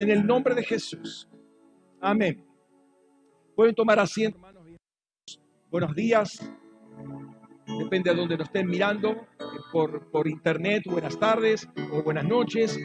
En 0.00 0.10
el 0.10 0.24
nombre 0.24 0.54
de 0.54 0.62
Jesús. 0.62 1.28
Amén. 2.00 2.44
Pueden 3.56 3.74
tomar 3.74 3.98
asiento, 3.98 4.38
hermanos. 4.38 4.64
Buenos 5.70 5.94
días. 5.96 6.52
Depende 7.80 8.10
de 8.10 8.16
donde 8.16 8.36
nos 8.36 8.46
estén 8.46 8.68
mirando, 8.68 9.26
por, 9.72 10.08
por 10.10 10.28
internet, 10.28 10.84
buenas 10.86 11.18
tardes 11.18 11.68
o 11.92 12.02
buenas 12.04 12.24
noches, 12.24 12.78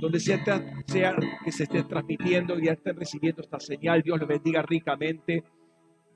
donde 0.00 0.18
sea, 0.18 1.16
que 1.44 1.52
se 1.52 1.62
esté 1.62 1.84
transmitiendo 1.84 2.58
y 2.58 2.66
ya 2.66 2.72
estén 2.72 2.96
recibiendo 2.96 3.40
esta 3.42 3.60
señal. 3.60 4.02
Dios 4.02 4.18
los 4.18 4.28
bendiga 4.28 4.60
ricamente. 4.62 5.44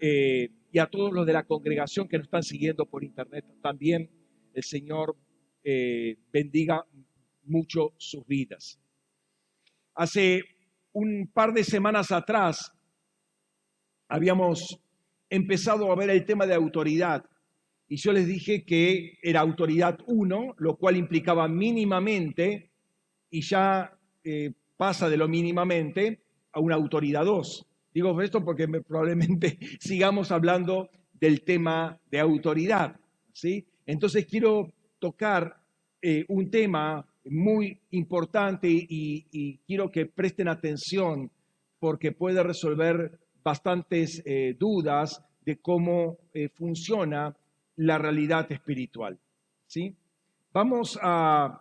Eh, 0.00 0.50
y 0.72 0.78
a 0.80 0.86
todos 0.86 1.12
los 1.12 1.24
de 1.24 1.34
la 1.34 1.44
congregación 1.44 2.08
que 2.08 2.18
nos 2.18 2.26
están 2.26 2.42
siguiendo 2.42 2.86
por 2.86 3.04
internet 3.04 3.44
también, 3.62 4.10
el 4.52 4.64
Señor 4.64 5.16
eh, 5.62 6.16
bendiga 6.32 6.84
mucho 7.44 7.92
sus 7.96 8.26
vidas. 8.26 8.81
Hace 9.94 10.42
un 10.92 11.30
par 11.32 11.52
de 11.52 11.64
semanas 11.64 12.12
atrás 12.12 12.72
habíamos 14.08 14.78
empezado 15.30 15.90
a 15.90 15.96
ver 15.96 16.10
el 16.10 16.24
tema 16.24 16.46
de 16.46 16.54
autoridad 16.54 17.24
y 17.88 17.96
yo 17.96 18.12
les 18.12 18.26
dije 18.26 18.64
que 18.64 19.18
era 19.22 19.40
autoridad 19.40 19.98
1, 20.06 20.54
lo 20.56 20.76
cual 20.76 20.96
implicaba 20.96 21.46
mínimamente 21.46 22.70
y 23.30 23.42
ya 23.42 23.98
eh, 24.24 24.52
pasa 24.78 25.10
de 25.10 25.18
lo 25.18 25.28
mínimamente 25.28 26.22
a 26.52 26.60
una 26.60 26.74
autoridad 26.74 27.24
2. 27.26 27.66
Digo 27.92 28.18
esto 28.22 28.42
porque 28.42 28.66
probablemente 28.66 29.58
sigamos 29.78 30.30
hablando 30.30 30.88
del 31.12 31.42
tema 31.42 32.00
de 32.10 32.20
autoridad. 32.20 32.98
¿sí? 33.32 33.66
Entonces 33.84 34.24
quiero 34.24 34.72
tocar 34.98 35.62
eh, 36.00 36.24
un 36.28 36.50
tema 36.50 37.06
muy 37.24 37.80
importante 37.90 38.68
y, 38.68 39.58
quiero 39.66 39.90
que 39.90 40.06
presten 40.06 40.48
atención 40.48 41.30
porque 41.78 42.12
puede 42.12 42.42
resolver 42.42 43.18
bastantes 43.42 44.22
eh, 44.24 44.54
dudas 44.58 45.22
de 45.44 45.60
cómo 45.60 46.18
eh, 46.32 46.48
funciona 46.48 47.36
la 47.76 47.98
realidad 47.98 48.50
espiritual. 48.50 49.18
¿sí? 49.66 49.96
Vamos 50.52 50.98
a, 51.02 51.58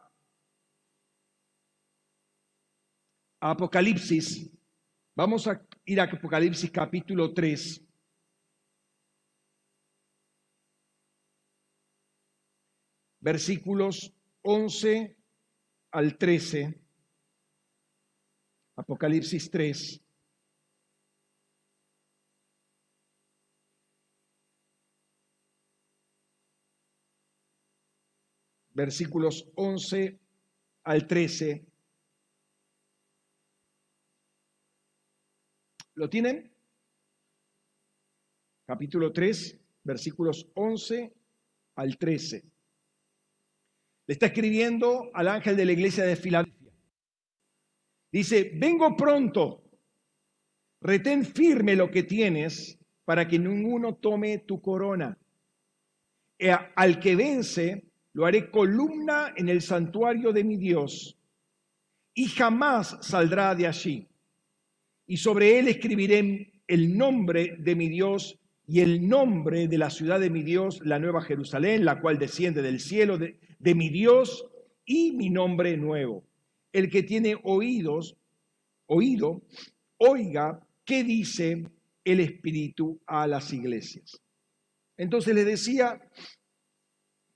Apocalipsis, 3.43 4.51
vamos 5.15 5.47
a 5.47 5.65
ir 5.85 5.99
a 5.99 6.03
Apocalipsis 6.03 6.69
capítulo 6.69 7.33
3. 7.33 7.83
Versículos 13.19 14.13
11 14.43 15.20
al 15.91 16.17
13, 16.17 16.81
Apocalipsis 18.75 19.49
3. 19.51 20.01
Versículos 28.73 29.51
11 29.55 30.17
al 30.85 31.05
13. 31.05 31.65
¿Lo 35.95 36.09
tienen? 36.09 36.49
Capítulo 38.65 39.11
3, 39.11 39.59
versículos 39.83 40.49
11 40.55 41.13
al 41.75 41.97
13 41.97 42.50
está 44.11 44.25
escribiendo 44.27 45.09
al 45.13 45.29
ángel 45.29 45.55
de 45.55 45.65
la 45.65 45.71
iglesia 45.71 46.03
de 46.03 46.15
Filadelfia. 46.15 46.73
Dice, 48.11 48.51
vengo 48.55 48.95
pronto, 48.97 49.63
retén 50.81 51.25
firme 51.25 51.77
lo 51.77 51.89
que 51.89 52.03
tienes 52.03 52.77
para 53.05 53.25
que 53.27 53.39
ninguno 53.39 53.95
tome 53.95 54.39
tu 54.39 54.61
corona. 54.61 55.17
E 56.37 56.51
al 56.51 56.99
que 56.99 57.15
vence, 57.15 57.85
lo 58.13 58.25
haré 58.25 58.51
columna 58.51 59.33
en 59.37 59.47
el 59.47 59.61
santuario 59.61 60.33
de 60.33 60.43
mi 60.43 60.57
Dios 60.57 61.17
y 62.13 62.25
jamás 62.25 62.97
saldrá 63.01 63.55
de 63.55 63.67
allí. 63.67 64.09
Y 65.07 65.17
sobre 65.17 65.57
él 65.57 65.69
escribiré 65.69 66.61
el 66.67 66.97
nombre 66.97 67.55
de 67.59 67.75
mi 67.75 67.87
Dios 67.87 68.37
y 68.67 68.81
el 68.81 69.07
nombre 69.07 69.69
de 69.69 69.77
la 69.77 69.89
ciudad 69.89 70.19
de 70.19 70.29
mi 70.29 70.43
Dios, 70.43 70.81
la 70.83 70.99
nueva 70.99 71.21
Jerusalén, 71.21 71.85
la 71.85 72.01
cual 72.01 72.17
desciende 72.17 72.61
del 72.61 72.81
cielo 72.81 73.17
de, 73.17 73.39
de 73.61 73.75
mi 73.75 73.89
Dios 73.89 74.45
y 74.85 75.11
mi 75.11 75.29
nombre 75.29 75.77
nuevo. 75.77 76.23
El 76.73 76.89
que 76.89 77.03
tiene 77.03 77.37
oídos, 77.43 78.17
oído, 78.87 79.41
oiga 79.97 80.65
qué 80.83 81.03
dice 81.03 81.63
el 82.03 82.19
Espíritu 82.19 82.99
a 83.05 83.27
las 83.27 83.53
iglesias. 83.53 84.19
Entonces 84.97 85.35
les 85.35 85.45
decía 85.45 86.01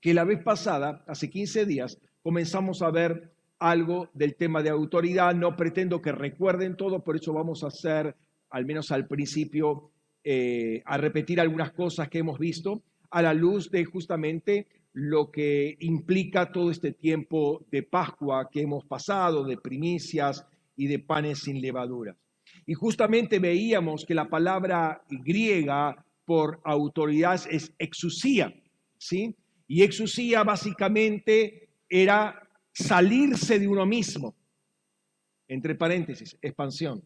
que 0.00 0.14
la 0.14 0.24
vez 0.24 0.42
pasada, 0.42 1.04
hace 1.06 1.30
15 1.30 1.64
días, 1.64 1.98
comenzamos 2.22 2.82
a 2.82 2.90
ver 2.90 3.32
algo 3.58 4.10
del 4.12 4.34
tema 4.34 4.62
de 4.62 4.70
autoridad. 4.70 5.34
No 5.34 5.56
pretendo 5.56 6.02
que 6.02 6.12
recuerden 6.12 6.76
todo, 6.76 7.04
por 7.04 7.16
eso 7.16 7.32
vamos 7.32 7.62
a 7.62 7.68
hacer, 7.68 8.16
al 8.50 8.66
menos 8.66 8.90
al 8.90 9.06
principio, 9.06 9.90
eh, 10.24 10.82
a 10.84 10.96
repetir 10.96 11.40
algunas 11.40 11.72
cosas 11.72 12.08
que 12.08 12.18
hemos 12.18 12.38
visto 12.38 12.82
a 13.10 13.22
la 13.22 13.32
luz 13.32 13.70
de 13.70 13.84
justamente 13.84 14.66
lo 14.96 15.30
que 15.30 15.76
implica 15.80 16.50
todo 16.50 16.70
este 16.70 16.90
tiempo 16.90 17.66
de 17.70 17.82
Pascua 17.82 18.48
que 18.50 18.62
hemos 18.62 18.82
pasado, 18.86 19.44
de 19.44 19.58
primicias 19.58 20.46
y 20.74 20.86
de 20.86 20.98
panes 20.98 21.40
sin 21.40 21.60
levaduras. 21.60 22.16
Y 22.64 22.72
justamente 22.72 23.38
veíamos 23.38 24.06
que 24.06 24.14
la 24.14 24.30
palabra 24.30 25.04
griega 25.10 26.02
por 26.24 26.62
autoridad 26.64 27.38
es 27.50 27.74
exusía, 27.78 28.54
¿sí? 28.96 29.36
Y 29.68 29.82
exusía 29.82 30.42
básicamente 30.44 31.68
era 31.90 32.48
salirse 32.72 33.58
de 33.58 33.68
uno 33.68 33.84
mismo, 33.84 34.34
entre 35.46 35.74
paréntesis, 35.74 36.38
expansión. 36.40 37.02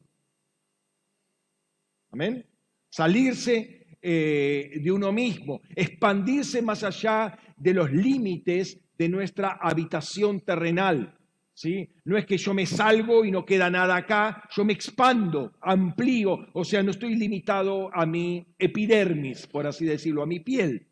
Amén. 2.13 2.47
Salirse 2.89 3.80
eh, 4.03 4.81
de 4.83 4.91
uno 4.91 5.13
mismo, 5.13 5.61
expandirse 5.75 6.63
más 6.63 6.83
allá 6.85 7.39
de 7.57 7.75
los 7.75 7.93
límites 7.93 8.79
de 8.97 9.09
nuestra 9.09 9.59
habitación 9.61 10.41
terrenal. 10.41 11.17
¿sí? 11.55 11.89
No 12.05 12.17
es 12.17 12.25
que 12.25 12.39
yo 12.39 12.55
me 12.55 12.65
salgo 12.65 13.25
y 13.25 13.31
no 13.31 13.45
queda 13.45 13.69
nada 13.69 13.97
acá, 13.97 14.45
yo 14.51 14.65
me 14.65 14.73
expando, 14.73 15.53
amplío, 15.61 16.47
o 16.55 16.65
sea, 16.65 16.83
no 16.83 16.91
estoy 16.91 17.15
limitado 17.17 17.91
a 17.93 18.07
mi 18.07 18.47
epidermis, 18.59 19.47
por 19.47 19.67
así 19.67 19.85
decirlo, 19.85 20.23
a 20.23 20.27
mi 20.27 20.41
piel. 20.41 20.87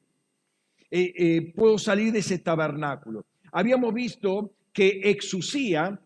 Eh, 0.90 1.14
eh, 1.16 1.52
puedo 1.54 1.78
salir 1.78 2.12
de 2.12 2.18
ese 2.18 2.38
tabernáculo. 2.38 3.24
Habíamos 3.52 3.94
visto 3.94 4.52
que 4.72 5.00
exusía, 5.04 5.98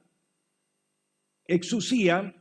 exusía, 1.47 2.35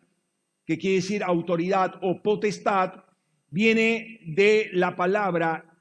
que 0.66 0.78
quiere 0.78 0.98
decir 0.98 1.24
autoridad 1.24 1.96
o 2.02 2.22
potestad, 2.22 3.04
viene 3.52 4.22
de 4.26 4.70
la 4.74 4.96
palabra 4.96 5.78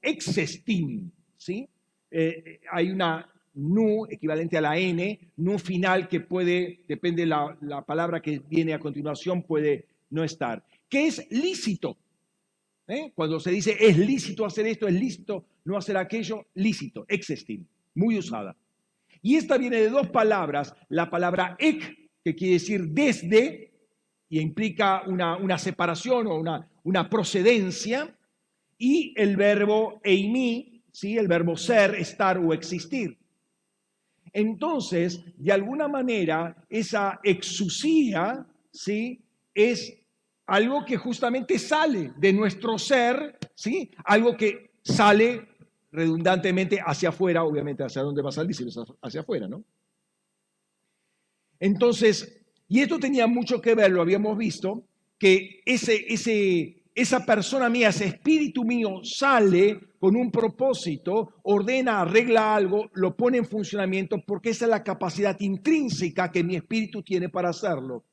existim, 0.00 1.10
¿sí? 1.36 1.68
Eh, 2.10 2.60
hay 2.70 2.90
una 2.90 3.28
nu 3.54 4.06
equivalente 4.08 4.56
a 4.58 4.60
la 4.60 4.78
n, 4.78 5.32
nu 5.36 5.58
final 5.58 6.08
que 6.08 6.20
puede, 6.20 6.80
depende 6.88 7.22
de 7.22 7.28
la, 7.28 7.84
palabra 7.86 8.20
que 8.20 8.40
viene 8.48 8.74
a 8.74 8.78
continuación, 8.78 9.42
puede 9.42 9.86
no 10.10 10.24
estar. 10.24 10.64
¿Qué 10.88 11.06
es 11.06 11.26
lícito? 11.30 11.96
¿Eh? 12.86 13.12
Cuando 13.14 13.40
se 13.40 13.50
dice 13.50 13.76
es 13.78 13.96
lícito 13.96 14.44
hacer 14.44 14.66
esto, 14.66 14.86
es 14.86 14.94
lícito 14.94 15.44
no 15.64 15.76
hacer 15.76 15.96
aquello, 15.96 16.46
lícito, 16.54 17.04
existim, 17.08 17.64
muy 17.94 18.18
usada. 18.18 18.56
Y 19.22 19.36
esta 19.36 19.56
viene 19.56 19.78
de 19.78 19.88
dos 19.88 20.10
palabras, 20.10 20.74
la 20.88 21.08
palabra 21.08 21.56
ek, 21.58 22.10
que 22.22 22.34
quiere 22.34 22.54
decir 22.54 22.88
desde, 22.88 23.72
y 24.34 24.40
implica 24.40 25.04
una, 25.06 25.58
separación 25.58 26.26
o 26.26 26.34
una, 26.34 26.68
una, 26.82 27.08
procedencia, 27.08 28.18
y 28.76 29.14
el 29.16 29.36
verbo 29.36 30.00
eimi, 30.02 30.82
¿sí? 30.90 31.16
el 31.16 31.28
verbo 31.28 31.56
ser, 31.56 31.94
estar 31.94 32.38
o 32.38 32.52
existir. 32.52 33.16
Entonces, 34.32 35.22
de 35.36 35.52
alguna 35.52 35.86
manera, 35.86 36.66
esa 36.68 37.20
exusía 37.22 38.44
¿sí? 38.72 39.22
es 39.54 39.96
algo 40.46 40.84
que 40.84 40.96
justamente 40.96 41.56
sale 41.56 42.12
de 42.16 42.32
nuestro 42.32 42.76
ser, 42.76 43.38
¿sí? 43.54 43.92
algo 44.04 44.36
que 44.36 44.72
sale 44.82 45.46
redundantemente 45.92 46.80
hacia 46.84 47.10
afuera, 47.10 47.44
obviamente 47.44 47.84
hacia 47.84 48.02
dónde 48.02 48.20
va 48.20 48.30
a 48.30 48.32
salir, 48.32 48.52
si 48.52 48.66
hacia 49.00 49.20
afuera, 49.20 49.46
¿no? 49.46 49.62
Entonces, 51.60 52.43
y 52.68 52.80
esto 52.80 52.98
tenía 52.98 53.26
mucho 53.26 53.60
que 53.60 53.74
ver, 53.74 53.90
lo 53.90 54.02
habíamos 54.02 54.36
visto, 54.36 54.84
que 55.18 55.60
ese, 55.64 56.04
ese, 56.08 56.84
esa 56.94 57.24
persona 57.24 57.68
mía, 57.68 57.88
ese 57.88 58.06
espíritu 58.06 58.64
mío 58.64 59.00
sale 59.02 59.80
con 59.98 60.16
un 60.16 60.30
propósito, 60.30 61.34
ordena, 61.42 62.02
arregla 62.02 62.54
algo, 62.54 62.90
lo 62.94 63.16
pone 63.16 63.38
en 63.38 63.46
funcionamiento 63.46 64.22
porque 64.26 64.50
esa 64.50 64.66
es 64.66 64.70
la 64.70 64.84
capacidad 64.84 65.38
intrínseca 65.40 66.30
que 66.30 66.44
mi 66.44 66.56
espíritu 66.56 67.02
tiene 67.02 67.28
para 67.28 67.50
hacerlo. 67.50 68.04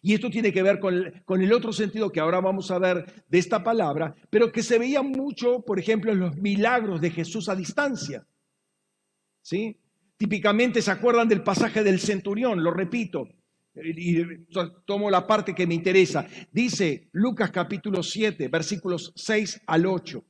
Y 0.00 0.14
esto 0.14 0.30
tiene 0.30 0.52
que 0.52 0.62
ver 0.62 0.78
con 0.78 1.42
el, 1.42 1.52
otro 1.52 1.72
sentido 1.72 2.10
que 2.10 2.20
ahora 2.20 2.40
vamos 2.40 2.70
a 2.70 2.78
ver 2.78 3.24
de 3.28 3.38
esta 3.38 3.62
palabra, 3.62 4.14
pero 4.30 4.50
que 4.50 4.62
se 4.62 4.78
veía 4.78 5.02
mucho, 5.02 5.60
por 5.60 5.78
ejemplo, 5.78 6.12
en 6.12 6.20
los 6.20 6.36
milagros 6.36 7.00
de 7.00 7.10
Jesús 7.10 7.48
a 7.48 7.56
distancia. 7.56 8.26
¿Sí? 9.42 9.78
Típicamente 10.16 10.80
se 10.80 10.90
acuerdan 10.90 11.28
del 11.28 11.42
pasaje 11.42 11.82
del 11.84 12.00
centurión, 12.00 12.62
lo 12.62 12.70
repito, 12.70 13.28
y 13.76 14.22
tomo 14.84 15.10
la 15.10 15.26
parte 15.26 15.54
que 15.54 15.66
me 15.66 15.74
interesa. 15.74 16.26
Dice 16.52 17.08
Lucas 17.12 17.50
capítulo 17.50 18.02
7, 18.02 18.48
versículos 18.48 19.12
6 19.16 19.62
al 19.66 19.86
8. 19.86 20.24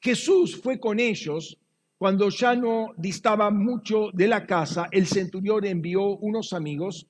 Jesús 0.00 0.60
fue 0.60 0.78
con 0.78 1.00
ellos 1.00 1.58
cuando 1.98 2.28
ya 2.28 2.54
no 2.54 2.94
distaba 2.96 3.50
mucho 3.50 4.10
de 4.12 4.28
la 4.28 4.46
casa, 4.46 4.86
el 4.92 5.08
centurión 5.08 5.64
envió 5.64 6.16
unos 6.18 6.52
amigos 6.52 7.08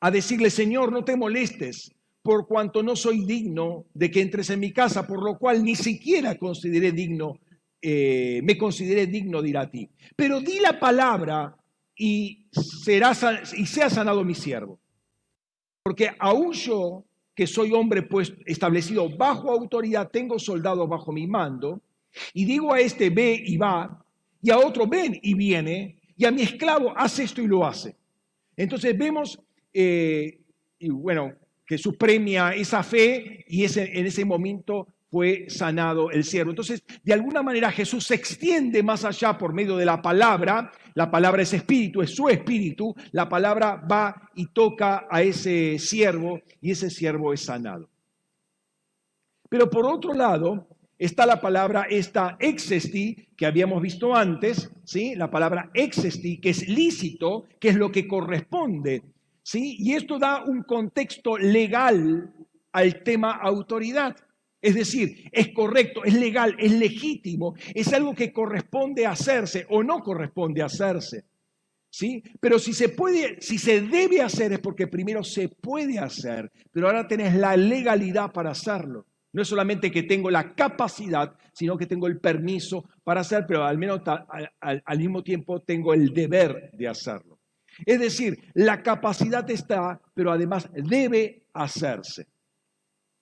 a 0.00 0.10
decirle, 0.12 0.50
Señor, 0.50 0.92
no 0.92 1.04
te 1.04 1.16
molestes, 1.16 1.92
por 2.22 2.46
cuanto 2.46 2.82
no 2.84 2.94
soy 2.94 3.24
digno 3.24 3.86
de 3.92 4.10
que 4.10 4.20
entres 4.20 4.50
en 4.50 4.60
mi 4.60 4.72
casa, 4.72 5.06
por 5.06 5.22
lo 5.22 5.36
cual 5.36 5.64
ni 5.64 5.74
siquiera 5.74 6.36
consideré 6.36 6.92
digno, 6.92 7.40
eh, 7.82 8.40
me 8.44 8.56
consideré 8.56 9.06
digno 9.06 9.42
de 9.42 9.48
ir 9.48 9.58
a 9.58 9.70
ti. 9.70 9.90
Pero 10.14 10.40
di 10.40 10.60
la 10.60 10.78
palabra 10.78 11.56
y, 11.96 12.46
será, 12.52 13.12
y 13.56 13.66
sea 13.66 13.90
sanado 13.90 14.22
mi 14.24 14.34
siervo. 14.34 14.78
Porque 15.82 16.10
aún 16.18 16.52
yo, 16.52 17.04
que 17.34 17.46
soy 17.46 17.72
hombre 17.72 18.02
pues, 18.02 18.32
establecido 18.44 19.08
bajo 19.16 19.50
autoridad, 19.50 20.10
tengo 20.10 20.38
soldados 20.38 20.88
bajo 20.88 21.12
mi 21.12 21.26
mando, 21.26 21.80
y 22.32 22.44
digo 22.44 22.72
a 22.72 22.80
este 22.80 23.10
ve 23.10 23.42
y 23.44 23.56
va, 23.56 24.04
y 24.42 24.50
a 24.50 24.58
otro 24.58 24.86
ven 24.86 25.18
y 25.22 25.34
viene, 25.34 25.96
y 26.16 26.24
a 26.24 26.30
mi 26.30 26.42
esclavo 26.42 26.92
hace 26.96 27.24
esto 27.24 27.42
y 27.42 27.46
lo 27.46 27.66
hace. 27.66 27.96
Entonces 28.56 28.96
vemos, 28.96 29.38
eh, 29.72 30.40
y 30.78 30.88
bueno, 30.88 31.32
Jesús 31.66 31.96
premia 31.96 32.54
esa 32.54 32.82
fe 32.82 33.44
y 33.48 33.64
ese, 33.64 33.98
en 33.98 34.06
ese 34.06 34.24
momento 34.24 34.88
fue 35.10 35.46
sanado 35.48 36.10
el 36.10 36.24
siervo. 36.24 36.50
Entonces, 36.50 36.82
de 37.02 37.12
alguna 37.12 37.42
manera 37.42 37.70
Jesús 37.70 38.06
se 38.06 38.14
extiende 38.14 38.82
más 38.82 39.04
allá 39.04 39.36
por 39.36 39.52
medio 39.52 39.76
de 39.76 39.84
la 39.84 40.00
palabra. 40.00 40.72
La 40.96 41.10
palabra 41.10 41.42
es 41.42 41.52
espíritu, 41.52 42.00
es 42.00 42.14
su 42.14 42.26
espíritu. 42.30 42.94
La 43.12 43.28
palabra 43.28 43.76
va 43.76 44.30
y 44.34 44.46
toca 44.46 45.06
a 45.10 45.20
ese 45.20 45.78
siervo 45.78 46.40
y 46.62 46.70
ese 46.70 46.88
siervo 46.88 47.34
es 47.34 47.42
sanado. 47.42 47.90
Pero 49.50 49.68
por 49.68 49.84
otro 49.84 50.14
lado, 50.14 50.66
está 50.98 51.26
la 51.26 51.38
palabra 51.38 51.86
esta 51.90 52.38
exesti 52.40 53.28
que 53.36 53.44
habíamos 53.44 53.82
visto 53.82 54.16
antes, 54.16 54.70
¿sí? 54.84 55.14
La 55.14 55.30
palabra 55.30 55.70
exesti 55.74 56.40
que 56.40 56.48
es 56.48 56.66
lícito, 56.66 57.44
que 57.60 57.68
es 57.68 57.76
lo 57.76 57.92
que 57.92 58.08
corresponde, 58.08 59.02
¿sí? 59.42 59.76
Y 59.78 59.92
esto 59.92 60.18
da 60.18 60.44
un 60.44 60.62
contexto 60.62 61.36
legal 61.36 62.32
al 62.72 63.02
tema 63.02 63.32
autoridad. 63.32 64.16
Es 64.66 64.74
decir, 64.74 65.30
es 65.30 65.52
correcto, 65.52 66.02
es 66.02 66.14
legal, 66.14 66.56
es 66.58 66.72
legítimo, 66.72 67.54
es 67.72 67.92
algo 67.92 68.16
que 68.16 68.32
corresponde 68.32 69.06
hacerse 69.06 69.64
o 69.70 69.84
no 69.84 70.00
corresponde 70.00 70.60
hacerse. 70.60 71.24
¿Sí? 71.88 72.20
Pero 72.40 72.58
si 72.58 72.72
se 72.72 72.88
puede, 72.88 73.40
si 73.40 73.58
se 73.58 73.80
debe 73.80 74.22
hacer 74.22 74.52
es 74.52 74.58
porque 74.58 74.88
primero 74.88 75.22
se 75.22 75.48
puede 75.48 76.00
hacer, 76.00 76.50
pero 76.72 76.88
ahora 76.88 77.06
tenés 77.06 77.36
la 77.36 77.56
legalidad 77.56 78.32
para 78.32 78.50
hacerlo. 78.50 79.06
No 79.32 79.42
es 79.42 79.46
solamente 79.46 79.92
que 79.92 80.02
tengo 80.02 80.32
la 80.32 80.52
capacidad, 80.56 81.36
sino 81.52 81.78
que 81.78 81.86
tengo 81.86 82.08
el 82.08 82.18
permiso 82.18 82.88
para 83.04 83.20
hacer, 83.20 83.44
pero 83.46 83.62
al 83.62 83.78
menos 83.78 84.00
al, 84.04 84.82
al 84.84 84.98
mismo 84.98 85.22
tiempo 85.22 85.62
tengo 85.62 85.94
el 85.94 86.12
deber 86.12 86.72
de 86.72 86.88
hacerlo. 86.88 87.38
Es 87.84 88.00
decir, 88.00 88.50
la 88.54 88.82
capacidad 88.82 89.48
está, 89.48 90.00
pero 90.12 90.32
además 90.32 90.68
debe 90.74 91.46
hacerse 91.54 92.26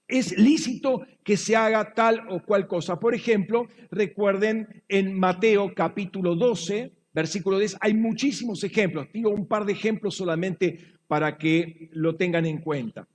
es 0.07 0.37
lícito 0.37 1.07
que 1.23 1.37
se 1.37 1.57
haga 1.57 1.95
tal 1.95 2.27
o 2.29 2.43
cual 2.43 2.67
cosa. 2.67 3.01
Por 3.01 3.15
ejemplo, 3.15 3.69
recuerden 3.91 4.83
en 4.89 5.19
Mateo 5.19 5.75
capítulo 5.75 6.35
12, 6.35 6.93
versículo 7.13 7.59
10, 7.59 7.79
hay 7.81 7.95
muchísimos 7.95 8.63
ejemplos. 8.65 9.09
Digo 9.13 9.31
un 9.31 9.47
par 9.47 9.65
de 9.65 9.73
ejemplos 9.73 10.17
solamente 10.17 10.95
para 11.07 11.39
que 11.39 11.89
lo 11.93 12.17
tengan 12.17 12.45
en 12.47 12.59
cuenta. 12.59 13.07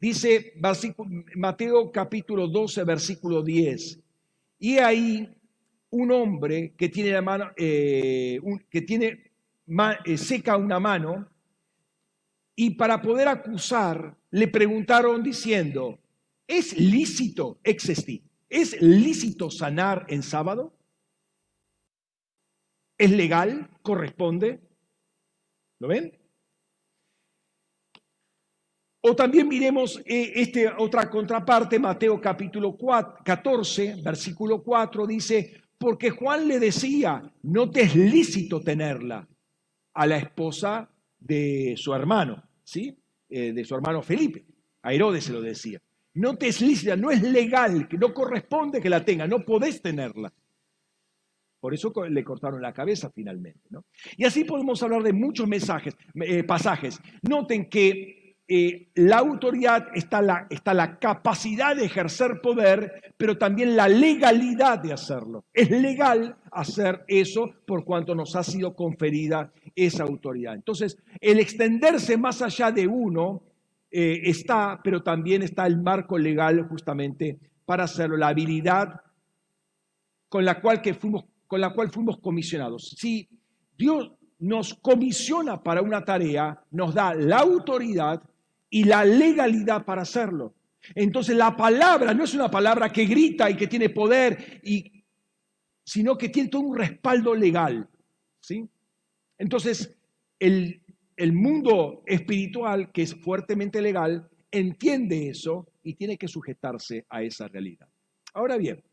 Dice 0.00 0.54
Mateo 1.34 1.90
capítulo 1.90 2.46
12, 2.46 2.84
versículo 2.84 3.42
10. 3.42 4.00
Y 4.60 4.78
ahí 4.78 5.28
un 5.90 6.12
hombre 6.12 6.74
que 6.76 6.88
tiene 6.88 7.10
la 7.10 7.22
mano, 7.22 7.50
eh, 7.56 8.40
que 8.70 8.82
tiene 8.82 9.32
eh, 10.04 10.16
seca 10.16 10.56
una 10.56 10.78
mano, 10.78 11.28
y 12.54 12.70
para 12.70 13.00
poder 13.00 13.28
acusar 13.28 14.16
le 14.30 14.48
preguntaron 14.48 15.22
diciendo, 15.22 15.98
¿Es 16.48 16.76
lícito 16.78 17.60
existir? 17.62 18.22
¿Es 18.48 18.80
lícito 18.80 19.50
sanar 19.50 20.06
en 20.08 20.22
sábado? 20.22 20.74
¿Es 22.96 23.10
legal? 23.10 23.70
¿Corresponde? 23.82 24.58
¿Lo 25.78 25.88
ven? 25.88 26.18
O 29.02 29.14
también 29.14 29.46
miremos 29.46 29.98
eh, 30.06 30.32
este, 30.36 30.68
otra 30.68 31.08
contraparte, 31.08 31.78
Mateo 31.78 32.20
capítulo 32.20 32.76
14, 32.76 34.02
versículo 34.02 34.62
4, 34.62 35.06
dice, 35.06 35.62
porque 35.76 36.10
Juan 36.10 36.48
le 36.48 36.58
decía, 36.58 37.30
no 37.42 37.70
te 37.70 37.82
es 37.82 37.94
lícito 37.94 38.60
tenerla 38.62 39.28
a 39.94 40.06
la 40.06 40.16
esposa 40.16 40.90
de 41.18 41.74
su 41.76 41.94
hermano, 41.94 42.42
¿sí? 42.64 42.98
Eh, 43.28 43.52
de 43.52 43.64
su 43.64 43.74
hermano 43.74 44.02
Felipe. 44.02 44.46
A 44.82 44.94
Herodes 44.94 45.24
se 45.24 45.32
lo 45.32 45.42
decía. 45.42 45.80
No 46.18 46.36
te 46.36 46.48
es 46.48 46.60
lícita, 46.60 46.96
no 46.96 47.12
es 47.12 47.22
legal, 47.22 47.86
que 47.86 47.96
no 47.96 48.12
corresponde 48.12 48.80
que 48.80 48.90
la 48.90 49.04
tenga, 49.04 49.28
no 49.28 49.44
podés 49.44 49.80
tenerla. 49.80 50.32
Por 51.60 51.74
eso 51.74 51.92
le 52.08 52.24
cortaron 52.24 52.60
la 52.60 52.72
cabeza 52.72 53.08
finalmente. 53.14 53.68
¿no? 53.70 53.84
Y 54.16 54.24
así 54.24 54.42
podemos 54.42 54.82
hablar 54.82 55.04
de 55.04 55.12
muchos 55.12 55.46
mensajes, 55.46 55.96
eh, 56.16 56.42
pasajes. 56.42 57.00
Noten 57.22 57.68
que 57.68 58.36
eh, 58.48 58.88
la 58.96 59.18
autoridad 59.18 59.88
está 59.94 60.20
la, 60.20 60.48
está 60.50 60.74
la 60.74 60.98
capacidad 60.98 61.76
de 61.76 61.84
ejercer 61.84 62.40
poder, 62.40 63.14
pero 63.16 63.38
también 63.38 63.76
la 63.76 63.86
legalidad 63.86 64.80
de 64.80 64.94
hacerlo. 64.94 65.44
Es 65.52 65.70
legal 65.70 66.36
hacer 66.50 67.04
eso 67.06 67.54
por 67.64 67.84
cuanto 67.84 68.16
nos 68.16 68.34
ha 68.34 68.42
sido 68.42 68.74
conferida 68.74 69.52
esa 69.76 70.02
autoridad. 70.02 70.54
Entonces, 70.54 70.98
el 71.20 71.38
extenderse 71.38 72.16
más 72.16 72.42
allá 72.42 72.72
de 72.72 72.88
uno 72.88 73.47
eh, 73.90 74.20
está, 74.24 74.80
pero 74.82 75.02
también 75.02 75.42
está 75.42 75.66
el 75.66 75.80
marco 75.80 76.18
legal 76.18 76.66
justamente 76.68 77.38
para 77.64 77.84
hacerlo, 77.84 78.16
la 78.16 78.28
habilidad 78.28 79.00
con 80.28 80.44
la 80.44 80.60
cual, 80.60 80.82
que 80.82 80.94
fuimos, 80.94 81.24
con 81.46 81.60
la 81.60 81.72
cual 81.72 81.90
fuimos 81.90 82.18
comisionados. 82.18 82.94
Si 82.98 83.28
Dios 83.76 84.12
nos 84.40 84.74
comisiona 84.74 85.62
para 85.62 85.82
una 85.82 86.04
tarea, 86.04 86.62
nos 86.70 86.94
da 86.94 87.14
la 87.14 87.38
autoridad 87.38 88.22
y 88.70 88.84
la 88.84 89.04
legalidad 89.04 89.84
para 89.84 90.02
hacerlo. 90.02 90.54
Entonces 90.94 91.36
la 91.36 91.56
palabra 91.56 92.14
no 92.14 92.24
es 92.24 92.34
una 92.34 92.50
palabra 92.50 92.90
que 92.90 93.04
grita 93.06 93.50
y 93.50 93.56
que 93.56 93.66
tiene 93.66 93.88
poder, 93.88 94.60
y, 94.62 95.04
sino 95.84 96.16
que 96.16 96.28
tiene 96.28 96.50
todo 96.50 96.62
un 96.62 96.76
respaldo 96.76 97.34
legal. 97.34 97.88
¿sí? 98.40 98.68
Entonces, 99.38 99.96
el, 100.38 100.82
el 101.18 101.32
mundo 101.32 102.04
espiritual, 102.06 102.92
que 102.92 103.02
es 103.02 103.14
fuertemente 103.16 103.82
legal, 103.82 104.30
entiende 104.52 105.28
eso 105.28 105.66
y 105.82 105.94
tiene 105.94 106.16
que 106.16 106.28
sujetarse 106.28 107.06
a 107.10 107.24
esa 107.24 107.48
realidad. 107.48 107.88
Ahora 108.32 108.56
bien, 108.56 108.84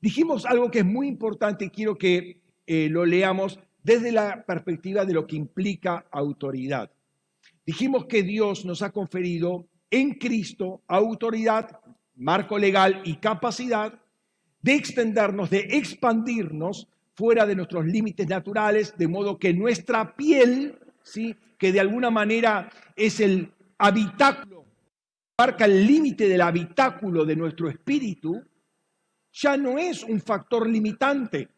dijimos 0.00 0.46
algo 0.46 0.70
que 0.70 0.78
es 0.78 0.86
muy 0.86 1.06
importante 1.06 1.66
y 1.66 1.70
quiero 1.70 1.98
que 1.98 2.40
eh, 2.66 2.88
lo 2.88 3.04
leamos 3.04 3.60
desde 3.82 4.12
la 4.12 4.46
perspectiva 4.46 5.04
de 5.04 5.12
lo 5.12 5.26
que 5.26 5.36
implica 5.36 6.06
autoridad. 6.10 6.90
Dijimos 7.66 8.06
que 8.06 8.22
Dios 8.22 8.64
nos 8.64 8.80
ha 8.80 8.90
conferido 8.90 9.68
en 9.90 10.14
Cristo 10.14 10.82
autoridad, 10.88 11.80
marco 12.16 12.58
legal 12.58 13.02
y 13.04 13.16
capacidad 13.16 14.00
de 14.62 14.74
extendernos, 14.74 15.50
de 15.50 15.66
expandirnos 15.70 16.88
fuera 17.18 17.44
de 17.46 17.56
nuestros 17.56 17.84
límites 17.84 18.28
naturales, 18.28 18.96
de 18.96 19.08
modo 19.08 19.40
que 19.40 19.52
nuestra 19.52 20.14
piel, 20.14 20.78
¿sí? 21.02 21.34
que 21.58 21.72
de 21.72 21.80
alguna 21.80 22.12
manera 22.12 22.70
es 22.94 23.18
el 23.18 23.52
habitáculo, 23.76 24.64
marca 25.36 25.64
el 25.64 25.84
límite 25.84 26.28
del 26.28 26.40
habitáculo 26.42 27.24
de 27.24 27.34
nuestro 27.34 27.68
espíritu, 27.68 28.40
ya 29.32 29.56
no 29.56 29.78
es 29.78 30.04
un 30.04 30.20
factor 30.20 30.68
limitante. 30.68 31.48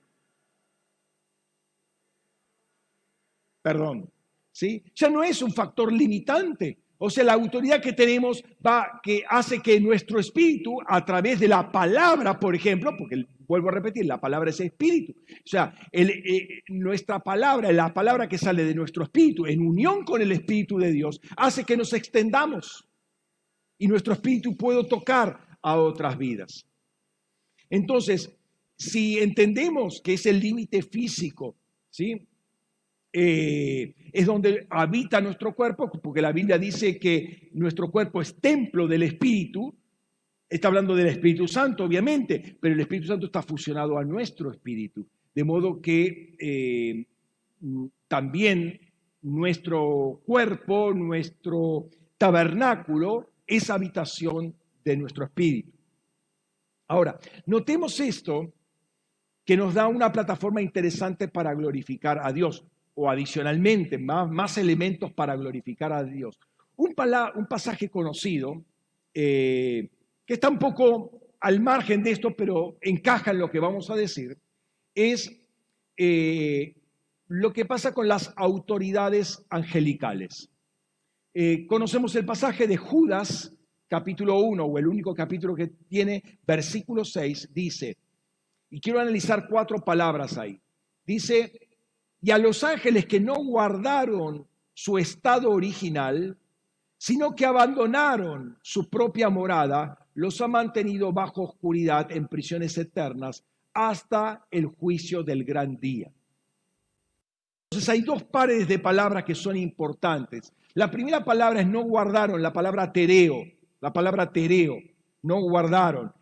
Perdón, 3.60 4.10
¿sí? 4.50 4.82
Ya 4.94 5.10
no 5.10 5.22
es 5.22 5.42
un 5.42 5.52
factor 5.52 5.92
limitante 5.92 6.78
O 7.02 7.08
sea, 7.08 7.24
la 7.24 7.32
autoridad 7.32 7.80
que 7.80 7.94
tenemos 7.94 8.44
va, 8.64 9.00
que 9.02 9.24
hace 9.26 9.60
que 9.60 9.80
nuestro 9.80 10.20
espíritu, 10.20 10.76
a 10.86 11.02
través 11.02 11.40
de 11.40 11.48
la 11.48 11.72
palabra, 11.72 12.38
por 12.38 12.54
ejemplo, 12.54 12.94
porque 12.94 13.24
vuelvo 13.48 13.70
a 13.70 13.72
repetir, 13.72 14.04
la 14.04 14.20
palabra 14.20 14.50
es 14.50 14.60
espíritu. 14.60 15.14
O 15.16 15.46
sea, 15.48 15.74
eh, 15.92 16.60
nuestra 16.68 17.18
palabra, 17.20 17.72
la 17.72 17.94
palabra 17.94 18.28
que 18.28 18.36
sale 18.36 18.64
de 18.64 18.74
nuestro 18.74 19.04
espíritu, 19.04 19.46
en 19.46 19.62
unión 19.62 20.04
con 20.04 20.20
el 20.20 20.30
espíritu 20.30 20.76
de 20.76 20.92
Dios, 20.92 21.22
hace 21.38 21.64
que 21.64 21.78
nos 21.78 21.94
extendamos 21.94 22.86
y 23.78 23.88
nuestro 23.88 24.12
espíritu 24.12 24.54
pueda 24.54 24.86
tocar 24.86 25.58
a 25.62 25.76
otras 25.76 26.18
vidas. 26.18 26.66
Entonces, 27.70 28.30
si 28.76 29.18
entendemos 29.20 30.02
que 30.04 30.12
es 30.12 30.26
el 30.26 30.38
límite 30.38 30.82
físico, 30.82 31.56
¿sí? 31.88 32.28
Eh, 33.12 33.94
es 34.12 34.26
donde 34.26 34.66
habita 34.70 35.20
nuestro 35.20 35.54
cuerpo, 35.54 35.90
porque 35.90 36.22
la 36.22 36.32
Biblia 36.32 36.58
dice 36.58 36.98
que 36.98 37.50
nuestro 37.52 37.90
cuerpo 37.90 38.20
es 38.20 38.36
templo 38.40 38.86
del 38.86 39.02
Espíritu. 39.02 39.74
Está 40.48 40.68
hablando 40.68 40.94
del 40.94 41.08
Espíritu 41.08 41.46
Santo, 41.46 41.84
obviamente, 41.84 42.56
pero 42.60 42.74
el 42.74 42.80
Espíritu 42.80 43.08
Santo 43.08 43.26
está 43.26 43.42
fusionado 43.42 43.98
a 43.98 44.04
nuestro 44.04 44.50
espíritu. 44.50 45.06
De 45.32 45.44
modo 45.44 45.80
que 45.80 46.36
eh, 46.38 47.06
también 48.08 48.80
nuestro 49.22 50.20
cuerpo, 50.24 50.92
nuestro 50.92 51.88
tabernáculo, 52.18 53.30
es 53.46 53.70
habitación 53.70 54.54
de 54.84 54.96
nuestro 54.96 55.24
espíritu. 55.24 55.72
Ahora, 56.88 57.18
notemos 57.46 58.00
esto 58.00 58.52
que 59.44 59.56
nos 59.56 59.74
da 59.74 59.86
una 59.86 60.10
plataforma 60.10 60.60
interesante 60.60 61.28
para 61.28 61.54
glorificar 61.54 62.20
a 62.22 62.32
Dios 62.32 62.64
o 62.94 63.08
adicionalmente 63.08 63.98
más, 63.98 64.28
más 64.30 64.58
elementos 64.58 65.12
para 65.12 65.36
glorificar 65.36 65.92
a 65.92 66.04
Dios. 66.04 66.38
Un, 66.76 66.94
pasaje 67.48 67.88
conocido, 67.90 68.64
eh, 69.12 69.90
que 70.24 70.34
está 70.34 70.48
un 70.48 70.58
poco 70.58 71.20
al 71.40 71.60
margen 71.60 72.02
de 72.02 72.12
esto, 72.12 72.34
pero 72.36 72.76
encaja 72.80 73.30
en 73.32 73.38
lo 73.38 73.50
que 73.50 73.60
vamos 73.60 73.90
a 73.90 73.96
decir, 73.96 74.38
es 74.94 75.30
eh, 75.96 76.74
lo 77.28 77.52
que 77.52 77.64
pasa 77.64 77.92
con 77.92 78.08
las 78.08 78.32
autoridades 78.36 79.44
angelicales. 79.50 80.50
Eh, 81.32 81.66
conocemos 81.66 82.14
el 82.16 82.24
pasaje 82.24 82.66
de 82.66 82.76
Judas, 82.76 83.52
capítulo 83.88 84.38
1, 84.40 84.64
o 84.64 84.78
el 84.78 84.88
único 84.88 85.14
capítulo 85.14 85.54
que 85.54 85.68
tiene, 85.88 86.22
versículo 86.46 87.04
6, 87.04 87.50
dice, 87.52 87.96
y 88.70 88.80
quiero 88.80 89.00
analizar 89.00 89.46
cuatro 89.48 89.78
palabras 89.78 90.38
ahí. 90.38 90.60
Dice, 91.04 91.69
y 92.22 92.30
a 92.30 92.38
los 92.38 92.62
ángeles 92.64 93.06
que 93.06 93.20
no 93.20 93.34
guardaron 93.34 94.46
su 94.74 94.98
estado 94.98 95.50
original, 95.50 96.36
sino 96.98 97.34
que 97.34 97.46
abandonaron 97.46 98.58
su 98.62 98.88
propia 98.90 99.30
morada, 99.30 100.06
los 100.14 100.40
ha 100.40 100.48
mantenido 100.48 101.12
bajo 101.12 101.42
oscuridad 101.42 102.12
en 102.12 102.28
prisiones 102.28 102.76
eternas 102.76 103.44
hasta 103.72 104.46
el 104.50 104.66
juicio 104.66 105.22
del 105.22 105.44
gran 105.44 105.78
día. 105.78 106.10
Entonces 107.70 107.88
hay 107.88 108.02
dos 108.02 108.24
pares 108.24 108.68
de 108.68 108.78
palabras 108.78 109.24
que 109.24 109.34
son 109.34 109.56
importantes. 109.56 110.52
La 110.74 110.90
primera 110.90 111.24
palabra 111.24 111.60
es 111.60 111.66
no 111.66 111.82
guardaron, 111.82 112.42
la 112.42 112.52
palabra 112.52 112.92
tereo, 112.92 113.44
la 113.80 113.92
palabra 113.92 114.30
tereo, 114.30 114.76
no 115.22 115.40
guardaron. 115.40 116.12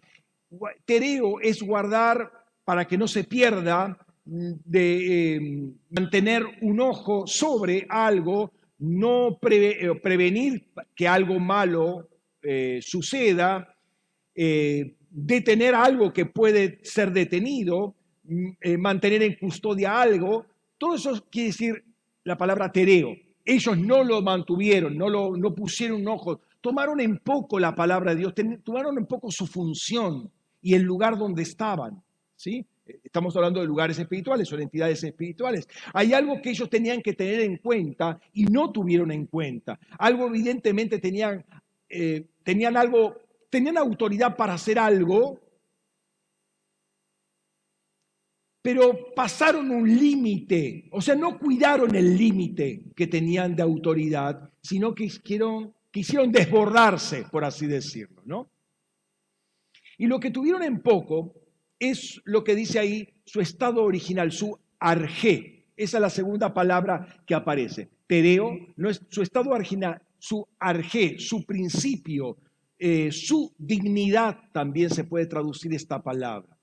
Tereo 0.84 1.40
es 1.40 1.62
guardar 1.62 2.30
para 2.64 2.86
que 2.86 2.98
no 2.98 3.08
se 3.08 3.24
pierda 3.24 3.98
de 4.30 5.37
eh, 5.37 5.73
mantener 5.90 6.44
un 6.61 6.80
ojo 6.80 7.26
sobre 7.26 7.87
algo, 7.88 8.52
no 8.78 9.38
eh, 9.50 9.88
prevenir 10.02 10.66
que 10.94 11.08
algo 11.08 11.40
malo 11.40 12.08
eh, 12.42 12.80
suceda, 12.82 13.75
detener 15.11 15.75
algo 15.75 16.12
que 16.12 16.26
puede 16.26 16.78
ser 16.82 17.11
detenido, 17.11 17.94
mm, 18.25 18.78
mantener 18.78 19.23
en 19.23 19.35
custodia 19.37 20.00
algo, 20.00 20.47
todo 20.76 20.94
eso 20.94 21.25
quiere 21.30 21.49
decir 21.49 21.85
la 22.23 22.37
palabra 22.37 22.70
tereo. 22.70 23.16
Ellos 23.44 23.78
no 23.78 24.04
lo 24.04 24.20
mantuvieron, 24.20 24.97
no, 24.97 25.08
lo, 25.08 25.37
no 25.37 25.54
pusieron 25.54 26.02
un 26.02 26.08
ojo, 26.08 26.42
tomaron 26.61 27.00
en 27.00 27.18
poco 27.18 27.58
la 27.58 27.75
palabra 27.75 28.14
de 28.14 28.20
Dios, 28.20 28.35
tomaron 28.62 28.99
en 28.99 29.06
poco 29.06 29.30
su 29.30 29.47
función 29.47 30.30
y 30.61 30.75
el 30.75 30.82
lugar 30.82 31.16
donde 31.16 31.42
estaban. 31.42 32.02
¿sí? 32.37 32.64
Estamos 33.02 33.37
hablando 33.37 33.61
de 33.61 33.66
lugares 33.66 33.99
espirituales, 33.99 34.49
son 34.49 34.61
entidades 34.61 35.02
espirituales. 35.04 35.68
Hay 35.92 36.14
algo 36.14 36.40
que 36.40 36.50
ellos 36.50 36.71
tenían 36.71 37.02
que 37.02 37.12
tener 37.12 37.40
en 37.40 37.59
cuenta 37.59 38.21
y 38.33 38.45
no 38.45 38.73
tuvieron 38.73 39.12
en 39.12 39.26
cuenta. 39.26 39.78
Algo 39.99 40.26
evidentemente 40.26 40.99
tenían, 40.99 41.45
eh, 41.88 42.26
tenían 42.42 42.76
algo, 42.76 43.16
tenían 43.50 43.76
autoridad 43.76 44.37
para 44.37 44.54
hacer 44.54 44.78
algo, 44.78 45.40
pero 48.62 49.14
pasaron 49.14 49.71
un 49.71 49.88
límite, 49.88 50.88
o 50.92 51.00
sea, 51.00 51.14
no 51.14 51.38
cuidaron 51.38 51.95
el 51.95 52.16
límite 52.16 52.85
que 52.95 53.07
tenían 53.07 53.54
de 53.54 53.62
autoridad, 53.62 54.50
sino 54.61 54.95
que 54.95 55.04
quisieron, 55.04 55.75
quisieron 55.90 56.30
desbordarse, 56.30 57.25
por 57.30 57.45
así 57.45 57.66
decirlo, 57.66 58.23
¿no? 58.25 58.50
Y 59.97 60.07
lo 60.07 60.21
que 60.21 60.30
tuvieron 60.30 60.62
en 60.62 60.80
poco 60.80 61.35
es 61.78 62.20
lo 62.25 62.44
que 62.44 62.54
dice 62.54 62.78
ahí 62.78 63.08
su 63.25 63.40
estado 63.40 63.82
original, 63.82 64.32
su 64.32 64.58
arjé. 64.78 65.66
Esa 65.76 65.99
es 65.99 66.02
la 66.02 66.11
segunda 66.11 66.52
palabra 66.52 67.23
que 67.26 67.35
aparece. 67.35 67.88
Tereo, 68.06 68.56
no 68.76 68.88
es 68.88 69.02
su 69.11 69.23
estado 69.23 69.50
original, 69.50 70.00
su 70.18 70.47
arjé, 70.58 71.18
su 71.18 71.44
principio, 71.44 72.38
eh, 72.78 73.12
su 73.12 73.54
dignidad 73.58 74.38
también 74.52 74.90
se 74.90 75.04
puede 75.04 75.26
traducir 75.26 75.75
esta 75.75 76.02
palabra. 76.02 76.58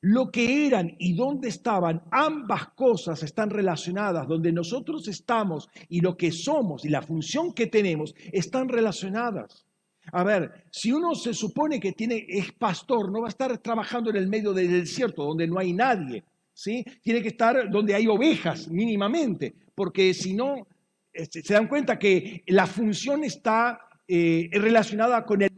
Lo 0.00 0.32
que 0.32 0.66
eran 0.66 0.96
y 0.98 1.14
dónde 1.14 1.48
estaban, 1.48 2.02
ambas 2.10 2.70
cosas 2.70 3.22
están 3.22 3.50
relacionadas. 3.50 4.26
Donde 4.26 4.50
nosotros 4.50 5.06
estamos 5.06 5.68
y 5.88 6.00
lo 6.00 6.16
que 6.16 6.32
somos 6.32 6.84
y 6.84 6.88
la 6.88 7.02
función 7.02 7.52
que 7.52 7.68
tenemos 7.68 8.12
están 8.32 8.68
relacionadas. 8.68 9.64
A 10.10 10.24
ver, 10.24 10.64
si 10.70 10.90
uno 10.90 11.14
se 11.14 11.32
supone 11.32 11.78
que 11.78 11.92
tiene, 11.92 12.26
es 12.28 12.52
pastor, 12.52 13.10
no 13.12 13.20
va 13.20 13.28
a 13.28 13.30
estar 13.30 13.56
trabajando 13.58 14.10
en 14.10 14.16
el 14.16 14.28
medio 14.28 14.52
del 14.52 14.70
desierto 14.70 15.24
donde 15.24 15.46
no 15.46 15.58
hay 15.58 15.72
nadie, 15.72 16.24
¿sí? 16.52 16.84
Tiene 17.02 17.22
que 17.22 17.28
estar 17.28 17.70
donde 17.70 17.94
hay 17.94 18.08
ovejas 18.08 18.68
mínimamente, 18.68 19.54
porque 19.74 20.12
si 20.12 20.34
no, 20.34 20.66
este, 21.12 21.42
se 21.42 21.54
dan 21.54 21.68
cuenta 21.68 21.98
que 21.98 22.42
la 22.48 22.66
función 22.66 23.22
está 23.22 23.78
eh, 24.08 24.48
relacionada 24.52 25.24
con 25.24 25.42
el 25.42 25.50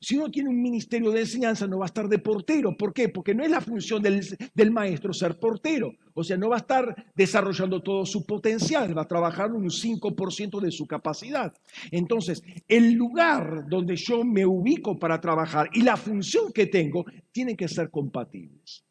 si 0.00 0.16
uno 0.16 0.30
tiene 0.30 0.48
un 0.48 0.60
ministerio 0.60 1.10
de 1.10 1.20
enseñanza, 1.20 1.66
no 1.66 1.78
va 1.78 1.84
a 1.84 1.92
estar 1.92 2.08
de 2.08 2.18
portero. 2.18 2.76
¿Por 2.76 2.92
qué? 2.92 3.08
Porque 3.08 3.34
no 3.34 3.44
es 3.44 3.50
la 3.50 3.60
función 3.60 4.02
del, 4.02 4.20
del, 4.54 4.70
maestro 4.70 5.12
ser 5.12 5.38
portero. 5.38 5.92
O 6.14 6.24
sea, 6.24 6.36
no 6.36 6.48
va 6.48 6.56
a 6.56 6.60
estar 6.60 7.12
desarrollando 7.14 7.82
todo 7.82 8.06
su 8.06 8.24
potencial, 8.24 8.96
va 8.96 9.02
a 9.02 9.08
trabajar 9.08 9.52
un 9.52 9.68
5% 9.68 10.60
de 10.60 10.70
su 10.70 10.86
capacidad. 10.86 11.52
Entonces, 11.90 12.42
el 12.68 12.92
lugar 12.92 13.66
donde 13.68 13.96
yo 13.96 14.24
me 14.24 14.46
ubico 14.46 14.98
para 14.98 15.20
trabajar 15.20 15.68
y 15.74 15.82
la 15.82 15.96
función 15.96 16.52
que 16.52 16.66
tengo 16.66 17.04
tienen 17.30 17.56
que 17.56 17.68
ser 17.68 17.90
compatibles. 17.90 18.84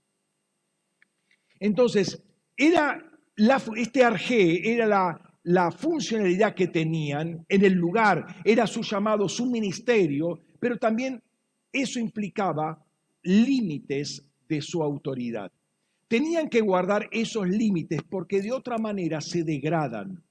Entonces, 1.59 2.23
era 2.55 3.03
la, 3.35 3.61
este 3.75 4.03
arjé 4.03 4.71
era 4.71 4.85
la, 4.85 5.29
la 5.43 5.71
funcionalidad 5.71 6.53
que 6.53 6.67
tenían 6.67 7.45
en 7.47 7.65
el 7.65 7.73
lugar, 7.73 8.35
era 8.43 8.67
su 8.67 8.81
llamado, 8.81 9.27
su 9.27 9.45
ministerio, 9.45 10.41
pero 10.59 10.77
también 10.77 11.21
eso 11.71 11.99
implicaba 11.99 12.83
límites 13.23 14.23
de 14.47 14.61
su 14.61 14.81
autoridad. 14.81 15.51
Tenían 16.07 16.49
que 16.49 16.61
guardar 16.61 17.07
esos 17.11 17.47
límites 17.47 18.01
porque 18.09 18.41
de 18.41 18.51
otra 18.51 18.77
manera 18.77 19.21
se 19.21 19.43
degradan, 19.43 20.23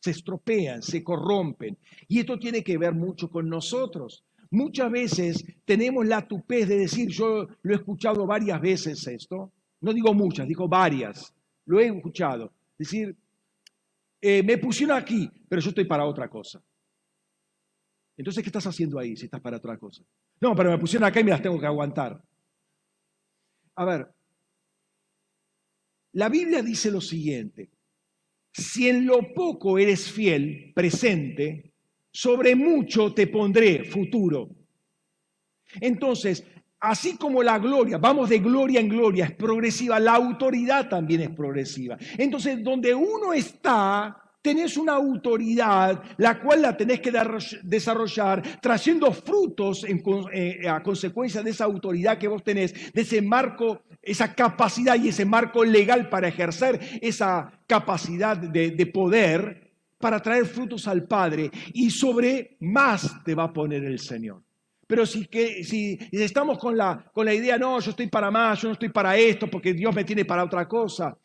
se 0.00 0.10
estropean, 0.10 0.82
se 0.82 1.02
corrompen. 1.02 1.78
Y 2.08 2.20
esto 2.20 2.38
tiene 2.38 2.62
que 2.62 2.76
ver 2.76 2.92
mucho 2.92 3.30
con 3.30 3.48
nosotros. 3.48 4.22
Muchas 4.50 4.90
veces 4.90 5.44
tenemos 5.64 6.06
la 6.06 6.28
tupez 6.28 6.68
de 6.68 6.76
decir, 6.76 7.08
yo 7.08 7.48
lo 7.62 7.72
he 7.72 7.76
escuchado 7.76 8.26
varias 8.26 8.60
veces 8.60 9.06
esto, 9.06 9.50
no 9.80 9.92
digo 9.92 10.12
muchas, 10.14 10.46
digo 10.46 10.68
varias, 10.68 11.34
lo 11.66 11.80
he 11.80 11.86
escuchado, 11.86 12.52
decir, 12.78 13.16
eh, 14.20 14.42
me 14.42 14.58
pusieron 14.58 14.96
aquí, 14.96 15.28
pero 15.48 15.60
yo 15.60 15.70
estoy 15.70 15.84
para 15.86 16.04
otra 16.04 16.28
cosa. 16.28 16.62
Entonces, 18.16 18.42
¿qué 18.42 18.48
estás 18.48 18.66
haciendo 18.66 18.98
ahí 18.98 19.16
si 19.16 19.24
estás 19.24 19.40
para 19.40 19.56
otra 19.56 19.76
cosa? 19.78 20.02
No, 20.40 20.54
pero 20.54 20.70
me 20.70 20.78
pusieron 20.78 21.06
acá 21.06 21.20
y 21.20 21.24
me 21.24 21.30
las 21.30 21.42
tengo 21.42 21.58
que 21.58 21.66
aguantar. 21.66 22.22
A 23.76 23.84
ver, 23.84 24.08
la 26.12 26.28
Biblia 26.28 26.62
dice 26.62 26.90
lo 26.90 27.00
siguiente, 27.00 27.70
si 28.52 28.88
en 28.88 29.04
lo 29.04 29.34
poco 29.34 29.78
eres 29.78 30.12
fiel, 30.12 30.72
presente, 30.74 31.74
sobre 32.12 32.54
mucho 32.54 33.12
te 33.12 33.26
pondré, 33.26 33.84
futuro. 33.84 34.48
Entonces, 35.80 36.46
así 36.78 37.16
como 37.16 37.42
la 37.42 37.58
gloria, 37.58 37.98
vamos 37.98 38.28
de 38.28 38.38
gloria 38.38 38.78
en 38.78 38.88
gloria, 38.88 39.24
es 39.24 39.34
progresiva, 39.34 39.98
la 39.98 40.14
autoridad 40.14 40.88
también 40.88 41.22
es 41.22 41.30
progresiva. 41.30 41.98
Entonces, 42.16 42.62
donde 42.62 42.94
uno 42.94 43.32
está, 43.32 44.23
tenés 44.44 44.76
una 44.76 44.92
autoridad, 44.92 46.02
la 46.18 46.38
cual 46.38 46.60
la 46.60 46.76
tenés 46.76 47.00
que 47.00 47.10
desarrollar, 47.62 48.60
trayendo 48.60 49.10
frutos 49.10 49.86
eh, 49.88 50.68
a 50.68 50.82
consecuencia 50.82 51.42
de 51.42 51.50
esa 51.50 51.64
autoridad 51.64 52.18
que 52.18 52.28
vos 52.28 52.44
tenés, 52.44 52.92
de 52.92 53.00
ese 53.00 53.22
marco, 53.22 53.84
esa 54.02 54.34
capacidad 54.34 55.02
y 55.02 55.08
ese 55.08 55.24
marco 55.24 55.64
legal 55.64 56.10
para 56.10 56.28
ejercer 56.28 56.78
esa 57.00 57.58
capacidad 57.66 58.36
de, 58.36 58.86
poder, 58.86 59.72
para 59.98 60.20
traer 60.20 60.44
frutos 60.44 60.86
al 60.88 61.04
Padre. 61.04 61.50
Y 61.72 61.88
sobre 61.88 62.58
más 62.60 63.24
te 63.24 63.34
va 63.34 63.44
a 63.44 63.52
poner 63.52 63.82
el 63.84 63.98
Señor. 63.98 64.42
Pero 64.86 65.06
si, 65.06 65.24
que, 65.24 65.64
si 65.64 65.98
estamos 66.12 66.58
con 66.58 66.76
la, 66.76 67.10
con 67.14 67.24
la 67.24 67.32
idea, 67.32 67.56
no, 67.56 67.80
yo 67.80 67.92
estoy 67.92 68.08
para 68.08 68.30
más, 68.30 68.60
yo 68.60 68.68
no 68.68 68.74
estoy 68.74 68.90
para 68.90 69.16
esto, 69.16 69.46
porque 69.48 69.72
Dios 69.72 69.94
me 69.94 70.04
tiene 70.04 70.26
para 70.26 70.44
otra 70.44 70.68
cosa, 70.68 71.16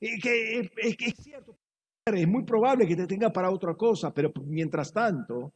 eh, 0.00 0.18
que, 0.20 0.72
es 0.82 1.14
cierto, 1.22 1.56
es 2.06 2.28
muy 2.28 2.44
probable 2.44 2.86
que 2.86 2.96
te 2.96 3.06
tenga 3.06 3.32
para 3.32 3.50
otra 3.50 3.74
cosa, 3.74 4.12
pero 4.12 4.30
mientras 4.44 4.92
tanto, 4.92 5.54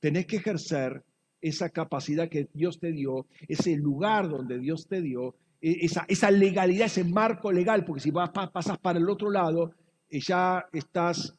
tenés 0.00 0.26
que 0.26 0.36
ejercer 0.36 1.04
esa 1.40 1.70
capacidad 1.70 2.28
que 2.28 2.48
Dios 2.52 2.80
te 2.80 2.90
dio, 2.90 3.26
ese 3.46 3.76
lugar 3.76 4.28
donde 4.28 4.58
Dios 4.58 4.88
te 4.88 5.00
dio, 5.00 5.36
e, 5.60 5.84
esa, 5.84 6.30
legalidad, 6.32 6.86
ese 6.86 7.04
marco 7.04 7.52
legal, 7.52 7.84
porque 7.84 8.02
si 8.02 8.10
vas, 8.10 8.30
pasas 8.30 8.78
para 8.78 8.98
el 8.98 9.08
otro 9.08 9.30
lado, 9.30 9.72
eh, 10.08 10.18
ya 10.18 10.66
estás 10.72 11.36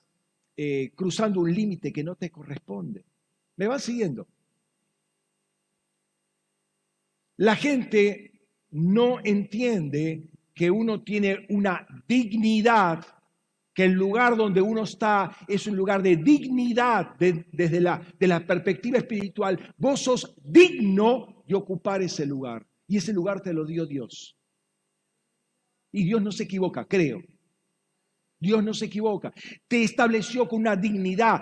eh, 0.55 0.91
cruzando 0.95 1.41
un 1.41 1.53
límite 1.53 1.91
que 1.91 2.03
no 2.03 2.15
te 2.15 2.29
corresponde. 2.29 3.03
¿Me 3.57 3.67
van 3.67 3.81
siguiendo? 3.81 4.27
La 7.35 7.57
gente 7.57 8.31
no 8.71 9.19
entiende 9.25 10.23
que 10.53 10.71
uno 10.71 11.03
tiene 11.03 11.45
una 11.49 11.85
dignidad 12.07 13.05
que 13.73 13.85
el 13.85 13.93
lugar 13.93 14.35
donde 14.35 14.61
uno 14.61 14.83
está 14.83 15.35
es 15.47 15.65
un 15.67 15.75
lugar 15.75 16.01
de 16.03 16.17
dignidad 16.17 17.15
desde 17.17 17.79
la, 17.79 18.05
de 18.19 18.27
la 18.27 18.45
perspectiva 18.45 18.97
espiritual. 18.97 19.73
Vos 19.77 20.01
sos 20.01 20.35
digno 20.43 21.43
de 21.47 21.55
ocupar 21.55 22.01
ese 22.01 22.25
lugar 22.25 22.65
y 22.87 22.97
ese 22.97 23.13
lugar 23.13 23.41
te 23.41 23.53
lo 23.53 23.65
dio 23.65 23.85
Dios. 23.85 24.37
Y 25.91 26.03
Dios 26.03 26.21
no 26.21 26.31
se 26.31 26.43
equivoca, 26.43 26.85
creo. 26.85 27.21
Dios 28.39 28.63
no 28.63 28.73
se 28.73 28.85
equivoca. 28.85 29.33
Te 29.67 29.83
estableció 29.83 30.47
con 30.47 30.61
una 30.61 30.75
dignidad. 30.75 31.41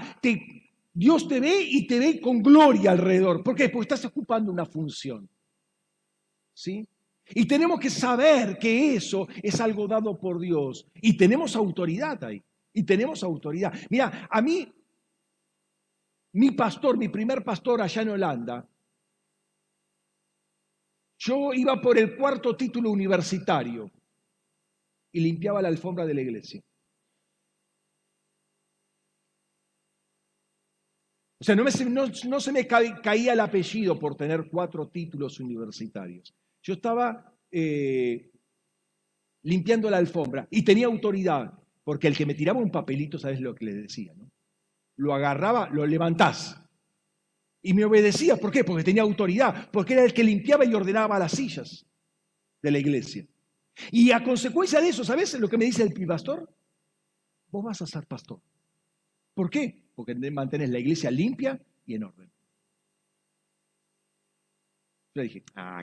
Dios 0.94 1.28
te 1.28 1.40
ve 1.40 1.62
y 1.62 1.88
te 1.88 1.98
ve 1.98 2.20
con 2.20 2.42
gloria 2.42 2.92
alrededor. 2.92 3.44
¿Por 3.44 3.56
qué? 3.56 3.70
Porque 3.70 3.94
estás 3.94 4.06
ocupando 4.06 4.52
una 4.52 4.66
función. 4.66 5.30
¿Sí? 6.54 6.88
Y 7.30 7.46
tenemos 7.46 7.80
que 7.80 7.90
saber 7.90 8.58
que 8.58 8.96
eso 8.96 9.28
es 9.44 9.60
algo 9.62 9.88
dado 9.88 10.18
por 10.20 10.40
Dios. 10.40 10.88
Y 10.96 11.16
tenemos 11.16 11.56
autoridad 11.56 12.24
ahí. 12.24 12.44
Y 12.74 12.84
tenemos 12.84 13.24
autoridad. 13.24 13.74
Mira, 13.90 14.28
a 14.30 14.42
mí, 14.42 14.72
mi 16.34 16.52
pastor, 16.52 16.98
mi 16.98 17.10
primer 17.10 17.44
pastor 17.44 17.82
allá 17.82 18.02
en 18.02 18.10
Holanda, 18.10 18.68
yo 21.18 21.54
iba 21.54 21.80
por 21.82 21.98
el 21.98 22.16
cuarto 22.16 22.56
título 22.56 22.92
universitario 22.92 23.92
y 25.12 25.20
limpiaba 25.20 25.62
la 25.62 25.68
alfombra 25.68 26.06
de 26.06 26.14
la 26.14 26.22
iglesia. 26.22 26.64
O 31.42 31.44
sea, 31.44 31.56
no, 31.56 32.40
se 32.40 32.52
me 32.52 32.68
caía 32.68 33.34
el 33.34 33.40
apellido 33.40 33.98
por 33.98 34.16
tener 34.16 34.50
cuatro 34.50 34.90
títulos 34.90 35.40
universitarios. 35.40 36.34
Yo 36.62 36.74
estaba 36.74 37.34
eh, 37.52 38.32
limpiando 39.44 39.90
la 39.90 39.98
alfombra 39.98 40.48
y 40.52 40.64
tenía 40.64 40.88
autoridad, 40.88 41.54
porque 41.84 42.08
el 42.08 42.18
que 42.18 42.26
me 42.26 42.36
tiraba 42.36 42.60
un 42.60 42.72
papelito, 42.72 43.18
¿sabes 43.18 43.40
lo 43.40 43.56
que 43.56 43.66
le 43.66 43.74
decía? 43.74 44.14
No? 44.16 44.30
Lo 44.98 45.14
agarraba, 45.14 45.70
lo 45.70 45.86
levantás. 45.86 46.62
Y 47.62 47.74
me 47.74 47.86
obedecía, 47.86 48.38
¿por 48.38 48.52
qué? 48.52 48.64
Porque 48.64 48.84
tenía 48.84 49.02
autoridad, 49.02 49.70
porque 49.72 49.94
era 49.94 50.04
el 50.04 50.14
que 50.14 50.24
limpiaba 50.24 50.66
y 50.66 50.74
ordenaba 50.74 51.20
las 51.20 51.34
sillas 51.34 51.86
de 52.62 52.72
la 52.72 52.80
iglesia. 52.80 53.26
Y 53.92 54.12
a 54.12 54.24
consecuencia 54.24 54.82
de 54.82 54.90
eso, 54.90 55.04
¿sabes 55.04 55.38
lo 55.40 55.48
que 55.48 55.58
me 55.58 55.66
dice 55.66 55.84
el 55.84 55.94
pastor? 56.06 56.50
Vos 57.50 57.64
vas 57.64 57.82
a 57.82 57.88
ser 57.88 58.06
pastor. 58.06 58.42
¿Por 59.34 59.50
qué? 59.50 59.90
Porque 59.96 60.16
mantenés 60.16 60.70
la 60.70 60.80
iglesia 60.80 61.10
limpia 61.10 61.60
y 61.86 61.96
en 61.96 62.04
orden. 62.04 62.32
Yo 65.16 65.24
dije, 65.24 65.44
ah, 65.56 65.82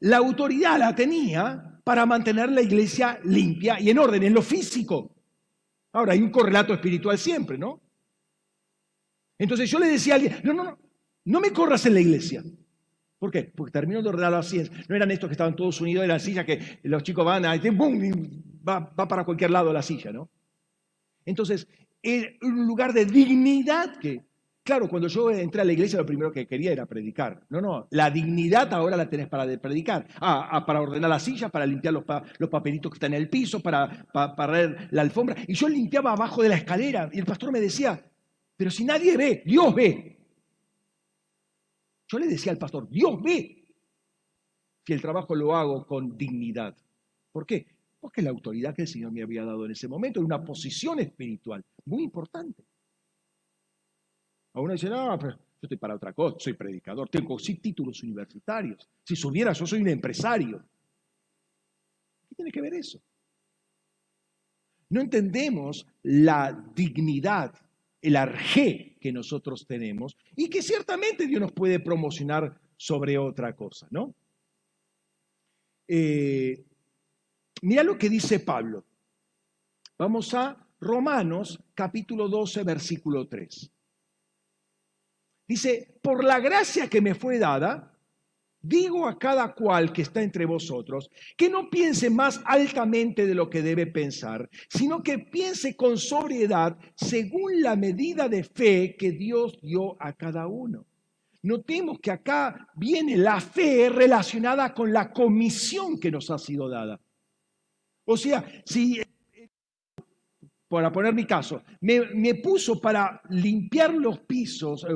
La 0.00 0.18
autoridad 0.18 0.78
la 0.78 0.94
tenía 0.94 1.80
para 1.84 2.06
mantener 2.06 2.50
la 2.50 2.62
iglesia 2.62 3.20
limpia 3.24 3.78
y 3.80 3.90
en 3.90 3.98
orden, 3.98 4.22
en 4.22 4.34
lo 4.34 4.42
físico. 4.42 5.14
Ahora, 5.92 6.12
hay 6.12 6.22
un 6.22 6.30
correlato 6.30 6.72
espiritual 6.72 7.18
siempre, 7.18 7.56
¿no? 7.56 7.80
Entonces 9.38 9.70
yo 9.70 9.78
le 9.78 9.88
decía 9.88 10.14
a 10.14 10.16
alguien, 10.16 10.36
no, 10.42 10.52
no, 10.54 10.64
no, 10.64 10.78
no 11.24 11.40
me 11.40 11.52
corras 11.52 11.86
en 11.86 11.94
la 11.94 12.00
iglesia. 12.00 12.42
¿Por 13.18 13.30
qué? 13.30 13.44
Porque 13.44 13.72
terminó 13.72 14.02
de 14.02 14.08
ordenar 14.08 14.32
las 14.32 14.48
sillas. 14.48 14.70
No 14.88 14.96
eran 14.96 15.10
estos 15.10 15.28
que 15.28 15.32
estaban 15.32 15.56
todos 15.56 15.80
unidos, 15.80 16.04
eran 16.04 16.20
sillas 16.20 16.44
que 16.44 16.80
los 16.82 17.02
chicos 17.02 17.24
van 17.24 17.44
a, 17.44 17.56
¡bum! 17.56 18.00
va, 18.66 18.80
va 18.80 19.08
para 19.08 19.24
cualquier 19.24 19.50
lado 19.50 19.72
la 19.72 19.82
silla, 19.82 20.12
¿no? 20.12 20.28
Entonces, 21.24 21.66
es 22.02 22.34
un 22.42 22.66
lugar 22.66 22.92
de 22.92 23.06
dignidad 23.06 23.98
que 23.98 24.24
Claro, 24.64 24.88
cuando 24.88 25.08
yo 25.08 25.30
entré 25.30 25.60
a 25.60 25.64
la 25.64 25.74
iglesia 25.74 25.98
lo 25.98 26.06
primero 26.06 26.32
que 26.32 26.46
quería 26.46 26.72
era 26.72 26.86
predicar. 26.86 27.44
No, 27.50 27.60
no, 27.60 27.86
la 27.90 28.10
dignidad 28.10 28.72
ahora 28.72 28.96
la 28.96 29.10
tenés 29.10 29.28
para 29.28 29.44
predicar. 29.60 30.08
Ah, 30.18 30.48
ah, 30.50 30.64
para 30.64 30.80
ordenar 30.80 31.10
la 31.10 31.20
silla, 31.20 31.50
para 31.50 31.66
limpiar 31.66 31.92
los, 31.92 32.04
papelitos 32.48 32.90
que 32.90 32.96
están 32.96 33.12
en 33.12 33.20
el 33.20 33.28
piso, 33.28 33.60
para, 33.60 34.06
para, 34.10 34.88
la 34.90 35.02
alfombra. 35.02 35.36
Y 35.46 35.52
yo 35.52 35.68
limpiaba 35.68 36.12
abajo 36.12 36.42
de 36.42 36.48
la 36.48 36.56
escalera 36.56 37.10
y 37.12 37.18
el 37.18 37.26
pastor 37.26 37.52
me 37.52 37.60
decía, 37.60 38.10
pero 38.56 38.70
si 38.70 38.86
nadie 38.86 39.18
ve, 39.18 39.42
Dios 39.44 39.74
ve. 39.74 40.18
Yo 42.08 42.18
le 42.18 42.26
decía 42.26 42.50
al 42.50 42.58
pastor, 42.58 42.88
Dios 42.88 43.22
ve 43.22 43.66
que 44.82 44.94
el 44.94 45.02
trabajo 45.02 45.34
lo 45.34 45.54
hago 45.54 45.86
con 45.86 46.16
dignidad. 46.16 46.74
¿Por 47.32 47.44
qué? 47.44 47.66
Porque 48.00 48.22
la 48.22 48.30
autoridad 48.30 48.74
que 48.74 48.82
el 48.82 48.88
Señor 48.88 49.12
me 49.12 49.22
había 49.22 49.44
dado 49.44 49.66
en 49.66 49.72
ese 49.72 49.88
momento 49.88 50.20
era 50.20 50.26
una 50.26 50.42
posición 50.42 51.00
espiritual 51.00 51.62
muy 51.84 52.02
importante. 52.02 52.64
A 54.54 54.60
uno 54.60 54.72
dice, 54.72 54.88
no, 54.88 55.18
pero 55.18 55.32
yo 55.32 55.38
estoy 55.62 55.76
para 55.76 55.96
otra 55.96 56.12
cosa, 56.12 56.36
soy 56.38 56.52
predicador, 56.54 57.08
tengo 57.08 57.38
sí 57.38 57.56
títulos 57.56 58.02
universitarios. 58.02 58.88
Si 59.02 59.16
subiera, 59.16 59.52
yo 59.52 59.66
soy 59.66 59.80
un 59.80 59.88
empresario. 59.88 60.64
¿Qué 62.28 62.36
tiene 62.36 62.52
que 62.52 62.60
ver 62.60 62.74
eso? 62.74 63.00
No 64.90 65.00
entendemos 65.00 65.86
la 66.04 66.52
dignidad, 66.74 67.52
el 68.00 68.14
arjé 68.14 68.96
que 69.00 69.12
nosotros 69.12 69.66
tenemos 69.66 70.16
y 70.36 70.48
que 70.48 70.62
ciertamente 70.62 71.26
Dios 71.26 71.40
nos 71.40 71.52
puede 71.52 71.80
promocionar 71.80 72.56
sobre 72.76 73.18
otra 73.18 73.56
cosa, 73.56 73.88
¿no? 73.90 74.14
Eh, 75.88 76.64
mira 77.62 77.82
lo 77.82 77.98
que 77.98 78.08
dice 78.08 78.38
Pablo. 78.38 78.84
Vamos 79.98 80.32
a 80.34 80.64
Romanos 80.80 81.58
capítulo 81.74 82.28
12, 82.28 82.62
versículo 82.62 83.26
3. 83.26 83.73
Dice, 85.46 85.98
por 86.02 86.24
la 86.24 86.40
gracia 86.40 86.88
que 86.88 87.00
me 87.00 87.14
fue 87.14 87.38
dada, 87.38 87.94
digo 88.64 89.06
a 89.06 89.18
cada 89.18 89.54
cual 89.54 89.92
que 89.92 90.02
está 90.02 90.22
entre 90.22 90.46
vosotros, 90.46 91.10
que 91.36 91.50
no 91.50 91.68
piense 91.68 92.08
más 92.08 92.40
altamente 92.46 93.26
de 93.26 93.34
lo 93.34 93.50
que 93.50 93.62
debe 93.62 93.86
pensar, 93.86 94.48
sino 94.68 95.02
que 95.02 95.18
piense 95.18 95.76
con 95.76 95.98
sobriedad 95.98 96.76
según 96.94 97.60
la 97.60 97.76
medida 97.76 98.28
de 98.28 98.42
fe 98.42 98.96
que 98.98 99.12
Dios 99.12 99.60
dio 99.60 99.96
a 100.02 100.14
cada 100.14 100.46
uno. 100.46 100.86
Notemos 101.42 102.00
que 102.00 102.10
acá 102.10 102.68
viene 102.74 103.18
la 103.18 103.38
fe 103.38 103.90
relacionada 103.90 104.72
con 104.72 104.94
la 104.94 105.12
comisión 105.12 106.00
que 106.00 106.10
nos 106.10 106.30
ha 106.30 106.38
sido 106.38 106.70
dada. 106.70 106.98
O 108.06 108.16
sea, 108.16 108.44
si 108.64 109.02
para 110.74 110.90
poner 110.90 111.14
mi 111.14 111.24
caso, 111.24 111.62
me, 111.82 112.34
puso 112.34 112.80
para 112.80 113.22
limpiar 113.30 113.94
los 113.94 114.18
pisos, 114.18 114.82
eh, 114.82 114.88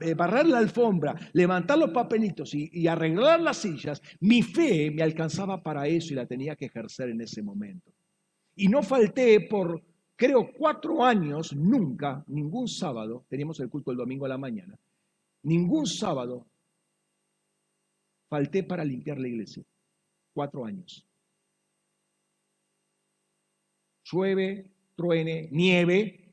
eh, 0.00 0.14
barrer 0.14 0.46
la 0.46 0.56
alfombra, 0.56 1.14
levantar 1.34 1.76
los 1.76 1.90
papelitos 1.90 2.54
y, 2.54 2.70
y, 2.72 2.86
arreglar 2.86 3.42
las 3.42 3.58
sillas, 3.58 4.00
mi 4.20 4.40
fe 4.40 4.90
me 4.90 5.02
alcanzaba 5.02 5.62
para 5.62 5.86
eso 5.86 6.14
y 6.14 6.16
la 6.16 6.24
tenía 6.24 6.56
que 6.56 6.64
ejercer 6.64 7.10
en 7.10 7.20
ese 7.20 7.42
momento. 7.42 7.92
Y 8.54 8.68
no 8.68 8.82
falté 8.82 9.42
por, 9.42 9.82
creo, 10.16 10.50
cuatro 10.56 11.04
años, 11.04 11.54
nunca, 11.54 12.24
ningún 12.28 12.66
sábado, 12.66 13.26
teníamos 13.28 13.60
el 13.60 13.68
culto 13.68 13.90
el 13.90 13.98
domingo 13.98 14.24
a 14.24 14.30
la 14.30 14.38
mañana, 14.38 14.74
ningún 15.42 15.86
sábado 15.86 16.46
falté 18.30 18.62
para 18.62 18.86
limpiar 18.86 19.18
la 19.18 19.28
iglesia. 19.28 19.62
Cuatro 20.32 20.64
años. 20.64 21.06
Llueve, 24.10 24.70
truene, 24.96 25.48
nieve 25.52 26.26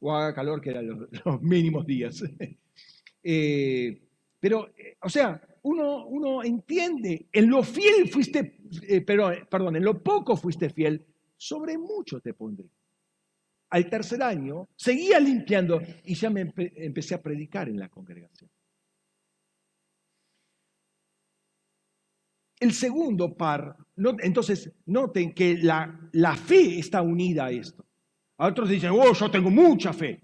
o 0.00 0.12
haga 0.12 0.34
calor, 0.34 0.60
que 0.60 0.70
eran 0.70 0.88
los, 0.88 1.08
mínimos 1.42 1.86
días. 1.86 2.22
Eh, 3.24 4.02
pero, 4.40 4.70
eh, 4.76 4.96
o 5.00 5.08
sea, 5.08 5.40
uno, 5.62 6.08
uno 6.08 6.42
entiende, 6.42 7.28
en 7.30 7.48
lo 7.48 7.62
fiel 7.62 8.08
fuiste, 8.08 8.58
eh, 8.82 9.00
perdón, 9.02 9.76
en 9.76 9.84
lo 9.84 10.02
poco 10.02 10.36
fuiste 10.36 10.70
fiel, 10.70 11.06
sobre 11.36 11.78
mucho 11.78 12.18
te 12.18 12.34
pondré. 12.34 12.68
Al 13.70 13.88
tercer 13.88 14.24
año 14.24 14.68
seguía 14.74 15.20
limpiando 15.20 15.80
y 16.02 16.16
ya 16.16 16.30
me 16.30 16.52
empecé 16.56 17.14
a 17.14 17.22
predicar 17.22 17.68
en 17.68 17.78
la 17.78 17.88
congregación. 17.88 18.50
El 22.62 22.72
segundo 22.74 23.36
par, 23.36 23.76
entonces 24.20 24.70
noten 24.86 25.34
que 25.34 25.58
la, 25.58 26.36
fe 26.36 26.78
está 26.78 27.02
unida 27.02 27.46
a 27.46 27.50
esto. 27.50 27.84
A 28.38 28.46
otros 28.46 28.68
dicen, 28.68 28.90
oh, 28.92 29.12
yo 29.12 29.28
tengo 29.32 29.50
mucha 29.50 29.92
fe. 29.92 30.20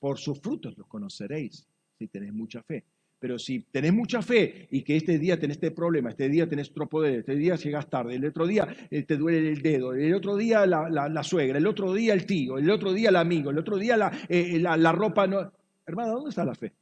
Por 0.00 0.18
sus 0.18 0.40
frutos 0.40 0.76
los 0.76 0.88
conoceréis 0.88 1.64
si 1.96 2.08
tenéis 2.08 2.32
mucha 2.32 2.64
fe. 2.64 2.84
Pero 3.20 3.38
si 3.38 3.60
tenés 3.60 3.92
mucha 3.92 4.22
fe 4.22 4.66
y 4.72 4.82
que 4.82 4.96
este 4.96 5.20
día 5.20 5.38
tenés 5.38 5.58
este 5.58 5.70
problema, 5.70 6.10
este 6.10 6.28
día 6.28 6.48
tenés 6.48 6.68
otro 6.70 6.88
poder, 6.88 7.20
este 7.20 7.36
día 7.36 7.54
llegas 7.54 7.88
tarde, 7.88 8.16
el 8.16 8.24
otro 8.24 8.44
día 8.44 8.66
eh, 8.90 9.04
te 9.04 9.16
duele 9.16 9.48
el 9.48 9.62
dedo, 9.62 9.94
el 9.94 10.14
otro 10.14 10.34
día 10.36 10.66
la, 10.66 11.22
suegra, 11.22 11.58
el 11.58 11.66
otro 11.68 11.94
día 11.94 12.12
el 12.12 12.26
tío, 12.26 12.58
el 12.58 12.68
otro 12.68 12.92
día 12.92 13.10
el 13.10 13.16
amigo, 13.16 13.50
el 13.50 13.58
otro 13.58 13.78
día 13.78 13.96
la, 13.96 14.10
eh, 14.28 14.58
la 14.58 14.90
ropa 14.90 15.28
no... 15.28 15.52
Hermana, 15.86 16.10
¿dónde 16.10 16.30
está 16.30 16.44
la 16.44 16.56
fe? 16.56 16.74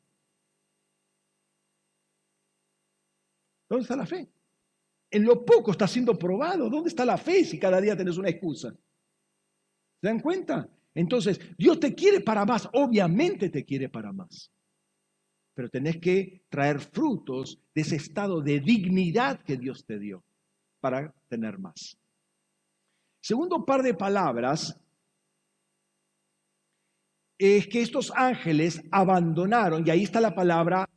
¿Dónde 3.68 3.82
está 3.82 3.96
la 3.96 4.06
fe? 4.06 4.26
En 5.14 5.24
lo 5.24 5.44
poco 5.44 5.70
está 5.70 5.86
siendo 5.86 6.18
probado. 6.18 6.68
¿Dónde 6.68 6.88
está 6.88 7.04
la 7.04 7.16
fe 7.16 7.44
si 7.44 7.58
cada 7.58 7.80
día 7.80 7.96
tenés 7.96 8.16
una 8.16 8.28
excusa? 8.28 8.74
¿Se 10.00 10.08
dan 10.08 10.18
cuenta? 10.18 10.68
Entonces, 10.92 11.40
Dios 11.56 11.78
te 11.78 11.94
quiere 11.94 12.20
para 12.20 12.44
más, 12.44 12.68
obviamente 12.72 13.48
te 13.48 13.64
quiere 13.64 13.88
para 13.88 14.12
más. 14.12 14.50
Pero 15.54 15.68
tenés 15.68 15.98
que 16.00 16.42
traer 16.48 16.80
frutos 16.80 17.60
de 17.72 17.82
ese 17.82 17.94
estado 17.94 18.40
de 18.40 18.58
dignidad 18.58 19.40
que 19.44 19.56
Dios 19.56 19.84
te 19.86 20.00
dio 20.00 20.24
para 20.80 21.14
tener 21.28 21.58
más. 21.58 21.96
Segundo 23.20 23.64
par 23.64 23.82
de 23.84 23.94
palabras 23.94 24.80
es 27.38 27.68
que 27.68 27.82
estos 27.82 28.12
ángeles 28.16 28.82
abandonaron, 28.90 29.86
y 29.86 29.90
ahí 29.90 30.02
está 30.02 30.20
la 30.20 30.34
palabra, 30.34 30.88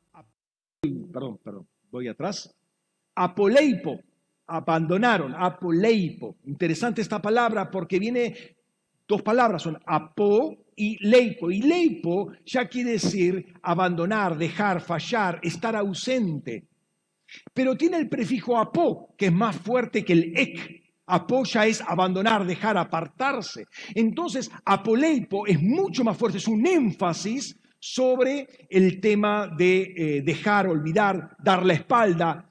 perdón, 0.81 1.37
perdón, 1.43 1.67
voy 1.89 2.07
atrás, 2.07 2.53
apoleipo, 3.15 3.99
abandonaron, 4.47 5.35
apoleipo. 5.35 6.37
Interesante 6.45 7.01
esta 7.01 7.21
palabra 7.21 7.69
porque 7.69 7.99
viene, 7.99 8.55
dos 9.07 9.21
palabras 9.21 9.61
son 9.61 9.77
apo 9.85 10.57
y 10.75 10.97
leipo. 11.05 11.51
Y 11.51 11.61
leipo 11.61 12.31
ya 12.45 12.67
quiere 12.67 12.91
decir 12.91 13.53
abandonar, 13.61 14.37
dejar, 14.37 14.81
fallar, 14.81 15.39
estar 15.43 15.75
ausente. 15.75 16.65
Pero 17.53 17.75
tiene 17.75 17.97
el 17.97 18.07
prefijo 18.07 18.57
apo, 18.57 19.13
que 19.17 19.27
es 19.27 19.33
más 19.33 19.55
fuerte 19.57 20.05
que 20.05 20.13
el 20.13 20.33
ek. 20.37 20.83
Apo 21.07 21.43
ya 21.43 21.65
es 21.65 21.81
abandonar, 21.81 22.45
dejar, 22.45 22.77
apartarse. 22.77 23.65
Entonces, 23.95 24.51
apoleipo 24.65 25.47
es 25.47 25.61
mucho 25.61 26.03
más 26.03 26.17
fuerte, 26.17 26.37
es 26.37 26.47
un 26.47 26.65
énfasis 26.65 27.57
sobre 27.79 28.47
el 28.69 28.99
tema 28.99 29.47
de 29.47 29.93
eh, 29.95 30.21
dejar, 30.21 30.67
olvidar, 30.67 31.35
dar 31.39 31.65
la 31.65 31.73
espalda, 31.73 32.47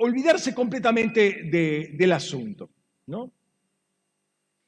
olvidarse 0.00 0.54
completamente 0.54 1.44
del 1.44 2.12
asunto, 2.12 2.70
¿no? 3.06 3.30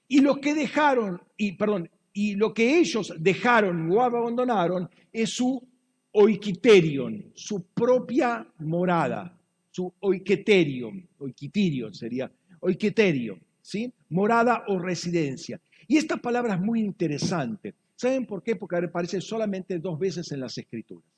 Y 0.08 0.20
lo 0.20 0.40
que 0.40 0.54
dejaron, 0.54 1.20
y 1.36 1.52
perdón, 1.52 1.90
y 2.12 2.34
lo 2.34 2.52
que 2.52 2.78
ellos 2.78 3.14
dejaron 3.18 3.90
o 3.90 4.02
abandonaron 4.02 4.88
es 5.10 5.30
su 5.30 5.66
oikiterion, 6.12 7.32
su 7.34 7.64
propia 7.68 8.46
morada, 8.58 9.34
su 9.70 9.90
oiketerion, 10.00 11.08
oikiterion 11.18 11.94
sería, 11.94 12.30
oiketerion, 12.60 13.40
¿sí? 13.62 13.90
Morada 14.10 14.64
o 14.68 14.78
residencia. 14.78 15.58
Y 15.88 15.96
esta 15.96 16.18
palabra 16.18 16.54
es 16.54 16.60
muy 16.60 16.80
interesante. 16.80 17.74
¿Saben 17.96 18.26
por 18.26 18.42
qué? 18.42 18.56
Porque 18.56 18.76
aparece 18.76 19.20
solamente 19.22 19.78
dos 19.78 19.98
veces 19.98 20.30
en 20.32 20.40
las 20.40 20.58
escrituras. 20.58 21.10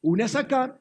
Una 0.00 0.24
es 0.24 0.34
acá 0.34 0.78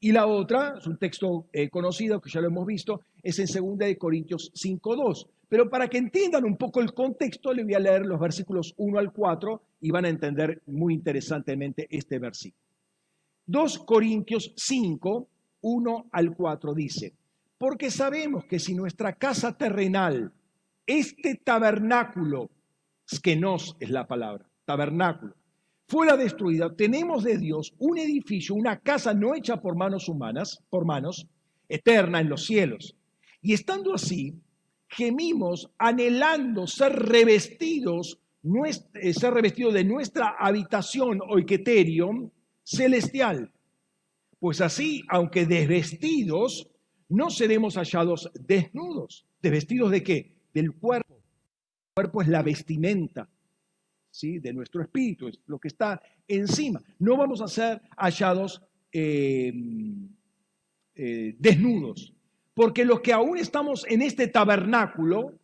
y 0.00 0.12
la 0.12 0.26
otra, 0.26 0.76
es 0.78 0.86
un 0.86 0.96
texto 0.96 1.46
eh, 1.52 1.68
conocido 1.68 2.20
que 2.20 2.30
ya 2.30 2.40
lo 2.40 2.48
hemos 2.48 2.66
visto, 2.66 3.02
es 3.22 3.38
en 3.38 3.76
2 3.76 3.96
Corintios 3.98 4.50
5.2. 4.54 5.26
Pero 5.46 5.68
para 5.68 5.88
que 5.88 5.98
entiendan 5.98 6.44
un 6.44 6.56
poco 6.56 6.80
el 6.80 6.94
contexto, 6.94 7.52
les 7.52 7.66
voy 7.66 7.74
a 7.74 7.80
leer 7.80 8.06
los 8.06 8.18
versículos 8.18 8.72
1 8.78 8.98
al 8.98 9.12
4 9.12 9.62
y 9.82 9.90
van 9.90 10.06
a 10.06 10.08
entender 10.08 10.62
muy 10.66 10.94
interesantemente 10.94 11.86
este 11.90 12.18
versículo. 12.18 12.64
2 13.46 13.80
Corintios 13.80 14.52
5, 14.56 15.28
1 15.62 16.06
al 16.12 16.34
4 16.34 16.72
dice, 16.72 17.12
porque 17.58 17.90
sabemos 17.90 18.44
que 18.44 18.58
si 18.58 18.74
nuestra 18.74 19.12
casa 19.14 19.58
terrenal, 19.58 20.32
este 20.86 21.34
tabernáculo, 21.34 22.48
es 23.10 23.20
que 23.20 23.36
nos 23.36 23.76
es 23.80 23.90
la 23.90 24.06
palabra, 24.06 24.48
tabernáculo, 24.64 25.34
fuera 25.90 26.16
destruida, 26.16 26.72
tenemos 26.76 27.24
de 27.24 27.36
Dios 27.36 27.74
un 27.78 27.98
edificio, 27.98 28.54
una 28.54 28.78
casa 28.78 29.12
no 29.12 29.34
hecha 29.34 29.60
por 29.60 29.74
manos 29.74 30.08
humanas, 30.08 30.62
por 30.70 30.84
manos, 30.84 31.26
eterna 31.68 32.20
en 32.20 32.28
los 32.28 32.46
cielos. 32.46 32.94
Y 33.42 33.54
estando 33.54 33.92
así, 33.92 34.36
gemimos 34.86 35.68
anhelando 35.78 36.68
ser 36.68 36.92
revestidos, 36.92 38.20
eh, 38.94 39.12
ser 39.12 39.34
revestidos 39.34 39.74
de 39.74 39.82
nuestra 39.82 40.36
habitación 40.38 41.20
oiketerium 41.28 42.30
celestial. 42.62 43.50
Pues 44.38 44.60
así, 44.60 45.02
aunque 45.08 45.44
desvestidos, 45.44 46.70
no 47.08 47.30
seremos 47.30 47.74
hallados 47.74 48.30
desnudos. 48.34 49.26
¿Desvestidos 49.42 49.90
de 49.90 50.04
qué? 50.04 50.36
Del 50.54 50.72
cuerpo. 50.72 51.14
El 51.14 51.94
cuerpo 51.94 52.22
es 52.22 52.28
la 52.28 52.42
vestimenta 52.42 53.28
de 54.12 54.52
nuestro 54.52 54.82
espíritu, 54.82 55.28
es 55.28 55.38
lo 55.46 55.58
que 55.58 55.68
está 55.68 56.00
encima. 56.26 56.82
No 56.98 57.16
vamos 57.16 57.40
a 57.40 57.48
ser 57.48 57.80
hallados 57.96 58.60
eh, 58.92 59.52
eh, 60.94 61.36
desnudos, 61.38 62.12
porque 62.54 62.84
los 62.84 63.00
que 63.00 63.12
aún 63.12 63.38
estamos 63.38 63.86
en 63.88 64.02
este 64.02 64.28
tabernáculo, 64.28 65.38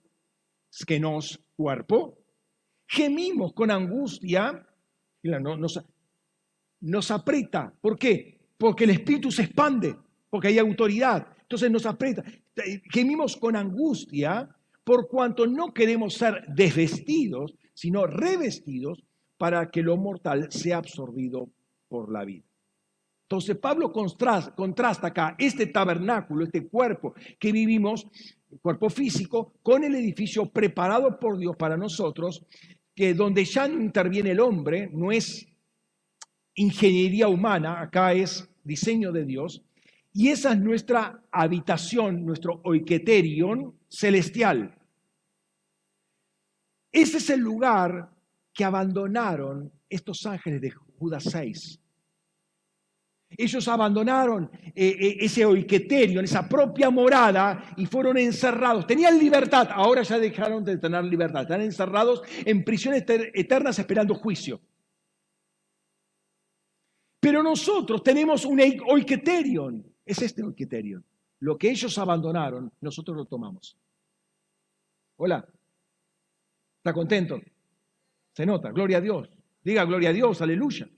que 0.86 1.00
nos 1.00 1.40
cuerpo, 1.56 2.18
gemimos 2.86 3.52
con 3.54 3.70
angustia, 3.70 4.66
nos, 5.22 5.80
nos 6.80 7.10
aprieta. 7.10 7.72
¿Por 7.80 7.98
qué? 7.98 8.38
Porque 8.58 8.84
el 8.84 8.90
espíritu 8.90 9.30
se 9.30 9.44
expande, 9.44 9.96
porque 10.28 10.48
hay 10.48 10.58
autoridad. 10.58 11.26
Entonces 11.42 11.70
nos 11.70 11.86
aprieta. 11.86 12.24
Gemimos 12.90 13.36
con 13.36 13.56
angustia 13.56 14.48
por 14.84 15.08
cuanto 15.08 15.46
no 15.46 15.72
queremos 15.72 16.14
ser 16.14 16.44
desvestidos, 16.48 17.54
sino 17.76 18.06
revestidos 18.06 19.04
para 19.36 19.70
que 19.70 19.82
lo 19.82 19.98
mortal 19.98 20.50
sea 20.50 20.78
absorbido 20.78 21.50
por 21.88 22.10
la 22.10 22.24
vida. 22.24 22.46
Entonces 23.28 23.56
Pablo 23.56 23.92
contrasta, 23.92 25.06
acá 25.08 25.34
este 25.38 25.66
tabernáculo, 25.66 26.44
este 26.44 26.66
cuerpo 26.66 27.14
que 27.38 27.52
vivimos, 27.52 28.06
el 28.50 28.60
cuerpo 28.60 28.88
físico, 28.88 29.52
con 29.62 29.84
el 29.84 29.94
edificio 29.94 30.46
preparado 30.46 31.18
por 31.18 31.36
Dios 31.36 31.56
para 31.56 31.76
nosotros, 31.76 32.46
que 32.94 33.12
donde 33.14 33.44
ya 33.44 33.68
no 33.68 33.82
interviene 33.82 34.30
el 34.30 34.40
hombre, 34.40 34.88
no 34.92 35.12
es 35.12 35.46
ingeniería 36.54 37.28
humana, 37.28 37.80
acá 37.80 38.14
es 38.14 38.48
diseño 38.64 39.12
de 39.12 39.24
Dios, 39.24 39.62
y 40.14 40.28
esa 40.28 40.52
es 40.52 40.60
nuestra 40.60 41.22
habitación, 41.30 42.24
nuestro 42.24 42.60
oiketerion 42.64 43.74
celestial. 43.88 44.75
Ese 46.96 47.18
es 47.18 47.28
el 47.28 47.40
lugar 47.40 48.10
que 48.54 48.64
abandonaron 48.64 49.70
estos 49.86 50.24
ángeles 50.24 50.62
de 50.62 50.70
Judas 50.70 51.24
6. 51.24 51.78
Ellos 53.36 53.68
abandonaron 53.68 54.50
eh, 54.74 54.96
eh, 54.98 55.16
ese 55.20 55.44
oiketerio, 55.44 56.22
esa 56.22 56.48
propia 56.48 56.88
morada, 56.88 57.74
y 57.76 57.84
fueron 57.84 58.16
encerrados. 58.16 58.86
Tenían 58.86 59.18
libertad, 59.18 59.68
ahora 59.72 60.04
ya 60.04 60.18
dejaron 60.18 60.64
de 60.64 60.78
tener 60.78 61.04
libertad. 61.04 61.42
Están 61.42 61.60
encerrados 61.60 62.22
en 62.46 62.64
prisiones 62.64 63.04
eternas 63.06 63.78
esperando 63.78 64.14
juicio. 64.14 64.58
Pero 67.20 67.42
nosotros 67.42 68.02
tenemos 68.02 68.46
un 68.46 68.58
oiketerion. 68.88 69.84
Es 70.02 70.22
este 70.22 70.42
oiketerion. 70.42 71.04
Lo 71.40 71.58
que 71.58 71.68
ellos 71.68 71.98
abandonaron, 71.98 72.72
nosotros 72.80 73.14
lo 73.14 73.26
tomamos. 73.26 73.76
Hola. 75.16 75.46
¿Está 76.86 76.94
contento? 76.94 77.40
Se 78.32 78.46
nota, 78.46 78.70
gloria 78.70 78.98
a 78.98 79.00
Dios. 79.00 79.28
Diga 79.64 79.84
gloria 79.84 80.10
a 80.10 80.12
Dios, 80.12 80.40
aleluya. 80.40 80.88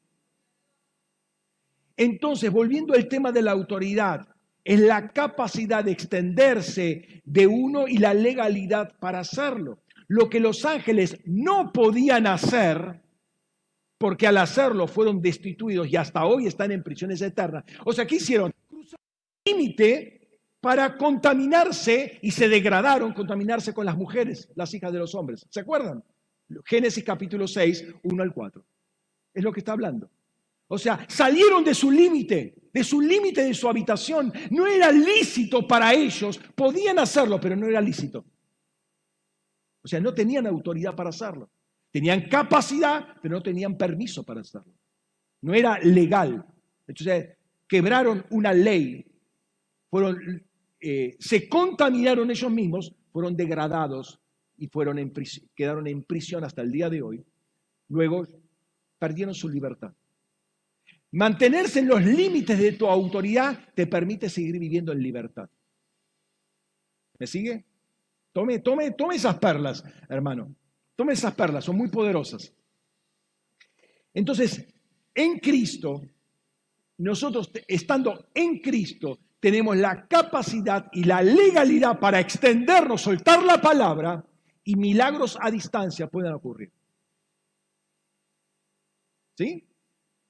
Entonces, 1.97 2.53
volviendo 2.53 2.93
al 2.93 3.09
tema 3.09 3.33
de 3.33 3.41
la 3.41 3.53
autoridad, 3.53 4.29
es 4.63 4.81
la 4.81 5.09
capacidad 5.09 5.83
de 5.83 5.93
extenderse 5.93 7.23
de 7.25 7.47
uno 7.47 7.89
y 7.89 7.97
la 7.97 8.13
legalidad 8.13 8.99
para 8.99 9.21
hacerlo. 9.21 9.83
Lo 10.09 10.29
que 10.29 10.41
los 10.41 10.67
ángeles 10.67 11.23
no 11.25 11.73
podían 11.73 12.27
hacer, 12.27 13.01
porque 13.97 14.27
al 14.27 14.37
hacerlo 14.37 14.89
fueron 14.89 15.23
destituidos 15.23 15.89
y 15.89 15.97
hasta 15.97 16.27
hoy 16.27 16.49
están 16.49 16.71
en 16.71 16.83
prisiones 16.83 17.23
eternas. 17.23 17.65
O 17.87 17.95
sea, 17.95 18.07
¿qué 18.07 18.17
hicieron? 18.17 18.53
Cruzaron 18.69 19.07
el 19.47 19.57
límite 19.57 20.18
para 20.61 20.97
contaminarse 20.97 22.19
y 22.23 22.31
se 22.31 22.49
degradaron, 22.49 23.13
contaminarse 23.13 23.73
con 23.73 23.87
las 23.87 23.97
mujeres, 23.97 24.51
las 24.55 24.73
hijas 24.75 24.93
de 24.93 24.99
los 24.99 25.15
hombres. 25.15 25.47
¿Se 25.51 25.61
acuerdan? 25.61 26.03
Génesis 26.65 27.05
capítulo 27.05 27.47
6, 27.47 27.87
1 28.03 28.23
al 28.23 28.33
4. 28.33 28.65
Es 29.35 29.45
lo 29.45 29.53
que 29.53 29.61
está 29.61 29.73
hablando. 29.73 30.11
O 30.67 30.79
sea, 30.79 31.07
salieron 31.09 31.65
de 31.65 31.75
su 31.75 31.91
límite, 31.91 32.55
de 32.73 32.85
su 32.85 33.01
límite 33.01 33.45
de 33.45 33.55
su 33.55 33.69
habitación. 33.69 34.33
No 34.51 34.67
era 34.67 34.91
lícito 34.91 35.67
para 35.67 35.95
ellos. 35.95 36.39
Podían 36.55 36.99
hacerlo, 36.99 37.41
pero 37.41 37.57
no 37.57 37.67
era 37.67 37.81
lícito. 37.81 38.25
O 39.83 39.89
sea, 39.89 40.01
no 40.01 40.13
tenían 40.13 40.47
autoridad 40.47 40.95
para 40.95 41.11
hacerlo. 41.11 41.51
Tenían 41.91 42.29
capacidad, 42.29 43.07
pero 43.23 43.37
no 43.37 43.43
tenían 43.43 43.79
permiso 43.79 44.25
para 44.25 44.43
hacerlo. 44.43 44.75
No 45.41 45.55
era 45.55 45.79
legal. 45.79 46.45
Entonces, 46.87 47.37
quebraron 47.67 48.27
una 48.31 48.53
ley, 48.53 49.07
fueron, 49.89 50.48
eh, 50.81 51.17
se 51.19 51.49
contaminaron 51.49 52.31
ellos 52.31 52.51
mismos, 52.51 52.95
fueron 53.13 53.37
degradados 53.37 54.21
y 54.57 54.69
fueron 54.69 54.99
en 54.99 55.13
quedaron 55.55 55.87
en 55.87 56.05
prisión 56.05 56.45
hasta 56.45 56.63
el 56.63 56.71
día 56.71 56.89
de 56.91 57.03
hoy. 57.03 57.25
Luego 57.89 58.27
perdieron 58.99 59.35
su 59.35 59.49
libertad. 59.49 59.93
Mantenerse 61.13 61.79
en 61.79 61.89
los 61.89 62.05
límites 62.05 62.59
de 62.59 62.73
tu 62.73 62.87
autoridad 62.87 63.73
te 63.75 63.87
permite 63.87 64.29
seguir 64.29 64.59
viviendo 64.59 64.93
en 64.93 65.03
libertad. 65.03 65.49
¿Me 67.19 67.27
sigue? 67.27 67.65
Tome, 68.33 68.59
tome, 68.59 68.93
tome 68.93 69.17
esas 69.17 69.39
perlas, 69.39 69.83
hermano. 70.09 70.55
Tome 70.95 71.15
esas 71.15 71.35
perlas, 71.35 71.65
son 71.65 71.77
muy 71.77 71.89
poderosas. 71.89 72.53
Entonces, 74.13 74.67
en 75.15 75.39
Cristo, 75.39 76.03
nosotros 76.99 77.51
estando 77.67 78.29
en 78.35 78.59
Cristo, 78.59 79.19
tenemos 79.41 79.77
la 79.77 80.07
capacidad 80.07 80.89
y 80.93 81.05
la 81.05 81.23
legalidad 81.23 81.99
para 81.99 82.21
extendernos, 82.21 83.03
soltar 83.03 83.43
la 83.45 83.61
palabra 83.61 84.25
y 84.65 84.77
milagros 84.77 85.39
a 85.41 85.51
distancia 85.51 86.09
pueden 86.09 86.33
ocurrir. 86.33 86.73
¿Sí? 89.37 89.65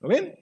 ¿Lo 0.01 0.09
ven? 0.09 0.35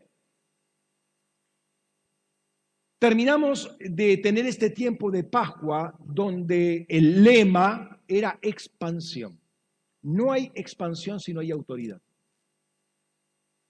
Terminamos 2.99 3.77
de 3.79 4.17
tener 4.17 4.47
este 4.47 4.71
tiempo 4.71 5.11
de 5.11 5.23
Pascua 5.23 5.95
donde 6.01 6.87
el 6.89 7.23
lema 7.23 8.03
era 8.09 8.39
expansión. 8.43 9.39
No 10.03 10.33
hay 10.33 10.51
expansión 10.55 11.21
si 11.21 11.33
no 11.33 11.41
hay 11.41 11.51
autoridad. 11.51 12.01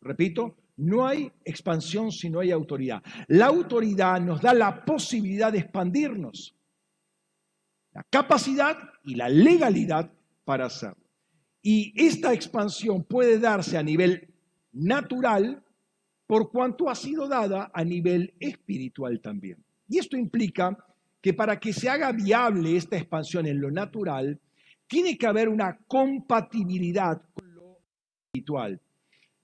Repito, 0.00 0.56
no 0.76 1.06
hay 1.06 1.32
expansión 1.44 2.12
si 2.12 2.28
no 2.28 2.40
hay 2.40 2.50
autoridad. 2.50 3.02
La 3.28 3.46
autoridad 3.46 4.20
nos 4.20 4.40
da 4.40 4.52
la 4.52 4.84
posibilidad 4.84 5.52
de 5.52 5.58
expandirnos, 5.58 6.54
la 7.92 8.04
capacidad 8.10 8.76
y 9.04 9.14
la 9.14 9.28
legalidad 9.28 10.12
para 10.44 10.66
hacerlo. 10.66 11.04
Y 11.62 11.92
esta 11.96 12.32
expansión 12.32 13.04
puede 13.04 13.38
darse 13.38 13.76
a 13.76 13.82
nivel 13.82 14.32
natural 14.72 15.64
por 16.26 16.50
cuanto 16.50 16.90
ha 16.90 16.94
sido 16.94 17.26
dada 17.28 17.70
a 17.72 17.84
nivel 17.84 18.34
espiritual 18.38 19.20
también. 19.20 19.64
Y 19.88 19.98
esto 19.98 20.16
implica 20.16 20.76
que 21.20 21.32
para 21.32 21.58
que 21.58 21.72
se 21.72 21.88
haga 21.88 22.12
viable 22.12 22.76
esta 22.76 22.96
expansión 22.96 23.46
en 23.46 23.60
lo 23.60 23.70
natural, 23.70 24.38
tiene 24.86 25.16
que 25.16 25.26
haber 25.26 25.48
una 25.48 25.78
compatibilidad 25.88 27.22
con 27.32 27.54
lo 27.54 27.78
espiritual. 28.26 28.80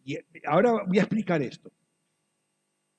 Y 0.04 0.18
ahora 0.44 0.84
voy 0.86 0.98
a 0.98 1.02
explicar 1.02 1.42
esto. 1.42 1.70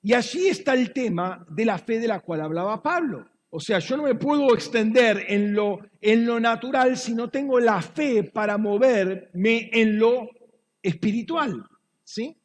Y 0.02 0.12
allí 0.12 0.48
está 0.48 0.74
el 0.74 0.92
tema 0.92 1.46
de 1.48 1.64
la 1.64 1.78
fe 1.78 1.98
de 1.98 2.08
la 2.08 2.20
cual 2.20 2.42
hablaba 2.42 2.82
Pablo. 2.82 3.26
O 3.50 3.60
sea, 3.60 3.78
yo 3.78 3.96
no 3.96 4.02
me 4.02 4.14
puedo 4.14 4.52
extender 4.52 5.24
en 5.28 5.54
lo, 5.54 5.78
en 6.00 6.26
lo 6.26 6.40
natural 6.40 6.96
si 6.96 7.14
no 7.14 7.30
tengo 7.30 7.60
la 7.60 7.80
fe 7.80 8.24
para 8.24 8.58
moverme 8.58 9.70
en 9.72 9.98
lo 9.98 10.28
espiritual. 10.82 11.64
¿Sí? 12.02 12.36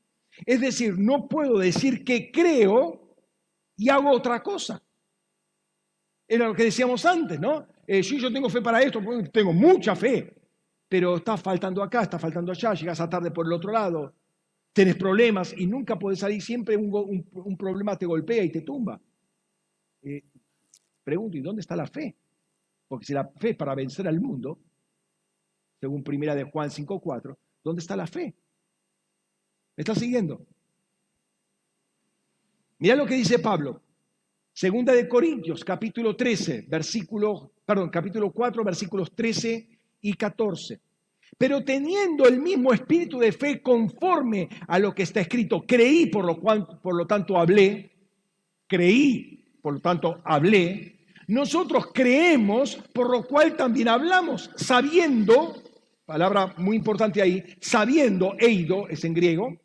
Es 0.46 0.62
decir, 0.62 0.98
no 0.98 1.28
puedo 1.28 1.58
decir 1.58 2.06
que 2.06 2.32
creo 2.32 3.16
y 3.76 3.90
hago 3.90 4.12
otra 4.12 4.42
cosa. 4.42 4.82
Era 6.28 6.48
lo 6.48 6.54
que 6.54 6.66
decíamos 6.66 7.06
antes, 7.06 7.40
¿no? 7.40 7.68
Eh, 7.88 8.02
yo 8.04 8.32
tengo 8.32 8.50
fe 8.50 8.62
para 8.62 8.82
esto, 8.82 9.04
pues, 9.04 9.32
tengo 9.32 9.52
mucha 9.52 9.96
fe, 9.96 10.32
pero 10.88 11.18
está 11.18 11.38
faltando 11.38 11.82
acá, 11.82 12.04
está 12.04 12.20
faltando 12.20 12.52
allá, 12.52 12.74
llegas 12.74 13.02
a 13.02 13.10
tarde 13.10 13.32
por 13.32 13.48
el 13.48 13.54
otro 13.54 13.72
lado, 13.72 14.14
tienes 14.74 14.96
problemas 14.96 15.54
y 15.58 15.68
nunca 15.68 15.98
puedes 15.98 16.20
salir, 16.20 16.42
siempre 16.42 16.78
un, 16.78 17.58
problema 17.58 17.98
te 17.98 18.06
golpea 18.06 18.44
y 18.44 18.52
te 18.52 18.62
tumba. 18.62 19.02
Eh, 20.02 20.24
pregunto, 21.04 21.38
¿y 21.38 21.42
dónde 21.42 21.62
está 21.62 21.76
la 21.76 21.88
fe? 21.88 22.16
Porque 22.88 23.06
si 23.06 23.14
la 23.14 23.28
fe 23.28 23.52
es 23.52 23.58
para 23.58 23.76
vencer 23.76 24.08
al 24.08 24.20
mundo, 24.20 24.60
según 25.80 26.04
primera 26.04 26.36
de 26.36 26.44
Juan 26.44 26.70
5.4, 26.70 27.38
¿dónde 27.64 27.82
está 27.82 27.96
la 27.96 28.08
fe? 28.08 28.36
¿Me 29.76 29.82
está 29.82 29.96
siguiendo? 29.96 30.46
Mira 32.80 32.96
lo 32.96 33.06
que 33.06 33.16
dice 33.16 33.40
Pablo. 33.40 33.82
Segunda 34.54 34.94
de 34.94 35.08
Corintios, 35.08 35.64
capítulo 35.64 36.16
13, 36.16 36.66
versículo, 36.68 37.54
perdón, 37.66 37.90
capítulo 37.90 38.32
4, 38.32 38.64
versículos 38.64 39.16
13 39.16 39.70
y 40.02 40.14
14. 40.14 40.82
Pero 41.38 41.64
teniendo 41.64 42.28
el 42.28 42.42
mismo 42.42 42.74
espíritu 42.74 43.20
de 43.20 43.32
fe 43.32 43.62
conforme 43.62 44.50
a 44.68 44.80
lo 44.80 44.94
que 44.94 45.04
está 45.04 45.22
escrito, 45.22 45.64
creí, 45.66 46.08
por 46.08 46.26
lo, 46.26 46.40
cual, 46.40 46.80
por 46.82 46.96
lo 46.96 47.06
tanto 47.06 47.38
hablé, 47.38 47.92
creí, 48.68 49.58
por 49.62 49.74
lo 49.74 49.80
tanto 49.80 50.22
hablé, 50.26 51.00
nosotros 51.28 51.88
creemos, 51.94 52.76
por 52.94 53.10
lo 53.10 53.24
cual 53.26 53.56
también 53.56 53.88
hablamos, 53.88 54.50
sabiendo, 54.56 55.62
palabra 56.06 56.56
muy 56.58 56.76
importante 56.76 57.22
ahí, 57.22 57.44
sabiendo, 57.62 58.36
eido 58.40 58.88
es 58.90 59.04
en 59.04 59.14
griego, 59.14 59.56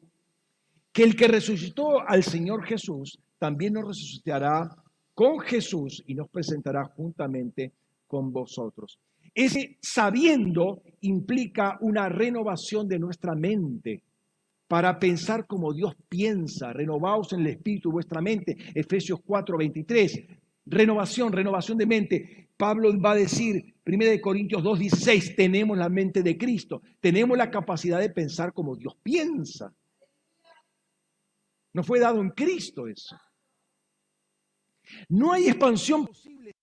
que 0.93 1.03
el 1.03 1.17
que 1.17 1.27
resucitó 1.27 2.07
al 2.07 2.23
Señor 2.23 2.65
Jesús 2.65 3.19
también 3.39 3.73
nos 3.73 3.89
resucitará 3.89 4.77
con 5.15 5.41
Jesús 5.41 6.03
y 6.07 6.15
nos 6.15 6.29
presentará 6.29 6.85
juntamente 6.85 7.73
con 8.07 8.33
vosotros. 8.33 8.99
Ese 9.35 9.79
sabiendo 9.83 10.83
implica 11.01 11.77
una 11.81 12.09
renovación 12.09 12.89
de 12.89 12.99
nuestra 12.99 13.35
mente 13.35 14.03
para 14.69 14.99
pensar 14.99 15.47
como 15.47 15.73
Dios 15.73 15.95
piensa. 16.09 16.73
Renovaos 16.73 17.33
en 17.33 17.41
el 17.41 17.49
espíritu 17.49 17.89
de 17.89 17.95
vuestra 17.95 18.21
mente. 18.21 18.57
Efesios 18.75 19.21
4, 19.25 19.59
23. 19.59 20.25
Renovación, 20.67 21.33
renovación 21.33 21.79
de 21.79 21.87
mente. 21.87 22.49
Pablo 22.57 22.99
va 23.01 23.13
a 23.13 23.17
decir, 23.17 23.75
1 23.85 24.21
Corintios 24.23 24.63
2, 24.63 24.79
16, 24.79 25.37
tenemos 25.37 25.77
la 25.77 25.89
mente 25.89 26.23
de 26.23 26.39
Cristo. 26.39 26.83
Tenemos 27.01 27.37
la 27.37 27.51
capacidad 27.51 27.99
de 27.99 28.11
pensar 28.11 28.53
como 28.53 28.77
Dios 28.77 28.97
piensa. 29.03 29.75
No 31.73 31.83
fue 31.83 31.99
dado 31.99 32.21
en 32.21 32.31
Cristo 32.31 32.87
eso. 32.87 33.17
No 35.09 35.33
hay 35.33 35.49
expansión 35.49 36.07
posible 36.07 36.51
de 36.51 36.55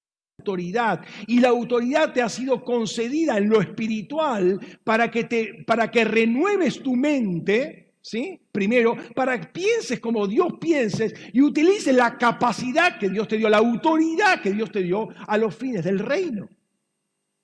autoridad 0.41 1.06
y 1.27 1.39
la 1.39 1.49
autoridad 1.49 2.13
te 2.13 2.21
ha 2.21 2.30
sido 2.30 2.63
concedida 2.63 3.38
en 3.38 3.47
lo 3.49 3.62
espiritual 3.62 4.60
para 4.84 5.12
que 5.12 5.23
te 5.25 5.63
para 5.65 5.91
que 5.91 6.04
renueves 6.04 6.82
tu 6.82 6.95
mente, 6.95 7.93
¿sí? 8.01 8.41
Primero, 8.51 8.97
para 9.15 9.39
que 9.39 9.47
pienses 9.47 9.99
como 9.99 10.27
Dios 10.27 10.54
pienses 10.60 11.13
y 11.32 11.41
utilices 11.41 11.95
la 11.95 12.17
capacidad 12.17 12.97
que 12.97 13.10
Dios 13.10 13.27
te 13.27 13.38
dio, 13.38 13.49
la 13.49 13.58
autoridad 13.58 14.41
que 14.41 14.51
Dios 14.51 14.71
te 14.71 14.82
dio 14.82 15.10
a 15.27 15.38
los 15.38 15.56
fines 15.56 15.84
del 15.84 15.99
reino. 15.99 16.49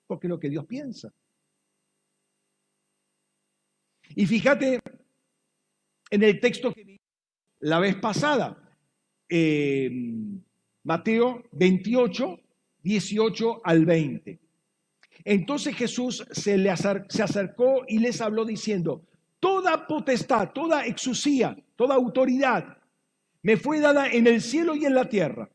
Porque 0.06 0.26
es 0.26 0.30
lo 0.30 0.40
que 0.40 0.50
Dios 0.50 0.66
piensa. 0.66 1.12
Y 4.16 4.26
fíjate 4.26 4.80
en 6.10 6.22
el 6.22 6.40
texto 6.40 6.72
que 6.72 6.98
la 7.60 7.78
vez 7.78 7.96
pasada. 7.96 8.56
Eh, 9.30 9.90
Mateo 10.88 11.44
28, 11.52 12.40
18 12.82 13.60
al 13.64 13.84
20. 13.84 14.38
Entonces 15.24 15.74
Jesús 15.76 16.24
se, 16.30 16.56
le 16.56 16.74
se 16.76 17.22
acercó 17.22 17.82
y 17.86 17.98
les 17.98 18.20
habló 18.20 18.44
diciendo, 18.44 19.02
toda 19.40 19.86
potestad, 19.86 20.50
toda 20.52 20.86
exusía, 20.86 21.56
toda 21.76 21.94
autoridad 21.94 22.78
me 23.42 23.56
fue 23.56 23.80
dada 23.80 24.08
en 24.08 24.26
el 24.26 24.42
cielo 24.42 24.74
y 24.74 24.84
en 24.84 24.94
la 24.94 25.08
tierra. 25.08 25.48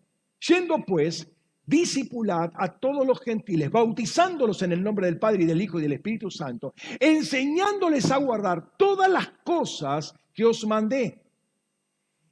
Yendo 0.48 0.84
pues, 0.86 1.30
discipulad 1.66 2.52
a 2.56 2.68
todos 2.68 3.06
los 3.06 3.22
gentiles, 3.22 3.72
bautizándolos 3.72 4.62
en 4.62 4.72
el 4.72 4.84
nombre 4.84 5.06
del 5.06 5.20
Padre 5.20 5.44
y 5.44 5.46
del 5.46 5.62
Hijo 5.62 5.80
y 5.80 5.84
del 5.84 5.94
Espíritu 5.94 6.30
Santo, 6.32 6.74
enseñándoles 7.00 8.10
a 8.12 8.18
guardar 8.18 8.76
todas 8.78 9.10
las 9.10 9.30
cosas 9.44 10.16
que 10.34 10.46
os 10.46 10.66
mandé. 10.66 11.22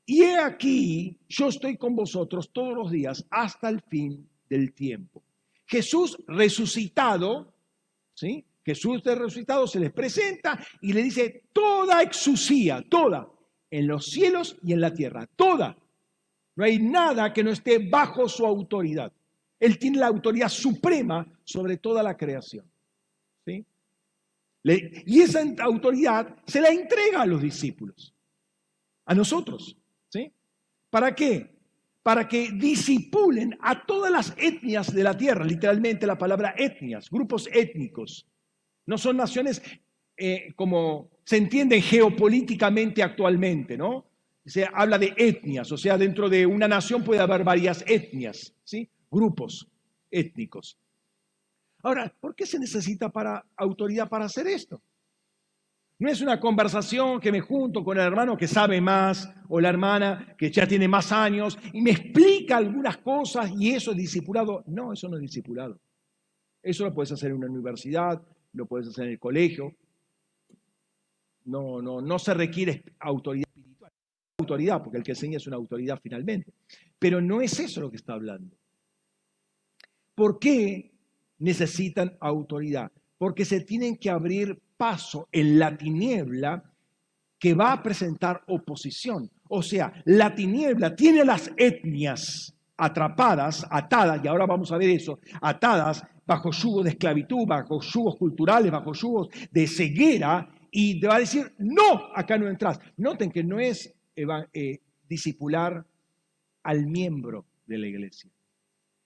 Y 0.05 0.23
he 0.23 0.37
aquí, 0.37 1.19
yo 1.29 1.47
estoy 1.47 1.77
con 1.77 1.95
vosotros 1.95 2.51
todos 2.51 2.73
los 2.73 2.91
días 2.91 3.25
hasta 3.29 3.69
el 3.69 3.81
fin 3.81 4.27
del 4.51 4.73
tiempo. 4.73 5.23
Jesús 5.65 6.17
resucitado, 6.27 7.53
¿sí? 8.13 8.43
Jesús 8.65 9.01
de 9.01 9.15
resucitado 9.15 9.65
se 9.65 9.79
les 9.79 9.93
presenta 9.93 10.59
y 10.81 10.91
le 10.91 11.03
dice 11.03 11.43
toda 11.53 12.03
exusía, 12.03 12.83
toda, 12.87 13.29
en 13.69 13.87
los 13.87 14.07
cielos 14.07 14.57
y 14.61 14.73
en 14.73 14.81
la 14.81 14.93
tierra, 14.93 15.25
toda. 15.37 15.77
No 16.57 16.65
hay 16.65 16.79
nada 16.79 17.31
que 17.31 17.45
no 17.45 17.51
esté 17.51 17.79
bajo 17.79 18.27
su 18.27 18.45
autoridad. 18.45 19.13
Él 19.57 19.79
tiene 19.79 19.99
la 19.99 20.07
autoridad 20.07 20.49
suprema 20.49 21.25
sobre 21.45 21.77
toda 21.77 22.03
la 22.03 22.17
creación. 22.17 22.69
¿sí? 23.45 23.65
y 24.63 25.21
esa 25.21 25.43
autoridad 25.59 26.35
se 26.45 26.59
la 26.59 26.69
entrega 26.69 27.21
a 27.21 27.25
los 27.25 27.41
discípulos, 27.41 28.13
a 29.05 29.15
nosotros. 29.15 29.77
¿sí? 30.09 30.29
¿Para 30.89 31.15
qué? 31.15 31.50
Para 32.03 32.27
que 32.27 32.51
disipulen 32.51 33.57
a 33.61 33.85
todas 33.85 34.11
las 34.11 34.33
etnias 34.37 34.93
de 34.93 35.03
la 35.03 35.15
tierra, 35.15 35.45
literalmente 35.45 36.07
la 36.07 36.17
palabra 36.17 36.55
etnias, 36.57 37.09
grupos 37.09 37.47
étnicos. 37.53 38.27
No 38.87 38.97
son 38.97 39.17
naciones 39.17 39.61
eh, 40.17 40.53
como 40.55 41.11
se 41.23 41.37
entienden 41.37 41.81
geopolíticamente 41.81 43.03
actualmente, 43.03 43.77
¿no? 43.77 44.05
Se 44.45 44.67
habla 44.73 44.97
de 44.97 45.13
etnias, 45.15 45.71
o 45.71 45.77
sea, 45.77 45.97
dentro 45.97 46.29
de 46.29 46.45
una 46.45 46.67
nación 46.67 47.03
puede 47.03 47.21
haber 47.21 47.43
varias 47.43 47.83
etnias, 47.87 48.53
¿sí? 48.63 48.89
Grupos 49.09 49.67
étnicos. 50.09 50.77
Ahora, 51.83 52.13
¿por 52.19 52.35
qué 52.35 52.45
se 52.45 52.59
necesita 52.59 53.09
para 53.09 53.45
autoridad 53.55 54.09
para 54.09 54.25
hacer 54.25 54.47
esto? 54.47 54.81
No 56.01 56.09
es 56.09 56.19
una 56.19 56.39
conversación 56.39 57.19
que 57.19 57.31
me 57.31 57.41
junto 57.41 57.83
con 57.83 57.95
el 57.95 58.03
hermano 58.03 58.35
que 58.35 58.47
sabe 58.47 58.81
más 58.81 59.29
o 59.47 59.61
la 59.61 59.69
hermana 59.69 60.33
que 60.35 60.49
ya 60.49 60.65
tiene 60.65 60.87
más 60.87 61.11
años 61.11 61.59
y 61.73 61.79
me 61.79 61.91
explica 61.91 62.57
algunas 62.57 62.97
cosas 62.97 63.51
y 63.55 63.69
eso 63.69 63.91
es 63.91 63.97
discipulado. 63.97 64.63
No, 64.65 64.93
eso 64.93 65.07
no 65.07 65.17
es 65.17 65.21
discipulado. 65.21 65.79
Eso 66.63 66.85
lo 66.85 66.91
puedes 66.95 67.11
hacer 67.11 67.29
en 67.29 67.37
una 67.37 67.51
universidad, 67.51 68.19
lo 68.53 68.65
puedes 68.65 68.87
hacer 68.87 69.05
en 69.05 69.11
el 69.11 69.19
colegio. 69.19 69.75
No, 71.45 71.83
no, 71.83 72.01
no 72.01 72.17
se 72.17 72.33
requiere 72.33 72.83
autoridad 72.97 73.47
espiritual. 73.55 73.91
Autoridad, 74.39 74.81
porque 74.81 74.97
el 74.97 75.03
que 75.03 75.11
enseña 75.11 75.37
es 75.37 75.45
una 75.45 75.57
autoridad 75.57 75.99
finalmente. 76.01 76.51
Pero 76.97 77.21
no 77.21 77.41
es 77.41 77.59
eso 77.59 77.79
lo 77.79 77.91
que 77.91 77.97
está 77.97 78.13
hablando. 78.13 78.57
¿Por 80.15 80.39
qué 80.39 80.93
necesitan 81.37 82.17
autoridad? 82.21 82.91
Porque 83.19 83.45
se 83.45 83.61
tienen 83.61 83.97
que 83.97 84.09
abrir 84.09 84.59
paso 84.81 85.27
en 85.31 85.59
la 85.59 85.77
tiniebla 85.77 86.63
que 87.37 87.53
va 87.53 87.71
a 87.71 87.83
presentar 87.83 88.41
oposición. 88.47 89.29
O 89.49 89.61
sea, 89.61 89.93
la 90.05 90.33
tiniebla 90.33 90.95
tiene 90.95 91.23
las 91.23 91.51
etnias 91.55 92.51
atrapadas, 92.77 93.63
atadas, 93.69 94.19
y 94.23 94.27
ahora 94.27 94.47
vamos 94.47 94.71
a 94.71 94.79
ver 94.79 94.89
eso, 94.89 95.19
atadas 95.39 96.03
bajo 96.25 96.49
yugo 96.49 96.81
de 96.81 96.89
esclavitud, 96.89 97.45
bajo 97.45 97.79
yugos 97.79 98.15
culturales, 98.15 98.71
bajo 98.71 98.93
yugos 98.93 99.29
de 99.51 99.67
ceguera, 99.67 100.49
y 100.71 100.99
te 100.99 101.05
va 101.05 101.17
a 101.17 101.19
decir, 101.19 101.53
no, 101.59 102.09
acá 102.15 102.39
no 102.39 102.47
entras. 102.47 102.79
Noten 102.97 103.29
que 103.31 103.43
no 103.43 103.59
es 103.59 103.93
eh, 104.15 104.79
discipular 105.07 105.85
al 106.63 106.87
miembro 106.87 107.45
de 107.67 107.77
la 107.77 107.85
iglesia, 107.85 108.31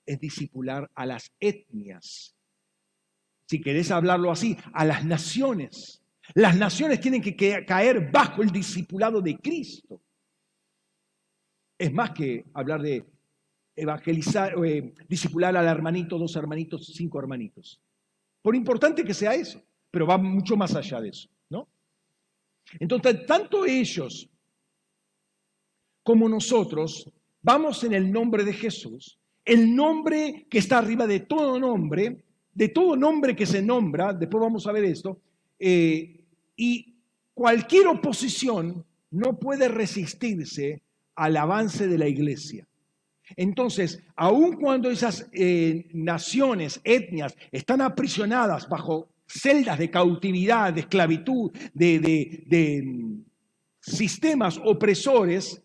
es 0.06 0.22
discipular 0.22 0.90
a 0.96 1.06
las 1.06 1.34
etnias. 1.38 2.35
Si 3.48 3.62
querés 3.62 3.92
hablarlo 3.92 4.32
así, 4.32 4.58
a 4.74 4.86
las 4.86 5.06
naciones. 5.06 6.02
Las 6.34 6.58
naciones 6.58 7.00
tienen 7.00 7.22
que 7.22 7.36
caer 7.66 8.12
bajo 8.12 8.42
el 8.42 8.52
discipulado 8.52 9.22
de 9.22 9.38
Cristo. 9.38 10.02
Es 11.78 11.94
más 11.94 12.12
que 12.12 12.46
hablar 12.54 12.82
de 12.82 13.06
evangelizar, 13.76 14.56
eh, 14.66 14.94
discipular 15.08 15.56
al 15.56 15.68
hermanito, 15.68 16.18
dos 16.18 16.36
hermanitos, 16.36 16.88
cinco 16.96 17.20
hermanitos. 17.20 17.82
Por 18.42 18.56
importante 18.56 19.04
que 19.04 19.14
sea 19.14 19.36
eso, 19.36 19.62
pero 19.92 20.08
va 20.08 20.18
mucho 20.18 20.56
más 20.56 20.76
allá 20.76 21.02
de 21.02 21.10
eso, 21.10 21.30
¿no? 21.50 21.68
Entonces, 22.80 23.26
tanto 23.26 23.66
ellos 23.66 24.30
como 26.04 26.30
nosotros 26.30 27.12
vamos 27.42 27.84
en 27.84 27.94
el 27.94 28.12
nombre 28.12 28.44
de 28.44 28.54
Jesús, 28.54 29.20
el 29.44 29.76
nombre 29.76 30.48
que 30.50 30.58
está 30.58 30.80
arriba 30.80 31.06
de 31.06 31.22
todo 31.22 31.60
nombre, 31.60 32.25
de 32.56 32.70
todo 32.70 32.96
nombre 32.96 33.36
que 33.36 33.46
se 33.46 33.62
nombra, 33.62 34.14
después 34.14 34.42
vamos 34.42 34.66
a 34.66 34.72
ver 34.72 34.86
esto, 34.86 35.20
eh, 35.60 36.22
y 36.56 36.96
cualquier 37.34 37.88
oposición 37.88 38.84
no 39.12 39.38
puede 39.38 39.68
resistirse 39.68 40.82
al 41.16 41.38
avance 41.38 41.88
de 41.88 41.98
la 41.98 42.08
iglesia. 42.08 42.68
Entonces, 43.36 44.02
aun 44.16 44.56
cuando 44.56 44.90
esas 44.90 45.28
eh, 45.34 45.88
naciones, 45.94 46.80
etnias, 46.84 47.36
están 47.52 47.82
aprisionadas 47.82 48.70
bajo 48.70 49.10
celdas 49.28 49.78
de 49.78 49.90
cautividad, 49.90 50.74
de 50.74 50.82
esclavitud, 50.82 51.52
de 51.74 52.84
mm, 52.86 53.22
sistemas 53.82 54.60
opresores, 54.64 55.62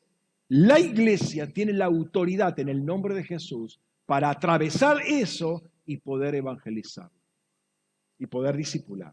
la 0.48 0.80
iglesia 0.80 1.52
tiene 1.52 1.72
la 1.72 1.84
autoridad 1.84 2.58
en 2.58 2.68
el 2.68 2.84
nombre 2.84 3.14
de 3.14 3.22
Jesús 3.22 3.78
para 4.06 4.30
atravesar 4.30 5.00
eso 5.06 5.62
y 5.90 5.96
poder 5.96 6.36
evangelizar 6.36 7.10
y 8.16 8.26
poder 8.26 8.56
discipular. 8.56 9.12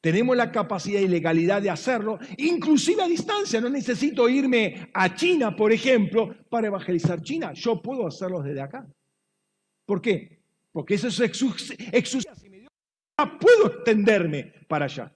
Tenemos 0.00 0.36
la 0.36 0.52
capacidad 0.52 1.00
y 1.00 1.08
legalidad 1.08 1.60
de 1.60 1.70
hacerlo, 1.70 2.20
inclusive 2.38 3.02
a 3.02 3.08
distancia. 3.08 3.60
No 3.60 3.68
necesito 3.68 4.28
irme 4.28 4.90
a 4.94 5.12
China, 5.12 5.56
por 5.56 5.72
ejemplo, 5.72 6.36
para 6.48 6.68
evangelizar 6.68 7.20
China. 7.20 7.52
Yo 7.52 7.82
puedo 7.82 8.06
hacerlo 8.06 8.40
desde 8.40 8.60
acá. 8.60 8.86
¿Por 9.84 10.00
qué? 10.00 10.40
Porque 10.70 10.94
eso 10.94 11.08
es 11.08 11.18
exusia. 11.18 11.76
puedo 13.40 13.66
extenderme 13.66 14.54
para 14.68 14.84
allá. 14.84 15.12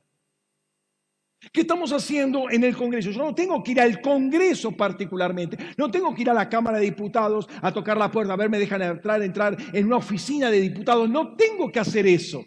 ¿Qué 1.52 1.62
estamos 1.62 1.92
haciendo 1.92 2.50
en 2.50 2.64
el 2.64 2.76
Congreso? 2.76 3.10
Yo 3.10 3.22
no 3.22 3.34
tengo 3.34 3.62
que 3.62 3.72
ir 3.72 3.80
al 3.80 4.00
Congreso 4.00 4.72
particularmente, 4.72 5.56
no 5.76 5.90
tengo 5.90 6.14
que 6.14 6.22
ir 6.22 6.30
a 6.30 6.34
la 6.34 6.48
Cámara 6.48 6.78
de 6.78 6.84
Diputados 6.84 7.48
a 7.62 7.72
tocar 7.72 7.96
la 7.96 8.10
puerta, 8.10 8.32
a 8.32 8.36
ver, 8.36 8.50
me 8.50 8.58
dejan 8.58 8.82
entrar, 8.82 9.22
entrar 9.22 9.56
en 9.72 9.86
una 9.86 9.96
oficina 9.96 10.50
de 10.50 10.60
diputados, 10.60 11.08
no 11.08 11.36
tengo 11.36 11.70
que 11.70 11.80
hacer 11.80 12.06
eso, 12.06 12.44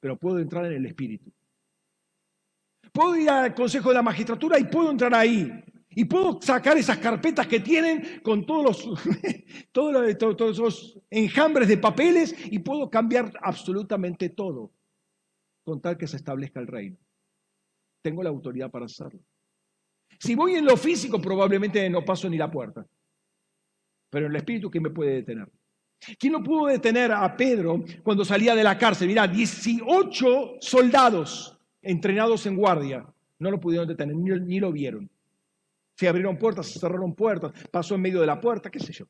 pero 0.00 0.16
puedo 0.16 0.38
entrar 0.38 0.64
en 0.66 0.72
el 0.72 0.86
Espíritu. 0.86 1.32
Puedo 2.92 3.16
ir 3.16 3.30
al 3.30 3.54
Consejo 3.54 3.90
de 3.90 3.96
la 3.96 4.02
Magistratura 4.02 4.58
y 4.58 4.64
puedo 4.64 4.90
entrar 4.90 5.14
ahí. 5.14 5.64
Y 5.90 6.04
puedo 6.04 6.40
sacar 6.40 6.76
esas 6.76 6.98
carpetas 6.98 7.46
que 7.46 7.60
tienen 7.60 8.20
con 8.22 8.46
todos 8.46 8.86
los, 8.86 9.08
todos, 9.72 10.50
esos 10.52 11.00
enjambres 11.10 11.66
de 11.68 11.78
papeles 11.78 12.34
y 12.50 12.58
puedo 12.60 12.90
cambiar 12.90 13.32
absolutamente 13.42 14.28
todo 14.28 14.72
con 15.64 15.80
tal 15.80 15.96
que 15.96 16.06
se 16.06 16.16
establezca 16.16 16.60
el 16.60 16.66
reino. 16.66 16.96
Tengo 18.02 18.22
la 18.22 18.30
autoridad 18.30 18.70
para 18.70 18.86
hacerlo. 18.86 19.20
Si 20.18 20.34
voy 20.34 20.54
en 20.54 20.64
lo 20.64 20.76
físico, 20.76 21.20
probablemente 21.20 21.88
no 21.88 22.04
paso 22.04 22.28
ni 22.28 22.36
la 22.36 22.50
puerta. 22.50 22.86
Pero 24.10 24.26
en 24.26 24.32
el 24.32 24.36
espíritu, 24.36 24.70
¿quién 24.70 24.82
me 24.82 24.90
puede 24.90 25.16
detener? 25.16 25.48
¿Quién 26.18 26.32
no 26.32 26.42
pudo 26.42 26.66
detener 26.66 27.12
a 27.12 27.36
Pedro 27.36 27.84
cuando 28.02 28.24
salía 28.24 28.54
de 28.54 28.64
la 28.64 28.78
cárcel? 28.78 29.08
Mirá, 29.08 29.26
18 29.26 30.56
soldados 30.60 31.58
entrenados 31.82 32.46
en 32.46 32.56
guardia, 32.56 33.06
no 33.38 33.50
lo 33.50 33.60
pudieron 33.60 33.88
detener, 33.88 34.16
ni, 34.16 34.60
lo 34.60 34.72
vieron. 34.72 35.10
Se 35.96 36.08
abrieron 36.08 36.36
puertas, 36.38 36.66
se 36.66 36.78
cerraron 36.78 37.14
puertas, 37.14 37.52
pasó 37.70 37.94
en 37.94 38.02
medio 38.02 38.20
de 38.20 38.26
la 38.26 38.40
puerta, 38.40 38.70
qué 38.70 38.78
sé 38.78 38.92
yo. 38.92 39.06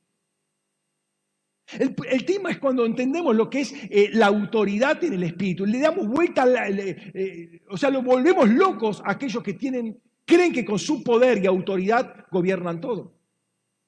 El, 1.72 2.24
tema 2.24 2.50
es 2.50 2.58
cuando 2.58 2.86
entendemos 2.86 3.36
lo 3.36 3.50
que 3.50 3.60
es 3.60 3.74
eh, 3.90 4.10
la 4.12 4.26
autoridad 4.26 5.02
en 5.04 5.12
el 5.12 5.22
espíritu, 5.22 5.66
le 5.66 5.78
damos 5.78 6.06
vuelta, 6.06 6.46
eh, 6.66 7.60
o 7.68 7.76
sea, 7.76 7.90
lo 7.90 8.02
volvemos 8.02 8.48
locos 8.48 9.02
a 9.04 9.12
aquellos 9.12 9.42
que 9.42 9.52
tienen, 9.52 10.00
creen 10.24 10.52
que 10.52 10.64
con 10.64 10.78
su 10.78 11.02
poder 11.02 11.42
y 11.42 11.46
autoridad 11.46 12.26
gobiernan 12.30 12.80
todo, 12.80 13.12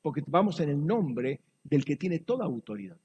porque 0.03 0.23
vamos 0.27 0.61
en 0.61 0.69
el 0.69 0.87
nombre 0.87 1.40
del 1.62 1.85
que 1.85 1.97
tiene 1.97 2.19
toda 2.19 2.45
autoridad. 2.45 2.99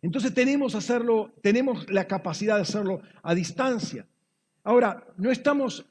Entonces 0.00 0.32
tenemos, 0.32 0.74
hacerlo, 0.74 1.34
tenemos 1.42 1.90
la 1.90 2.06
capacidad 2.06 2.56
de 2.56 2.62
hacerlo 2.62 3.02
a 3.22 3.34
distancia. 3.34 4.06
Ahora, 4.64 5.06
no 5.18 5.30
estamos 5.30 5.84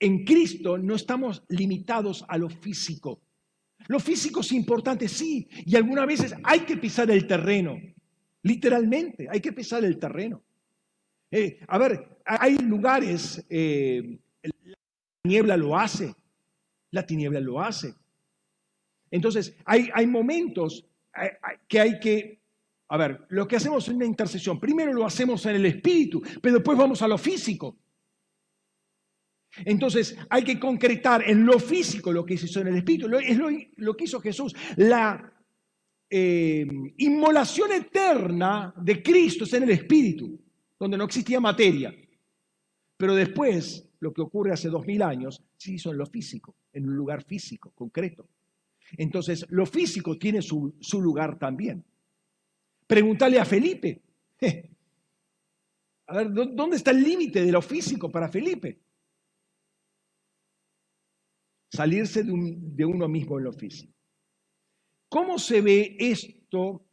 en 0.00 0.24
Cristo, 0.24 0.78
no 0.78 0.94
estamos 0.94 1.42
limitados 1.48 2.24
a 2.28 2.38
lo 2.38 2.48
físico. 2.48 3.20
Lo 3.88 4.00
físico 4.00 4.40
es 4.40 4.52
importante, 4.52 5.08
sí, 5.08 5.48
y 5.64 5.76
algunas 5.76 6.06
veces 6.06 6.34
hay 6.44 6.60
que 6.60 6.76
pisar 6.76 7.10
el 7.10 7.26
terreno, 7.26 7.78
literalmente, 8.42 9.28
hay 9.30 9.40
que 9.40 9.52
pisar 9.52 9.84
el 9.84 9.98
terreno. 9.98 10.42
Eh, 11.30 11.60
a 11.66 11.78
ver, 11.78 12.18
hay 12.24 12.58
lugares, 12.58 13.44
eh, 13.48 14.18
la 14.42 14.76
tiniebla 15.22 15.56
lo 15.56 15.78
hace, 15.78 16.14
la 16.90 17.06
tiniebla 17.06 17.40
lo 17.40 17.60
hace. 17.60 17.94
Entonces, 19.10 19.56
hay, 19.64 19.88
hay 19.94 20.06
momentos 20.06 20.84
que 21.66 21.80
hay 21.80 21.98
que, 21.98 22.40
a 22.88 22.96
ver, 22.96 23.26
lo 23.28 23.48
que 23.48 23.56
hacemos 23.56 23.88
en 23.88 23.96
una 23.96 24.06
intercesión, 24.06 24.60
primero 24.60 24.92
lo 24.92 25.06
hacemos 25.06 25.44
en 25.46 25.56
el 25.56 25.66
espíritu, 25.66 26.22
pero 26.42 26.56
después 26.56 26.76
vamos 26.76 27.00
a 27.02 27.08
lo 27.08 27.18
físico. 27.18 27.76
Entonces 29.64 30.16
hay 30.28 30.44
que 30.44 30.58
concretar 30.58 31.28
en 31.28 31.44
lo 31.44 31.58
físico 31.58 32.12
lo 32.12 32.24
que 32.24 32.34
hizo 32.34 32.60
en 32.60 32.68
el 32.68 32.76
espíritu, 32.76 33.08
es 33.16 33.38
lo, 33.76 33.96
que 33.96 34.04
hizo 34.04 34.20
Jesús. 34.20 34.54
La 34.76 35.32
eh, 36.10 36.66
inmolación 36.98 37.72
eterna 37.72 38.72
de 38.76 39.02
Cristo 39.02 39.44
es 39.44 39.52
en 39.54 39.64
el 39.64 39.70
Espíritu, 39.70 40.40
donde 40.78 40.96
no 40.96 41.04
existía 41.04 41.40
materia. 41.40 41.94
Pero 42.96 43.14
después, 43.14 43.88
lo 44.00 44.12
que 44.12 44.22
ocurre 44.22 44.52
hace 44.52 44.68
dos 44.68 44.86
mil 44.86 45.02
años, 45.02 45.42
se 45.56 45.72
hizo 45.72 45.90
en 45.90 45.98
lo 45.98 46.06
físico, 46.06 46.56
en 46.72 46.88
un 46.88 46.96
lugar 46.96 47.24
físico, 47.24 47.72
concreto. 47.74 48.28
Entonces, 48.96 49.44
lo 49.50 49.66
físico 49.66 50.16
tiene 50.16 50.40
su, 50.40 50.74
su 50.80 51.00
lugar 51.00 51.38
también. 51.38 51.84
Pregúntale 52.86 53.38
a 53.38 53.44
Felipe. 53.44 54.02
A 56.06 56.14
ver, 56.14 56.32
¿dónde 56.32 56.76
está 56.76 56.90
el 56.90 57.02
límite 57.02 57.44
de 57.44 57.52
lo 57.52 57.60
físico 57.60 58.10
para 58.10 58.30
Felipe? 58.30 58.78
Salirse 61.70 62.22
de, 62.22 62.84
uno 62.84 63.08
mismo 63.08 63.38
en 63.38 63.44
lo 63.44 63.52
físico. 63.52 63.92
¿Cómo 65.08 65.38
se 65.38 65.60
ve 65.60 65.96
esto 65.98 66.86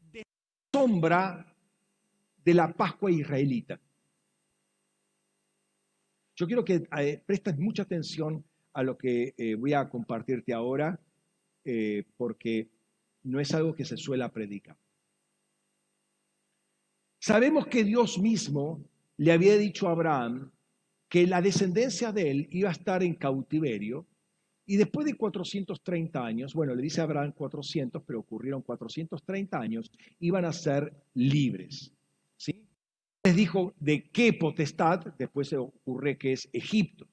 de 0.00 0.22
sombra 0.72 1.54
de 2.44 2.54
la 2.54 2.72
Pascua 2.72 3.10
israelita? 3.10 3.80
Yo 6.34 6.46
quiero 6.46 6.64
que 6.64 6.86
eh, 6.98 7.22
prestes 7.24 7.58
mucha 7.58 7.82
atención 7.82 8.44
a 8.74 8.82
lo 8.82 8.98
que 8.98 9.34
eh, 9.38 9.54
voy 9.54 9.72
a 9.72 9.88
compartirte 9.88 10.52
ahora, 10.52 11.00
eh, 11.64 12.04
porque 12.16 12.68
no 13.22 13.40
es 13.40 13.52
algo 13.54 13.74
que 13.74 13.86
se 13.86 13.96
suele 13.96 14.28
predicar. 14.28 14.76
Sabemos 17.18 17.66
que 17.66 17.84
Dios 17.84 18.18
mismo 18.18 18.84
le 19.16 19.32
había 19.32 19.56
dicho 19.56 19.88
a 19.88 19.92
Abraham 19.92 20.52
que 21.08 21.26
la 21.26 21.40
descendencia 21.40 22.12
de 22.12 22.30
él 22.30 22.48
iba 22.50 22.68
a 22.68 22.72
estar 22.72 23.02
en 23.02 23.14
cautiverio 23.14 24.06
y 24.66 24.76
después 24.76 25.06
de 25.06 25.14
430 25.14 26.24
años, 26.24 26.52
bueno, 26.52 26.74
le 26.74 26.82
dice 26.82 27.00
Abraham 27.00 27.32
400, 27.32 28.02
pero 28.04 28.20
ocurrieron 28.20 28.62
430 28.62 29.58
años, 29.58 29.92
iban 30.18 30.44
a 30.44 30.52
ser 30.52 30.92
libres. 31.14 31.92
¿sí? 32.36 32.66
Les 33.22 33.36
dijo 33.36 33.74
de 33.78 34.10
qué 34.10 34.32
potestad, 34.32 35.14
después 35.16 35.48
se 35.48 35.56
ocurre 35.56 36.18
que 36.18 36.32
es 36.32 36.48
Egipto. 36.52 37.06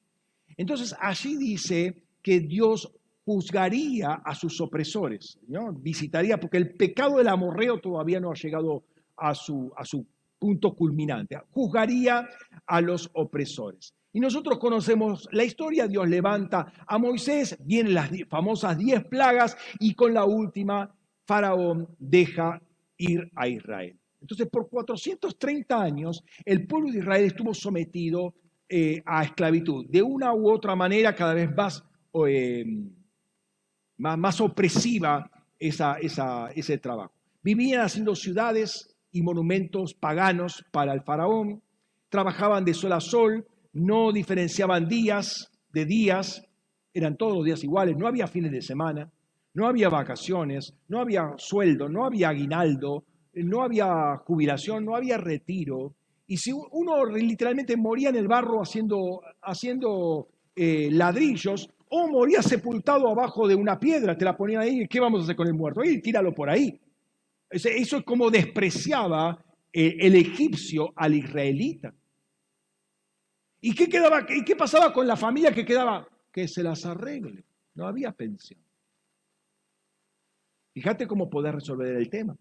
Entonces 0.58 0.96
allí 1.00 1.38
dice 1.38 2.04
que 2.24 2.40
Dios 2.40 2.92
juzgaría 3.24 4.14
a 4.26 4.34
sus 4.34 4.60
opresores, 4.60 5.40
¿no? 5.48 5.72
visitaría, 5.74 6.40
porque 6.40 6.58
el 6.58 6.74
pecado 6.76 7.18
del 7.18 7.28
amorreo 7.28 7.80
todavía 7.80 8.20
no 8.20 8.32
ha 8.32 8.36
llegado 8.36 8.84
a 9.16 9.36
su, 9.36 9.72
a 9.78 9.86
su 9.86 10.06
punto 10.44 10.76
culminante, 10.76 11.40
juzgaría 11.52 12.28
a 12.68 12.82
los 12.82 13.10
opresores. 13.14 13.94
Y 14.12 14.20
nosotros 14.20 14.60
conocemos 14.60 15.30
la 15.32 15.46
historia, 15.46 15.88
Dios 15.88 16.10
levanta 16.10 16.74
a 16.86 16.98
Moisés, 16.98 17.58
vienen 17.62 17.94
las 17.94 18.12
famosas 18.28 18.78
diez 18.78 19.06
plagas 19.06 19.56
y 19.80 19.94
con 19.96 20.14
la 20.14 20.26
última, 20.26 20.94
Faraón 21.26 21.88
deja 21.98 22.62
ir 22.98 23.32
a 23.36 23.48
Israel. 23.48 23.98
Entonces, 24.20 24.50
por 24.50 24.68
430 24.68 25.82
años, 25.82 26.22
el 26.44 26.68
pueblo 26.68 26.92
de 26.92 27.00
Israel 27.00 27.24
estuvo 27.24 27.54
sometido 27.54 28.34
eh, 28.68 29.02
a 29.06 29.24
esclavitud, 29.24 29.86
de 29.90 30.02
una 30.02 30.34
u 30.34 30.52
otra 30.52 30.76
manera 30.76 31.16
cada 31.16 31.34
vez 31.34 31.56
más, 31.56 31.86
eh, 32.28 32.66
más, 33.96 34.42
opresiva 34.42 35.32
esa, 35.58 35.96
ese 36.54 36.78
trabajo. 36.80 37.14
Vivían 37.42 37.80
haciendo 37.80 38.14
ciudades 38.14 38.93
y 39.14 39.22
monumentos 39.22 39.94
paganos 39.94 40.66
para 40.72 40.92
el 40.94 41.04
faraón, 41.04 41.62
trabajaban 42.10 42.66
de 42.66 42.74
sol 42.74 42.92
a 42.92 43.00
sol, 43.00 43.46
no 43.72 44.12
diferenciaban 44.12 44.88
días 44.88 45.50
de 45.72 45.86
días, 45.86 46.44
eran 46.94 47.16
todos 47.16 47.38
los 47.38 47.46
días 47.46 47.64
iguales, 47.64 47.96
no 47.98 48.08
había 48.08 48.28
fines 48.28 48.52
de 48.52 48.62
semana, 48.62 49.10
no 49.54 49.68
había 49.68 49.90
vacaciones, 49.90 50.74
no 50.88 51.00
había 51.00 51.34
sueldo, 51.38 51.88
no 51.88 52.06
había 52.06 52.30
aguinaldo, 52.30 53.06
no 53.34 53.62
había 53.62 54.18
jubilación, 54.26 54.86
no 54.86 54.96
había 54.96 55.18
retiro. 55.18 55.94
Y 56.28 56.38
si 56.38 56.52
uno 56.52 57.06
literalmente 57.06 57.78
moría 57.78 58.10
en 58.10 58.16
el 58.16 58.28
barro 58.28 58.62
haciendo, 58.62 60.28
eh, 60.56 60.90
ladrillos, 60.92 61.70
o 61.90 62.08
moría 62.08 62.42
sepultado 62.42 63.08
abajo 63.08 63.48
de 63.48 63.54
una 63.54 63.80
piedra, 63.80 64.18
te 64.18 64.26
la 64.26 64.36
ponían 64.36 64.62
ahí, 64.62 64.88
¿qué 64.88 65.00
vamos 65.00 65.22
a 65.22 65.24
hacer 65.24 65.36
con 65.36 65.48
el 65.48 65.54
muerto? 65.54 65.82
Ahí, 65.82 66.02
tíralo 66.02 66.34
por 66.34 66.50
ahí. 66.50 66.80
Eso 67.54 67.98
es 67.98 68.04
como 68.04 68.32
despreciaba 68.32 69.44
eh, 69.72 69.96
el 70.00 70.16
egipcio 70.16 70.92
al 70.96 71.14
israelita. 71.16 71.94
¿Y 73.62 73.76
qué, 73.76 73.88
quedaba, 73.88 74.26
¿Y 74.28 74.44
qué 74.44 74.56
pasaba 74.56 74.92
con 74.92 75.08
la 75.08 75.16
familia 75.16 75.54
que 75.54 75.64
quedaba? 75.64 76.08
Que 76.32 76.48
se 76.48 76.64
las 76.64 76.86
arregle. 76.86 77.44
No 77.76 77.88
había 77.88 78.12
pensión. 78.12 78.60
Fíjate 80.74 81.06
cómo 81.06 81.30
poder 81.30 81.56
resolver 81.56 81.96
el 81.96 82.10
tema. 82.10 82.36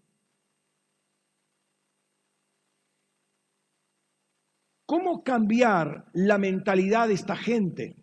¿Cómo 4.85 5.23
cambiar 5.23 6.05
la 6.13 6.37
mentalidad 6.37 7.07
de 7.07 7.13
esta 7.13 7.35
gente? 7.35 7.95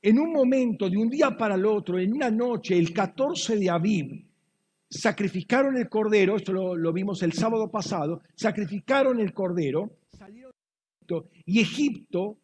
En 0.00 0.18
un 0.18 0.32
momento, 0.32 0.88
de 0.88 0.98
un 0.98 1.08
día 1.08 1.36
para 1.36 1.54
el 1.54 1.64
otro, 1.64 1.98
en 1.98 2.12
una 2.12 2.30
noche, 2.30 2.78
el 2.78 2.92
14 2.92 3.56
de 3.56 3.70
Aviv, 3.70 4.33
sacrificaron 5.00 5.76
el 5.76 5.88
cordero, 5.88 6.36
esto 6.36 6.52
lo, 6.52 6.92
vimos 6.92 7.22
el 7.22 7.32
sábado 7.32 7.70
pasado, 7.70 8.22
sacrificaron 8.34 9.20
el 9.20 9.32
cordero, 9.32 9.98
salieron 10.10 10.52
de 10.52 10.96
Egipto, 10.96 11.30
y 11.44 11.60
Egipto 11.60 12.38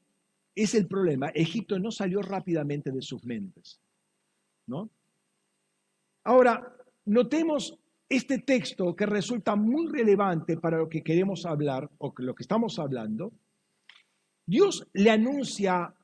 es 0.55 0.75
el 0.75 0.87
problema. 0.87 1.29
Egipto 1.29 1.79
no 1.79 1.91
salió 1.91 2.21
rápidamente 2.23 2.91
de 2.91 3.03
sus 3.03 3.25
mentes. 3.25 3.81
¿no? 4.67 4.91
Ahora, 6.25 6.77
notemos 7.07 7.79
este 8.09 8.39
texto 8.39 8.95
que 8.95 9.07
resulta 9.07 9.55
muy 9.55 9.87
relevante 9.87 10.57
para 10.57 10.79
lo 10.79 10.89
que 10.89 11.03
queremos 11.03 11.47
hablar 11.47 11.89
o 11.99 12.13
lo 12.19 12.35
que 12.35 12.43
estamos 12.43 12.79
hablando. 12.79 13.33
Dios 14.45 14.87
le 14.93 15.11
anuncia 15.11 15.95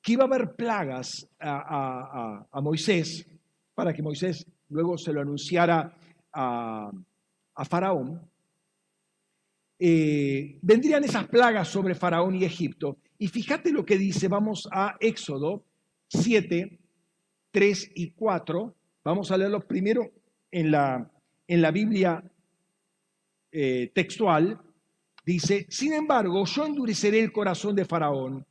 que 0.00 0.12
iba 0.12 0.24
a 0.24 0.26
haber 0.26 0.54
plagas 0.54 1.26
a, 1.40 2.46
Moisés 2.62 3.26
para 3.74 3.92
que 3.92 4.02
Moisés 4.02 4.46
luego 4.68 4.98
se 4.98 5.12
lo 5.12 5.20
anunciara 5.20 5.96
a, 6.32 6.90
Faraón. 7.68 8.20
Eh, 9.78 10.58
vendrían 10.62 11.04
esas 11.04 11.28
plagas 11.28 11.68
sobre 11.68 11.94
Faraón 11.94 12.34
y 12.34 12.44
Egipto. 12.44 12.98
Y 13.18 13.28
fíjate 13.28 13.72
lo 13.72 13.84
que 13.84 13.98
dice, 13.98 14.28
vamos 14.28 14.68
a 14.72 14.96
Éxodo 15.00 15.64
7, 16.08 16.78
3 17.50 17.92
y 17.94 18.10
4. 18.10 18.74
Vamos 19.04 19.30
a 19.30 19.36
leerlo 19.36 19.60
primero 19.66 20.10
en 20.50 20.70
la, 20.70 21.10
en 21.46 21.62
la 21.62 21.70
Biblia 21.70 22.22
eh, 23.52 23.92
textual. 23.94 24.60
Dice, 25.24 25.66
sin 25.70 25.92
embargo, 25.92 26.44
yo 26.44 26.66
endureceré 26.66 27.20
el 27.20 27.32
corazón 27.32 27.74
de 27.76 27.84
Faraón, 27.84 28.44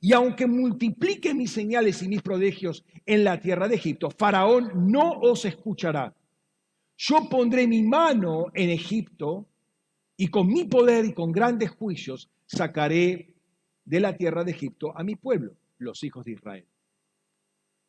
y 0.00 0.12
aunque 0.12 0.46
multiplique 0.46 1.34
mis 1.34 1.50
señales 1.50 2.02
y 2.02 2.08
mis 2.08 2.22
prodigios 2.22 2.84
en 3.04 3.24
la 3.24 3.40
tierra 3.40 3.68
de 3.68 3.74
Egipto, 3.74 4.10
Faraón 4.10 4.90
no 4.90 5.12
os 5.12 5.44
escuchará. 5.44 6.14
Yo 6.96 7.28
pondré 7.28 7.66
mi 7.66 7.82
mano 7.82 8.46
en 8.54 8.70
Egipto 8.70 9.46
y 10.16 10.28
con 10.28 10.48
mi 10.48 10.64
poder 10.64 11.04
y 11.04 11.14
con 11.14 11.32
grandes 11.32 11.70
juicios 11.70 12.30
sacaré 12.46 13.34
de 13.84 14.00
la 14.00 14.16
tierra 14.16 14.44
de 14.44 14.52
Egipto 14.52 14.96
a 14.96 15.02
mi 15.02 15.16
pueblo, 15.16 15.54
los 15.78 16.02
hijos 16.04 16.24
de 16.24 16.32
Israel. 16.32 16.66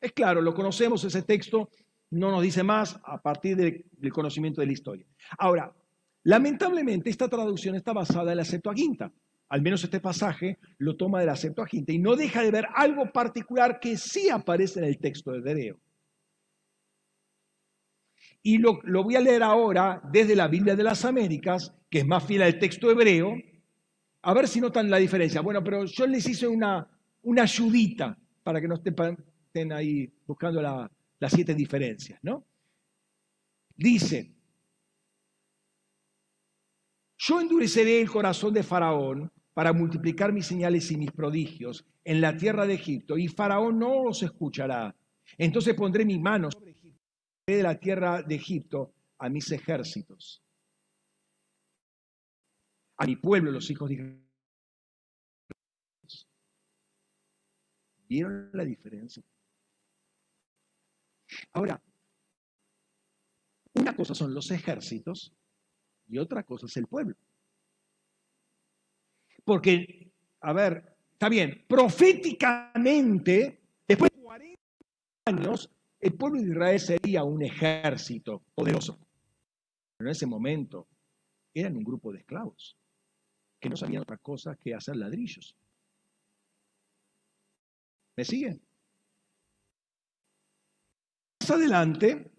Es 0.02 0.14
claro, 0.14 0.42
lo 0.42 0.54
conocemos, 0.54 1.04
ese 1.04 1.24
texto 1.24 1.70
no 2.12 2.32
nos 2.32 2.42
dice 2.42 2.64
más 2.64 3.00
a 3.04 3.22
partir 3.22 3.56
del 3.58 4.14
conocimiento 4.14 4.62
de 4.62 4.68
la 4.68 4.74
historia. 4.74 5.06
Ahora, 5.38 5.76
lamentablemente 6.24 7.10
esta 7.10 7.28
traducción 7.28 7.76
está 7.76 7.94
basada 7.94 8.32
en 8.32 8.38
la 8.38 8.46
Septuaginta. 8.46 9.12
Al 9.50 9.64
menos 9.64 9.84
este 9.84 10.00
pasaje 10.00 10.60
lo 10.78 10.96
toma 10.96 11.20
de 11.20 11.26
la 11.26 11.36
Septuaginta 11.36 11.92
y 11.92 11.98
no 11.98 12.16
deja 12.16 12.44
de 12.44 12.52
ver 12.52 12.68
algo 12.76 13.12
particular 13.12 13.80
que 13.80 13.98
sí 13.98 14.30
aparece 14.30 14.80
en 14.80 14.86
el 14.86 15.00
texto 15.00 15.32
de 15.32 15.40
hebreo. 15.40 15.80
Y 18.44 18.60
lo, 18.60 18.80
voy 19.04 19.16
a 19.16 19.22
leer 19.22 19.42
ahora 19.42 20.02
desde 20.12 20.36
la 20.36 20.48
Biblia 20.48 20.76
de 20.76 20.84
las 20.84 21.04
Américas, 21.04 21.74
que 21.90 22.00
es 22.00 22.08
más 22.08 22.26
fiel 22.26 22.44
al 22.44 22.60
texto 22.60 22.90
hebreo, 22.92 23.34
a 24.22 24.34
ver 24.34 24.48
si 24.48 24.62
notan 24.62 24.90
la 24.90 24.98
diferencia. 24.98 25.42
Bueno, 25.42 25.64
pero 25.64 25.84
yo 25.86 26.06
les 26.06 26.28
hice 26.28 26.48
una, 26.48 26.88
una 27.24 27.44
ayudita 27.44 28.18
para 28.44 28.62
que 28.62 28.68
no 28.68 28.76
estén, 28.76 29.74
ahí 29.74 30.14
buscando 30.28 30.62
las 30.62 31.34
siete 31.34 31.56
diferencias, 31.56 32.20
¿no? 32.22 32.46
Dice, 33.76 34.32
yo 37.18 37.42
endureceré 37.42 38.02
el 38.02 38.10
corazón 38.10 38.54
de 38.54 38.64
Faraón 38.64 39.32
para 39.60 39.74
multiplicar 39.74 40.32
mis 40.32 40.46
señales 40.46 40.90
y 40.90 40.96
mis 40.96 41.12
prodigios 41.12 41.86
en 42.06 42.22
la 42.22 42.38
tierra 42.38 42.66
de 42.66 42.76
Egipto, 42.76 43.18
y 43.18 43.28
Faraón 43.28 43.78
no 43.78 44.04
os 44.04 44.24
escuchará. 44.24 44.96
Entonces 45.38 45.76
pondré 45.76 46.06
mi 46.06 46.18
mano 46.18 46.50
sobre 46.50 46.74
de 47.46 47.62
la 47.62 47.78
tierra 47.78 48.24
de 48.24 48.36
Egipto 48.36 48.94
a 49.18 49.28
mis 49.28 49.52
ejércitos, 49.52 50.42
a 52.96 53.06
mi 53.06 53.18
pueblo, 53.18 53.52
los 53.52 53.70
hijos 53.70 53.90
de 53.90 53.96
Israel. 53.96 54.24
¿Vieron 58.08 58.52
la 58.54 58.64
diferencia? 58.64 59.22
Ahora, 61.52 61.84
una 63.74 63.94
cosa 63.94 64.16
son 64.16 64.34
los 64.34 64.52
ejércitos 64.52 65.34
y 66.08 66.18
otra 66.18 66.44
cosa 66.44 66.66
es 66.66 66.78
el 66.78 66.88
pueblo. 66.88 67.18
Porque, 69.50 70.14
a 70.42 70.54
ver, 70.54 70.96
está 71.14 71.28
bien, 71.28 71.66
proféticamente, 71.68 73.60
después 73.88 74.12
de 74.14 74.22
40 74.22 74.62
años, 75.26 75.72
el 76.00 76.14
pueblo 76.14 76.40
de 76.40 76.50
Israel 76.50 76.80
sería 76.80 77.24
un 77.24 77.42
ejército 77.42 78.44
poderoso. 78.54 79.00
Pero 79.98 80.08
en 80.08 80.12
ese 80.12 80.28
momento 80.28 80.88
eran 81.52 81.76
un 81.76 81.84
grupo 81.84 82.12
de 82.12 82.20
esclavos 82.20 82.78
que 83.60 83.70
no 83.70 83.76
sabían 83.76 84.04
otra 84.04 84.20
cosa 84.20 84.56
que 84.56 84.76
hacer 84.76 84.98
ladrillos. 84.98 85.58
¿Me 88.18 88.26
siguen? 88.26 88.62
Más 91.42 91.50
adelante, 91.50 92.32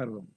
perdón, 0.00 0.34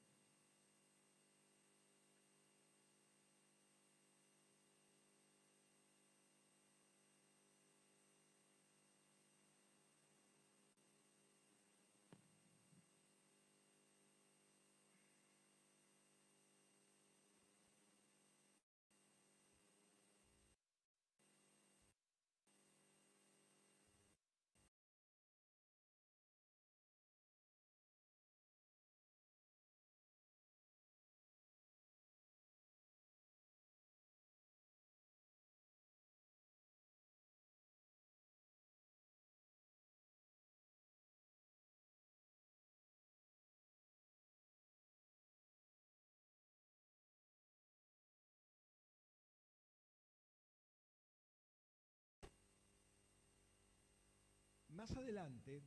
Más 54.83 54.97
adelante 54.97 55.63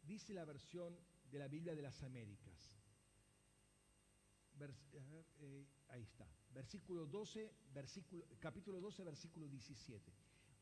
dice 0.00 0.32
la 0.32 0.44
versión 0.44 0.96
de 1.28 1.40
la 1.40 1.48
Biblia 1.48 1.74
de 1.74 1.82
las 1.82 2.00
Américas. 2.04 2.78
Eh, 5.40 5.66
ahí 5.88 6.02
está. 6.02 6.24
Versículo 6.52 7.04
12, 7.04 7.52
versículo, 7.74 8.24
capítulo 8.38 8.80
12, 8.80 9.02
versículo 9.02 9.48
17. 9.48 10.12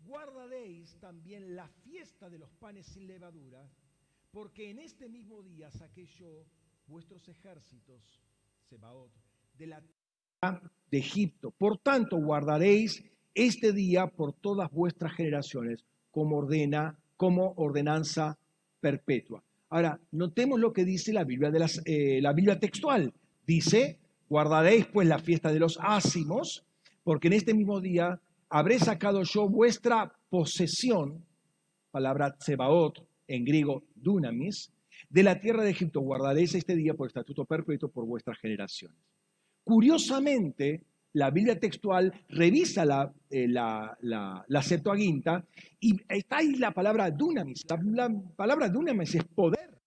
Guardaréis 0.06 0.98
también 1.00 1.54
la 1.54 1.68
fiesta 1.68 2.30
de 2.30 2.38
los 2.38 2.50
panes 2.54 2.86
sin 2.86 3.06
levadura, 3.06 3.68
porque 4.30 4.70
en 4.70 4.78
este 4.78 5.10
mismo 5.10 5.42
día 5.42 5.70
saqué 5.70 6.06
yo 6.06 6.46
vuestros 6.86 7.28
ejércitos, 7.28 8.22
Sebaot, 8.70 9.12
de 9.58 9.66
la 9.66 9.82
tierra 9.82 10.72
de 10.90 10.98
Egipto. 10.98 11.50
Por 11.50 11.76
tanto, 11.76 12.16
guardaréis 12.16 13.04
este 13.34 13.74
día 13.74 14.06
por 14.06 14.32
todas 14.32 14.70
vuestras 14.70 15.12
generaciones, 15.12 15.84
como 16.10 16.38
ordena 16.38 16.98
como 17.22 17.54
ordenanza 17.54 18.36
perpetua. 18.80 19.44
Ahora, 19.68 20.00
notemos 20.10 20.58
lo 20.58 20.72
que 20.72 20.84
dice 20.84 21.12
la 21.12 21.22
Biblia, 21.22 21.52
de 21.52 21.64
eh, 21.84 22.20
la 22.20 22.32
Biblia 22.32 22.58
textual. 22.58 23.14
Dice, 23.46 24.00
guardaréis 24.28 24.86
pues 24.86 25.06
la 25.06 25.20
fiesta 25.20 25.52
de 25.52 25.60
los 25.60 25.78
ácimos, 25.80 26.64
porque 27.04 27.28
en 27.28 27.34
este 27.34 27.54
mismo 27.54 27.80
día 27.80 28.20
habré 28.48 28.80
sacado 28.80 29.22
yo 29.22 29.48
vuestra 29.48 30.12
posesión, 30.30 31.24
palabra 31.92 32.36
tsebaot, 32.36 33.06
en 33.28 33.44
griego 33.44 33.84
dunamis, 33.94 34.72
de 35.08 35.22
la 35.22 35.38
tierra 35.38 35.62
de 35.62 35.70
Egipto. 35.70 36.00
Guardaréis 36.00 36.56
este 36.56 36.74
día 36.74 36.94
por 36.94 37.06
estatuto 37.06 37.44
perpetuo 37.44 37.88
por 37.88 38.04
vuestras 38.04 38.36
generaciones. 38.40 38.98
Curiosamente, 39.62 40.82
la 41.14 41.30
Biblia 41.30 41.58
textual 41.58 42.12
revisa 42.28 42.84
la, 42.84 43.12
eh, 43.28 43.46
la, 43.48 44.62
Septuaginta 44.62 45.44
y 45.80 46.00
está 46.08 46.38
ahí 46.38 46.54
la 46.54 46.72
palabra 46.72 47.10
dunamis. 47.10 47.66
La, 47.68 48.10
palabra 48.34 48.68
dunamis 48.68 49.14
es 49.14 49.24
poder. 49.24 49.78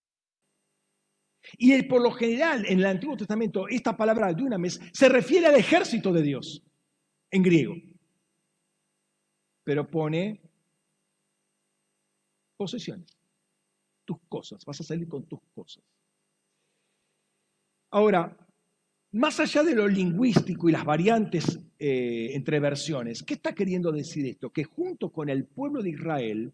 Y 1.57 1.81
por 1.83 2.01
lo 2.01 2.11
general 2.11 2.65
en 2.67 2.79
el 2.79 2.85
Antiguo 2.85 3.17
Testamento 3.17 3.67
esta 3.67 3.95
palabra 3.95 4.33
dunamis 4.33 4.79
se 4.91 5.09
refiere 5.09 5.47
al 5.47 5.55
ejército 5.55 6.11
de 6.11 6.21
Dios 6.21 6.63
en 7.31 7.43
griego. 7.43 7.75
Pero 9.63 9.89
pone 9.89 10.41
posesiones, 12.55 13.17
tus 14.05 14.17
cosas, 14.29 14.63
vas 14.63 14.79
a 14.79 14.83
salir 14.83 15.07
con 15.07 15.25
tus 15.25 15.39
cosas. 15.53 15.83
Ahora, 17.91 18.37
más 19.15 19.39
allá 19.39 19.63
de 19.63 19.73
lo 19.73 19.87
lingüístico 19.87 20.67
y 20.67 20.73
las 20.73 20.83
variantes 20.83 21.57
eh, 21.79 22.31
entre 22.33 22.59
versiones, 22.59 23.23
¿qué 23.23 23.35
está 23.35 23.55
queriendo 23.55 23.93
decir 23.93 24.25
esto? 24.25 24.49
Que 24.49 24.65
junto 24.65 25.09
con 25.09 25.29
el 25.29 25.45
pueblo 25.45 25.81
de 25.81 25.91
Israel 25.91 26.51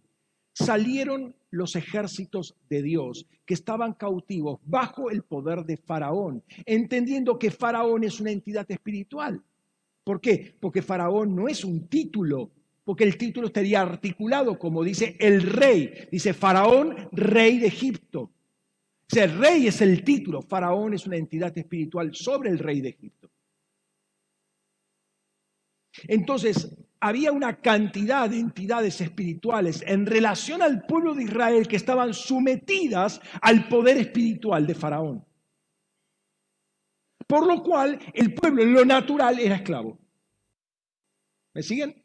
salieron 0.54 1.34
los 1.50 1.76
ejércitos 1.76 2.56
de 2.70 2.84
Dios 2.84 3.26
que 3.46 3.56
estaban 3.56 3.94
cautivos 3.94 4.60
bajo 4.64 5.10
el 5.10 5.24
poder 5.24 5.66
de 5.66 5.78
Faraón, 5.78 6.44
entendiendo 6.68 7.40
que 7.40 7.50
Faraón 7.50 8.04
es 8.04 8.20
una 8.20 8.30
entidad 8.30 8.70
espiritual. 8.70 9.42
¿Por 10.04 10.22
qué? 10.22 10.56
Porque 10.60 10.84
Faraón 10.84 11.36
no 11.36 11.48
es 11.48 11.66
un 11.66 11.88
título, 11.88 12.52
porque 12.84 13.06
el 13.06 13.18
título 13.18 13.48
estaría 13.48 13.82
articulado 13.82 14.60
como 14.60 14.84
dice 14.84 15.18
el 15.20 15.42
rey, 15.42 16.08
dice 16.12 16.36
Faraón, 16.36 17.10
rey 17.12 17.58
de 17.58 17.68
Egipto 17.68 18.30
el 19.18 19.38
rey 19.38 19.68
es 19.68 19.82
el 19.82 20.04
título, 20.04 20.42
Faraón 20.42 20.94
es 20.94 21.06
una 21.06 21.18
entidad 21.18 21.58
espiritual 21.58 22.14
sobre 22.14 22.50
el 22.50 22.60
rey 22.60 22.82
de 22.82 22.90
Egipto. 22.90 23.30
Entonces, 26.08 26.76
había 27.00 27.32
una 27.32 27.60
cantidad 27.60 28.30
de 28.30 28.40
entidades 28.40 29.02
espirituales 29.02 29.84
en 29.86 30.06
relación 30.06 30.62
al 30.62 30.86
pueblo 30.86 31.16
de 31.16 31.24
Israel 31.24 31.68
que 31.68 31.76
estaban 31.76 32.14
sometidas 32.14 33.20
al 33.42 33.68
poder 33.68 33.98
espiritual 33.98 34.68
de 34.68 34.76
Faraón. 34.76 35.26
Por 37.28 37.48
lo 37.48 37.64
cual, 37.64 38.00
el 38.14 38.34
pueblo 38.34 38.62
en 38.62 38.74
lo 38.74 38.86
natural 38.86 39.40
era 39.40 39.56
esclavo. 39.56 39.98
¿Me 41.54 41.64
siguen? 41.64 42.01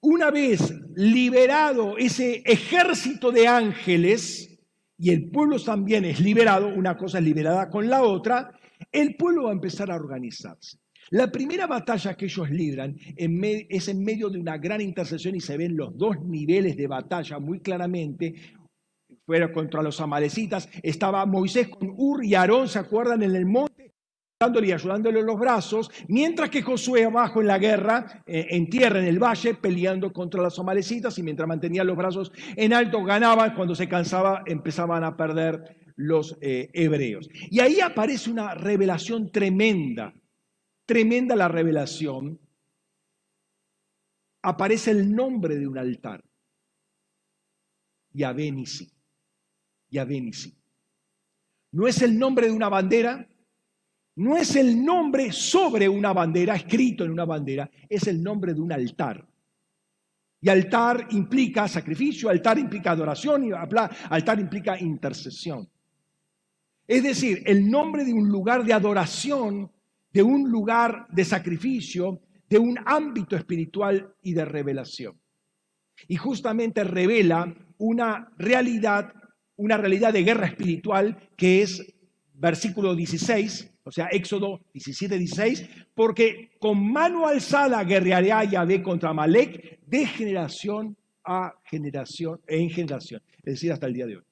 Una 0.00 0.30
vez 0.30 0.72
liberado 0.94 1.98
ese 1.98 2.42
ejército 2.44 3.30
de 3.30 3.46
ángeles, 3.46 4.58
y 4.98 5.10
el 5.10 5.30
pueblo 5.30 5.58
también 5.58 6.04
es 6.04 6.20
liberado, 6.20 6.68
una 6.68 6.96
cosa 6.96 7.18
es 7.18 7.24
liberada 7.24 7.68
con 7.68 7.88
la 7.88 8.02
otra, 8.02 8.52
el 8.90 9.16
pueblo 9.16 9.44
va 9.44 9.50
a 9.50 9.54
empezar 9.54 9.90
a 9.90 9.96
organizarse. 9.96 10.78
La 11.10 11.30
primera 11.30 11.66
batalla 11.66 12.14
que 12.14 12.24
ellos 12.24 12.48
libran 12.50 12.96
es 13.16 13.88
en 13.88 14.02
medio 14.02 14.30
de 14.30 14.38
una 14.38 14.56
gran 14.56 14.80
intercesión 14.80 15.34
y 15.34 15.40
se 15.40 15.56
ven 15.56 15.76
los 15.76 15.96
dos 15.96 16.16
niveles 16.24 16.76
de 16.76 16.86
batalla 16.86 17.38
muy 17.38 17.60
claramente. 17.60 18.34
Fuera 19.26 19.52
contra 19.52 19.82
los 19.82 20.00
amalecitas, 20.00 20.68
estaba 20.82 21.26
Moisés 21.26 21.68
con 21.68 21.92
Ur 21.96 22.24
y 22.24 22.34
Aarón, 22.34 22.66
¿se 22.68 22.78
acuerdan? 22.78 23.22
En 23.22 23.36
el 23.36 23.44
monte 23.44 23.81
y 24.64 24.72
ayudándole 24.72 25.22
los 25.22 25.38
brazos, 25.38 25.90
mientras 26.08 26.50
que 26.50 26.62
Josué 26.62 27.04
abajo 27.04 27.40
en 27.40 27.46
la 27.46 27.58
guerra, 27.58 28.22
eh, 28.26 28.46
en 28.50 28.68
tierra, 28.68 28.98
en 28.98 29.06
el 29.06 29.22
valle, 29.22 29.54
peleando 29.54 30.12
contra 30.12 30.42
las 30.42 30.58
amalecitas, 30.58 31.16
y 31.18 31.22
mientras 31.22 31.48
mantenía 31.48 31.84
los 31.84 31.96
brazos 31.96 32.32
en 32.56 32.72
alto, 32.72 33.04
ganaba, 33.04 33.54
cuando 33.54 33.74
se 33.74 33.88
cansaba, 33.88 34.42
empezaban 34.46 35.04
a 35.04 35.16
perder 35.16 35.76
los 35.96 36.36
eh, 36.40 36.70
hebreos. 36.72 37.28
Y 37.50 37.60
ahí 37.60 37.80
aparece 37.80 38.30
una 38.30 38.54
revelación 38.54 39.30
tremenda, 39.30 40.12
tremenda 40.86 41.36
la 41.36 41.48
revelación. 41.48 42.40
Aparece 44.42 44.90
el 44.90 45.14
nombre 45.14 45.56
de 45.56 45.68
un 45.68 45.78
altar, 45.78 46.24
Yahvé 48.10 48.50
Nisi, 48.50 48.90
Yahvé 49.88 50.20
Nisi. 50.20 50.52
No 51.70 51.86
es 51.86 52.02
el 52.02 52.18
nombre 52.18 52.48
de 52.48 52.52
una 52.52 52.68
bandera, 52.68 53.28
no 54.16 54.36
es 54.36 54.56
el 54.56 54.84
nombre 54.84 55.32
sobre 55.32 55.88
una 55.88 56.12
bandera, 56.12 56.54
escrito 56.54 57.04
en 57.04 57.12
una 57.12 57.24
bandera, 57.24 57.70
es 57.88 58.06
el 58.06 58.22
nombre 58.22 58.52
de 58.52 58.60
un 58.60 58.72
altar. 58.72 59.26
Y 60.40 60.48
altar 60.48 61.06
implica 61.10 61.68
sacrificio, 61.68 62.28
altar 62.28 62.58
implica 62.58 62.90
adoración 62.90 63.44
y 63.44 63.52
altar 63.52 64.40
implica 64.40 64.78
intercesión. 64.78 65.68
Es 66.86 67.02
decir, 67.02 67.42
el 67.46 67.70
nombre 67.70 68.04
de 68.04 68.12
un 68.12 68.28
lugar 68.28 68.64
de 68.64 68.72
adoración, 68.72 69.70
de 70.12 70.22
un 70.22 70.50
lugar 70.50 71.06
de 71.10 71.24
sacrificio, 71.24 72.20
de 72.50 72.58
un 72.58 72.78
ámbito 72.84 73.36
espiritual 73.36 74.14
y 74.20 74.34
de 74.34 74.44
revelación. 74.44 75.18
Y 76.08 76.16
justamente 76.16 76.84
revela 76.84 77.54
una 77.78 78.32
realidad, 78.36 79.14
una 79.56 79.76
realidad 79.76 80.12
de 80.12 80.24
guerra 80.24 80.48
espiritual 80.48 81.30
que 81.36 81.62
es 81.62 81.94
versículo 82.34 82.94
16, 82.94 83.71
o 83.84 83.90
sea, 83.90 84.06
Éxodo 84.12 84.60
17, 84.72 85.18
16, 85.18 85.68
porque 85.94 86.52
con 86.58 86.92
mano 86.92 87.26
alzada 87.26 87.82
guerreará 87.84 88.44
Yahvé 88.44 88.82
contra 88.82 89.12
Malek 89.12 89.80
de 89.86 90.06
generación 90.06 90.96
a 91.24 91.54
generación, 91.64 92.40
en 92.46 92.70
generación, 92.70 93.22
es 93.38 93.54
decir, 93.54 93.72
hasta 93.72 93.86
el 93.86 93.94
día 93.94 94.06
de 94.06 94.16
hoy. 94.16 94.24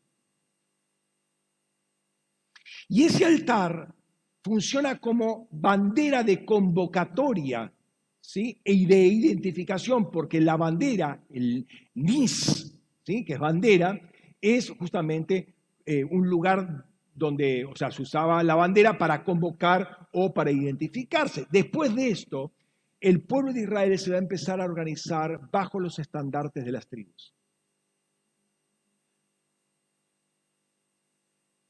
Y 2.88 3.04
ese 3.04 3.24
altar 3.24 3.94
funciona 4.42 4.98
como 4.98 5.48
bandera 5.50 6.22
de 6.22 6.44
convocatoria 6.44 7.72
¿sí? 8.20 8.60
y 8.64 8.86
de 8.86 8.98
identificación, 8.98 10.10
porque 10.10 10.40
la 10.40 10.56
bandera, 10.56 11.22
el 11.30 11.66
NIS, 11.94 12.78
¿sí? 13.04 13.24
que 13.24 13.34
es 13.34 13.38
bandera, 13.38 14.00
es 14.40 14.70
justamente 14.70 15.54
eh, 15.86 16.04
un 16.04 16.28
lugar 16.28 16.86
donde, 17.14 17.64
o 17.64 17.74
sea, 17.76 17.90
se 17.90 18.02
usaba 18.02 18.42
la 18.42 18.54
bandera 18.54 18.96
para 18.98 19.24
convocar 19.24 20.08
o 20.12 20.32
para 20.32 20.50
identificarse. 20.50 21.46
Después 21.50 21.94
de 21.94 22.10
esto, 22.10 22.52
el 23.00 23.22
pueblo 23.22 23.52
de 23.52 23.62
Israel 23.62 23.98
se 23.98 24.10
va 24.10 24.16
a 24.16 24.20
empezar 24.20 24.60
a 24.60 24.64
organizar 24.64 25.50
bajo 25.50 25.80
los 25.80 25.98
estandartes 25.98 26.64
de 26.64 26.72
las 26.72 26.86
tribus. 26.86 27.34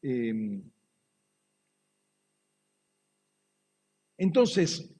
Em, 0.03 0.62
entonces, 4.16 4.93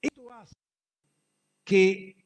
esto 0.00 0.32
hace 0.32 0.56
que 1.64 2.16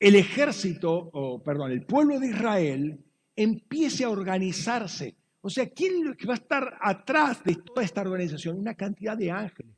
el 0.00 0.16
ejército, 0.16 1.10
o 1.12 1.42
perdón, 1.42 1.70
el 1.70 1.86
pueblo 1.86 2.18
de 2.18 2.28
Israel 2.28 3.04
empiece 3.36 4.04
a 4.04 4.10
organizarse 4.10 5.16
o 5.42 5.50
sea, 5.50 5.68
¿quién 5.68 6.16
va 6.28 6.32
a 6.32 6.36
estar 6.36 6.78
atrás 6.80 7.42
de 7.42 7.56
toda 7.56 7.82
esta 7.82 8.00
organización? 8.00 8.58
Una 8.58 8.74
cantidad 8.74 9.16
de 9.16 9.30
ángeles 9.30 9.76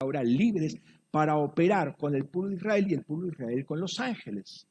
ahora 0.00 0.22
libres 0.22 0.76
para 1.10 1.36
operar 1.36 1.96
con 1.96 2.14
el 2.14 2.26
pueblo 2.26 2.50
de 2.50 2.56
Israel 2.56 2.86
y 2.88 2.94
el 2.94 3.04
pueblo 3.04 3.26
de 3.26 3.32
Israel 3.32 3.66
con 3.66 3.80
los 3.80 3.98
ángeles. 3.98 4.68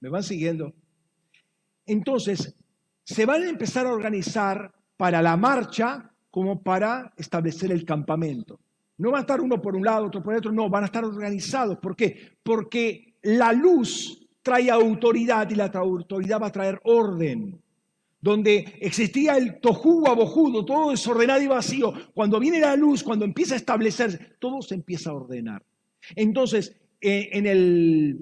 ¿Me 0.00 0.08
van 0.08 0.24
siguiendo? 0.24 0.74
Entonces, 1.86 2.54
se 3.04 3.24
van 3.24 3.42
a 3.44 3.48
empezar 3.48 3.86
a 3.86 3.92
organizar 3.92 4.74
para 4.96 5.22
la 5.22 5.36
marcha 5.36 6.10
como 6.30 6.60
para 6.60 7.12
establecer 7.16 7.70
el 7.70 7.84
campamento. 7.84 8.58
No 8.98 9.12
va 9.12 9.18
a 9.18 9.20
estar 9.22 9.40
uno 9.40 9.62
por 9.62 9.76
un 9.76 9.84
lado, 9.84 10.06
otro 10.06 10.22
por 10.22 10.34
el 10.34 10.38
otro, 10.38 10.52
no, 10.52 10.68
van 10.68 10.82
a 10.82 10.86
estar 10.86 11.04
organizados. 11.04 11.78
¿Por 11.78 11.94
qué? 11.94 12.36
Porque 12.42 13.16
la 13.22 13.52
luz 13.52 14.28
trae 14.42 14.70
autoridad 14.70 15.48
y 15.50 15.54
la 15.54 15.66
autoridad 15.66 16.42
va 16.42 16.48
a 16.48 16.52
traer 16.52 16.80
orden 16.84 17.62
donde 18.22 18.76
existía 18.80 19.36
el 19.36 19.58
tojú 19.58 20.06
abojudo, 20.06 20.64
todo 20.64 20.92
desordenado 20.92 21.42
y 21.42 21.48
vacío, 21.48 21.92
cuando 22.14 22.38
viene 22.38 22.60
la 22.60 22.76
luz, 22.76 23.02
cuando 23.02 23.24
empieza 23.24 23.54
a 23.54 23.56
establecerse, 23.56 24.36
todo 24.38 24.62
se 24.62 24.76
empieza 24.76 25.10
a 25.10 25.14
ordenar. 25.14 25.64
Entonces, 26.14 26.76
eh, 27.00 27.30
en, 27.32 27.46
el, 27.46 28.20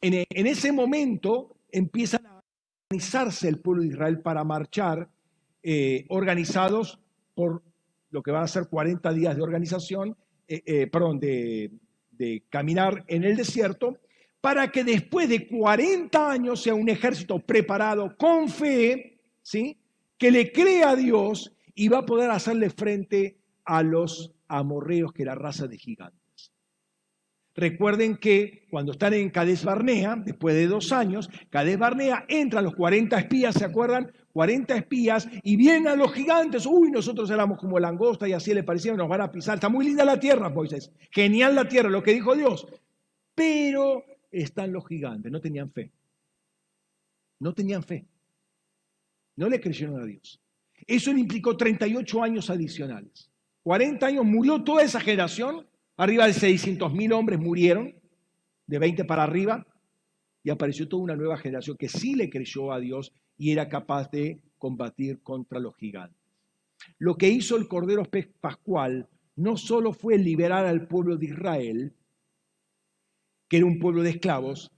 en, 0.00 0.46
ese 0.48 0.72
momento 0.72 1.58
empiezan 1.70 2.26
a 2.26 2.42
organizarse 2.90 3.48
el 3.48 3.60
pueblo 3.60 3.82
de 3.82 3.90
Israel 3.90 4.20
para 4.20 4.42
marchar, 4.42 5.08
eh, 5.62 6.06
organizados 6.08 6.98
por 7.36 7.62
lo 8.10 8.22
que 8.24 8.32
van 8.32 8.42
a 8.42 8.48
ser 8.48 8.66
40 8.68 9.12
días 9.12 9.36
de 9.36 9.42
organización, 9.42 10.16
eh, 10.48 10.88
perdón, 10.88 11.20
de, 11.20 11.70
de 12.10 12.42
caminar 12.50 13.04
en 13.06 13.22
el 13.22 13.36
desierto, 13.36 13.98
para 14.40 14.72
que 14.72 14.82
después 14.82 15.28
de 15.28 15.46
40 15.46 16.30
años 16.30 16.62
sea 16.62 16.74
un 16.74 16.88
ejército 16.88 17.38
preparado 17.38 18.16
con 18.16 18.48
fe, 18.48 19.15
¿sí? 19.46 19.78
que 20.18 20.32
le 20.32 20.50
cree 20.50 20.82
a 20.82 20.96
Dios 20.96 21.52
y 21.74 21.88
va 21.88 21.98
a 21.98 22.06
poder 22.06 22.30
hacerle 22.30 22.68
frente 22.68 23.38
a 23.64 23.84
los 23.84 24.32
amorreos, 24.48 25.12
que 25.12 25.22
era 25.22 25.36
raza 25.36 25.68
de 25.68 25.78
gigantes. 25.78 26.52
Recuerden 27.54 28.16
que 28.16 28.66
cuando 28.70 28.92
están 28.92 29.14
en 29.14 29.30
Cades 29.30 29.64
Barnea, 29.64 30.16
después 30.16 30.54
de 30.56 30.66
dos 30.66 30.92
años, 30.92 31.30
Cades 31.48 31.78
Barnea 31.78 32.24
entran 32.28 32.64
los 32.64 32.74
40 32.74 33.18
espías, 33.18 33.54
¿se 33.54 33.64
acuerdan? 33.64 34.12
40 34.32 34.76
espías 34.76 35.28
y 35.44 35.56
vienen 35.56 35.96
los 35.96 36.12
gigantes. 36.12 36.66
Uy, 36.66 36.90
nosotros 36.90 37.30
éramos 37.30 37.58
como 37.58 37.78
langosta 37.78 38.28
y 38.28 38.32
así 38.32 38.52
le 38.52 38.64
parecía, 38.64 38.94
nos 38.94 39.08
van 39.08 39.20
a 39.20 39.30
pisar. 39.30 39.54
Está 39.54 39.68
muy 39.68 39.86
linda 39.86 40.04
la 40.04 40.18
tierra, 40.18 40.50
Moisés. 40.50 40.90
Genial 41.10 41.54
la 41.54 41.68
tierra, 41.68 41.88
lo 41.88 42.02
que 42.02 42.12
dijo 42.12 42.34
Dios. 42.34 42.66
Pero 43.34 44.04
están 44.30 44.72
los 44.72 44.86
gigantes, 44.86 45.30
no 45.30 45.40
tenían 45.40 45.70
fe. 45.70 45.92
No 47.38 47.54
tenían 47.54 47.82
fe. 47.84 48.06
No 49.36 49.48
le 49.48 49.60
creyeron 49.60 50.00
a 50.00 50.04
Dios. 50.04 50.40
Eso 50.86 51.12
le 51.12 51.20
implicó 51.20 51.56
38 51.56 52.22
años 52.22 52.50
adicionales. 52.50 53.30
40 53.62 54.06
años 54.06 54.24
murió 54.24 54.62
toda 54.62 54.82
esa 54.82 55.00
generación. 55.00 55.66
Arriba 55.96 56.26
de 56.26 56.32
600 56.32 56.92
mil 56.92 57.12
hombres 57.12 57.38
murieron, 57.38 57.94
de 58.66 58.78
20 58.78 59.04
para 59.04 59.24
arriba. 59.24 59.66
Y 60.42 60.50
apareció 60.50 60.88
toda 60.88 61.02
una 61.02 61.16
nueva 61.16 61.36
generación 61.36 61.76
que 61.76 61.88
sí 61.88 62.14
le 62.14 62.30
creyó 62.30 62.72
a 62.72 62.80
Dios 62.80 63.12
y 63.36 63.50
era 63.50 63.68
capaz 63.68 64.10
de 64.10 64.40
combatir 64.58 65.20
contra 65.22 65.58
los 65.58 65.76
gigantes. 65.76 66.16
Lo 66.98 67.16
que 67.16 67.28
hizo 67.28 67.56
el 67.56 67.68
Cordero 67.68 68.04
Pascual 68.40 69.08
no 69.34 69.56
solo 69.56 69.92
fue 69.92 70.18
liberar 70.18 70.66
al 70.66 70.86
pueblo 70.86 71.16
de 71.16 71.26
Israel, 71.26 71.92
que 73.48 73.58
era 73.58 73.66
un 73.66 73.78
pueblo 73.78 74.02
de 74.02 74.10
esclavos, 74.10 74.72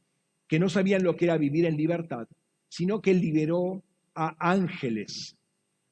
que 0.46 0.58
no 0.58 0.68
sabían 0.68 1.02
lo 1.02 1.16
que 1.16 1.26
era 1.26 1.36
vivir 1.36 1.66
en 1.66 1.76
libertad, 1.76 2.26
sino 2.68 3.00
que 3.00 3.14
liberó 3.14 3.82
a 4.20 4.36
ángeles, 4.40 5.36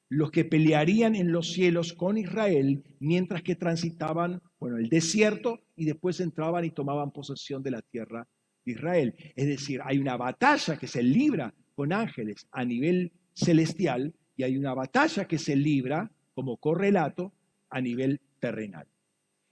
los 0.09 0.33
que 0.33 0.45
pelearían 0.45 1.15
en 1.15 1.31
los 1.31 1.53
cielos 1.53 1.93
con 1.93 2.19
Israel 2.19 2.83
mientras 2.99 3.43
que 3.43 3.55
transitaban, 3.55 4.43
bueno, 4.59 4.79
el 4.79 4.89
desierto 4.89 5.61
y 5.77 5.85
después 5.85 6.19
entraban 6.19 6.65
y 6.65 6.71
tomaban 6.71 7.13
posesión 7.13 7.63
de 7.63 7.71
la 7.71 7.83
tierra 7.83 8.27
de 8.65 8.73
Israel. 8.73 9.15
Es 9.37 9.47
decir, 9.47 9.81
hay 9.85 9.99
una 9.99 10.17
batalla 10.17 10.77
que 10.77 10.89
se 10.89 11.03
libra 11.03 11.55
con 11.77 11.93
ángeles 11.93 12.49
a 12.51 12.65
nivel 12.65 13.13
celestial 13.33 14.13
y 14.37 14.43
hay 14.43 14.57
una 14.59 14.75
batalla 14.75 15.27
que 15.27 15.39
se 15.39 15.55
libra 15.55 16.11
como 16.35 16.57
correlato 16.57 17.33
a 17.71 17.81
nivel 17.81 18.21
terrenal. 18.41 18.87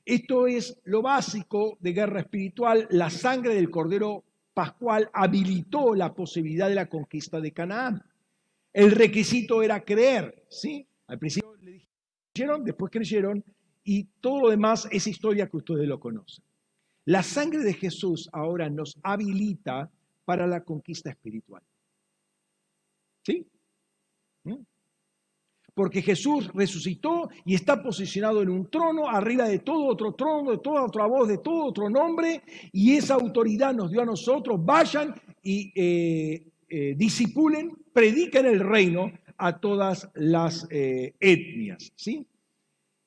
Esto 0.05 0.47
es 0.47 0.81
lo 0.85 1.01
básico 1.01 1.79
de 1.81 1.93
guerra 1.93 2.21
espiritual. 2.21 2.87
La 2.91 3.09
sangre 3.09 3.55
del 3.55 3.71
Cordero 3.71 4.25
Pascual 4.53 5.11
habilitó 5.13 5.95
la 5.95 6.15
posibilidad 6.15 6.69
de 6.69 6.75
la 6.75 6.89
conquista 6.89 7.41
de 7.41 7.53
Canaán. 7.53 8.03
El 8.75 8.91
requisito 8.91 9.63
era 9.63 9.85
creer, 9.85 10.45
¿sí? 10.51 10.85
Al 11.07 11.19
principio 11.19 11.55
le 11.63 11.89
dijeron, 12.35 12.65
después 12.65 12.91
creyeron, 12.91 13.45
y 13.85 14.05
todo 14.21 14.41
lo 14.41 14.51
demás 14.51 14.89
es 14.91 15.07
historia 15.07 15.49
que 15.49 15.59
ustedes 15.59 15.87
lo 15.87 16.01
conocen. 16.01 16.45
La 17.05 17.23
sangre 17.23 17.63
de 17.63 17.75
Jesús 17.75 18.29
ahora 18.33 18.69
nos 18.69 18.99
habilita 19.05 19.91
para 20.25 20.47
la 20.49 20.65
conquista 20.65 21.11
espiritual. 21.11 21.63
¿Sí? 23.23 23.47
¿Mm? 24.43 24.57
Porque 25.75 26.03
Jesús 26.03 26.51
resucitó 26.53 27.29
y 27.45 27.55
está 27.55 27.81
posicionado 27.81 28.43
en 28.43 28.49
un 28.49 28.69
trono, 28.71 29.09
arriba 29.09 29.49
de 29.49 29.61
todo 29.61 29.87
otro 29.87 30.15
trono, 30.15 30.51
de 30.51 30.59
toda 30.59 30.85
otra 30.85 31.07
voz, 31.07 31.29
de 31.29 31.39
todo 31.39 31.67
otro 31.67 31.89
nombre, 31.89 32.43
y 32.73 32.97
esa 32.97 33.15
autoridad 33.15 33.73
nos 33.73 33.91
dio 33.93 34.03
a 34.03 34.07
nosotros. 34.07 34.65
Vayan 34.65 35.15
y 35.43 35.73
eh, 35.75 36.53
eh, 36.69 36.95
disipulen, 36.97 37.84
prediquen 37.95 38.45
el 38.45 38.61
reino 38.61 39.13
a 39.39 39.59
todas 39.59 40.11
las 40.15 40.67
eh, 40.71 41.15
etnias. 41.21 41.93
¿sí? 41.97 42.27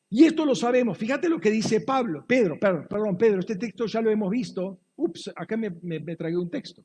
Y 0.10 0.24
esto 0.24 0.46
lo 0.46 0.56
sabemos. 0.56 0.98
Fíjate 0.98 1.30
lo 1.30 1.40
que 1.40 1.52
dice 1.52 1.82
Pablo, 1.82 2.26
Pedro, 2.26 2.58
perdón, 2.60 2.88
perdón, 2.90 3.18
Pedro, 3.18 3.40
este 3.40 3.58
texto 3.58 3.86
ya 3.86 4.02
lo 4.02 4.10
hemos 4.10 4.32
visto. 4.32 4.80
Ups, 4.96 5.32
acá 5.36 5.58
me, 5.58 5.70
me, 5.70 6.16
tragué 6.16 6.38
un 6.38 6.50
texto. 6.50 6.84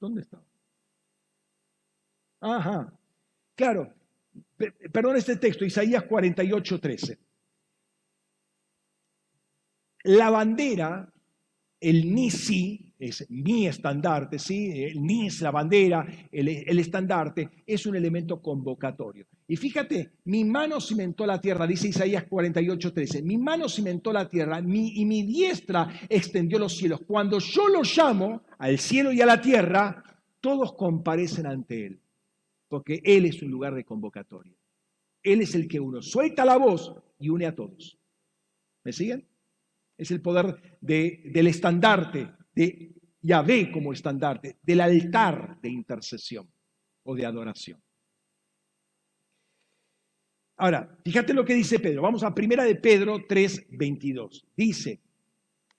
¿Dónde 0.00 0.22
está? 0.22 0.42
Ajá, 2.40 2.92
claro. 3.54 3.94
Perdón 4.92 5.16
este 5.16 5.36
texto, 5.36 5.64
Isaías 5.64 6.04
48, 6.04 6.80
13. 6.80 7.18
La 10.04 10.30
bandera, 10.30 11.12
el 11.80 12.12
Nisi, 12.12 12.92
es 12.98 13.30
mi 13.30 13.66
estandarte, 13.66 14.38
¿sí? 14.38 14.82
el 14.82 15.00
ni 15.00 15.28
es 15.28 15.40
la 15.40 15.52
bandera, 15.52 16.04
el, 16.32 16.48
estandarte 16.48 17.48
es 17.64 17.86
un 17.86 17.94
elemento 17.94 18.42
convocatorio. 18.42 19.26
Y 19.46 19.56
fíjate, 19.56 20.12
mi 20.24 20.44
mano 20.44 20.80
cimentó 20.80 21.24
la 21.24 21.40
tierra, 21.40 21.66
dice 21.66 21.88
Isaías 21.88 22.24
48, 22.24 22.92
13, 22.92 23.22
mi 23.22 23.38
mano 23.38 23.68
cimentó 23.68 24.12
la 24.12 24.28
tierra 24.28 24.58
y 24.58 25.04
mi 25.04 25.22
diestra 25.22 25.88
extendió 26.08 26.58
los 26.58 26.76
cielos. 26.76 27.00
Cuando 27.06 27.38
yo 27.38 27.68
lo 27.68 27.82
llamo 27.82 28.42
al 28.58 28.78
cielo 28.78 29.12
y 29.12 29.20
a 29.20 29.26
la 29.26 29.40
tierra, 29.40 30.02
todos 30.40 30.72
comparecen 30.74 31.46
ante 31.46 31.86
Él, 31.86 32.00
porque 32.68 33.00
Él 33.04 33.26
es 33.26 33.40
un 33.42 33.50
lugar 33.50 33.74
de 33.74 33.84
convocatoria. 33.84 34.54
Él 35.22 35.40
es 35.40 35.54
el 35.54 35.68
que 35.68 35.80
uno 35.80 36.02
suelta 36.02 36.44
la 36.44 36.56
voz 36.56 36.94
y 37.18 37.28
une 37.28 37.46
a 37.46 37.54
todos. 37.54 37.98
¿Me 38.84 38.92
siguen? 38.92 39.26
Es 39.98 40.10
el 40.10 40.22
poder 40.22 40.78
del 40.80 41.46
estandarte, 41.48 42.30
de 42.54 42.94
Yahvé 43.20 43.70
como 43.70 43.92
estandarte, 43.92 44.58
del 44.62 44.80
altar 44.80 45.60
de 45.60 45.68
intercesión 45.68 46.48
o 47.02 47.14
de 47.14 47.26
adoración. 47.26 47.82
Ahora, 50.56 50.98
fíjate 51.04 51.34
lo 51.34 51.44
que 51.44 51.54
dice 51.54 51.78
Pedro. 51.78 52.02
Vamos 52.02 52.22
a 52.22 52.34
primera 52.34 52.64
de 52.64 52.76
Pedro 52.76 53.26
3:22. 53.28 54.44
Dice, 54.56 55.00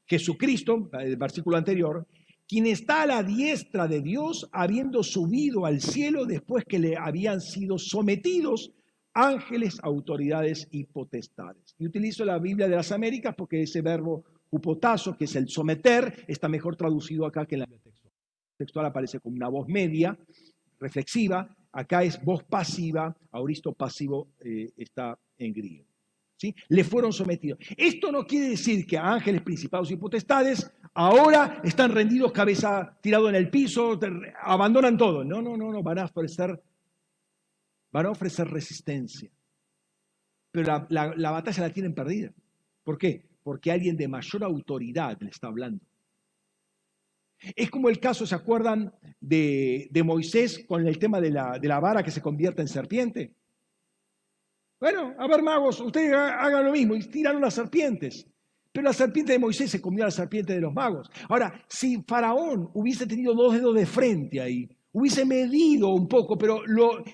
Jesucristo, 0.06 0.90
el 0.94 1.18
versículo 1.18 1.58
anterior, 1.58 2.08
quien 2.48 2.66
está 2.66 3.04
a 3.04 3.06
la 3.06 3.24
diestra 3.24 3.88
de 3.88 4.02
Dios, 4.02 4.50
habiendo 4.52 5.04
subido 5.04 5.66
al 5.66 5.82
cielo 5.82 6.26
después 6.26 6.66
que 6.66 6.80
le 6.80 6.98
habían 6.98 7.42
sido 7.42 7.78
sometidos 7.78 8.72
ángeles, 9.14 9.80
autoridades 9.82 10.68
y 10.72 10.86
potestades. 10.86 11.76
Y 11.78 11.86
utilizo 11.86 12.26
la 12.26 12.38
Biblia 12.40 12.68
de 12.68 12.76
las 12.76 12.92
Américas 12.92 13.36
porque 13.36 13.62
ese 13.62 13.82
verbo 13.82 14.24
upotazo, 14.52 15.18
que 15.18 15.26
es 15.26 15.36
el 15.36 15.48
someter, 15.48 16.26
está 16.28 16.48
mejor 16.48 16.76
traducido 16.76 17.26
acá 17.26 17.46
que 17.46 17.56
en 17.56 17.62
la 17.62 17.68
textual. 17.68 18.14
textual 18.58 18.86
aparece 18.86 19.20
como 19.20 19.36
una 19.36 19.50
voz 19.50 19.68
media, 19.68 20.18
reflexiva, 20.80 21.56
acá 21.72 22.04
es 22.04 22.24
voz 22.24 22.44
pasiva, 22.44 23.16
auristo 23.32 23.74
pasivo 23.74 24.30
eh, 24.40 24.72
está 24.78 25.18
en 25.38 25.54
griego. 25.54 25.86
¿Sí? 26.38 26.56
Le 26.70 26.86
fueron 26.86 27.12
sometidos. 27.12 27.60
Esto 27.76 28.14
no 28.14 28.26
quiere 28.26 28.50
decir 28.50 28.88
que 28.88 28.98
ángeles, 28.98 29.42
principados 29.42 29.92
y 29.92 29.98
potestades 29.98 30.72
ahora 30.94 31.62
están 31.66 31.92
rendidos, 31.92 32.32
cabeza 32.32 32.98
tirado 33.02 33.28
en 33.28 33.36
el 33.36 33.50
piso, 33.50 34.00
abandonan 34.42 34.98
todo. 34.98 35.26
No, 35.26 35.42
no, 35.42 35.58
no, 35.58 35.72
no, 35.72 35.84
van 35.84 36.00
a 36.00 36.06
ofrecer 36.06 36.62
van 37.92 38.06
a 38.06 38.12
ofrecer 38.12 38.48
resistencia. 38.48 39.30
Pero 40.52 40.88
la, 40.90 41.32
batalla 41.32 41.64
la 41.64 41.74
tienen 41.74 41.94
perdida. 41.94 42.34
¿Por 42.84 42.98
qué? 42.98 43.26
Porque 43.44 43.72
alguien 43.72 43.98
de 43.98 44.08
mayor 44.08 44.44
autoridad 44.44 45.18
le 45.20 45.30
está 45.30 45.48
hablando. 45.48 45.84
Es 47.56 47.70
como 47.70 47.88
el 47.88 48.00
caso, 48.00 48.26
¿se 48.26 48.36
acuerdan 48.36 48.94
de, 49.22 49.90
Moisés 50.04 50.66
con 50.68 50.86
el 50.86 51.00
tema 51.00 51.22
de 51.22 51.32
la, 51.32 51.80
vara 51.80 52.04
que 52.04 52.12
se 52.12 52.22
convierte 52.22 52.62
en 52.62 52.68
serpiente? 52.68 53.34
Bueno, 54.80 55.14
a 55.18 55.28
ver, 55.28 55.42
magos, 55.42 55.80
ustedes 55.80 56.14
hagan 56.14 56.66
lo 56.66 56.72
mismo 56.72 56.96
y 56.96 57.00
tiran 57.02 57.40
las 57.40 57.54
serpientes. 57.54 58.26
Pero 58.72 58.86
la 58.86 58.94
serpiente 58.94 59.34
de 59.34 59.40
Moisés 59.40 59.72
se 59.72 59.82
convirtió 59.82 60.06
en 60.06 60.08
la 60.08 60.12
serpiente 60.12 60.54
de 60.54 60.62
los 60.62 60.74
magos. 60.74 61.10
Ahora, 61.28 61.64
si 61.68 62.04
Faraón 62.04 62.70
hubiese 62.74 63.08
tenido 63.08 63.34
dos 63.34 63.54
dedos 63.54 63.76
de 63.76 63.86
frente 63.86 64.40
ahí, 64.42 64.70
hubiese 64.92 65.26
medido 65.26 65.90
un 65.90 66.08
poco, 66.08 66.38
pero 66.38 66.64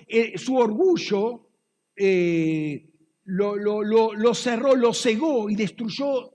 eh, 0.06 0.38
su 0.38 0.56
orgullo 0.56 1.48
eh, 1.94 2.88
lo, 3.24 4.34
cerró, 4.34 4.74
lo 4.74 4.94
cegó 4.94 5.50
y 5.50 5.56
destruyó, 5.56 6.32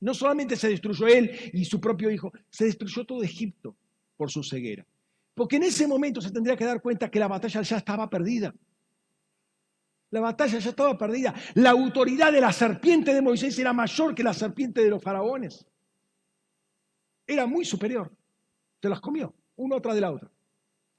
no 0.00 0.14
solamente 0.14 0.56
se 0.56 0.68
destruyó 0.68 1.06
él 1.06 1.30
y 1.52 1.64
su 1.64 1.80
propio 1.80 2.10
hijo, 2.10 2.32
se 2.48 2.64
destruyó 2.64 3.04
todo 3.04 3.22
Egipto 3.22 3.76
por 4.16 4.30
su 4.30 4.42
ceguera. 4.42 4.86
Porque 5.34 5.56
en 5.56 5.64
ese 5.64 5.86
momento 5.86 6.20
se 6.20 6.32
tendría 6.32 6.56
que 6.56 6.64
dar 6.64 6.82
cuenta 6.82 7.10
que 7.10 7.20
la 7.20 7.28
batalla 7.28 7.62
ya 7.62 7.76
estaba 7.76 8.10
perdida. 8.10 8.54
La 10.10 10.20
batalla 10.20 10.58
ya 10.58 10.70
estaba 10.70 10.98
perdida. 10.98 11.32
La 11.54 11.70
autoridad 11.70 12.32
de 12.32 12.40
la 12.40 12.52
serpiente 12.52 13.14
de 13.14 13.22
Moisés 13.22 13.56
era 13.58 13.72
mayor 13.72 14.14
que 14.14 14.24
la 14.24 14.34
serpiente 14.34 14.82
de 14.82 14.90
los 14.90 15.02
faraones. 15.02 15.64
Era 17.26 17.46
muy 17.46 17.64
superior. 17.64 18.12
Se 18.82 18.88
las 18.88 19.00
comió, 19.00 19.32
una 19.56 19.76
otra 19.76 19.94
de 19.94 20.00
la 20.00 20.10
otra 20.10 20.30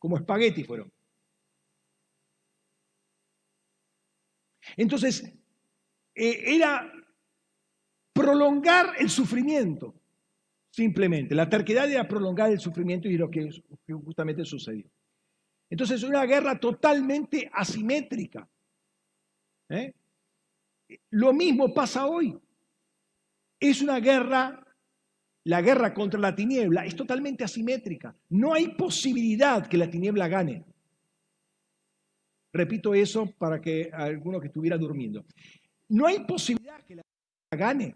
como 0.01 0.17
espagueti 0.17 0.63
fueron. 0.63 0.91
Entonces, 4.75 5.23
eh, 6.15 6.55
era 6.55 6.91
prolongar 8.11 8.95
el 8.97 9.11
sufrimiento, 9.11 9.93
simplemente. 10.71 11.35
La 11.35 11.47
terquedad 11.47 11.89
era 11.89 12.07
prolongar 12.07 12.51
el 12.51 12.59
sufrimiento 12.59 13.07
y 13.07 13.15
lo 13.15 13.29
que, 13.29 13.47
justamente 14.03 14.43
sucedió. 14.43 14.89
Entonces, 15.69 16.01
una 16.01 16.25
guerra 16.25 16.59
totalmente 16.59 17.47
asimétrica. 17.53 18.49
¿eh? 19.69 19.93
Lo 21.11 21.31
mismo 21.31 21.71
pasa 21.75 22.07
hoy. 22.07 22.35
Es 23.59 23.83
una 23.83 23.99
guerra 23.99 24.65
la 25.45 25.61
guerra 25.61 25.93
contra 25.93 26.19
la 26.19 26.35
tiniebla 26.35 26.85
es 26.85 26.95
totalmente 26.95 27.43
asimétrica. 27.43 28.15
No 28.29 28.53
hay 28.53 28.69
posibilidad 28.69 29.65
que 29.67 29.77
la 29.77 29.89
tiniebla 29.89 30.27
gane. 30.27 30.63
Repito 32.53 32.93
eso 32.93 33.33
para 33.37 33.59
que 33.59 33.89
alguno 33.91 34.39
que 34.39 34.47
estuviera 34.47 34.77
durmiendo. 34.77 35.25
No 35.89 36.05
hay 36.05 36.19
posibilidad 36.25 36.81
que 36.83 36.95
la 36.95 37.03
tiniebla 37.03 37.67
gane. 37.67 37.95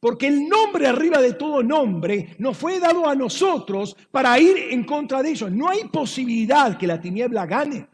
Porque 0.00 0.26
el 0.28 0.48
nombre 0.48 0.86
arriba 0.86 1.20
de 1.20 1.34
todo 1.34 1.62
nombre 1.62 2.34
nos 2.38 2.56
fue 2.56 2.80
dado 2.80 3.06
a 3.06 3.14
nosotros 3.14 3.94
para 4.10 4.38
ir 4.40 4.56
en 4.70 4.84
contra 4.84 5.22
de 5.22 5.30
ellos. 5.30 5.52
No 5.52 5.68
hay 5.68 5.84
posibilidad 5.88 6.76
que 6.78 6.86
la 6.86 7.00
tiniebla 7.00 7.44
gane. 7.44 7.86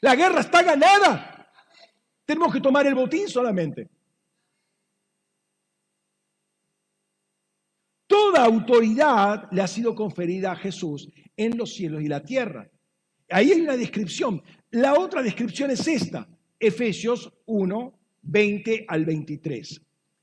La 0.00 0.16
guerra 0.16 0.40
está 0.40 0.62
ganada. 0.62 1.48
Tenemos 2.24 2.52
que 2.52 2.60
tomar 2.60 2.86
el 2.86 2.94
botín 2.96 3.28
solamente. 3.28 3.88
Toda 8.16 8.46
autoridad 8.46 9.46
le 9.52 9.60
ha 9.60 9.66
sido 9.66 9.94
conferida 9.94 10.52
a 10.52 10.56
Jesús 10.56 11.10
en 11.36 11.58
los 11.58 11.74
cielos 11.74 12.02
y 12.02 12.08
la 12.08 12.22
tierra. 12.22 12.66
Ahí 13.28 13.52
hay 13.52 13.60
una 13.60 13.76
descripción. 13.76 14.42
La 14.70 14.94
otra 14.94 15.22
descripción 15.22 15.70
es 15.70 15.86
esta, 15.86 16.26
Efesios 16.58 17.30
1, 17.44 17.92
20 18.22 18.86
al 18.88 19.04
23, 19.04 19.82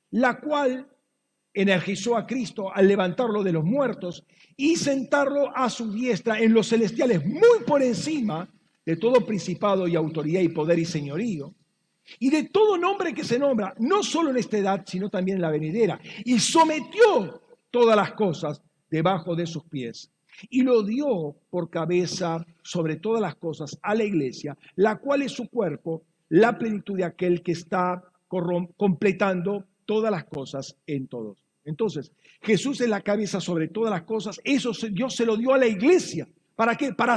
la 0.09 0.39
cual 0.39 0.89
energizó 1.53 2.17
a 2.17 2.25
Cristo 2.25 2.73
al 2.73 2.87
levantarlo 2.87 3.43
de 3.43 3.53
los 3.53 3.63
muertos 3.63 4.25
y 4.57 4.75
sentarlo 4.75 5.55
a 5.55 5.69
su 5.69 5.93
diestra 5.93 6.39
en 6.39 6.51
los 6.51 6.69
celestiales, 6.69 7.23
muy 7.23 7.59
por 7.67 7.83
encima 7.83 8.51
de 8.83 8.97
todo 8.97 9.23
principado 9.23 9.87
y 9.87 9.95
autoridad 9.95 10.41
y 10.41 10.49
poder 10.49 10.79
y 10.79 10.85
señorío, 10.85 11.53
y 12.17 12.31
de 12.31 12.45
todo 12.45 12.75
nombre 12.75 13.13
que 13.13 13.23
se 13.23 13.37
nombra, 13.37 13.75
no 13.77 14.01
solo 14.01 14.31
en 14.31 14.37
esta 14.37 14.57
edad, 14.57 14.83
sino 14.83 15.11
también 15.11 15.37
en 15.37 15.43
la 15.43 15.51
venidera, 15.51 15.99
y 16.25 16.39
sometió 16.39 17.42
todas 17.73 17.95
las 17.95 18.11
cosas 18.11 18.61
debajo 18.91 19.35
de 19.35 19.47
sus 19.47 19.63
pies. 19.63 20.11
Y 20.51 20.61
lo 20.61 20.83
dio 20.83 21.35
por 21.49 21.71
cabeza 21.71 22.45
sobre 22.61 22.97
todas 22.97 23.19
las 23.19 23.35
cosas 23.35 23.79
a 23.81 23.95
la 23.95 24.03
iglesia, 24.03 24.55
la 24.75 24.97
cual 24.97 25.23
es 25.23 25.31
su 25.31 25.49
cuerpo, 25.49 26.03
la 26.29 26.55
plenitud 26.59 26.97
de 26.97 27.03
aquel 27.03 27.41
que 27.41 27.53
está 27.53 28.03
completando 28.77 29.65
todas 29.85 30.11
las 30.11 30.25
cosas 30.25 30.75
en 30.85 31.07
todos. 31.07 31.43
Entonces, 31.65 32.11
Jesús 32.41 32.79
es 32.81 32.89
la 32.89 33.01
cabeza 33.01 33.41
sobre 33.41 33.69
todas 33.69 33.91
las 33.91 34.03
cosas, 34.03 34.39
eso 34.43 34.71
Dios 34.91 35.15
se 35.15 35.25
lo 35.25 35.35
dio 35.35 35.53
a 35.53 35.57
la 35.57 35.67
iglesia. 35.67 36.27
¿Para 36.55 36.75
qué? 36.75 36.93
Para, 36.93 37.15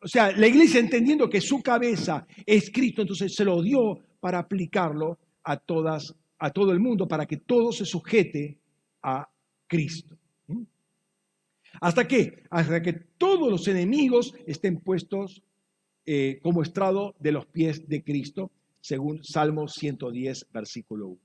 o 0.00 0.08
sea, 0.08 0.32
la 0.32 0.46
iglesia 0.46 0.80
entendiendo 0.80 1.28
que 1.28 1.40
su 1.42 1.62
cabeza 1.62 2.26
es 2.46 2.70
Cristo, 2.70 3.02
entonces 3.02 3.34
se 3.34 3.44
lo 3.44 3.60
dio 3.60 3.98
para 4.20 4.38
aplicarlo 4.38 5.18
a 5.44 5.58
todas, 5.58 6.14
a 6.38 6.50
todo 6.50 6.72
el 6.72 6.80
mundo, 6.80 7.06
para 7.06 7.26
que 7.26 7.36
todo 7.36 7.72
se 7.72 7.84
sujete 7.84 8.56
a 9.02 9.28
Cristo. 9.72 10.18
¿Hasta 11.80 12.06
qué? 12.06 12.44
Hasta 12.50 12.82
que 12.82 12.92
todos 12.92 13.50
los 13.50 13.66
enemigos 13.68 14.34
estén 14.46 14.78
puestos 14.80 15.42
eh, 16.04 16.40
como 16.42 16.62
estrado 16.62 17.14
de 17.18 17.32
los 17.32 17.46
pies 17.46 17.88
de 17.88 18.04
Cristo, 18.04 18.50
según 18.82 19.24
Salmo 19.24 19.66
110, 19.68 20.48
versículo 20.52 21.08
1. 21.08 21.20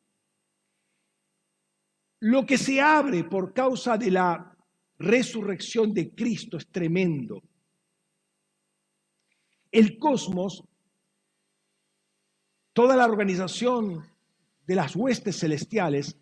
Lo 2.21 2.45
que 2.45 2.57
se 2.57 2.79
abre 2.79 3.25
por 3.25 3.53
causa 3.53 3.97
de 3.97 4.11
la 4.11 4.55
resurrección 4.97 5.93
de 5.93 6.15
Cristo 6.15 6.55
es 6.55 6.67
tremendo. 6.67 7.43
El 9.69 9.99
cosmos, 9.99 10.63
toda 12.71 12.95
la 12.95 13.05
organización 13.05 14.05
de 14.65 14.75
las 14.75 14.95
huestes 14.95 15.37
celestiales, 15.37 16.17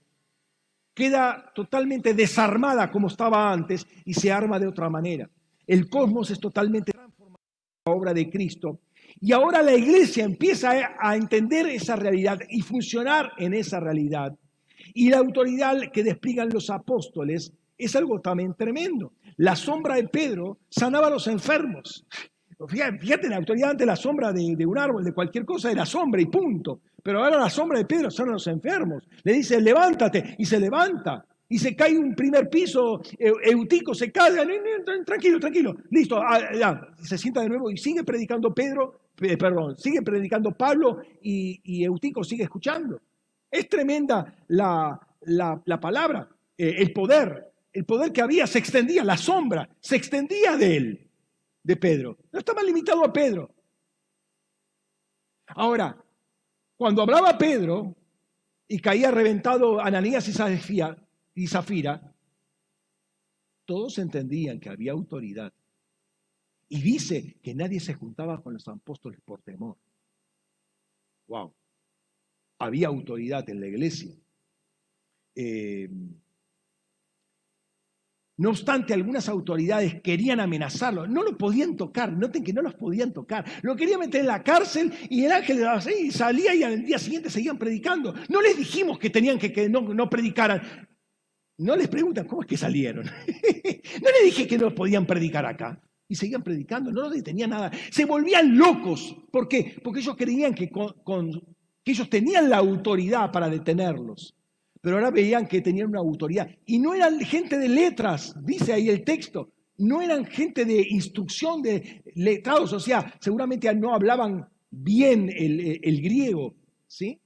queda 0.96 1.52
totalmente 1.54 2.16
desarmada 2.16 2.90
como 2.90 3.08
estaba 3.08 3.52
antes 3.52 3.86
y 4.06 4.14
se 4.14 4.32
arma 4.32 4.60
de 4.60 4.68
otra 4.68 4.90
manera. 4.90 5.30
El 5.68 5.90
cosmos 5.90 6.32
es 6.32 6.40
totalmente 6.40 6.94
transformado 6.94 7.44
por 7.84 7.94
la 7.94 8.00
obra 8.00 8.14
de 8.14 8.30
Cristo. 8.30 8.80
Y 9.20 9.32
ahora 9.34 9.62
la 9.62 9.76
iglesia 9.76 10.24
empieza 10.24 10.96
a 11.00 11.16
entender 11.16 11.68
esa 11.68 11.96
realidad 11.96 12.40
y 12.50 12.62
funcionar 12.62 13.32
en 13.38 13.54
esa 13.54 13.80
realidad. 13.80 14.34
Y 14.94 15.10
la 15.10 15.18
autoridad 15.18 15.92
que 15.92 16.04
despliegan 16.04 16.50
los 16.50 16.70
apóstoles 16.70 17.52
es 17.78 17.96
algo 17.96 18.22
también 18.22 18.54
tremendo. 18.54 19.14
La 19.38 19.56
sombra 19.56 19.96
de 19.96 20.08
Pedro 20.08 20.60
sanaba 20.70 21.08
a 21.08 21.12
los 21.12 21.28
enfermos. 21.28 22.06
Fíjate, 22.68 23.28
la 23.28 23.38
autoridad 23.38 23.72
ante 23.72 23.86
la 23.86 23.98
sombra 23.98 24.32
de, 24.32 24.66
un 24.66 24.78
árbol, 24.78 25.04
de 25.04 25.14
cualquier 25.14 25.44
cosa, 25.44 25.72
era 25.72 25.86
sombra 25.86 26.22
y 26.22 26.28
punto. 26.28 26.80
Pero 27.06 27.24
ahora 27.24 27.38
la 27.38 27.52
sombra 27.52 27.78
de 27.78 27.86
Pedro 27.86 28.10
son 28.10 28.32
los 28.32 28.48
enfermos. 28.48 29.08
Le 29.22 29.34
dice, 29.34 29.62
levántate, 29.62 30.38
y 30.40 30.46
se 30.46 30.60
levanta. 30.60 31.24
Y 31.48 31.60
se 31.60 31.76
cae 31.76 31.96
un 31.96 32.16
primer 32.16 32.50
piso, 32.50 33.00
Eutico 33.20 33.94
se 33.94 34.12
cae, 34.12 34.32
tranquilo, 35.06 35.40
tranquilo, 35.40 35.76
listo, 35.92 36.18
ah, 36.18 36.52
ya, 36.52 36.82
se 37.04 37.20
sienta 37.20 37.42
de 37.42 37.50
nuevo 37.50 37.70
y 37.70 37.78
sigue 37.78 38.04
predicando 38.04 38.52
Pedro, 38.52 39.02
perdón, 39.38 39.78
sigue 39.78 40.02
predicando 40.02 40.54
Pablo 40.54 41.04
y, 41.22 41.84
Eutico 41.84 42.24
sigue 42.24 42.46
escuchando. 42.46 43.00
Es 43.52 43.70
tremenda 43.70 44.34
la, 44.48 45.00
la, 45.22 45.80
palabra, 45.80 46.28
eh, 46.58 46.74
el 46.80 46.92
poder, 46.92 47.54
el 47.72 47.86
poder 47.86 48.12
que 48.12 48.24
había 48.24 48.48
se 48.48 48.58
extendía, 48.58 49.04
la 49.04 49.18
sombra 49.18 49.70
se 49.80 49.96
extendía 49.96 50.58
de 50.58 50.76
él, 50.76 51.08
de 51.62 51.76
Pedro. 51.76 52.18
No 52.32 52.40
estaba 52.40 52.64
limitado 52.64 53.06
a 53.06 53.14
Pedro. 53.14 53.52
Ahora, 55.50 55.96
cuando 56.78 57.02
hablaba 57.02 57.38
Pedro 57.38 57.96
y 58.68 58.80
caía 58.80 59.12
reventado 59.12 59.80
Ananías 59.80 60.28
y 60.28 61.48
Zafira, 61.48 62.16
todos 63.66 63.98
entendían 63.98 64.60
que 64.60 64.70
había 64.70 64.92
autoridad. 64.92 65.54
Y 66.68 66.82
dice 66.82 67.38
que 67.42 67.54
nadie 67.54 67.80
se 67.80 67.94
juntaba 67.94 68.42
con 68.42 68.54
los 68.54 68.68
apóstoles 68.68 69.22
por 69.22 69.42
temor. 69.42 69.78
Wow. 71.28 71.54
Había 72.60 72.88
autoridad 72.88 73.50
en 73.50 73.60
la 73.60 73.68
iglesia. 73.68 74.16
Eh, 75.36 75.90
no 78.38 78.50
obstante, 78.50 78.94
algunas 78.94 79.30
autoridades 79.30 80.02
querían 80.02 80.42
amenazarlo, 80.42 81.08
no 81.08 81.24
lo 81.24 81.38
podían 81.38 81.78
tocar, 81.78 82.12
noten 82.12 82.44
que 82.44 82.52
no 82.52 82.62
los 82.62 82.74
podían 82.74 83.14
tocar. 83.14 83.46
Lo 83.62 83.78
querían 83.78 84.02
meter 84.02 84.22
en 84.22 84.28
la 84.28 84.44
cárcel 84.44 84.92
y 85.10 85.24
el 85.24 85.32
ángel 85.32 85.66
y 86.02 86.12
salía 86.12 86.54
y 86.54 86.64
al 86.64 86.84
día 86.84 87.00
siguiente 87.00 87.30
seguían 87.30 87.58
predicando. 87.58 88.14
No 88.28 88.42
les 88.42 88.58
dijimos 88.58 89.00
que 89.00 89.10
tenían 89.10 89.40
que, 89.40 89.70
no, 89.70 90.10
predicaran. 90.10 90.62
No 91.58 91.78
les 91.78 91.88
preguntan 91.88 92.28
cómo 92.28 92.42
es 92.42 92.48
que 92.48 92.58
salieron. 92.58 93.06
no 93.06 94.10
les 94.12 94.26
dije 94.26 94.48
que 94.48 94.58
no 94.58 94.76
podían 94.76 95.06
predicar 95.06 95.46
acá. 95.46 95.82
Y 96.10 96.16
seguían 96.16 96.44
predicando, 96.44 96.92
no 96.92 97.04
los 97.04 97.14
detenían 97.14 97.52
nada. 97.52 97.72
Se 97.90 98.04
volvían 98.04 98.58
locos. 98.58 99.16
¿Por 99.32 99.48
qué? 99.48 99.78
Porque 99.82 100.02
ellos 100.02 100.16
creían 100.18 100.54
que 100.54 100.70
ellos 101.86 102.10
tenían 102.10 102.50
la 102.50 102.58
autoridad 102.58 103.32
para 103.32 103.50
detenerlos 103.50 104.36
pero 104.86 104.98
ahora 104.98 105.10
veían 105.10 105.48
que 105.48 105.62
tenían 105.62 105.90
una 105.90 106.00
autoridad. 106.00 106.48
Y 106.64 106.78
no 106.78 106.94
eran 106.94 107.20
gente 107.22 107.58
de 107.58 107.68
letras, 107.68 108.36
dice 108.46 108.72
ahí 108.72 108.88
el 108.88 109.04
texto, 109.04 109.50
no 109.80 110.00
eran 110.00 110.26
gente 110.26 110.64
de 110.64 110.80
instrucción 110.88 111.64
de 111.64 112.04
letrados, 112.14 112.72
o 112.72 112.80
sea, 112.80 113.12
seguramente 113.20 113.74
no 113.74 113.96
hablaban 113.96 114.48
bien 114.70 115.28
el, 115.36 116.02
griego, 116.04 116.54
¿sí? 116.86 117.20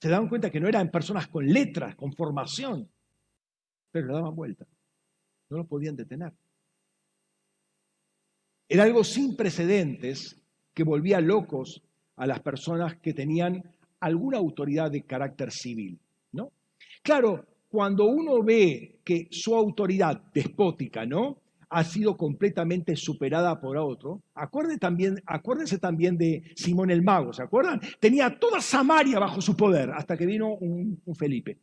Se 0.00 0.08
daban 0.08 0.28
cuenta 0.28 0.50
que 0.50 0.60
no 0.60 0.68
eran 0.68 0.88
personas 0.92 1.26
con 1.26 1.44
letras, 1.44 1.96
con 1.96 2.12
formación, 2.12 2.88
pero 3.90 4.06
le 4.06 4.12
daban 4.12 4.36
vuelta, 4.36 4.64
no 5.50 5.56
los 5.56 5.66
podían 5.66 5.96
detener. 5.96 6.32
Era 8.68 8.84
algo 8.84 9.02
sin 9.02 9.34
precedentes 9.34 10.40
que 10.72 10.84
volvía 10.84 11.20
locos 11.20 11.82
a 12.14 12.24
las 12.28 12.38
personas 12.38 12.94
que 13.00 13.12
tenían 13.12 13.64
alguna 13.98 14.38
autoridad 14.38 14.92
de 14.92 15.02
carácter 15.02 15.50
civil. 15.50 15.98
Claro, 17.04 17.44
cuando 17.68 18.06
uno 18.06 18.42
ve 18.42 19.00
que 19.04 19.28
su 19.30 19.54
autoridad 19.54 20.22
despótica, 20.32 21.04
¿no? 21.04 21.38
ha 21.68 21.82
sido 21.82 22.16
completamente 22.16 22.94
superada 22.94 23.60
por 23.60 23.76
otro. 23.76 24.22
Acuérdense 24.34 24.78
también, 24.78 25.20
acuérdense 25.26 25.78
también 25.78 26.16
de 26.16 26.52
Simón 26.54 26.90
el 26.90 27.02
Mago, 27.02 27.32
¿se 27.32 27.42
acuerdan? 27.42 27.80
Tenía 27.98 28.38
toda 28.38 28.60
Samaria 28.60 29.18
bajo 29.18 29.40
su 29.40 29.56
poder 29.56 29.90
hasta 29.90 30.16
que 30.16 30.24
vino 30.24 30.54
un, 30.54 31.02
Felipe 31.16 31.58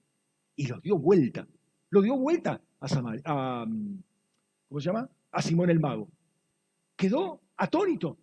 y 0.57 0.67
lo 0.67 0.81
dio 0.81 0.97
vuelta. 0.97 1.47
Lo 1.89 2.01
dio 2.01 2.17
vuelta 2.17 2.61
a 2.81 2.87
Samaria, 2.89 3.21
¿cómo 3.23 4.79
se 4.79 4.85
llama? 4.85 5.09
A 5.31 5.41
Simón 5.41 5.69
el 5.69 5.79
Mago. 5.79 6.09
Quedó 6.97 7.39
atónito. 7.55 8.17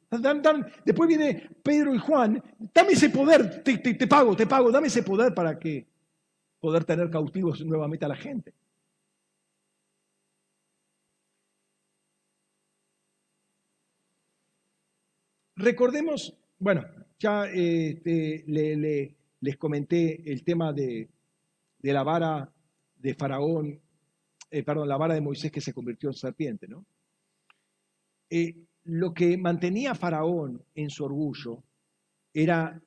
después 0.84 1.08
viene 1.08 1.48
Pedro 1.62 1.94
y 1.94 1.98
Juan, 1.98 2.42
dame 2.74 2.92
ese 2.92 3.08
poder, 3.08 3.62
te 3.62 4.06
pago, 4.06 4.36
te 4.36 4.46
pago, 4.46 4.70
dame 4.70 4.88
ese 4.88 5.02
poder 5.02 5.32
para 5.32 5.58
que 5.58 5.86
poder 6.60 6.84
tener 6.84 7.10
cautivos 7.10 7.64
nuevamente 7.64 8.04
a 8.04 8.08
la 8.08 8.16
gente. 8.16 8.54
Recordemos, 15.56 16.36
bueno, 16.60 16.84
ya 17.18 17.46
este, 17.46 18.44
les 18.46 19.56
comenté 19.56 20.30
el 20.30 20.44
tema 20.44 20.72
de, 20.72 21.08
la 21.82 22.04
vara 22.04 22.52
de 22.96 23.14
Faraón, 23.14 23.80
eh, 24.50 24.62
perdón, 24.62 24.88
la 24.88 24.96
vara 24.96 25.14
de 25.14 25.20
Moisés 25.20 25.50
que 25.50 25.60
se 25.60 25.72
convirtió 25.72 26.10
en 26.10 26.14
serpiente, 26.14 26.68
¿no? 26.68 26.86
Eh, 28.30 28.54
lo 28.84 29.12
que 29.12 29.36
mantenía 29.36 29.96
Faraón 29.96 30.62
en 30.74 30.90
su 30.90 31.04
orgullo 31.04 31.62
era 32.32 32.80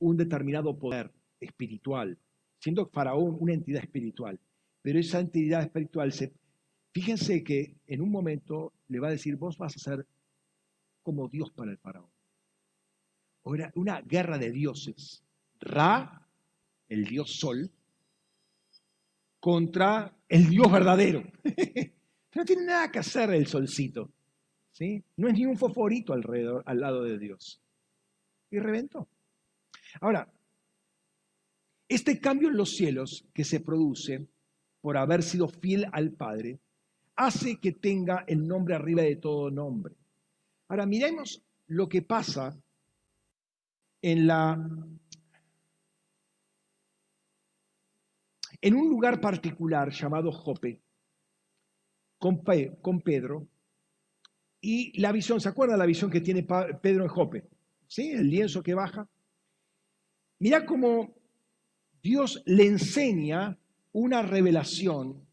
un 0.00 0.16
determinado 0.16 0.76
poder 0.76 1.12
espiritual, 1.38 2.18
siendo 2.58 2.86
Faraón 2.86 3.36
una 3.40 3.54
entidad 3.54 3.82
espiritual. 3.82 4.38
Pero 4.82 4.98
esa 4.98 5.20
entidad 5.20 5.62
espiritual, 5.62 6.12
se, 6.12 6.32
fíjense 6.92 7.42
que 7.42 7.76
en 7.86 8.00
un 8.00 8.10
momento 8.10 8.72
le 8.88 9.00
va 9.00 9.08
a 9.08 9.12
decir, 9.12 9.36
vos 9.36 9.58
vas 9.58 9.76
a 9.76 9.78
ser 9.78 10.06
como 11.02 11.28
Dios 11.28 11.50
para 11.50 11.70
el 11.70 11.78
Faraón. 11.78 12.10
O 13.42 13.54
era 13.54 13.72
una 13.74 14.00
guerra 14.02 14.38
de 14.38 14.50
dioses. 14.50 15.22
Ra, 15.60 16.26
el 16.88 17.04
dios 17.04 17.38
sol, 17.38 17.70
contra 19.40 20.14
el 20.28 20.48
dios 20.48 20.70
verdadero. 20.70 21.22
no 22.34 22.44
tiene 22.44 22.64
nada 22.64 22.90
que 22.90 22.98
hacer 22.98 23.30
el 23.30 23.46
solcito. 23.46 24.10
¿sí? 24.72 25.02
No 25.16 25.28
es 25.28 25.34
ni 25.34 25.46
un 25.46 25.56
fosforito 25.56 26.12
alrededor, 26.12 26.62
al 26.66 26.80
lado 26.80 27.02
de 27.02 27.18
Dios. 27.18 27.60
Y 28.50 28.58
reventó. 28.58 29.08
Ahora, 30.00 30.30
este 31.88 32.20
cambio 32.20 32.48
en 32.48 32.56
los 32.56 32.76
cielos 32.76 33.26
que 33.32 33.44
se 33.44 33.60
produce 33.60 34.26
por 34.80 34.96
haber 34.96 35.22
sido 35.22 35.48
fiel 35.48 35.86
al 35.92 36.12
Padre 36.12 36.60
hace 37.16 37.58
que 37.58 37.72
tenga 37.72 38.24
el 38.26 38.46
nombre 38.46 38.74
arriba 38.74 39.02
de 39.02 39.16
todo 39.16 39.50
nombre. 39.50 39.94
Ahora 40.68 40.86
miremos 40.86 41.42
lo 41.66 41.88
que 41.88 42.02
pasa 42.02 42.56
en 44.02 44.26
la 44.26 44.56
en 48.60 48.74
un 48.74 48.88
lugar 48.88 49.20
particular 49.20 49.90
llamado 49.90 50.32
Jope 50.32 50.80
con, 52.18 52.42
con 52.80 53.00
Pedro 53.00 53.46
y 54.60 54.98
la 55.00 55.12
visión, 55.12 55.40
¿se 55.40 55.48
acuerda 55.48 55.76
la 55.76 55.86
visión 55.86 56.10
que 56.10 56.20
tiene 56.20 56.42
Pedro 56.42 57.04
en 57.04 57.08
Jope? 57.08 57.48
¿Sí? 57.86 58.10
El 58.10 58.28
lienzo 58.28 58.62
que 58.62 58.74
baja. 58.74 59.08
Mira 60.40 60.66
cómo 60.66 61.14
Dios 62.08 62.42
le 62.46 62.64
enseña 62.64 63.58
una 63.92 64.22
revelación 64.22 65.26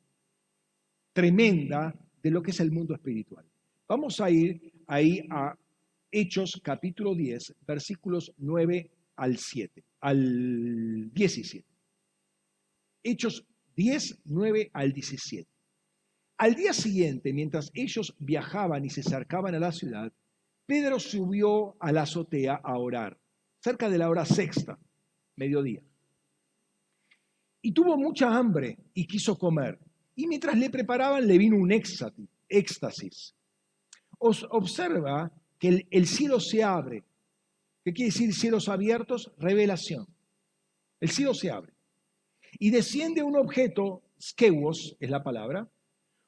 tremenda 1.13 1.95
de 2.21 2.29
lo 2.29 2.43
que 2.43 2.51
es 2.51 2.59
el 2.59 2.69
mundo 2.69 2.93
espiritual. 2.93 3.45
Vamos 3.87 4.19
a 4.19 4.29
ir 4.29 4.73
ahí 4.85 5.25
a 5.29 5.57
Hechos 6.11 6.59
capítulo 6.61 7.15
10, 7.15 7.55
versículos 7.65 8.33
9 8.39 8.91
al 9.15 9.37
7, 9.37 9.85
al 10.01 11.13
17. 11.13 11.65
Hechos 13.03 13.45
10, 13.77 14.19
9 14.25 14.71
al 14.73 14.91
17. 14.91 15.49
Al 16.39 16.55
día 16.55 16.73
siguiente, 16.73 17.31
mientras 17.31 17.71
ellos 17.73 18.13
viajaban 18.19 18.83
y 18.83 18.89
se 18.89 18.99
acercaban 18.99 19.55
a 19.55 19.59
la 19.59 19.71
ciudad, 19.71 20.11
Pedro 20.65 20.99
subió 20.99 21.77
a 21.79 21.93
la 21.93 22.01
azotea 22.01 22.55
a 22.55 22.77
orar, 22.77 23.17
cerca 23.63 23.89
de 23.89 23.97
la 23.97 24.09
hora 24.09 24.25
sexta, 24.25 24.77
mediodía 25.37 25.81
y 27.65 27.71
tuvo 27.71 27.97
mucha 27.97 28.29
hambre 28.29 28.77
y 28.93 29.07
quiso 29.07 29.39
comer. 29.39 29.79
Y 30.15 30.27
mientras 30.27 30.55
le 30.55 30.69
preparaban 30.69 31.25
le 31.25 31.35
vino 31.35 31.57
un 31.57 31.71
éxtasis. 31.71 33.33
Os 34.19 34.45
observa 34.51 35.31
que 35.57 35.87
el, 35.89 36.05
cielo 36.05 36.39
se 36.39 36.63
abre. 36.63 37.03
¿Qué 37.83 37.91
quiere 37.91 38.11
decir 38.11 38.35
cielos 38.35 38.69
abiertos? 38.69 39.31
Revelación. 39.39 40.05
El 40.99 41.09
cielo 41.09 41.33
se 41.33 41.49
abre. 41.49 41.73
Y 42.59 42.69
desciende 42.69 43.23
un 43.23 43.35
objeto, 43.35 44.03
skewos 44.21 44.95
es 44.99 45.09
la 45.09 45.23
palabra, 45.23 45.67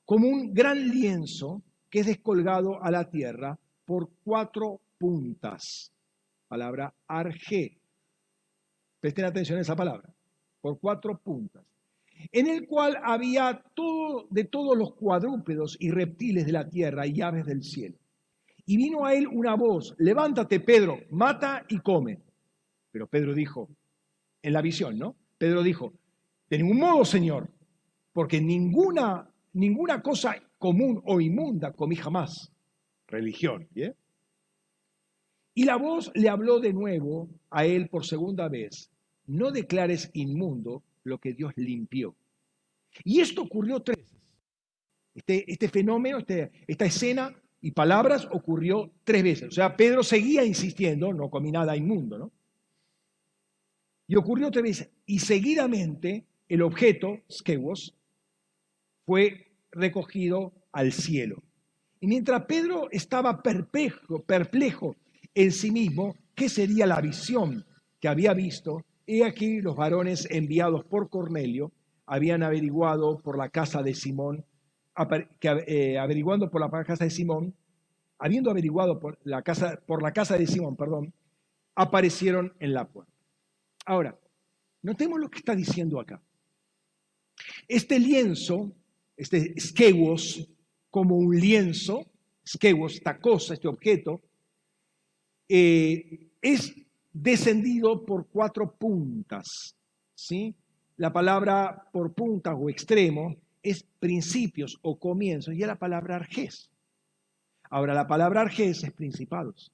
como 0.05 0.27
un 0.27 0.55
gran 0.55 0.89
lienzo 0.89 1.61
que 1.91 1.99
es 1.99 2.07
descolgado 2.07 2.83
a 2.83 2.89
la 2.89 3.11
tierra 3.11 3.59
por 3.85 4.09
cuatro 4.23 4.81
puntas. 4.97 5.93
Palabra 6.47 6.95
arge. 7.05 7.77
Presten 8.99 9.25
atención 9.25 9.59
a 9.59 9.61
esa 9.61 9.75
palabra 9.75 10.16
por 10.61 10.79
cuatro 10.79 11.17
puntas, 11.17 11.63
en 12.31 12.47
el 12.47 12.67
cual 12.67 12.97
había 13.03 13.63
todo 13.73 14.27
de 14.29 14.43
todos 14.45 14.77
los 14.77 14.93
cuadrúpedos 14.95 15.77
y 15.79 15.91
reptiles 15.91 16.45
de 16.45 16.51
la 16.51 16.67
tierra 16.69 17.05
y 17.05 17.21
aves 17.21 17.45
del 17.45 17.63
cielo. 17.63 17.97
Y 18.65 18.77
vino 18.77 19.05
a 19.05 19.13
él 19.13 19.27
una 19.27 19.55
voz, 19.55 19.95
levántate 19.97 20.59
Pedro, 20.59 20.99
mata 21.11 21.65
y 21.69 21.79
come. 21.79 22.19
Pero 22.91 23.07
Pedro 23.07 23.33
dijo, 23.33 23.69
en 24.41 24.53
la 24.53 24.61
visión, 24.61 24.97
¿no? 24.97 25.15
Pedro 25.37 25.63
dijo, 25.63 25.93
de 26.49 26.57
ningún 26.57 26.79
modo, 26.79 27.05
Señor, 27.05 27.49
porque 28.11 28.41
ninguna, 28.41 29.29
ninguna 29.53 30.01
cosa 30.01 30.35
común 30.57 31.01
o 31.05 31.21
inmunda 31.21 31.71
comí 31.73 31.95
jamás. 31.95 32.51
Religión, 33.07 33.67
¿bien? 33.71 33.95
Y 35.53 35.63
la 35.63 35.75
voz 35.77 36.11
le 36.13 36.29
habló 36.29 36.59
de 36.59 36.73
nuevo 36.73 37.29
a 37.49 37.65
él 37.65 37.89
por 37.89 38.05
segunda 38.05 38.47
vez, 38.47 38.91
no 39.27 39.51
declares 39.51 40.09
inmundo 40.13 40.83
lo 41.03 41.19
que 41.19 41.33
Dios 41.33 41.53
limpió. 41.55 42.15
Y 43.03 43.19
esto 43.19 43.43
ocurrió 43.43 43.81
tres 43.81 43.97
veces. 43.97 44.17
Este, 45.13 45.51
este 45.51 45.69
fenómeno, 45.69 46.19
este, 46.19 46.51
esta 46.67 46.85
escena 46.85 47.35
y 47.61 47.71
palabras 47.71 48.27
ocurrió 48.31 48.91
tres 49.03 49.23
veces. 49.23 49.49
O 49.49 49.51
sea, 49.51 49.75
Pedro 49.75 50.03
seguía 50.03 50.43
insistiendo, 50.43 51.13
no 51.13 51.29
comí 51.29 51.51
nada 51.51 51.75
inmundo, 51.75 52.17
¿no? 52.17 52.31
Y 54.07 54.15
ocurrió 54.15 54.51
tres 54.51 54.63
veces. 54.63 54.89
Y 55.05 55.19
seguidamente 55.19 56.25
el 56.47 56.61
objeto, 56.61 57.19
skewos, 57.29 57.93
fue 59.05 59.51
recogido 59.71 60.53
al 60.71 60.93
cielo. 60.93 61.43
Y 61.99 62.07
mientras 62.07 62.45
Pedro 62.45 62.89
estaba 62.91 63.41
perplejo, 63.41 64.23
perplejo 64.23 64.95
en 65.33 65.51
sí 65.51 65.71
mismo, 65.71 66.15
¿qué 66.35 66.47
sería 66.47 66.85
la 66.85 67.01
visión 67.01 67.65
que 67.99 68.07
había 68.07 68.33
visto? 68.33 68.85
He 69.07 69.23
aquí 69.23 69.61
los 69.61 69.77
varones 69.77 70.27
enviados 70.29 70.83
por 70.83 71.09
Cornelio 71.09 71.71
habían 72.05 72.43
averiguado 72.43 73.19
por 73.19 73.37
la 73.37 73.47
casa 73.47 73.81
de 73.81 73.95
Simón, 73.95 74.45
eh, 75.65 75.97
averiguando 75.97 76.51
por 76.51 76.59
la 76.59 76.69
casa 76.83 77.05
de 77.05 77.09
Simón, 77.09 77.55
habiendo 78.19 78.51
averiguado 78.51 78.99
por 78.99 79.17
la 79.23 79.41
casa, 79.43 79.79
por 79.87 80.03
la 80.03 80.11
casa 80.11 80.37
de 80.37 80.45
Simón, 80.45 80.75
perdón, 80.75 81.13
aparecieron 81.75 82.53
en 82.59 82.73
la 82.73 82.85
puerta. 82.85 83.13
Ahora, 83.85 84.19
notemos 84.81 85.21
lo 85.21 85.29
que 85.29 85.37
está 85.39 85.55
diciendo 85.55 86.01
acá. 86.01 86.21
Este 87.65 87.99
lienzo, 87.99 88.73
este 89.15 89.57
skewos, 89.57 90.49
como 90.89 91.15
un 91.15 91.33
lienzo, 91.33 92.05
skewos, 92.45 92.95
esta 92.95 93.19
cosa, 93.19 93.53
este 93.53 93.69
objeto, 93.69 94.21
eh, 95.47 96.27
es 96.41 96.75
descendido 97.21 98.05
por 98.05 98.27
cuatro 98.27 98.75
puntas. 98.75 99.75
¿sí? 100.15 100.55
La 100.97 101.11
palabra 101.11 101.87
por 101.91 102.13
puntas 102.13 102.55
o 102.57 102.69
extremo 102.69 103.35
es 103.61 103.83
principios 103.99 104.77
o 104.81 104.97
comienzos 104.99 105.53
y 105.53 105.61
es 105.61 105.67
la 105.67 105.79
palabra 105.79 106.15
arges. 106.15 106.69
Ahora, 107.69 107.93
la 107.93 108.07
palabra 108.07 108.41
arges 108.41 108.83
es 108.83 108.93
principados. 108.93 109.71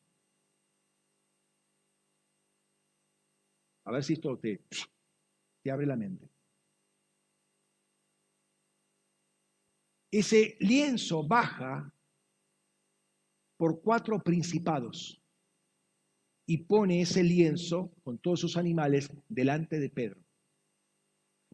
A 3.85 3.91
ver 3.91 4.03
si 4.03 4.13
esto 4.13 4.37
te, 4.37 4.61
te 5.61 5.71
abre 5.71 5.85
la 5.85 5.95
mente. 5.95 6.27
Ese 10.09 10.55
lienzo 10.59 11.27
baja 11.27 11.91
por 13.57 13.81
cuatro 13.81 14.19
principados 14.19 15.22
y 16.45 16.57
pone 16.57 17.01
ese 17.01 17.23
lienzo 17.23 17.91
con 18.03 18.17
todos 18.17 18.39
sus 18.39 18.57
animales 18.57 19.09
delante 19.29 19.79
de 19.79 19.89
Pedro. 19.89 20.21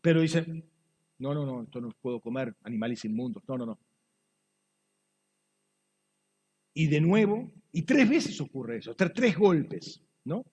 Pero 0.01 0.21
dice, 0.21 0.45
no, 1.19 1.33
no, 1.33 1.45
no, 1.45 1.63
esto 1.63 1.81
no 1.81 1.91
puedo 2.01 2.19
comer 2.19 2.55
animales 2.63 3.03
inmundos, 3.05 3.43
no, 3.47 3.57
no, 3.57 3.65
no. 3.65 3.79
Y 6.73 6.87
de 6.87 7.01
nuevo, 7.01 7.51
y 7.71 7.81
tres 7.83 8.09
veces 8.09 8.39
ocurre 8.39 8.77
eso, 8.77 8.95
tres, 8.95 9.11
tres 9.13 9.37
golpes, 9.37 10.01
¿no? 10.23 10.45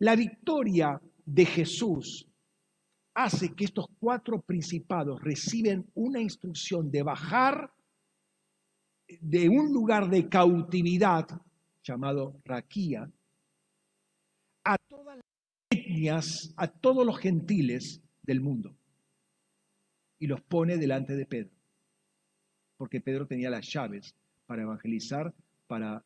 La 0.00 0.16
victoria 0.16 1.00
de 1.24 1.44
Jesús 1.44 2.28
hace 3.14 3.54
que 3.54 3.64
estos 3.64 3.86
cuatro 3.98 4.40
principados 4.40 5.20
reciben 5.22 5.90
una 5.94 6.20
instrucción 6.20 6.90
de 6.90 7.02
bajar 7.02 7.72
de 9.20 9.48
un 9.48 9.72
lugar 9.72 10.08
de 10.08 10.28
cautividad 10.28 11.26
llamado 11.88 12.40
Raquía 12.44 13.10
a 14.64 14.76
todas 14.78 15.16
las 15.16 15.24
etnias, 15.70 16.54
a 16.56 16.68
todos 16.68 17.06
los 17.06 17.18
gentiles 17.18 18.02
del 18.22 18.40
mundo. 18.40 18.76
Y 20.18 20.26
los 20.26 20.40
pone 20.42 20.76
delante 20.76 21.14
de 21.14 21.26
Pedro. 21.26 21.56
Porque 22.76 23.00
Pedro 23.00 23.26
tenía 23.26 23.50
las 23.50 23.66
llaves 23.72 24.14
para 24.46 24.62
evangelizar, 24.62 25.34
para 25.66 26.04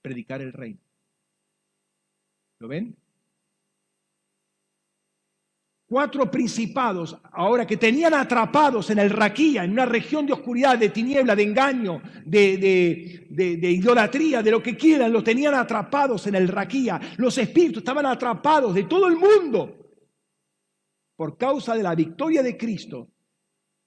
predicar 0.00 0.42
el 0.42 0.52
reino. 0.52 0.80
¿Lo 2.58 2.68
ven? 2.68 2.96
Cuatro 5.92 6.30
principados, 6.30 7.18
ahora 7.32 7.66
que 7.66 7.76
tenían 7.76 8.14
atrapados 8.14 8.88
en 8.88 8.98
el 8.98 9.10
Raquía, 9.10 9.62
en 9.62 9.72
una 9.72 9.84
región 9.84 10.24
de 10.24 10.32
oscuridad, 10.32 10.78
de 10.78 10.88
tiniebla, 10.88 11.36
de 11.36 11.42
engaño, 11.42 12.00
de, 12.24 13.28
idolatría, 13.60 14.42
de 14.42 14.50
lo 14.50 14.62
que 14.62 14.74
quieran, 14.74 15.12
los 15.12 15.22
tenían 15.22 15.52
atrapados 15.52 16.26
en 16.26 16.34
el 16.34 16.48
Raquía. 16.48 16.98
Los 17.18 17.36
espíritus 17.36 17.82
estaban 17.82 18.06
atrapados 18.06 18.74
de 18.74 18.84
todo 18.84 19.06
el 19.06 19.18
mundo. 19.18 19.92
Por 21.14 21.36
causa 21.36 21.74
de 21.74 21.82
la 21.82 21.94
victoria 21.94 22.42
de 22.42 22.56
Cristo, 22.56 23.10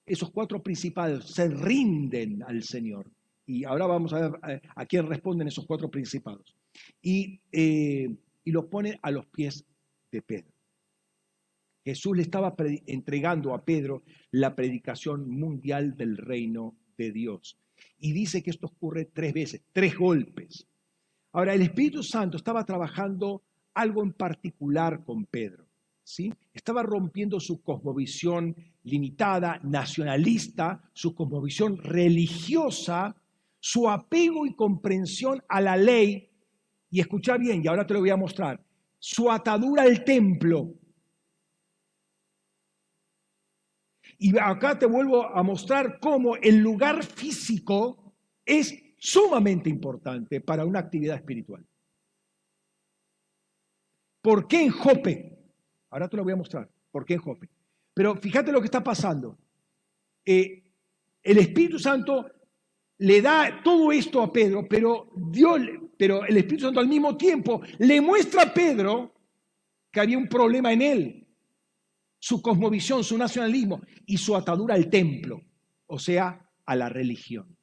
esos 0.06 0.30
cuatro 0.30 0.62
principados 0.62 1.28
se 1.28 1.48
rinden 1.48 2.40
al 2.44 2.62
Señor. 2.62 3.10
Y 3.46 3.64
ahora 3.64 3.86
vamos 3.86 4.12
a 4.12 4.28
ver 4.28 4.40
eh, 4.48 4.60
a, 4.76 4.86
quién 4.86 5.08
responden 5.08 5.48
esos 5.48 5.66
cuatro 5.66 5.90
principados. 5.90 6.54
Y, 7.02 7.40
eh, 7.50 8.08
y 8.44 8.52
los 8.52 8.66
pone 8.66 8.96
a 9.02 9.10
los 9.10 9.26
pies 9.26 9.64
de 10.12 10.22
Pedro. 10.22 10.55
Jesús 11.86 12.16
le 12.16 12.22
estaba 12.24 12.52
entregando 12.86 13.54
a 13.54 13.64
Pedro 13.64 14.02
la 14.32 14.56
predicación 14.56 15.30
mundial 15.30 15.96
del 15.96 16.16
reino 16.16 16.74
de 16.98 17.12
Dios. 17.12 17.60
Y 18.00 18.10
dice 18.10 18.42
que 18.42 18.50
esto 18.50 18.66
ocurre 18.66 19.04
tres 19.04 19.32
veces, 19.32 19.62
tres 19.72 19.96
golpes. 19.96 20.66
Ahora, 21.30 21.54
el 21.54 21.62
Espíritu 21.62 22.02
Santo 22.02 22.38
estaba 22.38 22.66
trabajando 22.66 23.44
algo 23.74 24.02
en 24.02 24.14
particular 24.14 25.04
con 25.04 25.26
Pedro. 25.26 25.64
¿sí? 26.02 26.34
Estaba 26.52 26.82
rompiendo 26.82 27.38
su 27.38 27.62
cosmovisión 27.62 28.56
limitada, 28.82 29.60
nacionalista, 29.62 30.90
su 30.92 31.14
cosmovisión 31.14 31.76
religiosa, 31.78 33.14
su 33.60 33.88
apego 33.88 34.44
y 34.44 34.56
comprensión 34.56 35.40
a 35.48 35.60
la 35.60 35.76
ley. 35.76 36.30
Y 36.90 36.98
escucha 36.98 37.36
bien, 37.36 37.62
y 37.62 37.68
ahora 37.68 37.86
te 37.86 37.94
lo 37.94 38.00
voy 38.00 38.10
a 38.10 38.16
mostrar, 38.16 38.60
su 38.98 39.30
atadura 39.30 39.84
al 39.84 40.02
templo, 40.02 40.74
Y 44.18 44.36
acá 44.38 44.78
te 44.78 44.86
vuelvo 44.86 45.24
a 45.24 45.42
mostrar 45.42 45.98
cómo 46.00 46.36
el 46.36 46.58
lugar 46.58 47.04
físico 47.04 48.14
es 48.44 48.74
sumamente 48.98 49.68
importante 49.68 50.40
para 50.40 50.64
una 50.64 50.78
actividad 50.78 51.16
espiritual. 51.16 51.64
¿Por 54.22 54.48
qué 54.48 54.62
en 54.62 54.70
Jope? 54.70 55.38
Ahora 55.90 56.08
te 56.08 56.16
lo 56.16 56.24
voy 56.24 56.32
a 56.32 56.36
mostrar. 56.36 56.68
¿Por 56.90 57.04
qué 57.04 57.14
en 57.14 57.20
Jope? 57.20 57.48
Pero 57.92 58.16
fíjate 58.16 58.52
lo 58.52 58.60
que 58.60 58.66
está 58.66 58.82
pasando. 58.82 59.38
Eh, 60.24 60.62
el 61.22 61.38
Espíritu 61.38 61.78
Santo 61.78 62.30
le 62.98 63.20
da 63.20 63.60
todo 63.62 63.92
esto 63.92 64.22
a 64.22 64.32
Pedro, 64.32 64.66
pero, 64.68 65.10
Dios, 65.14 65.60
pero 65.98 66.24
el 66.24 66.36
Espíritu 66.38 66.64
Santo 66.64 66.80
al 66.80 66.88
mismo 66.88 67.16
tiempo 67.16 67.60
le 67.78 68.00
muestra 68.00 68.42
a 68.42 68.54
Pedro 68.54 69.12
que 69.90 70.00
había 70.00 70.18
un 70.18 70.28
problema 70.28 70.72
en 70.72 70.82
él 70.82 71.25
su 72.18 72.42
cosmovisión, 72.42 73.04
su 73.04 73.16
nacionalismo 73.18 73.82
y 74.06 74.16
su 74.16 74.34
atadura 74.36 74.74
al 74.74 74.90
templo, 74.90 75.42
o 75.86 75.98
sea, 75.98 76.50
a 76.64 76.76
la 76.76 76.88
religión. 76.88 77.56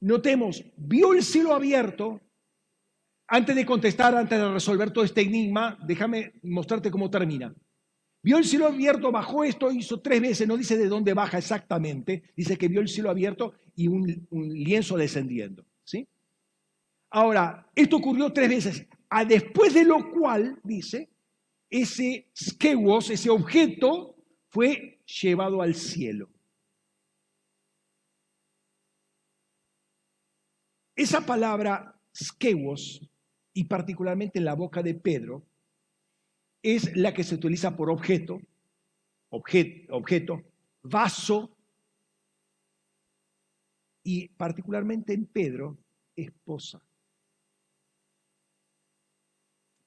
Notemos, 0.00 0.64
vio 0.76 1.12
el 1.12 1.22
cielo 1.22 1.54
abierto. 1.54 2.20
Antes 3.28 3.54
de 3.54 3.64
contestar, 3.64 4.14
antes 4.16 4.38
de 4.38 4.52
resolver 4.52 4.90
todo 4.90 5.04
este 5.04 5.22
enigma, 5.22 5.78
déjame 5.86 6.32
mostrarte 6.42 6.90
cómo 6.90 7.08
termina. 7.08 7.54
Vio 8.22 8.38
el 8.38 8.44
cielo 8.44 8.66
abierto, 8.66 9.10
bajó 9.10 9.44
esto, 9.44 9.70
hizo 9.70 10.00
tres 10.00 10.20
veces, 10.20 10.46
no 10.46 10.56
dice 10.56 10.76
de 10.76 10.88
dónde 10.88 11.14
baja 11.14 11.38
exactamente, 11.38 12.24
dice 12.36 12.58
que 12.58 12.68
vio 12.68 12.80
el 12.80 12.88
cielo 12.88 13.10
abierto 13.10 13.54
y 13.74 13.88
un, 13.88 14.26
un 14.30 14.48
lienzo 14.52 14.96
descendiendo. 14.96 15.64
¿sí? 15.84 16.08
Ahora, 17.14 17.70
esto 17.74 17.98
ocurrió 17.98 18.32
tres 18.32 18.48
veces, 18.48 18.86
a 19.10 19.22
después 19.26 19.74
de 19.74 19.84
lo 19.84 20.10
cual, 20.10 20.58
dice, 20.64 21.10
ese 21.68 22.30
skewos, 22.34 23.10
ese 23.10 23.28
objeto, 23.28 24.16
fue 24.48 25.02
llevado 25.04 25.60
al 25.60 25.74
cielo. 25.74 26.30
Esa 30.96 31.26
palabra 31.26 32.00
skewos, 32.16 33.06
y 33.52 33.64
particularmente 33.64 34.38
en 34.38 34.46
la 34.46 34.54
boca 34.54 34.82
de 34.82 34.94
Pedro, 34.94 35.42
es 36.62 36.96
la 36.96 37.12
que 37.12 37.24
se 37.24 37.34
utiliza 37.34 37.76
por 37.76 37.90
objeto, 37.90 38.40
objeto, 39.28 39.94
objeto 39.94 40.42
vaso, 40.82 41.54
y 44.02 44.28
particularmente 44.28 45.12
en 45.12 45.26
Pedro, 45.26 45.76
esposa. 46.16 46.82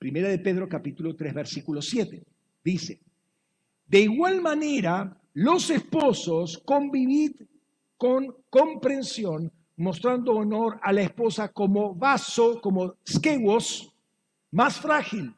Primera 0.05 0.29
de 0.29 0.37
Pedro 0.37 0.69
capítulo 0.69 1.15
3 1.15 1.33
versículo 1.33 1.81
7. 1.81 2.23
Dice, 2.63 3.01
de 3.87 4.01
igual 4.01 4.39
manera, 4.39 5.19
los 5.33 5.71
esposos 5.71 6.59
convivid 6.63 7.31
con 7.97 8.35
comprensión, 8.51 9.51
mostrando 9.77 10.33
honor 10.33 10.79
a 10.83 10.93
la 10.93 11.01
esposa 11.01 11.47
como 11.51 11.95
vaso, 11.95 12.61
como 12.61 12.97
skewos, 13.09 13.91
más 14.51 14.79
frágil, 14.79 15.33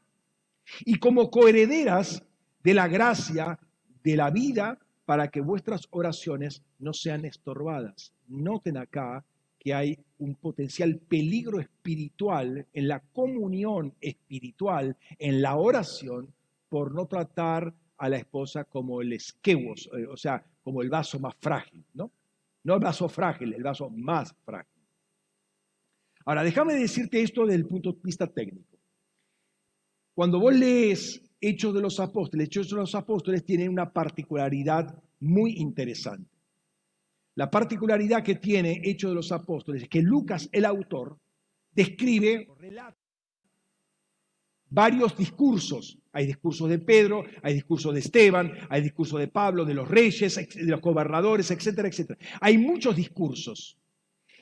y 0.81 0.99
como 0.99 1.31
coherederas 1.31 2.21
de 2.61 2.73
la 2.73 2.89
gracia 2.89 3.57
de 4.03 4.17
la 4.17 4.31
vida 4.31 4.77
para 5.05 5.29
que 5.29 5.39
vuestras 5.39 5.87
oraciones 5.91 6.61
no 6.77 6.91
sean 6.91 7.23
estorbadas. 7.23 8.11
Noten 8.27 8.75
acá 8.75 9.23
que 9.57 9.73
hay 9.73 9.97
un 10.19 10.35
potencial 10.35 10.97
peligro 10.97 11.59
espiritual 11.59 12.65
en 12.73 12.87
la 12.87 12.99
comunión 12.99 13.93
espiritual, 14.01 14.97
en 15.19 15.41
la 15.41 15.55
oración, 15.55 16.33
por 16.69 16.93
no 16.93 17.05
tratar 17.05 17.73
a 17.97 18.09
la 18.09 18.17
esposa 18.17 18.63
como 18.65 19.01
el 19.01 19.13
esquevos, 19.13 19.89
eh, 19.97 20.05
o 20.05 20.17
sea, 20.17 20.43
como 20.63 20.81
el 20.81 20.89
vaso 20.89 21.19
más 21.19 21.35
frágil, 21.39 21.83
¿no? 21.93 22.11
No 22.63 22.75
el 22.75 22.79
vaso 22.79 23.07
frágil, 23.07 23.53
el 23.53 23.63
vaso 23.63 23.89
más 23.89 24.35
frágil. 24.43 24.83
Ahora, 26.25 26.43
déjame 26.43 26.73
decirte 26.73 27.21
esto 27.21 27.45
desde 27.45 27.55
el 27.55 27.65
punto 27.65 27.93
de 27.93 27.99
vista 28.03 28.27
técnico. 28.27 28.77
Cuando 30.13 30.39
vos 30.39 30.53
lees 30.53 31.21
Hechos 31.39 31.73
de 31.73 31.81
los 31.81 31.99
Apóstoles, 31.99 32.47
Hechos 32.47 32.69
de 32.69 32.75
los 32.75 32.95
Apóstoles 32.95 33.45
tienen 33.45 33.69
una 33.69 33.93
particularidad 33.93 35.01
muy 35.19 35.53
interesante. 35.57 36.36
La 37.37 37.51
particularidad 37.51 38.23
que 38.23 38.33
tiene 38.33 38.81
Hechos 38.83 39.11
de 39.11 39.15
los 39.15 39.31
Apóstoles 39.31 39.83
es 39.83 39.89
que 39.89 40.01
Lucas, 40.01 40.49
el 40.51 40.65
autor, 40.65 41.19
describe 41.71 42.47
varios 44.71 45.15
discursos. 45.15 45.99
Hay 46.13 46.25
discursos 46.25 46.67
de 46.67 46.79
Pedro, 46.79 47.25
hay 47.43 47.53
discursos 47.53 47.93
de 47.93 47.99
Esteban, 47.99 48.51
hay 48.71 48.81
discursos 48.81 49.19
de 49.19 49.27
Pablo, 49.27 49.65
de 49.65 49.75
los 49.75 49.87
reyes, 49.87 50.35
de 50.35 50.65
los 50.65 50.81
gobernadores, 50.81 51.51
etcétera, 51.51 51.87
etcétera. 51.87 52.17
Hay 52.41 52.57
muchos 52.57 52.95
discursos. 52.95 53.77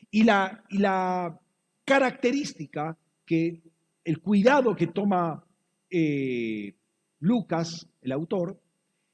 Y 0.09 0.23
la, 0.23 0.63
y 0.69 0.77
la 0.77 1.37
característica 1.83 2.97
que 3.25 3.61
el 4.05 4.21
cuidado 4.21 4.73
que 4.73 4.87
toma 4.87 5.43
eh, 5.89 6.73
Lucas, 7.19 7.89
el 8.01 8.13
autor, 8.13 8.57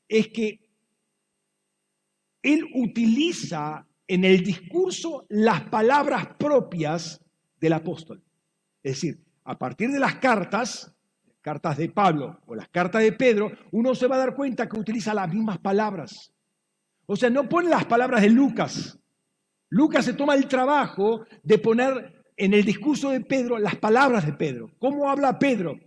es 0.08 0.28
que 0.28 0.60
él 2.42 2.70
utiliza 2.74 3.88
en 4.08 4.26
el 4.26 4.44
discurso 4.44 5.26
las 5.30 5.62
palabras 5.64 6.28
propias 6.38 7.22
del 7.60 7.74
apóstol. 7.74 8.22
Es 8.84 8.94
decir, 8.94 9.24
a 9.44 9.58
partir 9.58 9.90
de 9.92 10.00
las 10.00 10.16
cartas, 10.16 10.94
cartas 11.42 11.78
de 11.78 11.90
Pablo 11.90 12.40
o 12.46 12.56
las 12.56 12.68
cartas 12.70 13.02
de 13.02 13.14
Pedro, 13.14 13.52
uno 13.72 13.96
se 13.96 14.08
va 14.08 14.16
a 14.16 14.20
dar 14.20 14.36
cuenta 14.36 14.68
que 14.68 14.80
utiliza 14.80 15.14
las 15.14 15.34
mismas 15.34 15.60
palabras. 15.60 16.34
O 17.06 17.16
sea, 17.16 17.30
no 17.30 17.48
pone 17.48 17.70
las 17.70 17.86
palabras 17.86 18.22
de 18.22 18.30
Lucas. 18.30 19.00
Lucas 19.70 20.06
se 20.06 20.14
toma 20.14 20.36
el 20.36 20.48
trabajo 20.48 21.26
de 21.44 21.58
poner 21.58 22.24
en 22.36 22.54
el 22.54 22.66
discurso 22.66 23.12
de 23.12 23.22
Pedro 23.22 23.58
las 23.58 23.76
palabras 23.78 24.26
de 24.26 24.34
Pedro. 24.34 24.72
¿Cómo 24.80 25.10
habla 25.10 25.40
Pedro? 25.40 25.80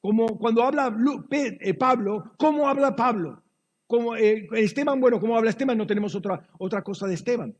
Como 0.00 0.38
cuando 0.38 0.62
habla 0.62 0.94
eh, 1.30 1.74
Pablo, 1.74 2.32
¿cómo 2.38 2.68
habla 2.68 2.94
Pablo? 2.94 3.43
Como 3.94 4.16
eh, 4.16 4.48
Esteban, 4.54 5.00
bueno, 5.00 5.20
como 5.20 5.36
habla 5.36 5.50
Esteban, 5.50 5.78
no 5.78 5.86
tenemos 5.86 6.14
otra, 6.16 6.48
otra 6.58 6.82
cosa 6.82 7.06
de 7.06 7.14
Esteban. 7.14 7.56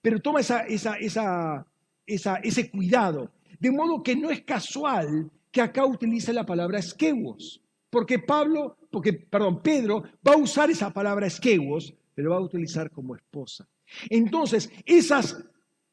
Pero 0.00 0.20
toma 0.20 0.38
esa, 0.38 0.60
esa, 0.60 0.94
esa, 0.96 1.66
esa, 2.06 2.36
ese 2.36 2.70
cuidado. 2.70 3.32
De 3.58 3.72
modo 3.72 4.02
que 4.02 4.14
no 4.14 4.30
es 4.30 4.42
casual 4.42 5.30
que 5.50 5.60
acá 5.60 5.84
utilice 5.84 6.32
la 6.32 6.46
palabra 6.46 6.78
esqueguos. 6.78 7.60
Porque 7.90 8.20
Pablo, 8.20 8.76
porque, 8.90 9.14
perdón, 9.14 9.60
Pedro 9.62 10.04
va 10.26 10.34
a 10.34 10.36
usar 10.36 10.70
esa 10.70 10.92
palabra 10.92 11.26
esqueguos, 11.26 11.92
pero 12.14 12.30
va 12.30 12.36
a 12.36 12.40
utilizar 12.40 12.90
como 12.92 13.16
esposa. 13.16 13.66
Entonces, 14.10 14.70
esas, 14.84 15.44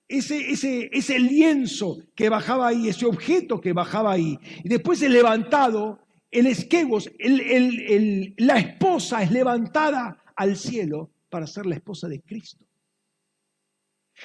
ese, 0.07 0.51
ese, 0.51 0.89
ese 0.91 1.17
lienzo 1.17 1.97
que 2.13 2.29
bajaba 2.29 2.67
ahí, 2.67 2.87
ese 2.87 3.07
objeto 3.07 3.59
que 3.59 3.73
bajaba 3.73 4.11
ahí, 4.11 4.37
y 4.63 4.69
después 4.69 5.01
el 5.01 5.13
levantado, 5.13 6.04
el 6.31 6.47
esquegos, 6.47 7.09
la 7.19 8.59
esposa 8.59 9.23
es 9.23 9.31
levantada 9.31 10.23
al 10.35 10.55
cielo 10.55 11.11
para 11.29 11.47
ser 11.47 11.65
la 11.65 11.75
esposa 11.75 12.07
de 12.07 12.21
Cristo. 12.21 12.65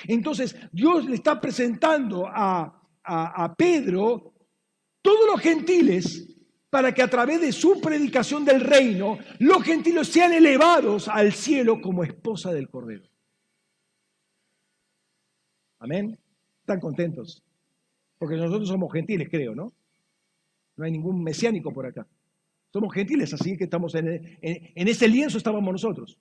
Entonces, 0.05 0.57
Dios 0.73 1.07
le 1.07 1.17
está 1.17 1.41
presentando 1.41 2.27
a, 2.27 2.83
a 3.03 3.55
Pedro 3.55 4.35
todos 5.03 5.27
los 5.27 5.41
gentiles 5.41 6.31
para 6.71 6.95
que 6.95 7.03
a 7.03 7.11
través 7.11 7.41
de 7.41 7.53
su 7.53 7.81
predicación 7.81 8.45
del 8.45 8.61
reino, 8.61 9.19
los 9.41 9.63
gentiles 9.65 10.07
sean 10.07 10.33
elevados 10.33 11.09
al 11.09 11.33
cielo 11.33 11.81
como 11.81 12.05
esposa 12.05 12.53
del 12.53 12.69
Cordero. 12.69 13.09
Amén. 15.81 16.17
¿Están 16.61 16.79
contentos? 16.79 17.43
Porque 18.19 18.37
nosotros 18.37 18.69
somos 18.69 18.93
gentiles, 18.93 19.29
creo, 19.29 19.55
¿no? 19.55 19.73
No 20.81 20.87
hay 20.87 20.93
ningún 20.93 21.23
mesiánico 21.23 21.71
por 21.75 21.85
acá. 21.85 22.07
Somos 22.73 22.95
gentiles, 22.95 23.35
así 23.35 23.55
que 23.55 23.65
estamos 23.65 23.95
en, 23.95 24.39
ese 24.75 25.09
lienzo 25.09 25.37
estábamos 25.37 25.71
nosotros. 25.71 26.19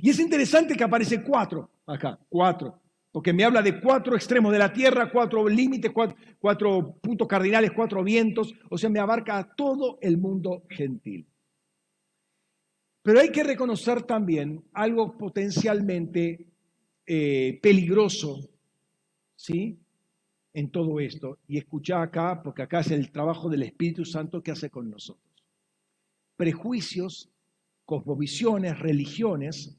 Y 0.00 0.08
es 0.08 0.20
interesante 0.20 0.76
que 0.76 0.84
aparece 0.84 1.20
cuatro 1.24 1.68
acá, 1.84 2.16
cuatro, 2.28 2.80
porque 3.10 3.32
me 3.32 3.42
habla 3.42 3.60
de 3.60 3.80
cuatro 3.80 4.14
extremos 4.14 4.52
de 4.52 4.60
la 4.60 4.72
tierra, 4.72 5.10
cuatro 5.10 5.48
límites, 5.48 5.90
cuatro, 5.90 6.16
cuatro, 6.38 6.94
puntos 7.02 7.26
cardinales, 7.26 7.72
cuatro 7.74 8.04
vientos, 8.04 8.54
o 8.68 8.78
sea, 8.78 8.88
me 8.88 9.00
abarca 9.00 9.36
a 9.36 9.52
todo 9.56 9.98
el 10.00 10.16
mundo 10.16 10.62
gentil. 10.70 11.26
Pero 13.02 13.18
hay 13.18 13.32
que 13.32 13.42
reconocer 13.42 14.04
también 14.04 14.62
algo 14.74 15.18
potencialmente 15.18 16.46
eh, 17.04 17.58
peligroso, 17.60 18.48
¿sí? 19.34 19.79
En 20.52 20.70
todo 20.70 21.00
esto. 21.00 21.38
Y 21.46 21.58
escucha 21.58 22.02
acá, 22.02 22.42
porque 22.42 22.62
acá 22.62 22.80
es 22.80 22.90
el 22.90 23.10
trabajo 23.10 23.48
del 23.48 23.62
Espíritu 23.62 24.04
Santo 24.04 24.42
que 24.42 24.50
hace 24.50 24.70
con 24.70 24.90
nosotros. 24.90 25.24
Prejuicios, 26.36 27.30
cosmovisiones, 27.84 28.78
religiones. 28.78 29.76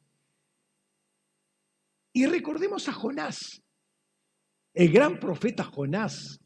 Y 2.14 2.26
recordemos 2.26 2.88
a 2.90 2.94
Jonás, 2.94 3.62
el 4.74 4.92
gran 4.92 5.20
profeta 5.20 5.64
Jonás, 5.64 6.40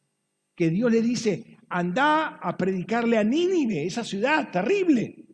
que 0.55 0.69
Dios 0.69 0.91
le 0.91 1.01
dice, 1.01 1.57
anda 1.69 2.37
a 2.37 2.55
predicarle 2.57 3.17
a 3.17 3.23
Nínive, 3.23 3.85
esa 3.85 4.03
ciudad 4.03 4.51
terrible. 4.51 5.25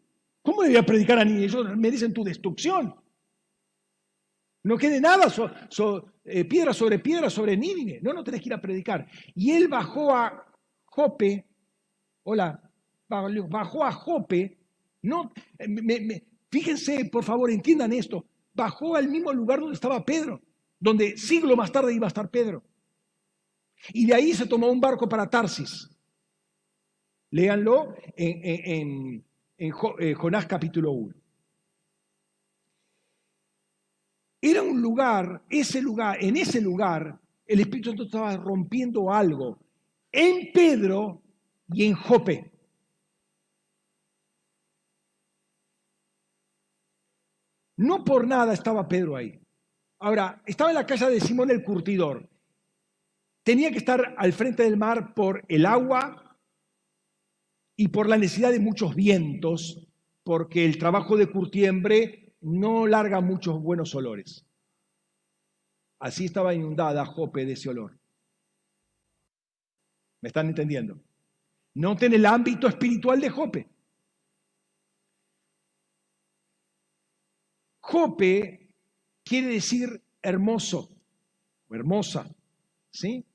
¿Cómo 0.42 0.64
debía 0.64 0.84
predicar 0.86 1.20
a 1.20 1.26
niños? 1.26 1.54
Ellos 1.54 1.78
me 1.78 1.92
dicen 1.92 2.14
tu 2.14 2.24
destrucción. 2.24 2.96
No 4.64 4.78
quede 4.78 5.02
nada, 5.02 5.28
eh, 6.24 6.46
piedra 6.46 6.74
sobre 6.74 7.00
piedra 7.00 7.30
sobre 7.30 7.58
Nínive. 7.58 8.00
No, 8.02 8.14
no 8.14 8.24
tenés 8.24 8.42
que 8.42 8.50
ir 8.50 8.54
a 8.54 8.62
predicar. 8.62 9.08
Y 9.34 9.52
él 9.52 9.68
bajó 9.68 10.16
a 10.16 10.46
Jope, 10.86 11.48
hola, 12.24 12.62
bajó 13.08 13.84
a 13.84 13.92
Jope, 13.92 14.60
no, 15.02 15.32
eh, 15.58 16.24
fíjense, 16.50 17.06
por 17.06 17.24
favor, 17.24 17.50
entiendan 17.50 17.92
esto, 17.94 18.26
bajó 18.54 18.96
al 18.96 19.08
mismo 19.08 19.34
lugar 19.34 19.60
donde 19.60 19.74
estaba 19.76 20.06
Pedro, 20.06 20.42
donde 20.80 21.18
siglo 21.18 21.56
más 21.56 21.72
tarde 21.72 21.94
iba 21.94 22.06
a 22.06 22.10
estar 22.10 22.30
Pedro. 22.30 22.64
Y 23.94 24.06
de 24.06 24.14
ahí 24.14 24.34
se 24.34 24.46
tomó 24.46 24.70
un 24.70 24.80
barco 24.80 25.10
para 25.10 25.30
Tarsis. 25.30 25.90
Léanlo 27.32 27.96
en 28.16 29.24
en 29.62 29.74
eh, 30.00 30.14
Jonás 30.16 30.48
capítulo 30.48 30.92
1. 30.92 31.21
Era 34.42 34.64
un 34.64 34.82
lugar, 34.82 35.44
ese 35.50 35.82
lugar, 35.82 36.18
en 36.20 36.36
ese 36.36 36.60
lugar, 36.60 37.20
el 37.46 37.60
Espíritu 37.60 37.90
Santo 37.90 38.04
estaba 38.04 38.36
rompiendo 38.38 39.12
algo 39.12 39.60
en 40.12 40.52
Pedro 40.52 41.22
y 41.68 41.86
en 41.86 41.94
Jope. 41.94 42.52
No 47.78 48.04
por 48.04 48.28
nada 48.28 48.54
estaba 48.54 48.88
Pedro 48.88 49.16
ahí. 49.16 49.40
Ahora, 50.00 50.42
estaba 50.46 50.72
en 50.72 50.76
la 50.76 50.86
casa 50.86 51.10
de 51.10 51.20
Simón 51.20 51.52
el 51.52 51.64
Curtidor. 51.64 52.28
Tenía 53.44 53.72
que 53.72 53.78
estar 53.78 54.16
al 54.18 54.34
frente 54.34 54.64
del 54.64 54.78
mar 54.78 55.14
por 55.14 55.46
el 55.48 55.66
agua, 55.66 56.32
y 57.82 57.88
por 57.88 58.08
la 58.08 58.16
necesidad 58.16 58.52
de 58.52 58.60
muchos 58.60 58.96
vientos, 58.96 59.88
porque 60.24 60.66
el 60.66 60.78
trabajo 60.78 61.18
de 61.18 61.26
curtiembre 61.26 62.21
no 62.42 62.88
larga 62.88 63.22
muchos 63.22 63.62
buenos 63.62 63.94
olores. 63.96 64.46
Así 66.00 66.26
estaba 66.26 66.54
inundada 66.54 67.06
Jope 67.06 67.46
de 67.46 67.54
ese 67.54 67.70
olor. 67.70 67.98
¿Me 70.22 70.28
están 70.28 70.48
entendiendo? 70.48 71.00
Noten 71.76 72.14
el 72.14 72.26
ámbito 72.26 72.68
espiritual 72.68 73.22
de 73.22 73.30
Jope. 73.30 73.70
Jope 77.80 78.74
quiere 79.24 79.48
decir 79.48 80.04
hermoso 80.22 80.90
o 81.68 81.76
hermosa, 81.76 82.34
¿sí? 82.92 83.26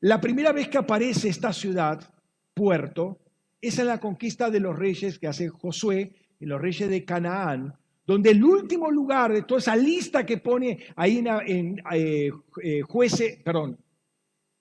La 0.00 0.20
primera 0.20 0.52
vez 0.52 0.68
que 0.68 0.78
aparece 0.78 1.28
esta 1.28 1.52
ciudad, 1.52 2.14
puerto, 2.54 3.20
es 3.60 3.78
la 3.78 3.98
conquista 3.98 4.50
de 4.50 4.60
los 4.60 4.76
reyes 4.76 5.18
que 5.18 5.26
hace 5.26 5.48
Josué 5.48 6.14
y 6.38 6.46
los 6.46 6.60
reyes 6.60 6.88
de 6.88 7.04
Canaán, 7.04 7.78
donde 8.06 8.30
el 8.30 8.44
último 8.44 8.90
lugar 8.90 9.32
de 9.32 9.42
toda 9.42 9.58
esa 9.58 9.74
lista 9.74 10.24
que 10.24 10.38
pone 10.38 10.78
ahí 10.94 11.18
en, 11.18 11.82
eh, 11.92 12.30
eh, 12.62 12.82
jueces, 12.82 13.42
perdón, 13.42 13.78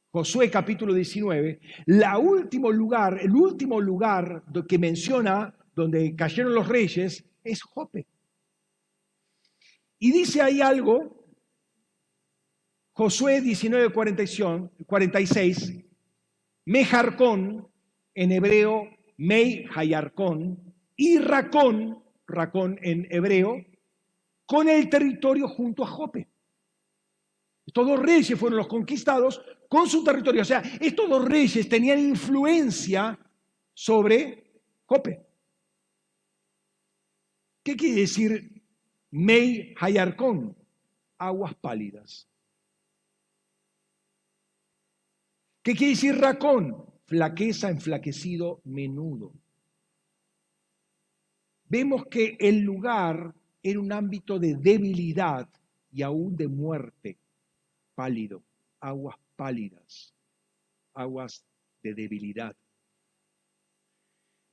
Josué 0.09 0.49
capítulo 0.49 0.93
19, 0.93 1.59
la 1.87 2.17
último 2.17 2.71
lugar, 2.71 3.19
el 3.21 3.35
último 3.35 3.79
lugar 3.81 4.43
que 4.67 4.79
menciona 4.79 5.53
donde 5.75 6.15
cayeron 6.15 6.55
los 6.55 6.67
reyes 6.67 7.23
es 7.43 7.61
Jope. 7.61 8.07
Y 9.99 10.11
dice 10.11 10.41
ahí 10.41 10.61
algo, 10.61 11.25
Josué 12.93 13.41
19, 13.41 13.91
46, 13.91 15.83
Mejarcón, 16.65 17.67
en 18.13 18.31
hebreo, 18.31 18.87
Mei 19.17 19.65
Hayarcón, 19.75 20.73
y 20.95 21.19
Racón, 21.19 22.04
Racón 22.27 22.79
en 22.81 23.07
hebreo, 23.09 23.63
con 24.45 24.69
el 24.69 24.89
territorio 24.89 25.47
junto 25.47 25.83
a 25.83 25.87
Jope. 25.87 26.27
Estos 27.65 27.87
dos 27.87 27.99
reyes 27.99 28.39
fueron 28.39 28.57
los 28.57 28.67
conquistados 28.67 29.41
con 29.67 29.89
su 29.89 30.03
territorio. 30.03 30.41
O 30.41 30.45
sea, 30.45 30.61
estos 30.79 31.09
dos 31.09 31.25
reyes 31.25 31.67
tenían 31.67 31.99
influencia 31.99 33.17
sobre 33.73 34.61
Jope. 34.85 35.25
¿Qué 37.63 37.75
quiere 37.75 38.01
decir 38.01 38.61
Mei 39.11 39.73
Hayarcón? 39.79 40.55
Aguas 41.17 41.55
pálidas. 41.55 42.27
¿Qué 45.63 45.73
quiere 45.73 45.93
decir 45.93 46.15
Racón? 46.17 46.85
Flaqueza, 47.07 47.69
enflaquecido, 47.69 48.61
menudo. 48.65 49.33
Vemos 51.67 52.05
que 52.05 52.37
el 52.39 52.61
lugar 52.61 53.33
era 53.61 53.79
un 53.79 53.91
ámbito 53.91 54.37
de 54.37 54.55
debilidad 54.55 55.49
y 55.91 56.03
aún 56.03 56.35
de 56.35 56.47
muerte, 56.47 57.17
pálido, 57.95 58.43
aguas 58.79 59.17
pálidas, 59.35 60.13
aguas 60.93 61.43
de 61.81 61.93
debilidad. 61.93 62.55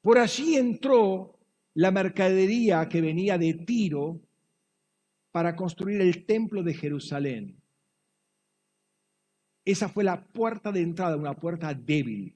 Por 0.00 0.18
allí 0.18 0.56
entró 0.56 1.38
la 1.74 1.90
mercadería 1.90 2.88
que 2.88 3.00
venía 3.00 3.38
de 3.38 3.54
Tiro 3.54 4.20
para 5.30 5.54
construir 5.54 6.00
el 6.00 6.24
templo 6.24 6.62
de 6.62 6.74
Jerusalén. 6.74 7.56
Esa 9.64 9.88
fue 9.88 10.04
la 10.04 10.24
puerta 10.24 10.72
de 10.72 10.82
entrada, 10.82 11.16
una 11.16 11.34
puerta 11.34 11.72
débil. 11.72 12.34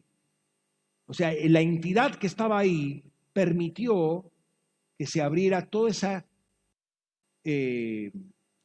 O 1.07 1.15
sea, 1.15 1.33
la 1.49 1.61
entidad 1.61 2.15
que 2.15 2.27
estaba 2.27 2.59
ahí 2.59 3.03
permitió 3.33 4.31
que 4.97 5.07
se 5.07 5.21
abriera 5.23 5.67
toda 5.67 5.91
esa, 5.91 6.27
eh, 7.45 8.13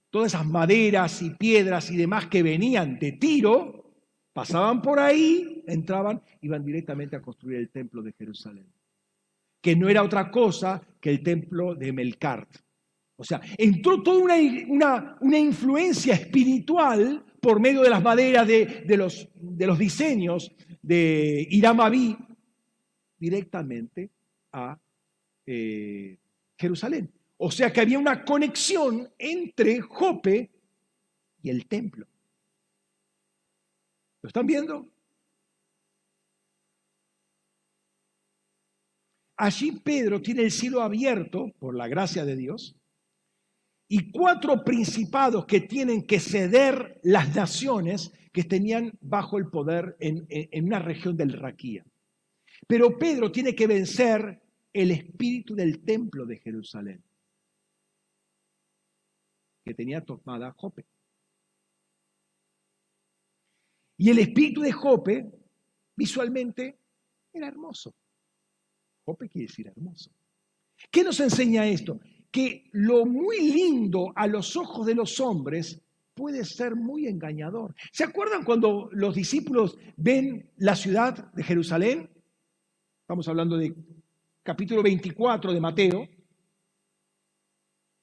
todas 0.10 0.34
esas 0.34 0.46
maderas 0.46 1.22
y 1.22 1.32
piedras 1.32 1.92
y 1.92 1.98
demás 1.98 2.28
que 2.28 2.44
venían 2.44 3.00
de 3.00 3.14
Tiro, 3.14 3.92
pasaban 4.34 4.82
por 4.82 5.00
ahí, 5.00 5.64
entraban, 5.68 6.22
iban 6.42 6.64
directamente 6.66 7.16
a 7.16 7.22
construir 7.22 7.58
el 7.58 7.70
templo 7.70 8.02
de 8.02 8.14
Jerusalén 8.14 8.66
que 9.62 9.76
no 9.76 9.88
era 9.88 10.04
otra 10.04 10.32
cosa 10.32 10.82
que 11.00 11.12
el 11.12 11.22
templo 11.22 11.76
de 11.76 11.94
Melkart. 11.94 12.50
O 13.16 13.24
sea, 13.24 13.40
entró 13.58 14.02
toda 14.02 14.18
una, 14.18 15.18
una, 15.22 15.38
influencia 15.38 16.16
espiritual 16.16 17.24
por 17.40 17.60
medio 17.60 17.84
de 17.84 17.92
las 17.92 18.02
maderas 18.02 18.48
de, 18.48 18.84
los, 18.98 19.30
de 19.36 19.68
los, 19.68 19.78
diseños 19.78 20.52
de 20.82 21.48
Iramabí 21.52 22.18
directamente 23.20 24.10
a 24.52 24.80
eh, 25.46 26.18
Jerusalén. 26.62 27.12
O 27.38 27.50
sea 27.50 27.74
que 27.74 27.82
había 27.82 27.98
una 27.98 28.24
conexión 28.24 29.12
entre 29.18 29.82
Jope 29.82 30.52
y 31.42 31.50
el 31.50 31.66
templo. 31.66 32.06
¿Lo 34.22 34.28
están 34.28 34.46
viendo? 34.46 34.88
Allí 39.38 39.72
Pedro 39.72 40.22
tiene 40.22 40.44
el 40.44 40.52
cielo 40.52 40.82
abierto 40.82 41.52
por 41.58 41.76
la 41.76 41.88
gracia 41.88 42.26
de 42.26 42.36
Dios 42.36 42.76
y 43.88 44.12
cuatro 44.12 44.64
principados 44.64 45.48
que 45.48 45.62
tienen 45.62 46.06
que 46.06 46.20
ceder 46.20 47.00
las 47.02 47.36
naciones 47.36 48.14
que 48.32 48.44
tenían 48.44 48.94
bajo 49.02 49.40
el 49.40 49.48
poder 49.48 49.98
en, 50.00 50.28
una 50.64 50.78
región 50.78 51.18
del 51.18 51.34
Raquía. 51.34 51.84
Pero 52.68 52.98
Pedro 53.00 53.32
tiene 53.32 53.56
que 53.56 53.66
vencer 53.66 54.40
el 54.74 54.92
espíritu 54.92 55.56
del 55.56 55.84
templo 55.84 56.26
de 56.26 56.38
Jerusalén, 56.38 57.04
que 59.64 59.74
tenía 59.74 60.04
tomada 60.04 60.52
Jope. 60.52 60.86
Y 63.98 64.10
el 64.10 64.20
espíritu 64.20 64.62
de 64.62 64.72
Jope, 64.72 65.32
visualmente, 65.96 66.80
era 67.34 67.48
hermoso. 67.48 67.94
Jope 69.06 69.30
quiere 69.30 69.48
decir 69.48 69.68
hermoso. 69.68 70.12
¿Qué 70.90 71.04
nos 71.04 71.20
enseña 71.20 71.68
esto? 71.68 72.00
Que 72.32 72.70
lo 72.72 73.06
muy 73.06 73.52
lindo 73.52 74.12
a 74.16 74.26
los 74.26 74.56
ojos 74.56 74.86
de 74.86 74.96
los 74.96 75.20
hombres 75.20 75.80
puede 76.14 76.46
ser 76.46 76.76
muy 76.76 77.08
engañador. 77.08 77.76
¿Se 77.92 78.04
acuerdan 78.04 78.44
cuando 78.44 78.90
los 78.92 79.16
discípulos 79.16 79.78
ven 79.98 80.50
la 80.58 80.76
ciudad 80.76 81.32
de 81.34 81.44
Jerusalén? 81.44 82.10
Estamos 83.02 83.28
hablando 83.28 83.58
de 83.58 83.76
capítulo 84.44 84.84
24 84.84 85.54
de 85.54 85.60
Mateo. 85.60 86.08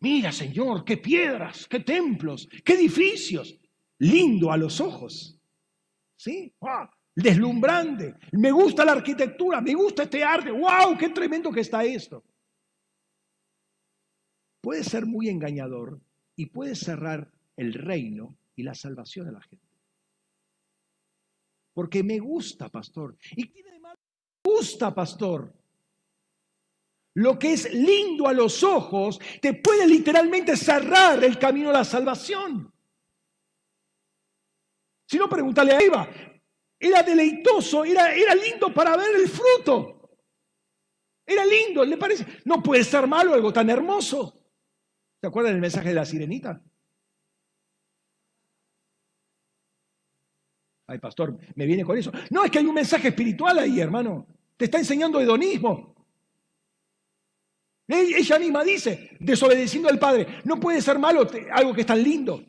Mira, 0.01 0.31
Señor, 0.31 0.85
qué 0.85 0.97
piedras, 0.97 1.67
qué 1.67 1.81
templos, 1.81 2.49
qué 2.65 2.75
edificios. 2.75 3.59
Lindo 3.99 4.53
a 4.53 4.57
los 4.57 4.81
ojos. 4.81 5.37
¿Sí? 6.17 6.55
deslumbrante. 7.15 8.15
Me 8.33 8.53
gusta 8.53 8.85
la 8.85 8.93
arquitectura, 8.93 9.61
me 9.61 9.75
gusta 9.75 10.05
este 10.05 10.23
arte. 10.23 10.53
¡Wow! 10.53 10.97
¡Qué 10.97 11.09
tremendo 11.09 11.51
que 11.51 11.61
está 11.61 11.85
esto! 11.85 12.25
Puede 14.61 14.85
ser 14.85 15.05
muy 15.05 15.29
engañador 15.29 16.01
y 16.37 16.47
puede 16.47 16.77
cerrar 16.77 17.29
el 17.57 17.75
reino 17.75 18.37
y 18.55 18.63
la 18.63 18.75
salvación 18.75 19.27
de 19.27 19.33
la 19.33 19.41
gente. 19.41 19.67
Porque 21.75 22.05
me 22.05 22.19
gusta, 22.21 22.69
pastor. 22.69 23.17
¿Y 23.37 23.49
qué 23.49 23.65
de 23.65 23.81
me 23.81 23.95
gusta, 24.45 24.95
pastor? 24.95 25.53
Lo 27.19 27.37
que 27.37 27.55
es 27.55 27.75
lindo 27.75 28.29
a 28.29 28.33
los 28.33 28.63
ojos 28.63 29.19
te 29.43 29.55
puede 29.55 29.89
literalmente 29.89 30.57
cerrar 30.57 31.25
el 31.25 31.37
camino 31.37 31.71
a 31.71 31.73
la 31.73 31.85
salvación. 31.85 32.73
Si 35.05 35.19
no, 35.19 35.29
pregúntale 35.29 35.73
a 35.73 35.81
Eva, 35.81 36.09
era 36.79 37.03
deleitoso, 37.03 37.85
era, 37.85 38.15
era 38.15 38.37
lindo 38.37 38.73
para 38.73 38.97
ver 38.97 39.17
el 39.17 39.29
fruto. 39.29 40.17
Era 41.27 41.45
lindo, 41.45 41.85
¿le 41.85 41.97
parece? 41.97 42.25
No 42.45 42.63
puede 42.63 42.85
ser 42.85 43.09
malo 43.09 43.35
algo 43.35 43.53
tan 43.53 43.69
hermoso. 43.69 44.41
¿Se 45.21 45.27
acuerdan 45.27 45.55
del 45.55 45.61
mensaje 45.61 45.89
de 45.89 45.95
la 45.97 46.05
sirenita? 46.05 46.63
Ay, 50.87 51.01
pastor, 51.01 51.37
me 51.57 51.67
viene 51.67 51.85
con 51.85 51.99
eso. 51.99 52.13
No, 52.31 52.45
es 52.45 52.51
que 52.53 52.61
hay 52.61 52.67
un 52.67 52.75
mensaje 52.75 53.09
espiritual 53.09 53.59
ahí, 53.59 53.81
hermano. 53.81 54.25
Te 54.57 54.67
está 54.67 54.79
enseñando 54.79 55.21
hedonismo. 55.21 55.98
Ella 57.89 58.39
misma 58.39 58.63
dice, 58.65 59.17
desobedeciendo 59.19 59.89
al 59.89 59.99
Padre, 59.99 60.43
no 60.45 60.61
puede 60.61 60.83
ser 60.83 60.99
malo 60.99 61.27
algo 61.51 61.73
que 61.73 61.81
es 61.81 61.87
tan 61.87 62.03
lindo. 62.03 62.45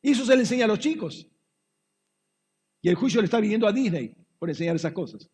Y 0.00 0.12
eso 0.12 0.24
se 0.24 0.34
le 0.36 0.42
enseña 0.42 0.66
a 0.66 0.68
los 0.68 0.78
chicos. 0.78 1.26
Y 2.80 2.88
el 2.88 2.94
juicio 2.94 3.20
le 3.20 3.24
está 3.24 3.40
viniendo 3.40 3.66
a 3.66 3.72
Disney 3.72 4.14
por 4.38 4.48
enseñar 4.48 4.76
esas 4.76 4.92
cosas. 4.92 5.28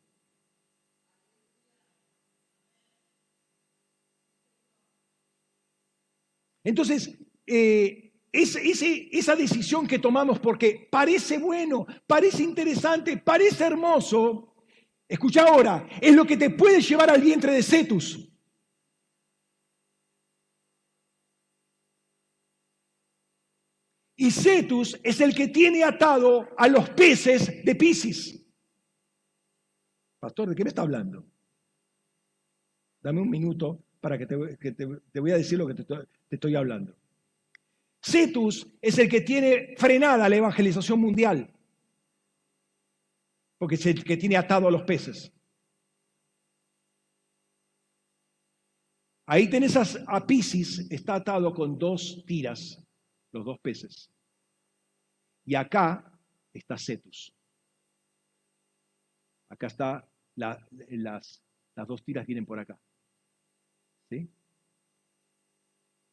Entonces, 6.65 7.19
eh, 7.47 8.15
esa 8.33 9.37
decisión 9.37 9.87
que 9.87 9.99
tomamos 9.99 10.39
porque 10.39 10.89
parece 10.91 11.37
bueno, 11.37 11.87
parece 12.07 12.43
interesante, 12.43 13.19
parece 13.19 13.65
hermoso, 13.65 14.52
escucha 15.13 15.43
ahora, 15.43 15.87
es 16.01 16.15
lo 16.15 16.25
que 16.25 16.39
te 16.39 16.49
puede 16.49 16.81
llevar 16.81 17.11
al 17.11 17.21
vientre 17.21 17.53
de 17.53 17.63
Cetus. 17.63 18.19
Y 24.17 24.31
Cetus 24.31 24.99
es 25.03 25.21
el 25.21 25.35
que 25.35 25.49
tiene 25.49 25.85
atado 25.85 26.49
a 26.57 26.67
los 26.69 26.89
peces 26.91 27.63
de 27.63 27.75
Pisces. 27.75 28.43
Pastor, 30.19 30.49
¿de 30.49 30.55
qué 30.55 30.65
me 30.65 30.69
está 30.69 30.83
hablando? 30.83 31.27
Dame 33.03 33.21
un 33.21 33.29
minuto 33.29 33.85
para 34.01 34.17
que 34.17 34.27
te, 34.27 34.37
voy 34.37 35.31
a 35.31 35.37
decir 35.37 35.59
lo 35.59 35.67
que 35.67 35.75
te, 35.75 35.85
te 35.85 36.37
estoy 36.37 36.55
hablando. 36.55 36.97
Cetus 38.01 38.67
es 38.81 38.99
el 38.99 39.11
que 39.11 39.21
tiene 39.21 39.75
frenada 39.77 40.29
la 40.29 40.37
evangelización 40.37 41.01
mundial, 41.01 41.53
porque 43.63 43.77
es 43.77 43.87
el 43.87 44.03
que 44.03 44.17
tiene 44.17 44.37
atado 44.37 44.67
a 44.67 44.73
los 44.73 44.83
peces. 44.83 45.33
Ahí 49.25 49.49
tenés 49.49 49.77
a 49.77 50.27
Pisces, 50.27 50.91
está 50.91 51.15
atado 51.15 51.55
con 51.55 51.79
dos 51.79 52.25
tiras, 52.27 52.85
los 53.31 53.45
dos 53.45 53.61
peces. 53.61 54.13
Y 55.45 55.55
acá 55.55 56.13
está 56.53 56.77
Cetus. 56.77 57.33
Acá 59.49 59.69
está, 59.69 60.11
las, 60.35 60.59
las 61.77 61.87
dos 61.87 62.03
tiras 62.03 62.27
vienen 62.27 62.45
por 62.45 62.59
acá. 62.59 62.77
¿Sí? 64.11 64.29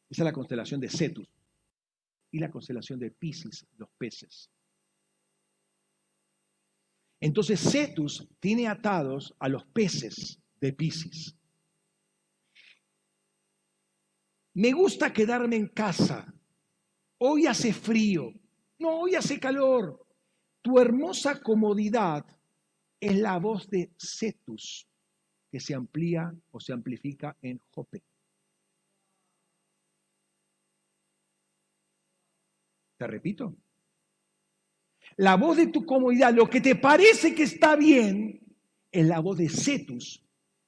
Esa 0.08 0.22
es 0.22 0.24
la 0.24 0.32
constelación 0.32 0.80
de 0.80 0.88
Cetus 0.88 1.28
y 2.30 2.38
la 2.38 2.48
constelación 2.48 3.00
de 3.00 3.10
Pisces, 3.10 3.66
los 3.76 3.90
peces. 3.98 4.48
Entonces 7.20 7.60
Cetus 7.60 8.26
tiene 8.40 8.66
atados 8.66 9.34
a 9.38 9.48
los 9.48 9.64
peces 9.66 10.40
de 10.58 10.72
Pisces. 10.72 11.36
Me 14.54 14.72
gusta 14.72 15.12
quedarme 15.12 15.56
en 15.56 15.68
casa. 15.68 16.32
Hoy 17.18 17.46
hace 17.46 17.72
frío. 17.72 18.32
No, 18.78 19.00
hoy 19.00 19.14
hace 19.14 19.38
calor. 19.38 20.06
Tu 20.62 20.78
hermosa 20.78 21.40
comodidad 21.40 22.24
es 22.98 23.16
la 23.16 23.38
voz 23.38 23.68
de 23.68 23.92
Cetus 23.98 24.86
que 25.50 25.60
se 25.60 25.74
amplía 25.74 26.32
o 26.50 26.60
se 26.60 26.72
amplifica 26.72 27.36
en 27.42 27.60
Jope. 27.70 28.02
Te 32.96 33.06
repito. 33.06 33.56
La 35.20 35.36
voz 35.36 35.58
de 35.58 35.66
tu 35.66 35.84
comodidad, 35.84 36.32
lo 36.32 36.48
que 36.48 36.62
te 36.62 36.76
parece 36.76 37.34
que 37.34 37.42
está 37.42 37.76
bien, 37.76 38.40
es 38.90 39.06
la 39.06 39.20
voz 39.20 39.36
de 39.36 39.50
Cetus 39.50 40.24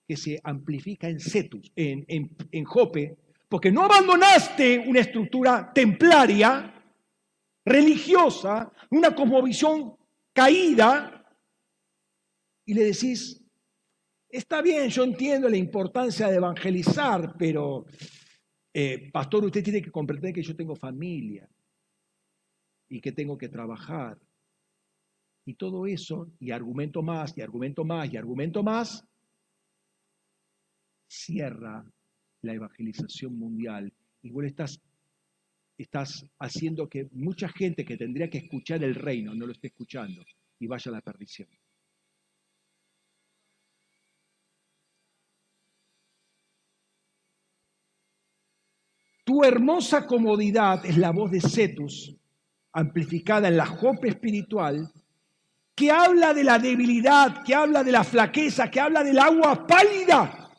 que 0.07 0.17
se 0.17 0.39
amplifica 0.45 1.09
en 1.09 1.21
Cetus, 1.21 1.73
en, 1.75 2.05
en 2.07 2.65
Jope, 2.65 3.17
porque 3.49 3.73
no 3.73 3.83
abandonaste 3.83 4.79
una 4.79 5.01
estructura 5.01 5.73
templaria, 5.73 6.75
religiosa, 7.65 8.71
una 8.91 9.15
cosmovisión 9.15 9.97
caída, 10.35 11.23
y 12.67 12.75
le 12.75 12.85
decís, 12.85 13.43
está 14.29 14.61
bien, 14.61 14.89
yo 14.91 15.05
entiendo 15.05 15.49
la 15.49 15.57
importancia 15.57 16.29
de 16.29 16.37
evangelizar, 16.37 17.37
pero, 17.39 17.87
eh, 18.75 19.11
pastor, 19.11 19.47
usted 19.47 19.65
tiene 19.65 19.81
que 19.81 19.91
comprender 19.91 20.35
que 20.35 20.43
yo 20.43 20.55
tengo 20.55 20.77
familia 20.77 21.49
y 22.89 23.01
que 23.01 23.13
tengo 23.13 23.39
que 23.39 23.49
trabajar. 23.49 24.19
Y 25.45 25.55
todo 25.55 25.87
eso, 25.87 26.31
y 26.39 26.53
argumento 26.53 27.03
más, 27.03 27.37
y 27.37 27.41
argumento 27.41 27.85
más, 27.85 28.13
y 28.13 28.17
argumento 28.17 28.63
más, 28.63 29.05
cierra 31.09 31.85
la 32.43 32.55
evangelización 32.55 33.39
mundial. 33.39 33.93
Y 34.23 34.33
estás, 34.47 34.81
estás 35.77 36.25
haciendo 36.39 36.89
que 36.89 37.09
mucha 37.13 37.49
gente 37.49 37.85
que 37.85 37.97
tendría 37.97 38.31
que 38.31 38.39
escuchar 38.39 38.85
el 38.85 38.95
reino 38.95 39.35
no 39.35 39.47
lo 39.47 39.53
esté 39.53 39.69
escuchando 39.69 40.25
y 40.59 40.67
vaya 40.67 40.91
a 40.91 40.95
la 40.95 41.01
perdición. 41.01 41.49
Tu 49.25 49.45
hermosa 49.45 50.07
comodidad 50.07 50.85
es 50.85 50.99
la 50.99 51.13
voz 51.13 51.31
de 51.31 51.41
Cetus, 51.41 52.15
amplificada 52.73 53.49
en 53.49 53.57
la 53.57 53.67
jope 53.67 54.09
espiritual, 54.09 54.93
que 55.75 55.91
habla 55.91 56.35
de 56.35 56.45
la 56.45 56.59
debilidad, 56.59 57.43
que 57.45 57.55
habla 57.55 57.83
de 57.83 57.93
la 57.93 58.05
flaqueza, 58.05 58.71
que 58.71 58.81
habla 58.81 59.03
del 59.03 59.19
agua 59.19 59.67
pálida, 59.67 60.51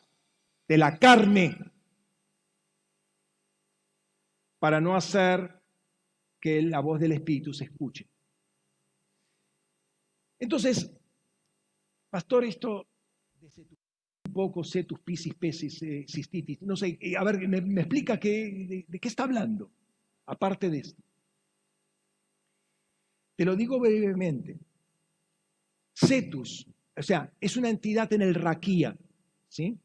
de 0.68 0.78
la 0.78 0.98
carne, 0.98 1.58
para 4.60 4.80
no 4.80 4.96
hacer 4.96 5.62
que 6.40 6.62
la 6.62 6.80
voz 6.80 7.00
del 7.00 7.12
Espíritu 7.12 7.54
se 7.54 7.66
escuche. 7.66 8.10
Entonces, 10.40 10.92
pastor, 12.10 12.44
esto 12.46 12.88
un 14.26 14.34
poco 14.34 14.64
cetus, 14.64 15.00
piscis, 15.00 15.36
pesis, 15.36 15.82
eh, 15.84 16.06
cistitis, 16.08 16.62
no 16.62 16.76
sé, 16.76 16.98
eh, 17.00 17.16
a 17.16 17.24
ver, 17.24 17.48
me, 17.48 17.82
explica 17.82 18.20
qué, 18.20 18.86
de, 18.88 19.00
qué 19.00 19.08
está 19.08 19.24
hablando, 19.24 19.72
aparte 20.26 20.70
de 20.70 20.80
esto. 20.80 21.04
Te 23.36 23.46
lo 23.46 23.56
digo 23.56 23.80
brevemente. 23.80 24.60
Cetus, 25.94 26.68
o 26.96 27.04
sea, 27.04 27.32
es 27.40 27.58
una 27.58 27.70
entidad 27.70 28.12
en 28.14 28.22
el 28.22 28.36
raquía, 28.36 28.96
¿sí? 29.48 29.78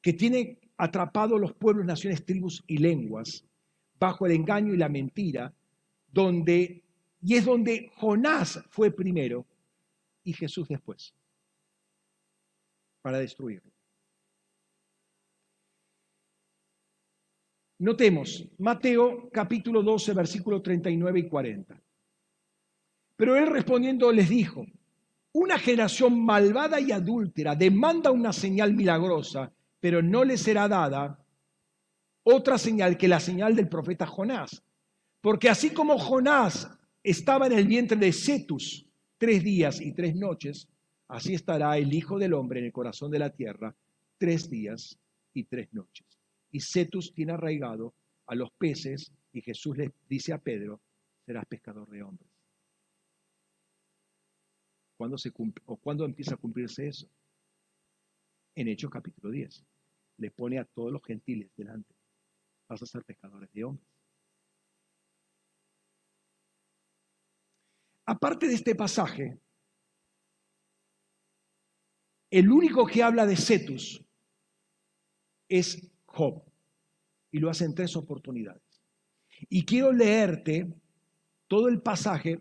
Que 0.00 0.12
tiene 0.12 0.58
atrapado 0.76 1.38
los 1.38 1.52
pueblos, 1.54 1.84
naciones, 1.84 2.24
tribus 2.24 2.62
y 2.66 2.78
lenguas 2.78 3.44
bajo 3.98 4.24
el 4.24 4.32
engaño 4.32 4.72
y 4.72 4.78
la 4.78 4.88
mentira, 4.88 5.52
donde, 6.10 6.82
y 7.20 7.34
es 7.34 7.44
donde 7.44 7.90
Jonás 7.96 8.64
fue 8.70 8.90
primero 8.90 9.46
y 10.24 10.32
Jesús 10.32 10.68
después, 10.68 11.14
para 13.02 13.18
destruirlo. 13.18 13.70
Notemos, 17.78 18.46
Mateo 18.58 19.30
capítulo 19.30 19.82
12, 19.82 20.12
versículo 20.12 20.60
39 20.60 21.20
y 21.20 21.28
40. 21.28 21.82
Pero 23.16 23.36
él 23.36 23.46
respondiendo 23.46 24.12
les 24.12 24.28
dijo, 24.28 24.66
una 25.32 25.58
generación 25.58 26.24
malvada 26.24 26.80
y 26.80 26.92
adúltera 26.92 27.54
demanda 27.54 28.10
una 28.10 28.32
señal 28.32 28.74
milagrosa, 28.74 29.52
pero 29.78 30.02
no 30.02 30.24
le 30.24 30.36
será 30.36 30.68
dada 30.68 31.24
otra 32.22 32.58
señal 32.58 32.96
que 32.96 33.08
la 33.08 33.20
señal 33.20 33.54
del 33.54 33.68
profeta 33.68 34.06
Jonás. 34.06 34.62
Porque 35.20 35.48
así 35.48 35.70
como 35.70 35.98
Jonás 35.98 36.68
estaba 37.02 37.46
en 37.46 37.52
el 37.52 37.66
vientre 37.66 37.96
de 37.96 38.12
Cetus 38.12 38.86
tres 39.18 39.42
días 39.42 39.80
y 39.80 39.92
tres 39.92 40.16
noches, 40.16 40.68
así 41.08 41.34
estará 41.34 41.76
el 41.78 41.92
Hijo 41.92 42.18
del 42.18 42.34
Hombre 42.34 42.60
en 42.60 42.66
el 42.66 42.72
corazón 42.72 43.10
de 43.10 43.18
la 43.18 43.30
tierra 43.30 43.74
tres 44.18 44.50
días 44.50 44.98
y 45.32 45.44
tres 45.44 45.72
noches. 45.72 46.06
Y 46.50 46.60
Cetus 46.60 47.14
tiene 47.14 47.32
arraigado 47.32 47.94
a 48.26 48.34
los 48.34 48.50
peces 48.52 49.12
y 49.32 49.42
Jesús 49.42 49.76
le 49.76 49.92
dice 50.08 50.32
a 50.32 50.38
Pedro, 50.38 50.80
serás 51.24 51.46
pescador 51.46 51.88
de 51.88 52.02
hombres. 52.02 52.29
¿Cuándo, 55.00 55.16
se 55.16 55.32
o 55.64 55.76
¿Cuándo 55.78 56.04
empieza 56.04 56.34
a 56.34 56.36
cumplirse 56.36 56.86
eso? 56.86 57.08
En 58.54 58.68
Hechos 58.68 58.90
capítulo 58.90 59.32
10. 59.32 59.64
Le 60.18 60.30
pone 60.30 60.58
a 60.58 60.66
todos 60.66 60.92
los 60.92 61.02
gentiles 61.02 61.50
delante 61.56 61.94
vas 62.68 62.82
a 62.82 62.84
ser 62.86 63.02
pescadores 63.02 63.50
de 63.50 63.64
hombres. 63.64 63.88
Aparte 68.04 68.46
de 68.46 68.52
este 68.52 68.74
pasaje, 68.74 69.40
el 72.28 72.52
único 72.52 72.84
que 72.84 73.02
habla 73.02 73.24
de 73.24 73.36
Cetus 73.38 74.04
es 75.48 75.90
Job. 76.04 76.44
Y 77.32 77.38
lo 77.38 77.48
hace 77.48 77.64
en 77.64 77.74
tres 77.74 77.96
oportunidades. 77.96 78.82
Y 79.48 79.64
quiero 79.64 79.92
leerte 79.92 80.70
todo 81.48 81.68
el 81.68 81.80
pasaje, 81.80 82.38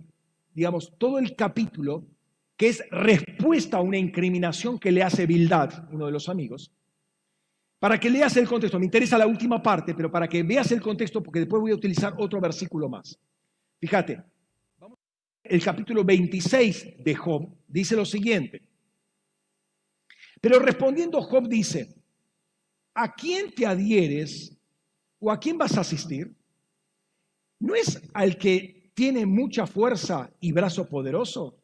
digamos, 0.54 0.94
todo 0.98 1.20
el 1.20 1.38
capítulo, 1.38 2.06
que 2.60 2.68
es 2.68 2.84
respuesta 2.92 3.78
a 3.78 3.82
una 3.82 3.98
incriminación 3.98 4.78
que 4.78 4.92
le 4.92 5.02
hace 5.02 5.26
Bildad, 5.26 5.88
uno 5.94 6.08
de 6.08 6.12
los 6.12 6.28
amigos, 6.28 6.70
para 7.80 7.98
que 7.98 8.10
leas 8.10 8.36
el 8.36 8.50
contexto, 8.50 8.78
me 8.78 8.84
interesa 8.84 9.18
la 9.18 9.26
última 9.26 9.64
parte, 9.64 9.96
pero 9.96 10.12
para 10.12 10.28
que 10.28 10.44
veas 10.44 10.70
el 10.74 10.82
contexto, 10.82 11.24
porque 11.24 11.40
después 11.40 11.62
voy 11.62 11.72
a 11.72 11.76
utilizar 11.76 12.14
otro 12.18 12.42
versículo 12.42 12.90
más. 12.90 13.18
Fíjate, 13.80 14.22
el 15.42 15.64
capítulo 15.64 16.04
26 16.04 17.02
de 17.02 17.16
Job 17.16 17.48
dice 17.66 17.96
lo 17.96 18.04
siguiente. 18.04 18.62
Pero 20.42 20.60
respondiendo 20.60 21.22
Job 21.22 21.48
dice, 21.48 21.96
¿a 22.94 23.14
quién 23.14 23.52
te 23.52 23.66
adhieres 23.68 24.54
o 25.20 25.32
a 25.32 25.40
quién 25.40 25.58
vas 25.58 25.78
a 25.78 25.82
asistir? 25.82 26.36
¿No 27.62 27.74
es 27.74 28.02
al 28.14 28.38
que 28.38 28.92
tiene 28.94 29.26
mucha 29.26 29.66
fuerza 29.66 30.30
y 30.42 30.52
brazo 30.52 30.90
poderoso? 30.90 31.59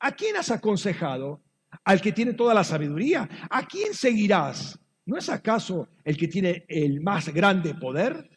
¿A 0.00 0.12
quién 0.12 0.36
has 0.36 0.50
aconsejado? 0.50 1.42
¿Al 1.84 2.00
que 2.00 2.12
tiene 2.12 2.34
toda 2.34 2.54
la 2.54 2.64
sabiduría? 2.64 3.28
¿A 3.50 3.66
quién 3.66 3.94
seguirás? 3.94 4.78
¿No 5.06 5.16
es 5.18 5.28
acaso 5.28 5.88
el 6.04 6.16
que 6.16 6.28
tiene 6.28 6.64
el 6.68 7.00
más 7.00 7.28
grande 7.28 7.74
poder? 7.74 8.30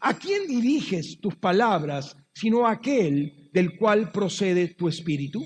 ¿A 0.00 0.14
quién 0.14 0.46
diriges 0.46 1.20
tus 1.20 1.36
palabras 1.36 2.16
sino 2.32 2.66
a 2.66 2.72
aquel 2.72 3.50
del 3.52 3.76
cual 3.76 4.12
procede 4.12 4.68
tu 4.74 4.88
espíritu? 4.88 5.44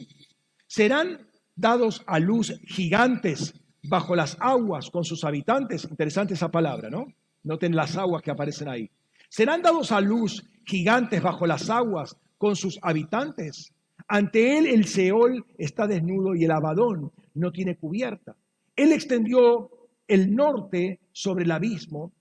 ¿Serán 0.66 1.28
dados 1.54 2.02
a 2.06 2.18
luz 2.18 2.60
gigantes 2.66 3.54
bajo 3.84 4.14
las 4.16 4.36
aguas 4.40 4.90
con 4.90 5.04
sus 5.04 5.24
habitantes? 5.24 5.84
Interesante 5.84 6.34
esa 6.34 6.50
palabra, 6.50 6.90
¿no? 6.90 7.06
Noten 7.42 7.74
las 7.74 7.96
aguas 7.96 8.22
que 8.22 8.30
aparecen 8.30 8.68
ahí. 8.68 8.90
¿Serán 9.28 9.62
dados 9.62 9.92
a 9.92 10.00
luz 10.00 10.44
gigantes 10.66 11.22
bajo 11.22 11.46
las 11.46 11.68
aguas 11.70 12.16
con 12.38 12.56
sus 12.56 12.78
habitantes? 12.82 13.73
Ante 14.08 14.58
él 14.58 14.66
el 14.66 14.84
Seol 14.84 15.44
está 15.56 15.86
desnudo 15.86 16.34
y 16.34 16.44
el 16.44 16.50
Abadón 16.50 17.10
no 17.34 17.52
tiene 17.52 17.76
cubierta. 17.76 18.36
Él 18.76 18.92
extendió 18.92 19.70
el 20.06 20.34
norte 20.34 21.00
sobre 21.12 21.44
el 21.44 21.50
abismo 21.50 22.12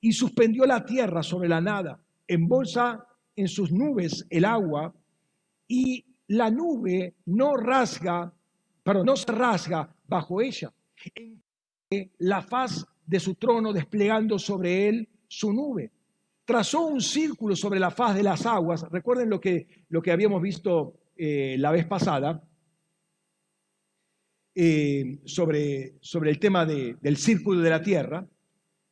y 0.00 0.12
suspendió 0.12 0.64
la 0.64 0.84
tierra 0.84 1.22
sobre 1.22 1.48
la 1.48 1.60
nada, 1.60 2.00
embolsa 2.26 3.06
en 3.36 3.48
sus 3.48 3.70
nubes 3.70 4.26
el 4.30 4.44
agua 4.44 4.94
y 5.68 6.04
la 6.28 6.50
nube 6.50 7.14
no 7.26 7.56
rasga, 7.56 8.32
pero 8.82 9.04
no 9.04 9.16
se 9.16 9.30
rasga 9.32 9.94
bajo 10.06 10.40
ella. 10.40 10.72
La 12.18 12.42
faz 12.42 12.86
de 13.06 13.20
su 13.20 13.34
trono 13.34 13.72
desplegando 13.72 14.38
sobre 14.38 14.88
él 14.88 15.08
su 15.28 15.52
nube. 15.52 15.90
Trazó 16.44 16.86
un 16.86 17.00
círculo 17.00 17.54
sobre 17.54 17.78
la 17.78 17.90
faz 17.90 18.16
de 18.16 18.22
las 18.22 18.46
aguas. 18.46 18.84
Recuerden 18.90 19.30
lo 19.30 19.40
que, 19.40 19.84
lo 19.88 20.02
que 20.02 20.10
habíamos 20.10 20.42
visto 20.42 20.94
eh, 21.22 21.56
la 21.58 21.70
vez 21.70 21.84
pasada 21.84 22.42
eh, 24.54 25.20
sobre, 25.26 25.98
sobre 26.00 26.30
el 26.30 26.38
tema 26.38 26.64
del 26.64 27.16
círculo 27.18 27.60
de 27.60 27.68
la 27.68 27.82
tierra. 27.82 28.26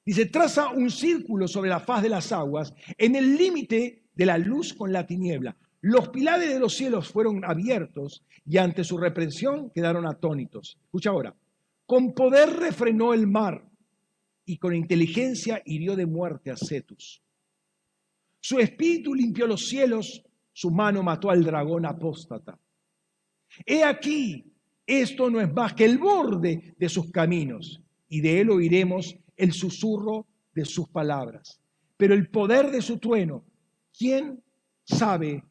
Dice, 0.05 0.27
traza 0.27 0.69
un 0.69 0.91
círculo 0.91 1.49
sobre 1.49 1.71
la 1.71 1.81
faz 1.81 2.03
de 2.03 2.11
las 2.11 2.31
aguas 2.33 2.75
en 2.99 3.17
el 3.17 3.35
límite 3.35 4.05
de 4.15 4.27
la 4.27 4.37
luz 4.37 4.75
con 4.75 4.93
la 4.93 5.07
tiniebla. 5.07 5.57
Los 5.81 6.11
pilares 6.11 6.53
de 6.53 6.61
los 6.61 6.75
cielos 6.75 7.09
fueron 7.09 7.47
abiertos 7.47 8.23
y 8.45 8.59
ante 8.59 8.85
su 8.85 8.99
reprensión 8.99 9.71
quedaron 9.71 10.07
atónitos. 10.07 10.79
Escucha 10.85 11.09
ahora. 11.09 11.35
Con 11.87 12.13
poder 12.13 12.51
refrenó 12.51 13.15
el 13.15 13.27
mar 13.27 13.67
y 14.45 14.59
con 14.59 14.75
inteligencia 14.75 15.63
hirió 15.65 15.97
de 15.97 16.05
muerte 16.05 16.51
a 16.51 16.59
Cetus. 16.59 17.23
Su 18.39 18.59
espíritu 18.59 19.15
limpió 19.15 19.47
los 19.47 19.67
cielos, 19.67 20.23
su 20.59 20.73
mano 20.73 21.05
mató 21.05 21.31
al 21.31 21.45
dragón 21.45 21.87
apóstata. 21.87 22.59
He 23.65 23.85
aquí, 23.85 24.45
esto 24.85 25.31
no 25.31 25.41
es 25.41 25.53
más 25.53 25.73
que 25.73 25.85
el 25.85 25.99
borde 25.99 26.75
de 26.77 26.89
sus 26.89 27.13
caminos, 27.13 27.81
y 28.09 28.21
de 28.21 28.41
él 28.41 28.51
oiremos 28.51 29.15
el 29.37 29.53
susurro 29.53 30.27
de 30.53 30.65
sus 30.65 30.89
palabras. 30.89 31.61
Pero 31.97 32.13
el 32.13 32.29
poder 32.29 32.73
de 32.73 32.83
su 32.83 32.99
trueno, 32.99 33.45
¿quién 33.97 34.43
sabe 34.83 35.45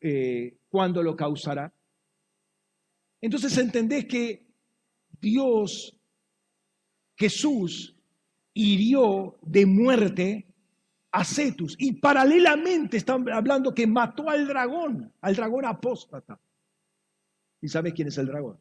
eh, 0.00 0.56
cuándo 0.68 1.02
lo 1.02 1.16
causará? 1.16 1.74
Entonces 3.20 3.58
entendés 3.58 4.04
que 4.04 4.46
Dios, 5.20 5.98
Jesús, 7.16 7.96
hirió 8.52 9.36
de 9.42 9.66
muerte 9.66 10.46
y 11.78 11.92
paralelamente 11.92 12.96
están 12.96 13.28
hablando 13.30 13.72
que 13.72 13.86
mató 13.86 14.28
al 14.28 14.46
dragón, 14.46 15.12
al 15.20 15.36
dragón 15.36 15.64
apóstata. 15.64 16.40
¿Y 17.60 17.68
sabes 17.68 17.94
quién 17.94 18.08
es 18.08 18.18
el 18.18 18.26
dragón? 18.26 18.58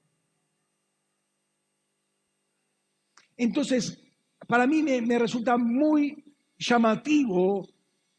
Entonces, 3.35 3.99
para 4.47 4.67
mí 4.67 4.83
me, 4.83 5.17
resulta 5.17 5.57
muy 5.57 6.23
llamativo 6.57 7.67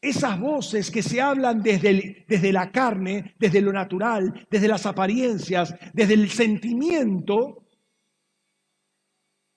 esas 0.01 0.39
voces 0.39 0.91
que 0.91 1.01
se 1.01 1.21
hablan 1.21 1.63
desde, 1.63 2.25
desde, 2.27 2.51
la 2.51 2.71
carne, 2.71 3.35
desde 3.39 3.61
lo 3.61 3.71
natural, 3.71 4.45
desde 4.51 4.67
las 4.67 4.85
apariencias, 4.85 5.73
desde 5.93 6.13
el 6.13 6.29
sentimiento, 6.29 7.63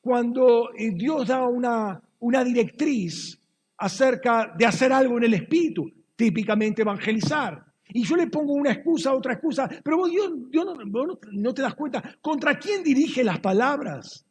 cuando 0.00 0.70
eh, 0.74 0.92
Dios 0.94 1.26
da 1.26 1.46
una, 1.46 2.00
una 2.20 2.44
directriz 2.44 3.37
acerca 3.78 4.52
de 4.56 4.66
hacer 4.66 4.92
algo 4.92 5.16
en 5.18 5.24
el 5.24 5.34
espíritu, 5.34 5.90
típicamente 6.16 6.82
evangelizar. 6.82 7.64
Y 7.90 8.04
yo 8.04 8.16
le 8.16 8.26
pongo 8.26 8.52
una 8.52 8.72
excusa, 8.72 9.14
otra 9.14 9.34
excusa, 9.34 9.68
pero 9.82 9.96
vos, 9.96 10.10
Dios, 10.10 10.30
no, 10.52 11.18
no, 11.32 11.54
te 11.54 11.62
das 11.62 11.74
cuenta 11.74 12.16
contra 12.20 12.58
quién 12.58 12.82
dirige 12.82 13.24
las 13.24 13.40
palabras. 13.40 14.26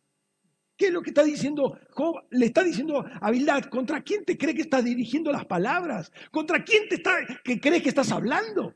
¿Qué 0.76 0.88
es 0.88 0.94
lo 0.94 1.02
que 1.02 1.10
está 1.10 1.24
diciendo? 1.24 1.76
Le 2.30 2.46
está 2.46 2.64
diciendo 2.64 3.04
a 3.20 3.62
¿contra 3.70 4.02
quién 4.02 4.24
te 4.26 4.38
cree 4.38 4.54
que 4.54 4.62
estás 4.62 4.86
dirigiendo 4.86 5.32
las 5.32 5.46
palabras? 5.46 6.12
¿Contra 6.30 6.64
quién 6.64 6.88
te 6.88 6.96
está, 6.96 7.18
que 7.44 7.60
crees 7.60 7.82
que 7.82 7.90
estás 7.90 8.12
hablando? 8.12 8.76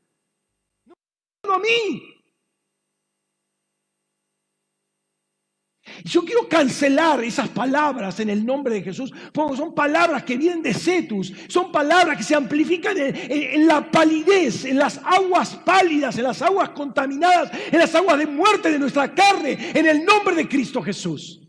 No 1.44 1.54
a 1.54 1.60
mí. 1.60 2.21
Yo 6.04 6.24
quiero 6.24 6.48
cancelar 6.48 7.24
esas 7.24 7.50
palabras 7.50 8.20
en 8.20 8.30
el 8.30 8.46
nombre 8.46 8.76
de 8.76 8.84
Jesús, 8.84 9.12
porque 9.34 9.58
son 9.58 9.74
palabras 9.74 10.24
que 10.24 10.38
vienen 10.38 10.62
de 10.62 10.74
Cetus, 10.74 11.34
son 11.48 11.72
palabras 11.72 12.18
que 12.18 12.24
se 12.24 12.36
amplifican 12.36 12.96
en, 12.98 13.68
la 13.68 13.90
palidez, 13.90 14.66
en 14.66 14.78
las 14.78 15.00
aguas 15.04 15.56
pálidas, 15.66 16.18
en 16.18 16.24
las 16.24 16.42
aguas 16.42 16.70
contaminadas, 16.70 17.52
en 17.72 17.80
las 17.80 17.94
aguas 17.96 18.18
de 18.20 18.28
muerte 18.28 18.72
de 18.72 18.80
nuestra 18.80 19.14
carne, 19.14 19.58
en 19.74 19.86
el 19.88 20.06
nombre 20.06 20.36
de 20.36 20.48
Cristo 20.48 20.82
Jesús 20.82 21.42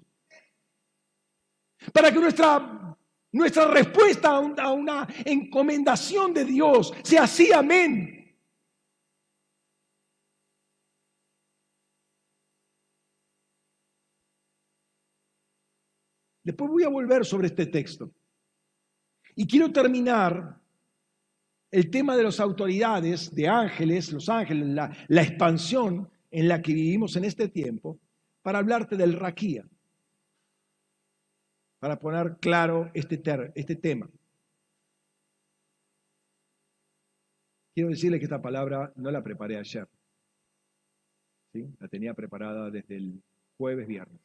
para 1.91 2.13
que 2.13 2.19
nuestra, 2.19 2.97
nuestra 3.33 3.67
respuesta 3.67 4.31
a 4.31 4.71
una 4.71 5.09
encomendación 5.25 6.33
de 6.33 6.45
Dios 6.45 6.93
sea 7.03 7.25
así, 7.25 7.53
amén. 7.53 8.22
Después 16.45 16.71
voy 16.71 16.83
a 16.85 16.89
volver 16.89 17.25
sobre 17.25 17.49
este 17.49 17.67
texto. 17.67 18.11
Y 19.35 19.47
quiero 19.47 19.73
terminar 19.73 20.61
el 21.71 21.91
tema 21.91 22.17
de 22.17 22.25
las 22.25 22.39
autoridades, 22.41 23.35
de 23.35 23.49
ángeles, 23.49 24.13
los 24.13 24.29
ángeles, 24.29 24.69
la, 24.69 25.23
expansión 25.23 26.11
en 26.31 26.49
la 26.49 26.61
que 26.61 26.75
vivimos 26.75 27.17
en 27.17 27.25
este 27.25 27.49
tiempo, 27.49 27.99
para 28.43 28.59
hablarte 28.59 28.97
del 28.97 29.15
raquía 29.15 29.65
para 31.83 31.99
poner 31.99 32.37
claro 32.37 32.93
este, 32.95 33.21
este 33.57 33.75
tema. 33.75 34.09
Quiero 37.75 37.91
decirle 37.91 38.21
que 38.21 38.27
esta 38.27 38.41
palabra 38.41 38.93
no 38.95 39.11
la 39.11 39.21
preparé 39.21 39.59
ayer. 39.59 39.89
¿sí? 41.53 41.67
La 41.81 41.89
tenía 41.89 42.15
preparada 42.15 42.71
desde 42.71 42.99
el 42.99 43.21
jueves, 43.57 43.89
viernes. 43.89 44.21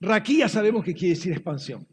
Raquía 0.00 0.48
sabemos 0.48 0.84
que 0.84 0.94
quiere 0.94 1.14
decir 1.14 1.32
expansión. 1.32 1.86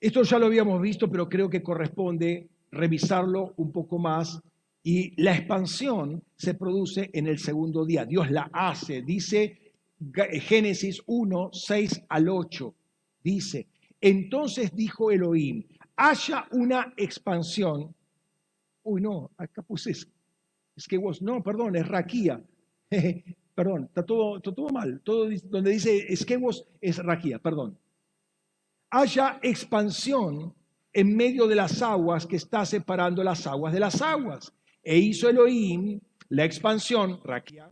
Esto 0.00 0.22
ya 0.22 0.38
lo 0.38 0.46
habíamos 0.46 0.80
visto, 0.82 1.08
pero 1.08 1.28
creo 1.28 1.48
que 1.48 1.62
corresponde 1.62 2.48
revisarlo 2.72 3.54
un 3.56 3.70
poco 3.70 3.98
más 3.98 4.40
y 4.82 5.22
la 5.22 5.36
expansión 5.36 6.24
se 6.34 6.54
produce 6.54 7.10
en 7.12 7.28
el 7.28 7.38
segundo 7.38 7.84
día. 7.84 8.04
Dios 8.04 8.30
la 8.30 8.50
hace. 8.52 9.02
Dice 9.02 9.74
Génesis 10.40 11.00
1, 11.06 11.50
6 11.52 12.02
al 12.08 12.28
8. 12.28 12.74
Dice, 13.22 13.68
entonces 14.00 14.74
dijo 14.74 15.12
Elohim, 15.12 15.62
haya 15.94 16.48
una 16.50 16.92
expansión. 16.96 17.94
Uy, 18.82 19.00
no, 19.00 19.30
acá 19.36 19.62
puse, 19.62 19.92
es 19.92 20.88
que 20.88 20.98
vos, 20.98 21.22
no, 21.22 21.40
perdón, 21.42 21.76
es 21.76 21.86
raquía. 21.86 22.42
perdón, 23.54 23.84
está 23.84 24.04
todo, 24.04 24.40
todo 24.40 24.68
mal. 24.68 25.00
Todo 25.04 25.28
donde 25.44 25.70
dice 25.70 26.06
es 26.08 26.24
que 26.24 26.36
vos 26.36 26.66
es 26.80 26.98
raquía, 26.98 27.38
perdón. 27.38 27.78
Haya 28.90 29.38
expansión 29.42 30.54
en 30.92 31.16
medio 31.16 31.46
de 31.46 31.54
las 31.54 31.80
aguas 31.82 32.26
que 32.26 32.36
está 32.36 32.66
separando 32.66 33.24
las 33.24 33.46
aguas 33.46 33.72
de 33.72 33.80
las 33.80 34.02
aguas. 34.02 34.52
E 34.82 34.98
hizo 34.98 35.28
Elohim 35.28 36.00
la 36.28 36.44
expansión, 36.44 37.20
raquia, 37.24 37.70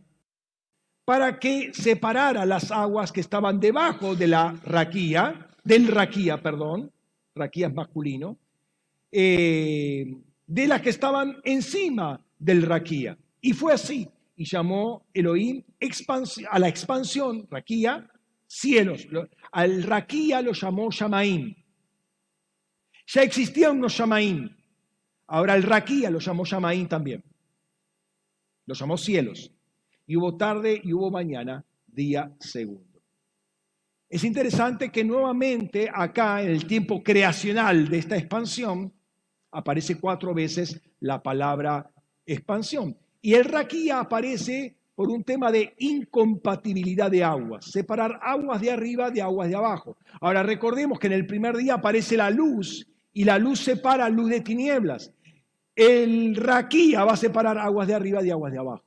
para 1.04 1.38
que 1.38 1.72
separara 1.74 2.46
las 2.46 2.70
aguas 2.70 3.10
que 3.10 3.20
estaban 3.20 3.58
debajo 3.58 4.14
de 4.14 4.28
la 4.28 4.52
raquía, 4.64 5.48
del 5.64 5.88
raquía, 5.88 6.42
perdón, 6.42 6.92
raquía 7.34 7.68
es 7.68 7.74
masculino, 7.74 8.38
eh, 9.10 10.14
de 10.46 10.68
las 10.68 10.82
que 10.82 10.90
estaban 10.90 11.40
encima 11.42 12.20
del 12.38 12.62
raquía. 12.62 13.18
Y 13.40 13.52
fue 13.52 13.72
así. 13.72 14.08
Y 14.40 14.46
llamó 14.46 15.06
Elohim 15.12 15.62
a 16.50 16.58
la 16.58 16.66
expansión, 16.66 17.46
raquía, 17.50 18.08
cielos. 18.46 19.06
Al 19.52 19.82
raquía 19.82 20.40
lo 20.40 20.52
llamó 20.52 20.90
Shamaim. 20.90 21.54
Ya 23.06 23.22
existían 23.22 23.76
unos 23.76 23.92
Shamaim, 23.92 24.48
Ahora 25.26 25.54
el 25.54 25.62
Raquía 25.62 26.10
lo 26.10 26.20
llamó 26.20 26.44
Yamaín 26.44 26.88
también. 26.88 27.22
Lo 28.64 28.74
llamó 28.74 28.96
cielos. 28.96 29.52
Y 30.06 30.16
hubo 30.16 30.38
tarde 30.38 30.80
y 30.82 30.94
hubo 30.94 31.10
mañana, 31.10 31.62
día 31.86 32.34
segundo. 32.40 33.02
Es 34.08 34.24
interesante 34.24 34.90
que 34.90 35.04
nuevamente 35.04 35.90
acá, 35.92 36.42
en 36.42 36.48
el 36.48 36.66
tiempo 36.66 37.02
creacional 37.02 37.90
de 37.90 37.98
esta 37.98 38.16
expansión, 38.16 38.90
aparece 39.50 40.00
cuatro 40.00 40.32
veces 40.32 40.80
la 40.98 41.22
palabra 41.22 41.92
expansión. 42.24 42.96
Y 43.22 43.34
el 43.34 43.44
Raquía 43.44 44.00
aparece 44.00 44.76
por 44.94 45.10
un 45.10 45.24
tema 45.24 45.50
de 45.50 45.74
incompatibilidad 45.78 47.10
de 47.10 47.24
aguas, 47.24 47.70
separar 47.70 48.18
aguas 48.22 48.60
de 48.60 48.70
arriba 48.70 49.10
de 49.10 49.22
aguas 49.22 49.48
de 49.48 49.56
abajo. 49.56 49.96
Ahora 50.20 50.42
recordemos 50.42 50.98
que 50.98 51.06
en 51.06 51.14
el 51.14 51.26
primer 51.26 51.56
día 51.56 51.74
aparece 51.74 52.16
la 52.16 52.30
luz 52.30 52.86
y 53.12 53.24
la 53.24 53.38
luz 53.38 53.60
separa 53.60 54.08
luz 54.08 54.30
de 54.30 54.40
tinieblas. 54.40 55.12
El 55.74 56.36
raquía 56.36 57.04
va 57.04 57.12
a 57.12 57.16
separar 57.16 57.56
aguas 57.58 57.88
de 57.88 57.94
arriba 57.94 58.22
de 58.22 58.32
aguas 58.32 58.52
de 58.52 58.58
abajo. 58.58 58.84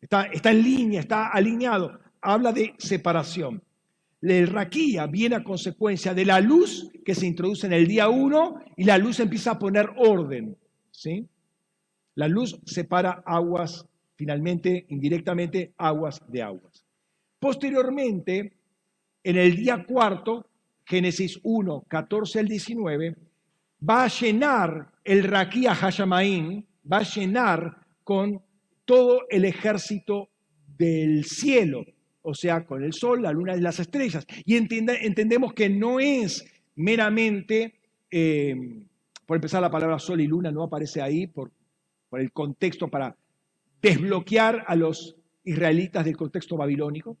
Está, 0.00 0.50
en 0.50 0.62
línea, 0.62 1.00
está 1.00 1.28
alineado. 1.28 1.98
Habla 2.20 2.52
de 2.52 2.74
separación. 2.78 3.62
el 4.20 4.46
raquía 4.46 5.06
viene 5.06 5.36
a 5.36 5.42
consecuencia 5.42 6.14
de 6.14 6.26
la 6.26 6.40
luz 6.40 6.90
que 7.04 7.14
se 7.14 7.26
introduce 7.26 7.66
en 7.66 7.72
el 7.72 7.86
día 7.86 8.08
1 8.08 8.60
y 8.76 8.84
la 8.84 8.98
luz 8.98 9.18
empieza 9.20 9.52
a 9.52 9.58
poner 9.58 9.90
orden. 9.96 10.56
¿sí? 10.90 11.26
La 12.16 12.28
luz 12.28 12.58
separa 12.64 13.22
aguas, 13.26 13.86
finalmente, 14.14 14.86
indirectamente, 14.88 15.74
aguas 15.76 16.22
de 16.28 16.42
aguas. 16.42 16.84
Posteriormente, 17.38 18.52
en 19.22 19.36
el 19.36 19.56
día 19.56 19.84
cuarto, 19.84 20.46
Génesis 20.84 21.40
1, 21.42 21.84
14 21.88 22.40
al 22.40 22.48
19, 22.48 23.16
va 23.88 24.04
a 24.04 24.08
llenar 24.08 24.92
el 25.02 25.24
raquía 25.24 25.74
Hashamaín, 25.74 26.66
va 26.90 26.98
a 26.98 27.02
llenar 27.02 27.78
con 28.04 28.40
todo 28.84 29.22
el 29.28 29.44
ejército 29.44 30.28
del 30.78 31.24
cielo, 31.24 31.84
o 32.22 32.34
sea, 32.34 32.64
con 32.64 32.84
el 32.84 32.92
sol, 32.92 33.22
la 33.22 33.32
luna 33.32 33.56
y 33.56 33.60
las 33.60 33.80
estrellas. 33.80 34.26
Y 34.44 34.56
entendemos 34.56 35.52
que 35.52 35.68
no 35.68 36.00
es 36.00 36.44
meramente, 36.76 37.74
eh, 38.10 38.54
por 39.26 39.36
empezar 39.36 39.62
la 39.62 39.70
palabra 39.70 39.98
sol 39.98 40.20
y 40.20 40.26
luna 40.26 40.50
no 40.50 40.64
aparece 40.64 41.00
ahí 41.02 41.26
por, 41.26 41.50
por 42.14 42.20
el 42.20 42.30
contexto 42.30 42.86
para 42.86 43.16
desbloquear 43.82 44.66
a 44.68 44.76
los 44.76 45.16
israelitas 45.42 46.04
del 46.04 46.16
contexto 46.16 46.56
babilónico. 46.56 47.18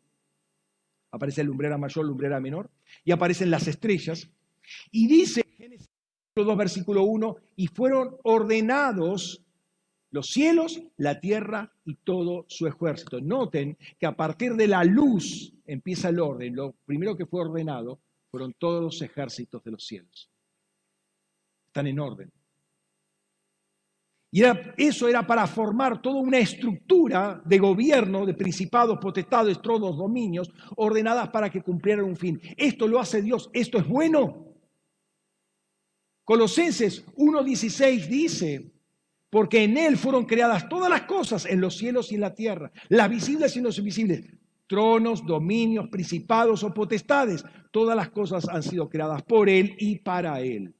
Aparece 1.10 1.42
lumbrera 1.42 1.76
mayor, 1.76 2.04
lumbrera 2.04 2.38
menor, 2.38 2.70
y 3.04 3.10
aparecen 3.10 3.50
las 3.50 3.66
estrellas. 3.66 4.30
Y 4.92 5.08
dice 5.08 5.42
Génesis 5.58 5.90
2, 6.36 6.56
versículo 6.56 7.02
1, 7.02 7.36
y 7.56 7.66
fueron 7.66 8.18
ordenados 8.22 9.42
los 10.12 10.28
cielos, 10.28 10.80
la 10.96 11.18
tierra 11.18 11.72
y 11.84 11.96
todo 11.96 12.44
su 12.46 12.68
ejército. 12.68 13.20
Noten 13.20 13.76
que 13.98 14.06
a 14.06 14.14
partir 14.14 14.54
de 14.54 14.68
la 14.68 14.84
luz 14.84 15.52
empieza 15.66 16.10
el 16.10 16.20
orden. 16.20 16.54
Lo 16.54 16.76
primero 16.86 17.16
que 17.16 17.26
fue 17.26 17.40
ordenado 17.40 17.98
fueron 18.30 18.54
todos 18.56 18.80
los 18.80 19.02
ejércitos 19.02 19.64
de 19.64 19.72
los 19.72 19.84
cielos. 19.84 20.30
Están 21.66 21.88
en 21.88 21.98
orden. 21.98 22.30
Y 24.34 24.42
eso 24.76 25.06
era 25.06 25.24
para 25.24 25.46
formar 25.46 26.02
toda 26.02 26.16
una 26.16 26.40
estructura 26.40 27.40
de 27.44 27.56
gobierno, 27.56 28.26
de 28.26 28.34
principados, 28.34 28.98
potestades, 28.98 29.62
tronos, 29.62 29.96
dominios, 29.96 30.50
ordenadas 30.74 31.28
para 31.28 31.48
que 31.48 31.62
cumplieran 31.62 32.04
un 32.04 32.16
fin. 32.16 32.40
Esto 32.56 32.88
lo 32.88 32.98
hace 32.98 33.22
Dios. 33.22 33.48
Esto 33.52 33.78
es 33.78 33.86
bueno. 33.86 34.44
Colosenses 36.24 37.06
1.16 37.14 38.08
dice, 38.08 38.72
porque 39.30 39.62
en 39.62 39.78
Él 39.78 39.96
fueron 39.96 40.24
creadas 40.24 40.68
todas 40.68 40.90
las 40.90 41.02
cosas 41.02 41.46
en 41.46 41.60
los 41.60 41.76
cielos 41.76 42.10
y 42.10 42.16
en 42.16 42.22
la 42.22 42.34
tierra, 42.34 42.72
las 42.88 43.08
visibles 43.08 43.56
y 43.56 43.60
los 43.60 43.78
invisibles, 43.78 44.24
tronos, 44.66 45.24
dominios, 45.24 45.88
principados 45.90 46.64
o 46.64 46.74
potestades, 46.74 47.44
todas 47.70 47.94
las 47.96 48.10
cosas 48.10 48.48
han 48.48 48.64
sido 48.64 48.88
creadas 48.88 49.22
por 49.22 49.48
Él 49.48 49.76
y 49.78 50.00
para 50.00 50.40
Él. 50.40 50.74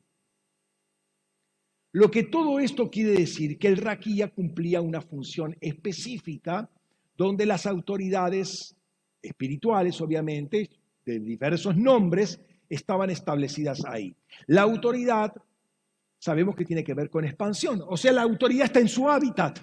Lo 1.94 2.10
que 2.10 2.24
todo 2.24 2.58
esto 2.58 2.90
quiere 2.90 3.12
decir 3.12 3.56
que 3.56 3.68
el 3.68 3.76
raquía 3.76 4.26
cumplía 4.26 4.80
una 4.80 5.00
función 5.00 5.56
específica 5.60 6.68
donde 7.16 7.46
las 7.46 7.66
autoridades 7.66 8.74
espirituales, 9.22 10.00
obviamente, 10.00 10.70
de 11.06 11.20
diversos 11.20 11.76
nombres, 11.76 12.40
estaban 12.68 13.10
establecidas 13.10 13.84
ahí. 13.84 14.12
La 14.48 14.62
autoridad 14.62 15.32
sabemos 16.18 16.56
que 16.56 16.64
tiene 16.64 16.82
que 16.82 16.94
ver 16.94 17.08
con 17.08 17.26
expansión. 17.26 17.80
O 17.86 17.96
sea, 17.96 18.10
la 18.10 18.22
autoridad 18.22 18.64
está 18.64 18.80
en 18.80 18.88
su 18.88 19.08
hábitat. 19.08 19.60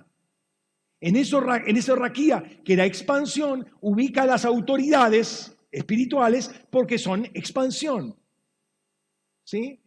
En, 1.01 1.17
eso, 1.17 1.43
esa 1.67 1.95
raquía, 1.95 2.41
que 2.63 2.73
era 2.73 2.85
expansión, 2.85 3.67
ubica 3.81 4.23
a 4.23 4.27
las 4.27 4.45
autoridades 4.45 5.57
espirituales 5.69 6.49
porque 6.69 6.97
son 6.97 7.25
expansión. 7.33 8.15
¿Sí? 9.43 9.80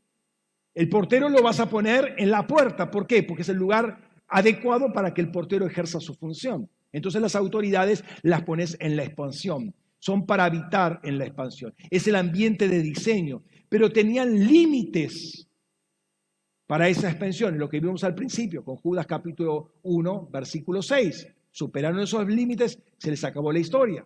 El 0.75 0.89
portero 0.89 1.29
lo 1.29 1.43
vas 1.43 1.61
a 1.61 1.71
poner 1.71 2.15
en 2.19 2.31
la 2.31 2.47
puerta. 2.47 2.91
¿Por 2.91 3.07
qué? 3.07 3.23
Porque 3.23 3.43
es 3.43 3.49
el 3.49 3.57
lugar 3.57 4.11
adecuado 4.29 4.93
para 4.93 5.15
que 5.15 5.21
el 5.21 5.31
portero 5.31 5.67
ejerza 5.67 6.01
su 6.01 6.15
función. 6.15 6.69
Entonces 6.93 7.23
las 7.23 7.37
autoridades 7.37 8.05
las 8.23 8.43
pones 8.43 8.77
en 8.81 8.97
la 8.97 9.05
expansión. 9.05 9.75
Son 9.99 10.27
para 10.27 10.45
habitar 10.45 11.01
en 11.05 11.19
la 11.19 11.25
expansión. 11.25 11.75
Es 11.91 12.07
el 12.09 12.17
ambiente 12.17 12.69
de 12.69 12.83
diseño. 12.83 13.43
Pero 13.69 13.91
tenían 13.91 14.47
límites 14.47 15.49
para 16.67 16.89
esa 16.89 17.09
expansión, 17.11 17.59
lo 17.59 17.69
que 17.69 17.81
vimos 17.81 18.05
al 18.05 18.15
principio, 18.15 18.65
con 18.65 18.77
Judas 18.77 19.07
capítulo 19.07 19.75
1, 19.83 20.29
versículo 20.33 20.83
6. 20.83 21.29
Superaron 21.51 22.01
esos 22.01 22.27
límites, 22.27 22.81
se 22.99 23.11
les 23.11 23.23
acabó 23.23 23.53
la 23.53 23.59
historia. 23.59 24.05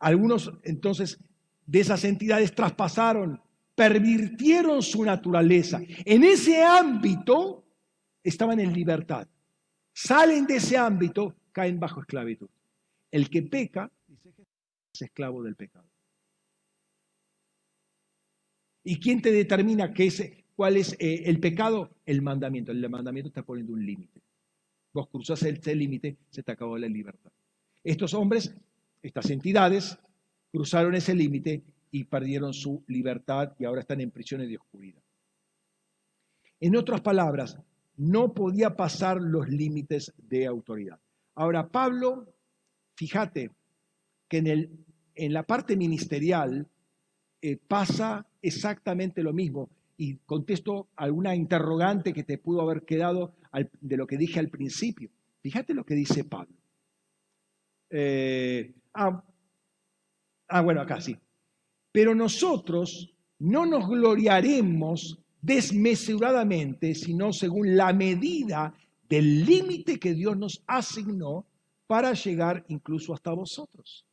Algunos 0.00 0.52
entonces 0.64 1.18
de 1.66 1.80
esas 1.80 2.04
entidades 2.04 2.54
traspasaron, 2.54 3.40
pervirtieron 3.80 4.82
su 4.82 5.02
naturaleza. 5.02 5.80
En 6.04 6.22
ese 6.22 6.62
ámbito 6.62 7.64
estaban 8.22 8.60
en 8.60 8.74
libertad. 8.74 9.26
Salen 9.94 10.44
de 10.44 10.56
ese 10.56 10.76
ámbito, 10.76 11.34
caen 11.50 11.80
bajo 11.80 12.00
esclavitud. 12.00 12.50
El 13.10 13.30
que 13.30 13.40
peca, 13.40 13.90
es 14.92 15.00
esclavo 15.00 15.42
del 15.42 15.56
pecado. 15.56 15.88
¿Y 18.84 19.00
quién 19.00 19.22
te 19.22 19.32
determina 19.32 19.94
que 19.94 20.08
ese, 20.08 20.44
¿Cuál 20.54 20.76
es 20.76 20.94
eh, 20.98 21.22
el 21.24 21.40
pecado? 21.40 21.88
El 22.04 22.20
mandamiento. 22.20 22.72
El 22.72 22.86
mandamiento 22.90 23.28
está 23.28 23.42
poniendo 23.42 23.72
un 23.72 23.86
límite. 23.86 24.20
Vos 24.92 25.08
cruzas 25.08 25.42
ese 25.42 25.74
límite, 25.74 26.18
se 26.28 26.42
te 26.42 26.52
acabó 26.52 26.76
la 26.76 26.86
libertad. 26.86 27.32
Estos 27.82 28.12
hombres, 28.12 28.54
estas 29.00 29.30
entidades, 29.30 29.98
cruzaron 30.52 30.94
ese 30.94 31.14
límite 31.14 31.62
y 31.90 32.04
perdieron 32.04 32.52
su 32.52 32.84
libertad 32.86 33.54
y 33.58 33.64
ahora 33.64 33.80
están 33.80 34.00
en 34.00 34.10
prisiones 34.10 34.48
de 34.48 34.56
oscuridad. 34.56 35.02
En 36.60 36.76
otras 36.76 37.00
palabras, 37.00 37.58
no 37.96 38.32
podía 38.32 38.76
pasar 38.76 39.20
los 39.20 39.48
límites 39.48 40.12
de 40.16 40.46
autoridad. 40.46 40.98
Ahora, 41.34 41.68
Pablo, 41.68 42.34
fíjate 42.96 43.50
que 44.28 44.38
en, 44.38 44.46
el, 44.46 44.70
en 45.14 45.32
la 45.32 45.42
parte 45.42 45.76
ministerial 45.76 46.68
eh, 47.42 47.56
pasa 47.56 48.26
exactamente 48.42 49.22
lo 49.22 49.32
mismo 49.32 49.70
y 49.96 50.16
contesto 50.18 50.88
alguna 50.96 51.34
interrogante 51.34 52.12
que 52.12 52.24
te 52.24 52.38
pudo 52.38 52.62
haber 52.62 52.84
quedado 52.84 53.34
de 53.80 53.96
lo 53.96 54.06
que 54.06 54.16
dije 54.16 54.38
al 54.38 54.48
principio. 54.48 55.10
Fíjate 55.42 55.74
lo 55.74 55.84
que 55.84 55.94
dice 55.94 56.24
Pablo. 56.24 56.56
Eh, 57.90 58.72
ah, 58.94 59.22
ah, 60.48 60.60
bueno, 60.62 60.80
acá 60.80 61.00
sí. 61.00 61.16
Pero 61.92 62.14
nosotros 62.14 63.14
no 63.38 63.66
nos 63.66 63.88
gloriaremos 63.88 65.18
desmesuradamente, 65.40 66.94
sino 66.94 67.32
según 67.32 67.76
la 67.76 67.92
medida 67.92 68.74
del 69.08 69.44
límite 69.44 69.98
que 69.98 70.14
Dios 70.14 70.36
nos 70.36 70.62
asignó 70.66 71.46
para 71.86 72.12
llegar 72.12 72.64
incluso 72.68 73.12
hasta 73.12 73.32
vosotros. 73.32 74.06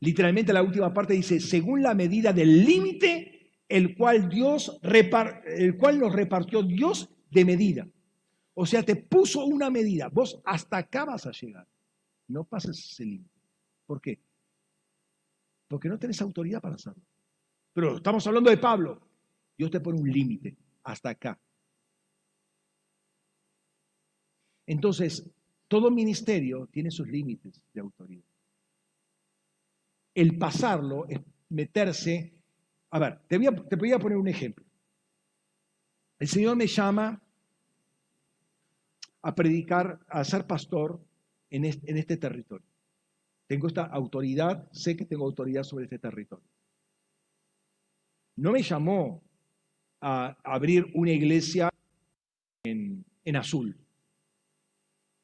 Literalmente 0.00 0.52
la 0.52 0.62
última 0.62 0.92
parte 0.92 1.14
dice, 1.14 1.38
según 1.38 1.82
la 1.82 1.94
medida 1.94 2.32
del 2.32 2.64
límite 2.64 3.40
el 3.68 3.96
cual 3.96 4.28
Dios 4.28 4.80
el 4.82 5.76
cual 5.76 6.00
nos 6.00 6.12
repartió 6.12 6.62
Dios 6.62 7.08
de 7.30 7.44
medida. 7.44 7.88
O 8.54 8.66
sea, 8.66 8.82
te 8.82 8.96
puso 8.96 9.44
una 9.44 9.70
medida. 9.70 10.08
Vos 10.08 10.40
hasta 10.44 10.78
acá 10.78 11.04
vas 11.04 11.26
a 11.26 11.30
llegar. 11.30 11.66
No 12.26 12.44
pases 12.44 12.78
ese 12.78 13.04
límite. 13.04 13.40
¿Por 13.86 14.00
qué? 14.00 14.18
Porque 15.70 15.88
no 15.88 15.98
tenés 15.98 16.20
autoridad 16.20 16.60
para 16.60 16.74
hacerlo. 16.74 17.02
Pero 17.72 17.96
estamos 17.96 18.26
hablando 18.26 18.50
de 18.50 18.58
Pablo. 18.58 19.00
Dios 19.56 19.70
te 19.70 19.80
pone 19.80 20.00
un 20.00 20.10
límite. 20.10 20.56
Hasta 20.82 21.10
acá. 21.10 21.38
Entonces, 24.66 25.24
todo 25.68 25.90
ministerio 25.90 26.66
tiene 26.66 26.90
sus 26.90 27.06
límites 27.06 27.62
de 27.72 27.80
autoridad. 27.80 28.24
El 30.12 30.36
pasarlo 30.36 31.06
es 31.08 31.20
meterse 31.50 32.40
a 32.90 32.98
ver, 32.98 33.20
te 33.28 33.38
voy 33.38 33.92
a, 33.92 33.98
poner 33.98 34.18
un 34.18 34.28
ejemplo. 34.28 34.64
El 36.18 36.28
Señor 36.28 36.56
me 36.56 36.66
llama 36.66 37.22
a 39.22 39.34
predicar, 39.34 40.00
a 40.08 40.24
ser 40.24 40.46
pastor 40.46 41.00
en 41.50 41.66
este, 41.66 41.90
en 41.90 41.98
este, 41.98 42.16
territorio. 42.16 42.66
Tengo 43.50 43.66
esta 43.66 43.86
autoridad, 43.86 44.70
sé 44.70 44.96
que 44.96 45.04
tengo 45.04 45.24
autoridad 45.24 45.64
sobre 45.64 45.82
este 45.82 45.98
territorio. 45.98 46.46
No 48.36 48.52
me 48.52 48.62
llamó 48.62 49.24
a 50.00 50.36
abrir 50.44 50.86
una 50.94 51.10
iglesia 51.10 51.68
en, 52.62 53.04
en 53.24 53.34
azul. 53.34 53.76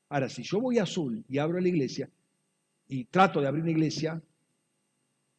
Ahora, 0.08 0.28
si 0.28 0.42
yo 0.42 0.60
voy 0.60 0.78
a 0.78 0.82
azul 0.82 1.24
y 1.28 1.38
abro 1.38 1.60
la 1.60 1.68
iglesia 1.68 2.10
y 2.88 3.04
trato 3.04 3.40
de 3.40 3.46
abrir 3.46 3.62
una 3.62 3.70
iglesia, 3.70 4.20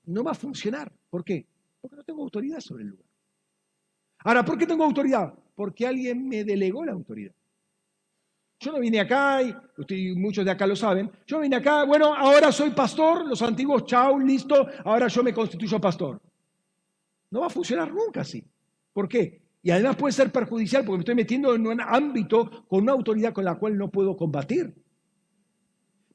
no 0.06 0.24
va 0.24 0.32
a 0.32 0.36
funcionar. 0.36 0.90
¿Por 1.10 1.26
qué? 1.26 1.46
Porque 1.82 1.98
no 1.98 2.06
tengo 2.06 2.24
autoridad 2.24 2.62
sobre 2.62 2.84
el 2.84 2.92
lugar. 2.92 3.06
Ahora, 4.20 4.46
¿por 4.46 4.58
qué 4.58 4.66
tengo 4.66 4.86
autoridad? 4.86 5.34
Porque 5.56 5.86
alguien 5.86 6.26
me 6.26 6.46
delegó 6.46 6.86
la 6.86 6.94
autoridad. 6.94 7.36
Yo 8.60 8.72
no 8.72 8.80
vine 8.80 9.00
acá, 9.00 9.42
y 9.44 10.16
muchos 10.16 10.44
de 10.44 10.52
acá 10.52 10.66
lo 10.66 10.76
saben, 10.76 11.12
yo 11.28 11.40
vine 11.40 11.56
acá, 11.56 11.84
bueno, 11.84 12.14
ahora 12.14 12.52
soy 12.52 12.72
pastor, 12.72 13.26
los 13.26 13.42
antiguos, 13.42 13.86
chao, 13.86 14.18
listo, 14.18 14.68
ahora 14.84 15.08
yo 15.08 15.24
me 15.24 15.34
constituyo 15.34 15.80
pastor. 15.80 16.20
No 17.30 17.42
va 17.42 17.48
a 17.48 17.52
funcionar 17.52 17.94
nunca 17.94 18.22
así. 18.22 18.44
¿Por 18.94 19.08
qué? 19.08 19.42
Y 19.62 19.70
además 19.70 19.96
puede 19.96 20.14
ser 20.14 20.32
perjudicial 20.32 20.84
porque 20.84 20.98
me 20.98 21.02
estoy 21.02 21.16
metiendo 21.16 21.54
en 21.54 21.68
un 21.68 21.82
ámbito 21.82 22.66
con 22.68 22.84
una 22.84 22.94
autoridad 22.94 23.34
con 23.34 23.46
la 23.46 23.56
cual 23.56 23.78
no 23.78 23.92
puedo 23.92 24.16
combatir. 24.16 24.74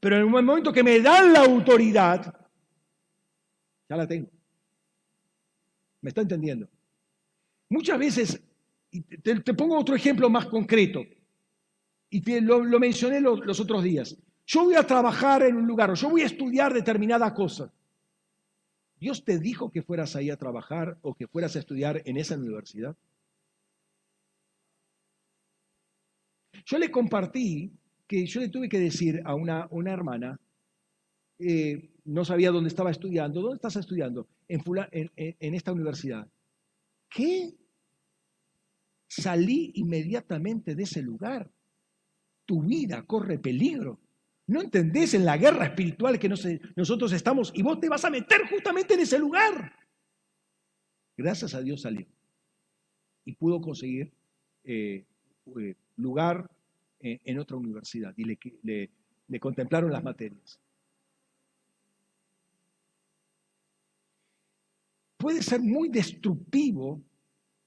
Pero 0.00 0.16
en 0.16 0.22
el 0.22 0.28
momento 0.28 0.72
que 0.72 0.82
me 0.82 0.98
dan 1.00 1.32
la 1.32 1.40
autoridad, 1.40 2.34
ya 3.88 3.96
la 3.96 4.08
tengo. 4.08 4.28
¿Me 6.00 6.08
está 6.08 6.22
entendiendo? 6.22 6.68
Muchas 7.68 7.98
veces, 7.98 8.42
te, 9.22 9.54
pongo 9.54 9.78
otro 9.78 9.94
ejemplo 9.94 10.28
más 10.28 10.46
concreto, 10.46 11.04
y 12.12 12.20
te, 12.20 12.42
lo, 12.42 12.62
mencioné 12.78 13.22
los, 13.22 13.40
los 13.40 13.58
otros 13.58 13.82
días. 13.82 14.18
Yo 14.46 14.64
voy 14.64 14.74
a 14.74 14.86
trabajar 14.86 15.42
en 15.44 15.56
un 15.56 15.66
lugar, 15.66 15.90
o 15.90 15.94
yo 15.94 16.10
voy 16.10 16.20
a 16.20 16.26
estudiar 16.26 16.74
determinada 16.74 17.32
cosa. 17.32 17.72
¿Dios 19.00 19.24
te 19.24 19.38
dijo 19.38 19.70
que 19.70 19.82
fueras 19.82 20.14
ahí 20.14 20.28
a 20.28 20.36
trabajar 20.36 20.98
o 21.00 21.14
que 21.14 21.26
fueras 21.26 21.56
a 21.56 21.60
estudiar 21.60 22.02
en 22.04 22.18
esa 22.18 22.36
universidad? 22.36 22.94
Yo 26.66 26.78
le 26.78 26.90
compartí 26.90 27.72
que 28.06 28.26
yo 28.26 28.40
le 28.40 28.50
tuve 28.50 28.68
que 28.68 28.78
decir 28.78 29.22
a 29.24 29.34
una, 29.34 29.66
una 29.70 29.92
hermana, 29.92 30.38
eh, 31.38 31.94
no 32.04 32.26
sabía 32.26 32.50
dónde 32.50 32.68
estaba 32.68 32.90
estudiando, 32.90 33.40
¿dónde 33.40 33.56
estás 33.56 33.76
estudiando? 33.76 34.28
En, 34.48 34.60
en 35.16 35.54
esta 35.54 35.72
universidad. 35.72 36.28
¿Qué? 37.08 37.54
Salí 39.08 39.72
inmediatamente 39.76 40.74
de 40.74 40.82
ese 40.82 41.00
lugar. 41.00 41.50
Tu 42.44 42.62
vida 42.62 43.02
corre 43.02 43.38
peligro. 43.38 44.00
No 44.46 44.60
entendés 44.60 45.14
en 45.14 45.24
la 45.24 45.36
guerra 45.36 45.66
espiritual 45.66 46.18
que 46.18 46.28
nosotros 46.28 47.12
estamos 47.12 47.52
y 47.54 47.62
vos 47.62 47.80
te 47.80 47.88
vas 47.88 48.04
a 48.04 48.10
meter 48.10 48.42
justamente 48.48 48.94
en 48.94 49.00
ese 49.00 49.18
lugar. 49.18 49.72
Gracias 51.16 51.54
a 51.54 51.62
Dios 51.62 51.82
salió 51.82 52.06
y 53.24 53.34
pudo 53.34 53.60
conseguir 53.60 54.12
eh, 54.64 55.04
eh, 55.58 55.74
lugar 55.96 56.50
en, 57.00 57.38
otra 57.38 57.56
universidad 57.56 58.14
y 58.16 58.24
le, 58.24 59.40
contemplaron 59.40 59.90
las 59.90 60.02
materias. 60.02 60.60
Puede 65.16 65.42
ser 65.42 65.60
muy 65.60 65.88
destructivo 65.88 67.02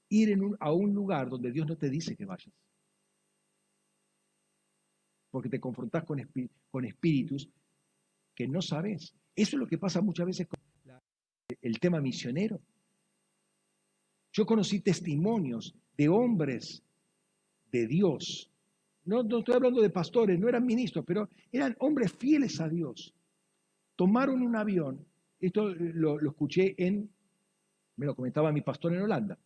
ir 0.08 0.38
a 0.60 0.72
un 0.72 0.94
lugar 0.94 1.28
donde 1.28 1.52
Dios 1.52 1.66
no 1.66 1.76
te 1.76 1.90
dice 1.90 2.16
que 2.16 2.24
vayas 2.24 2.52
porque 5.36 5.50
te 5.50 5.60
confrontas 5.60 6.02
con, 6.04 6.86
espíritus 6.86 7.46
que 8.34 8.48
no 8.48 8.62
sabes. 8.62 9.14
Eso 9.34 9.56
es 9.56 9.60
lo 9.60 9.66
que 9.66 9.76
pasa 9.76 10.00
muchas 10.00 10.24
veces 10.24 10.46
con 10.46 10.58
el 11.60 11.78
tema 11.78 12.00
misionero. 12.00 12.58
Yo 14.32 14.46
conocí 14.46 14.80
testimonios 14.80 15.76
de 15.94 16.08
hombres 16.08 16.82
de 17.70 17.86
Dios. 17.86 18.50
No, 19.04 19.24
no 19.24 19.40
estoy 19.40 19.56
hablando 19.56 19.82
de 19.82 19.90
pastores, 19.90 20.40
no 20.40 20.48
eran 20.48 20.64
ministros, 20.64 21.04
pero 21.06 21.28
eran 21.52 21.76
hombres 21.80 22.14
fieles 22.14 22.58
a 22.62 22.70
Dios. 22.70 23.14
Tomaron 23.94 24.40
un 24.40 24.56
avión, 24.56 25.04
esto 25.38 25.68
lo, 25.68 26.18
lo 26.18 26.30
escuché 26.30 26.74
en, 26.78 27.10
me 27.96 28.06
lo 28.06 28.16
comentaba 28.16 28.52
mi 28.52 28.62
pastor 28.62 28.94
en 28.94 29.02
Holanda. 29.02 29.38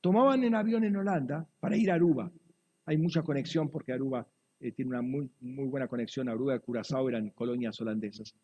Tomaban 0.00 0.42
un 0.42 0.54
avión 0.54 0.82
en 0.84 0.96
Holanda 0.96 1.46
para 1.60 1.76
ir 1.76 1.90
a 1.90 1.96
Aruba. 1.96 2.32
Hay 2.86 2.96
mucha 2.96 3.20
conexión 3.20 3.68
porque 3.68 3.92
Aruba 3.92 4.26
eh, 4.66 4.72
tiene 4.72 4.90
una 4.90 5.02
muy, 5.02 5.30
muy 5.40 5.68
buena 5.68 5.86
conexión. 5.86 6.28
Aruba 6.28 6.56
y 6.56 6.60
Curazao 6.60 7.08
eran 7.08 7.30
colonias 7.30 7.80
holandesas. 7.80 8.34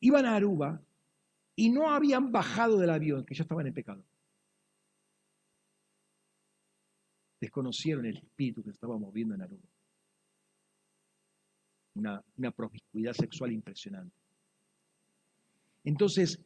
Iban 0.00 0.26
a 0.26 0.34
Aruba 0.34 0.82
y 1.54 1.70
no 1.70 1.90
habían 1.90 2.32
bajado 2.32 2.78
del 2.78 2.90
avión, 2.90 3.24
que 3.24 3.34
ya 3.34 3.42
estaban 3.42 3.66
en 3.66 3.74
pecado. 3.74 4.04
Desconocieron 7.40 8.06
el 8.06 8.16
espíritu 8.16 8.62
que 8.62 8.70
estaba 8.70 8.98
moviendo 8.98 9.34
en 9.34 9.42
Aruba. 9.42 9.68
Una, 11.94 12.24
una 12.36 12.50
promiscuidad 12.50 13.12
sexual 13.12 13.52
impresionante. 13.52 14.16
Entonces, 15.84 16.40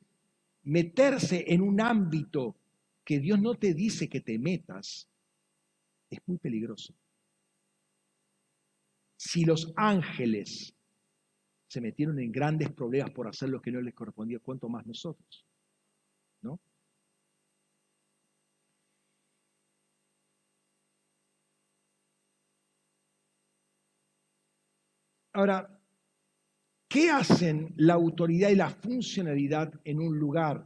meterse 0.65 1.45
en 1.47 1.63
un 1.63 1.81
ámbito 1.81 2.57
que 3.05 3.21
Dios 3.21 3.41
no 3.41 3.55
te 3.55 3.73
dice 3.73 4.09
que 4.09 4.21
te 4.21 4.39
metas 4.39 5.09
es 6.11 6.19
muy 6.27 6.39
peligroso. 6.39 6.95
Si 9.17 9.45
los 9.45 9.73
ángeles 9.77 10.75
se 11.69 11.81
metieron 11.81 12.19
en 12.19 12.31
grandes 12.31 12.71
problemas 12.73 13.11
por 13.11 13.29
hacer 13.29 13.49
lo 13.49 13.61
que 13.61 13.73
no 13.73 13.81
les 13.81 13.95
correspondía, 13.95 14.39
¿cuánto 14.41 14.69
más 14.69 14.87
nosotros? 14.87 15.47
¿No? 16.43 16.61
Ahora, 25.33 25.69
¿qué 26.89 27.11
hacen 27.11 27.75
la 27.77 27.93
autoridad 27.93 28.49
y 28.49 28.55
la 28.55 28.71
funcionalidad 28.71 29.71
en 29.85 30.01
un 30.01 30.19
lugar? 30.19 30.65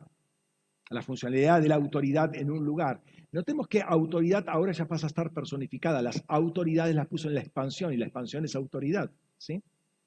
La 0.91 1.03
funcionalidad 1.03 1.61
de 1.61 1.69
la 1.69 1.75
autoridad 1.75 2.35
en 2.37 2.53
un 2.53 2.65
lugar. 2.65 3.03
Notemos 3.33 3.69
que 3.69 3.81
autoridad 3.81 4.49
ahora 4.49 4.73
ya 4.73 4.87
pasa 4.87 5.07
a 5.07 5.09
estar 5.09 5.33
personificada. 5.33 6.03
Las 6.03 6.25
autoridades 6.27 6.95
las 6.95 7.07
puso 7.07 7.29
en 7.29 7.35
la 7.35 7.41
expansión 7.41 7.93
y 7.93 7.97
la 7.97 8.07
expansión 8.07 8.45
es 8.45 8.57
autoridad. 8.57 9.11
¿sí? 9.39 9.63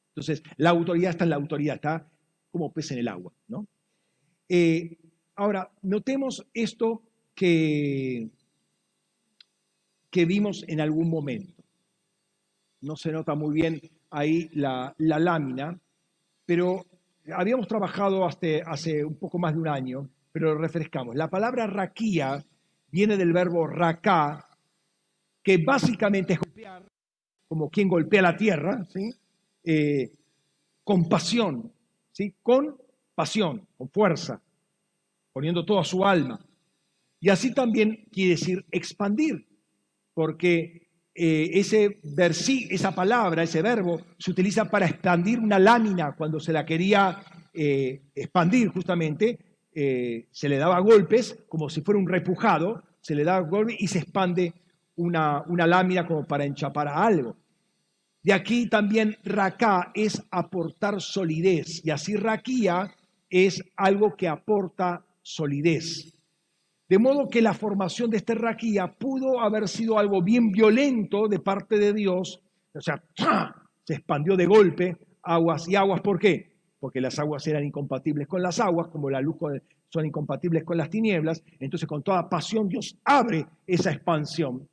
Entonces, 0.09 0.43
la 0.57 0.71
autoridad 0.71 1.11
está 1.11 1.23
en 1.23 1.29
la 1.29 1.37
autoridad, 1.37 1.75
está 1.75 2.07
como 2.51 2.73
pez 2.73 2.91
en 2.91 2.99
el 2.99 3.07
agua. 3.07 3.31
¿no? 3.47 3.65
Eh, 4.49 4.97
ahora, 5.35 5.71
notemos 5.83 6.45
esto 6.53 7.03
que, 7.33 8.29
que 10.09 10.25
vimos 10.25 10.65
en 10.67 10.81
algún 10.81 11.09
momento. 11.09 11.63
No 12.81 12.97
se 12.97 13.11
nota 13.11 13.35
muy 13.35 13.53
bien 13.53 13.81
ahí 14.11 14.49
la, 14.53 14.93
lámina, 14.97 15.79
pero 16.45 16.85
habíamos 17.33 17.67
trabajado 17.67 18.25
hace, 18.25 18.61
hace 18.65 19.03
un 19.03 19.15
poco 19.15 19.39
más 19.39 19.53
de 19.53 19.61
un 19.61 19.67
año, 19.67 20.09
pero 20.31 20.55
refrescamos. 20.57 21.15
La 21.15 21.29
palabra 21.29 21.65
raquía 21.65 22.45
viene 22.93 23.17
del 23.17 23.33
verbo 23.33 23.65
raká, 23.65 24.47
que 25.41 25.57
básicamente 25.57 26.33
es 26.33 26.39
golpear, 26.39 26.85
como 27.47 27.67
quien 27.67 27.89
golpea 27.89 28.21
la 28.21 28.37
tierra, 28.37 28.85
¿sí? 28.85 29.11
Eh, 29.63 30.13
con 30.83 31.09
pasión, 31.09 31.73
¿sí? 32.11 32.35
con 32.43 32.77
pasión, 33.15 33.67
con 33.77 33.89
fuerza, 33.89 34.39
poniendo 35.31 35.65
toda 35.65 35.83
su 35.83 36.05
alma. 36.05 36.39
Y 37.19 37.29
así 37.29 37.51
también 37.51 38.05
quiere 38.11 38.31
decir 38.31 38.63
expandir, 38.69 39.43
porque 40.13 40.87
eh, 41.15 41.49
ese 41.53 41.99
versi, 42.03 42.67
esa 42.69 42.93
palabra, 42.93 43.41
ese 43.41 43.63
verbo, 43.63 44.01
se 44.19 44.29
utiliza 44.29 44.69
para 44.69 44.85
expandir 44.85 45.39
una 45.39 45.57
lámina 45.57 46.13
cuando 46.15 46.39
se 46.39 46.53
la 46.53 46.63
quería 46.63 47.23
eh, 47.55 48.03
expandir 48.13 48.67
justamente, 48.67 49.39
eh, 49.75 50.27
se 50.31 50.49
le 50.49 50.57
daba 50.57 50.79
golpes 50.79 51.43
como 51.47 51.69
si 51.69 51.81
fuera 51.81 51.99
un 51.99 52.07
repujado, 52.07 52.83
se 53.01 53.15
le 53.15 53.23
da 53.23 53.39
golpe 53.39 53.75
y 53.77 53.87
se 53.87 53.99
expande 53.99 54.53
una, 54.95 55.43
una 55.47 55.67
lámina 55.67 56.05
como 56.05 56.25
para 56.25 56.45
enchapar 56.45 56.87
a 56.87 57.03
algo. 57.05 57.35
De 58.21 58.31
aquí 58.31 58.69
también 58.69 59.17
raká 59.23 59.91
es 59.93 60.23
aportar 60.31 61.01
solidez 61.01 61.85
y 61.85 61.89
así 61.89 62.15
raquía 62.15 62.93
es 63.29 63.63
algo 63.75 64.15
que 64.15 64.27
aporta 64.27 65.03
solidez. 65.21 66.13
De 66.87 66.99
modo 66.99 67.27
que 67.27 67.41
la 67.41 67.53
formación 67.53 68.09
de 68.09 68.17
este 68.17 68.35
raquía 68.35 68.87
pudo 68.87 69.41
haber 69.41 69.67
sido 69.67 69.97
algo 69.97 70.21
bien 70.21 70.51
violento 70.51 71.27
de 71.27 71.39
parte 71.39 71.79
de 71.79 71.93
Dios, 71.93 72.41
o 72.73 72.81
sea, 72.81 73.03
se 73.83 73.95
expandió 73.95 74.37
de 74.37 74.45
golpe 74.45 74.97
aguas 75.23 75.67
y 75.67 75.75
aguas. 75.75 76.01
¿Por 76.01 76.19
qué? 76.19 76.52
Porque 76.83 76.99
las 76.99 77.17
aguas 77.17 77.47
eran 77.47 77.63
incompatibles 77.63 78.27
con 78.27 78.41
las 78.41 78.59
aguas, 78.59 78.89
como 78.89 79.09
la 79.09 79.21
luz 79.21 79.37
son 79.87 80.05
incompatibles 80.05 80.65
con 80.65 80.75
las 80.75 80.89
tinieblas. 80.89 81.41
Entonces, 81.61 81.87
con 81.87 82.03
toda 82.03 82.27
pasión, 82.27 82.67
Dios 82.67 82.97
abre 83.05 83.47
esa 83.65 83.93
expansión, 83.93 84.67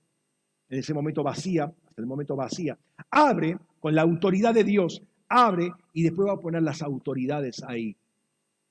en 0.69 0.79
ese 0.81 0.93
momento 0.93 1.23
vacía, 1.23 1.67
hasta 1.67 2.03
el 2.03 2.09
momento 2.09 2.35
vacía, 2.35 2.77
abre 3.13 3.57
con 3.79 3.95
la 3.95 4.03
autoridad 4.03 4.53
de 4.53 4.65
Dios, 4.65 5.01
abre 5.29 5.71
y 5.93 6.03
después 6.03 6.27
va 6.27 6.33
a 6.33 6.41
poner 6.41 6.65
las 6.65 6.83
autoridades 6.83 7.63
ahí. 7.63 7.95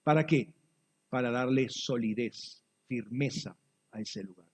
¿Para 0.03 0.25
qué? 0.25 0.49
Para 1.09 1.31
darle 1.31 1.69
solidez, 1.69 2.61
firmeza 2.87 3.55
a 3.91 4.01
ese 4.01 4.21
lugar. 4.21 4.47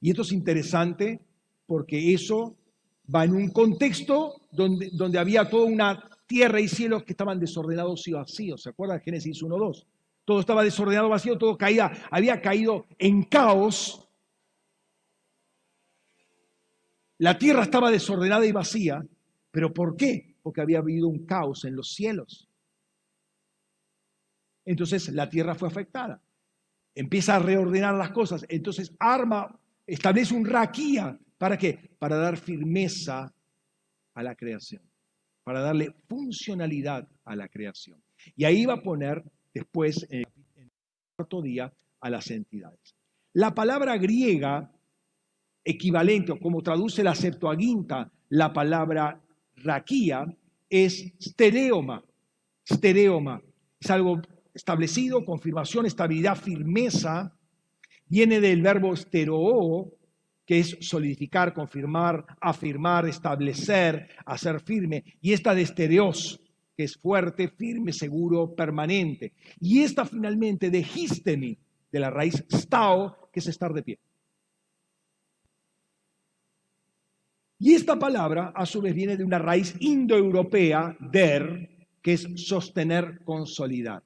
Y 0.00 0.08
esto 0.08 0.22
es 0.22 0.32
interesante 0.32 1.20
porque 1.66 2.14
eso 2.14 2.56
va 3.14 3.24
en 3.24 3.34
un 3.34 3.50
contexto 3.50 4.46
donde, 4.50 4.88
donde 4.94 5.18
había 5.18 5.50
toda 5.50 5.66
una 5.66 6.08
tierra 6.32 6.62
y 6.62 6.66
cielos 6.66 7.04
que 7.04 7.12
estaban 7.12 7.38
desordenados 7.38 8.08
y 8.08 8.12
vacíos. 8.12 8.62
¿Se 8.62 8.70
acuerdan 8.70 9.02
Génesis 9.02 9.42
1.2? 9.42 9.84
Todo 10.24 10.40
estaba 10.40 10.64
desordenado, 10.64 11.10
vacío, 11.10 11.36
todo 11.36 11.58
caía, 11.58 11.92
había 12.10 12.40
caído 12.40 12.86
en 12.98 13.24
caos. 13.24 14.08
la 17.18 17.36
tierra 17.38 17.62
estaba 17.62 17.90
desordenada 17.90 18.46
y 18.46 18.50
vacía, 18.50 19.04
pero 19.50 19.74
¿por 19.74 19.94
qué? 19.94 20.34
Porque 20.42 20.62
había 20.62 20.78
habido 20.78 21.06
un 21.06 21.26
caos 21.26 21.66
en 21.66 21.76
los 21.76 21.92
cielos. 21.92 22.48
Entonces 24.64 25.10
la 25.10 25.28
tierra 25.28 25.54
fue 25.54 25.68
afectada. 25.68 26.22
Empieza 26.94 27.36
a 27.36 27.40
reordenar 27.40 27.94
las 27.94 28.10
cosas. 28.10 28.46
Entonces 28.48 28.94
arma, 28.98 29.60
establece 29.86 30.34
un 30.34 30.46
raquía. 30.46 31.18
¿Para 31.36 31.58
qué? 31.58 31.94
Para 31.98 32.16
dar 32.16 32.38
firmeza 32.38 33.32
a 34.14 34.22
la 34.22 34.34
creación, 34.34 34.82
para 35.44 35.60
darle 35.60 35.94
funcionalidad 36.08 37.08
a 37.24 37.36
la 37.36 37.48
creación. 37.48 38.02
Y 38.36 38.44
ahí 38.44 38.64
va 38.66 38.74
a 38.74 38.82
poner 38.82 39.22
después, 39.52 40.06
en 40.10 40.24
el 40.56 40.70
cuarto 41.16 41.42
día, 41.42 41.72
a 42.00 42.10
las 42.10 42.30
entidades. 42.30 42.94
La 43.32 43.54
palabra 43.54 43.96
griega 43.96 44.70
equivalente, 45.64 46.32
o 46.32 46.38
como 46.38 46.62
traduce 46.62 47.02
la 47.02 47.14
Septuaginta, 47.14 48.10
la 48.28 48.52
palabra 48.52 49.20
raquía, 49.56 50.26
es 50.68 51.12
stereoma. 51.20 52.04
Stereoma. 52.66 53.42
Es 53.78 53.90
algo 53.90 54.20
establecido, 54.54 55.24
confirmación, 55.24 55.86
estabilidad, 55.86 56.36
firmeza. 56.36 57.36
Viene 58.06 58.40
del 58.40 58.62
verbo 58.62 58.94
steroo, 58.94 59.92
que 60.46 60.58
es 60.58 60.76
solidificar, 60.80 61.54
confirmar, 61.54 62.24
afirmar, 62.40 63.06
establecer, 63.06 64.08
hacer 64.26 64.60
firme. 64.60 65.04
Y 65.20 65.32
esta 65.32 65.54
de 65.54 65.62
estereos, 65.62 66.40
que 66.76 66.84
es 66.84 66.96
fuerte, 66.96 67.48
firme, 67.48 67.92
seguro, 67.92 68.54
permanente. 68.54 69.32
Y 69.60 69.82
esta 69.82 70.04
finalmente 70.04 70.70
de 70.70 70.80
histemi, 70.80 71.58
de 71.90 72.00
la 72.00 72.10
raíz 72.10 72.44
stao, 72.50 73.30
que 73.32 73.40
es 73.40 73.46
estar 73.46 73.72
de 73.72 73.82
pie. 73.82 73.98
Y 77.58 77.74
esta 77.74 77.96
palabra, 77.96 78.52
a 78.56 78.66
su 78.66 78.80
vez, 78.80 78.92
viene 78.92 79.16
de 79.16 79.22
una 79.22 79.38
raíz 79.38 79.76
indoeuropea, 79.78 80.96
der, 80.98 81.86
que 82.02 82.14
es 82.14 82.26
sostener, 82.34 83.22
consolidar. 83.24 84.02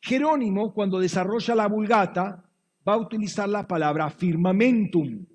Jerónimo, 0.00 0.72
cuando 0.72 1.00
desarrolla 1.00 1.56
la 1.56 1.66
vulgata, 1.66 2.47
va 2.88 2.94
a 2.94 2.98
utilizar 2.98 3.48
la 3.48 3.68
palabra 3.68 4.08
firmamentum, 4.08 5.26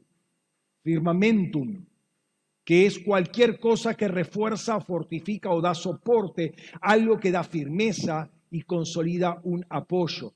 firmamentum, 0.82 1.86
que 2.64 2.88
es 2.88 2.98
cualquier 2.98 3.60
cosa 3.60 3.94
que 3.94 4.08
refuerza, 4.08 4.80
fortifica 4.80 5.52
o 5.52 5.62
da 5.62 5.76
soporte, 5.76 6.54
algo 6.82 7.20
que 7.20 7.32
da 7.32 7.44
firmeza 7.44 8.32
y 8.50 8.64
consolida 8.64 9.40
un 9.44 9.64
apoyo. 9.70 10.34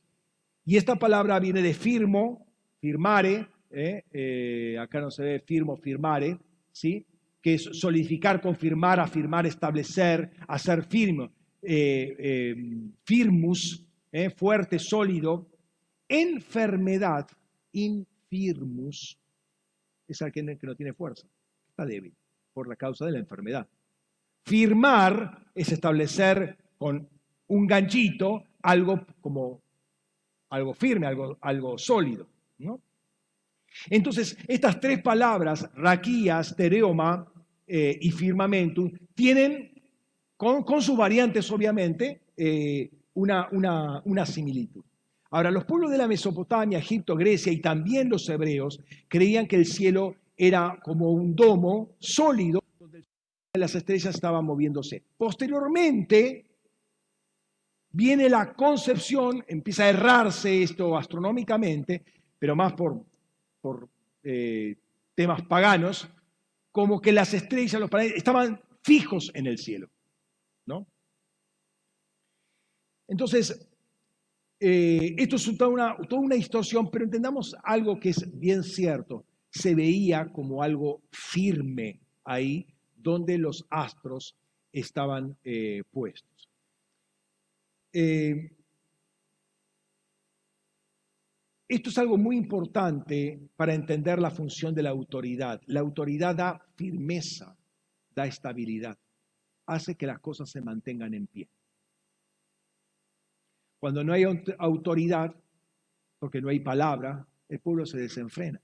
Y 0.64 0.76
esta 0.76 0.96
palabra 0.96 1.40
viene 1.40 1.62
de 1.62 1.74
firmo, 1.74 2.46
firmare, 2.80 3.48
¿eh? 3.72 4.04
Eh, 4.12 4.78
acá 4.80 5.02
no 5.02 5.10
se 5.10 5.24
ve 5.24 5.40
firmo, 5.40 5.78
firmare, 5.78 6.38
¿sí? 6.72 7.06
que 7.42 7.56
es 7.56 7.70
solidificar, 7.72 8.42
confirmar, 8.42 9.00
afirmar, 9.00 9.46
establecer, 9.46 10.32
hacer 10.48 10.84
firme, 10.84 11.30
eh, 11.62 12.66
firmus, 13.04 13.86
fuerte, 14.36 14.80
sólido, 14.80 15.48
enfermedad, 16.08 17.28
infirmus, 17.72 19.18
es 20.08 20.22
aquel 20.22 20.58
que 20.58 20.68
no 20.68 20.76
tiene 20.76 20.94
fuerza, 20.94 21.28
está 21.70 21.86
débil 21.86 22.14
por 22.54 22.68
la 22.68 22.76
causa 22.76 23.06
de 23.06 23.12
la 23.12 23.20
enfermedad. 23.20 23.68
Firmar 24.44 25.46
es 25.54 25.72
establecer 25.72 26.58
con 26.78 27.08
un 27.48 27.68
ganchito 27.68 28.44
algo 28.62 29.06
como 29.22 29.62
algo 30.50 30.74
firme, 30.74 31.08
algo, 31.08 31.38
algo 31.42 31.78
sólido. 31.78 32.28
¿no? 32.60 32.82
Entonces, 33.90 34.38
estas 34.48 34.80
tres 34.80 35.02
palabras, 35.02 35.70
raquías, 35.76 36.56
tereoma 36.56 37.32
eh, 37.68 37.98
y 38.02 38.12
firmamentum, 38.12 38.92
tienen, 39.14 39.72
con, 40.36 40.82
sus 40.82 40.98
variantes 40.98 41.52
obviamente, 41.52 42.22
eh, 42.36 42.90
una, 43.14 43.50
una, 43.52 44.02
una 44.06 44.26
similitud. 44.26 44.84
Ahora, 45.32 45.52
los 45.52 45.66
pueblos 45.66 45.92
de 45.92 45.98
la 45.98 46.08
Mesopotamia, 46.08 46.80
Egipto, 46.80 47.16
Grecia 47.16 47.52
y 47.52 47.60
también 47.60 48.10
los 48.10 48.28
hebreos 48.30 48.80
creían 49.08 49.48
que 49.48 49.58
el 49.58 49.66
cielo 49.66 50.16
era 50.38 50.80
como 50.84 51.12
un 51.12 51.36
domo 51.36 51.96
sólido 52.00 52.64
donde 52.80 53.04
las 53.54 53.76
estrellas 53.76 54.16
estaban 54.16 54.46
moviéndose. 54.46 55.04
Posteriormente, 55.18 56.46
viene 57.92 58.30
la 58.30 58.54
concepción, 58.54 59.44
empieza 59.48 59.86
a 59.86 59.90
errarse 59.90 60.64
esto 60.64 60.96
astronómicamente, 60.96 62.04
pero 62.38 62.56
más 62.56 62.74
por, 62.74 63.04
eh, 64.24 64.76
temas 65.16 65.42
paganos, 65.44 66.08
como 66.72 67.02
que 67.02 67.12
las 67.12 67.34
estrellas, 67.34 67.82
los 67.82 67.90
planetas, 67.90 68.18
estaban 68.18 68.62
fijos 68.84 69.32
en 69.34 69.48
el 69.48 69.58
cielo. 69.58 69.90
¿no? 70.68 70.86
Entonces, 73.08 73.67
eh, 74.60 75.16
esto 75.18 75.36
es 75.36 75.58
toda 75.58 75.70
una, 75.70 75.96
toda 76.08 76.22
una 76.22 76.36
distorsión, 76.36 76.90
pero 76.90 77.06
entendamos 77.06 77.56
algo 77.64 78.00
que 78.00 78.10
es 78.10 78.40
bien 78.40 78.64
cierto. 78.64 79.26
Se 79.50 79.76
veía 79.76 80.32
como 80.32 80.64
algo 80.64 81.02
firme 81.12 82.00
ahí 82.24 82.68
donde 82.96 83.38
los 83.38 83.66
astros 83.70 84.36
estaban 84.72 85.38
eh, 85.44 85.84
puestos. 85.92 86.50
Eh, 87.94 88.52
esto 91.68 91.90
es 91.90 91.98
algo 91.98 92.18
muy 92.18 92.38
importante 92.38 93.40
para 93.56 93.74
entender 93.74 94.20
la 94.20 94.32
función 94.32 94.74
de 94.74 94.84
la 94.84 94.90
autoridad. 94.90 95.62
La 95.66 95.82
autoridad 95.82 96.36
da 96.36 96.62
firmeza, 96.76 97.58
da 98.16 98.26
estabilidad, 98.26 98.98
hace 99.66 99.96
que 99.96 100.08
las 100.08 100.20
cosas 100.20 100.50
se 100.50 100.62
mantengan 100.62 101.14
en 101.14 101.28
pie. 101.28 101.50
Cuando 103.80 104.04
no 104.04 104.14
hay 104.14 104.24
autoridad, 104.58 105.36
porque 106.20 106.42
no 106.42 106.50
hay 106.50 106.60
palabra, 106.60 107.26
el 107.50 107.60
pueblo 107.60 107.86
se 107.86 107.98
desenfrena. 107.98 108.60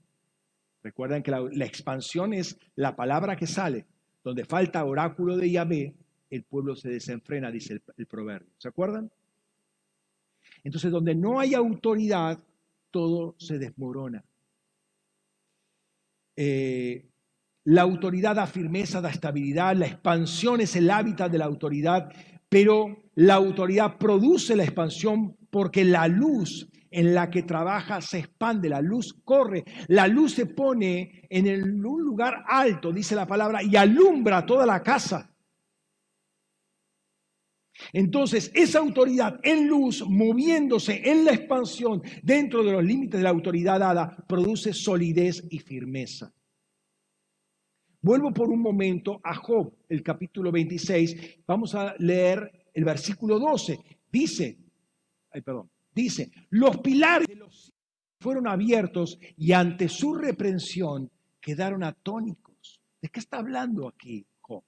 Recuerden 0.82 1.22
que 1.22 1.30
la, 1.30 1.64
expansión 1.64 2.34
es 2.34 2.58
la 2.76 2.94
palabra 2.94 3.36
que 3.36 3.46
sale. 3.46 3.86
Donde 4.22 4.44
falta 4.44 4.84
oráculo 4.84 5.36
de 5.36 5.50
Yahvé, 5.50 5.94
el 6.30 6.42
pueblo 6.44 6.74
se 6.76 6.88
desenfrena, 6.88 7.50
dice 7.50 7.80
el 7.96 8.06
proverbio. 8.06 8.52
¿Se 8.58 8.68
acuerdan? 8.68 9.10
Entonces, 10.62 10.90
donde 10.90 11.14
no 11.14 11.38
hay 11.38 11.54
autoridad, 11.54 12.38
todo 12.90 13.34
se 13.38 13.58
desmorona. 13.58 14.24
Eh, 16.36 17.06
la 17.64 17.82
autoridad 17.82 18.36
da 18.36 18.46
firmeza, 18.46 19.00
da 19.00 19.10
estabilidad, 19.10 19.76
la 19.76 19.86
expansión 19.86 20.60
es 20.60 20.76
el 20.76 20.90
hábitat 20.90 21.30
de 21.30 21.38
la 21.38 21.46
autoridad, 21.46 22.12
pero 22.54 23.10
la 23.16 23.34
autoridad 23.34 23.98
produce 23.98 24.54
la 24.54 24.62
expansión 24.62 25.36
porque 25.50 25.84
la 25.84 26.06
luz 26.06 26.70
en 26.88 27.12
la 27.12 27.28
que 27.28 27.42
trabaja 27.42 28.00
se 28.00 28.20
expande, 28.20 28.68
la 28.68 28.80
luz 28.80 29.12
corre, 29.24 29.64
la 29.88 30.06
luz 30.06 30.34
se 30.34 30.46
pone 30.46 31.26
en 31.30 31.84
un 31.84 32.00
lugar 32.00 32.44
alto, 32.46 32.92
dice 32.92 33.16
la 33.16 33.26
palabra, 33.26 33.60
y 33.60 33.74
alumbra 33.74 34.46
toda 34.46 34.66
la 34.66 34.84
casa. 34.84 35.34
Entonces, 37.92 38.52
esa 38.54 38.78
autoridad 38.78 39.40
en 39.42 39.66
luz, 39.66 40.04
moviéndose 40.08 41.02
en 41.10 41.24
la 41.24 41.32
expansión 41.32 42.04
dentro 42.22 42.62
de 42.62 42.70
los 42.70 42.84
límites 42.84 43.18
de 43.18 43.24
la 43.24 43.30
autoridad 43.30 43.80
dada, 43.80 44.16
produce 44.28 44.72
solidez 44.72 45.44
y 45.50 45.58
firmeza. 45.58 46.32
Vuelvo 48.04 48.34
por 48.34 48.50
un 48.50 48.60
momento 48.60 49.18
a 49.24 49.34
Job, 49.34 49.72
el 49.88 50.02
capítulo 50.02 50.52
26. 50.52 51.38
Vamos 51.46 51.74
a 51.74 51.94
leer 51.98 52.68
el 52.74 52.84
versículo 52.84 53.38
12. 53.38 53.78
Dice, 54.12 54.58
ay, 55.30 55.40
perdón, 55.40 55.70
dice, 55.94 56.30
los 56.50 56.80
pilares 56.80 57.26
de 57.26 57.36
los 57.36 57.72
fueron 58.20 58.46
abiertos 58.46 59.18
y 59.38 59.52
ante 59.52 59.88
su 59.88 60.12
reprensión 60.16 61.10
quedaron 61.40 61.82
atónicos. 61.82 62.78
¿De 63.00 63.08
qué 63.08 63.20
está 63.20 63.38
hablando 63.38 63.88
aquí 63.88 64.26
Job? 64.38 64.62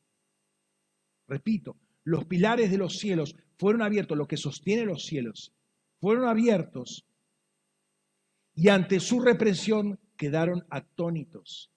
Repito, 1.28 1.76
los 2.04 2.24
pilares 2.24 2.70
de 2.70 2.78
los 2.78 2.96
cielos 2.96 3.36
fueron 3.58 3.82
abiertos, 3.82 4.16
lo 4.16 4.26
que 4.26 4.38
sostiene 4.38 4.86
los 4.86 5.04
cielos, 5.04 5.52
fueron 6.00 6.26
abiertos 6.26 7.04
y 8.54 8.70
ante 8.70 8.98
su 8.98 9.20
represión 9.20 10.00
quedaron 10.16 10.64
atónitos. 10.70 11.70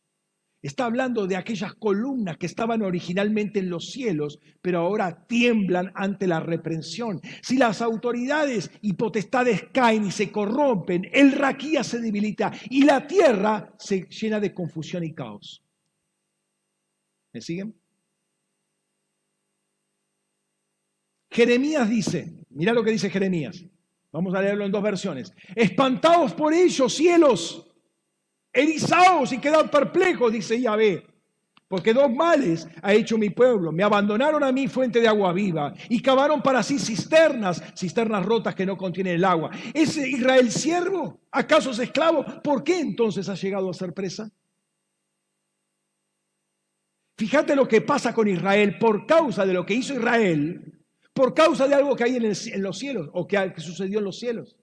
Está 0.62 0.86
hablando 0.86 1.26
de 1.26 1.38
aquellas 1.38 1.74
columnas 1.76 2.38
que 2.38 2.46
estaban 2.46 2.82
originalmente 2.82 3.60
en 3.60 3.70
los 3.70 3.92
cielos, 3.92 4.40
pero 4.62 4.80
ahora 4.80 5.26
tiemblan 5.26 5.92
ante 5.96 6.28
la 6.28 6.42
reprensión. 6.42 7.22
Si 7.42 7.58
las 7.58 7.82
autoridades 7.82 8.70
y 8.82 8.94
potestades 8.94 9.68
caen 9.72 10.06
y 10.06 10.12
se 10.12 10.32
corrompen, 10.32 11.10
el 11.14 11.32
raquía 11.32 11.84
se 11.84 12.00
debilita 12.00 12.52
y 12.70 12.84
la 12.84 13.08
tierra 13.08 13.74
se 13.80 14.08
llena 14.10 14.42
de 14.42 14.54
confusión 14.54 15.06
y 15.06 15.14
caos. 15.14 15.64
¿Me 17.32 17.40
siguen? 17.40 17.74
Jeremías 21.32 21.90
dice, 21.90 22.46
mira 22.50 22.74
lo 22.74 22.84
que 22.84 22.92
dice 22.92 23.10
Jeremías, 23.10 23.64
vamos 24.12 24.34
a 24.34 24.42
leerlo 24.42 24.66
en 24.66 24.72
dos 24.72 24.82
versiones, 24.82 25.32
espantaos 25.56 26.34
por 26.34 26.54
ellos, 26.54 26.94
cielos, 26.94 27.69
erizaos 28.60 29.32
y 29.32 29.40
quedad 29.40 29.70
perplejos, 29.70 30.32
dice 30.32 30.60
Yahvé, 30.60 31.06
Porque 31.68 31.94
dos 31.94 32.12
males 32.12 32.68
ha 32.82 32.94
hecho 32.94 33.18
mi 33.18 33.30
pueblo. 33.30 33.72
Me 33.72 33.84
abandonaron 33.84 34.44
a 34.44 34.52
mí 34.52 34.68
fuente 34.68 35.00
de 35.00 35.08
agua 35.08 35.32
viva 35.34 35.74
y 35.88 36.02
cavaron 36.02 36.42
para 36.42 36.64
sí 36.64 36.80
cisternas, 36.80 37.62
cisternas 37.78 38.26
rotas 38.26 38.56
que 38.56 38.66
no 38.66 38.76
contienen 38.76 39.16
el 39.16 39.26
agua. 39.26 39.52
¿Es 39.74 39.96
Israel 39.98 40.52
siervo? 40.52 41.20
¿Acaso 41.32 41.72
es 41.72 41.80
esclavo? 41.80 42.26
¿Por 42.44 42.64
qué 42.64 42.80
entonces 42.80 43.30
ha 43.30 43.36
llegado 43.36 43.70
a 43.70 43.74
ser 43.74 43.94
presa? 43.94 44.30
Fíjate 47.18 47.56
lo 47.56 47.68
que 47.68 47.82
pasa 47.82 48.14
con 48.14 48.28
Israel 48.28 48.78
por 48.80 49.06
causa 49.06 49.46
de 49.46 49.54
lo 49.54 49.66
que 49.66 49.74
hizo 49.74 49.94
Israel, 49.94 50.86
por 51.14 51.34
causa 51.34 51.68
de 51.68 51.76
algo 51.76 51.96
que 51.96 52.06
hay 52.06 52.16
en, 52.16 52.64
los 52.64 52.80
cielos 52.80 53.10
o 53.12 53.28
que 53.28 53.54
sucedió 53.58 54.00
en 54.00 54.06
los 54.06 54.18
cielos. 54.18 54.56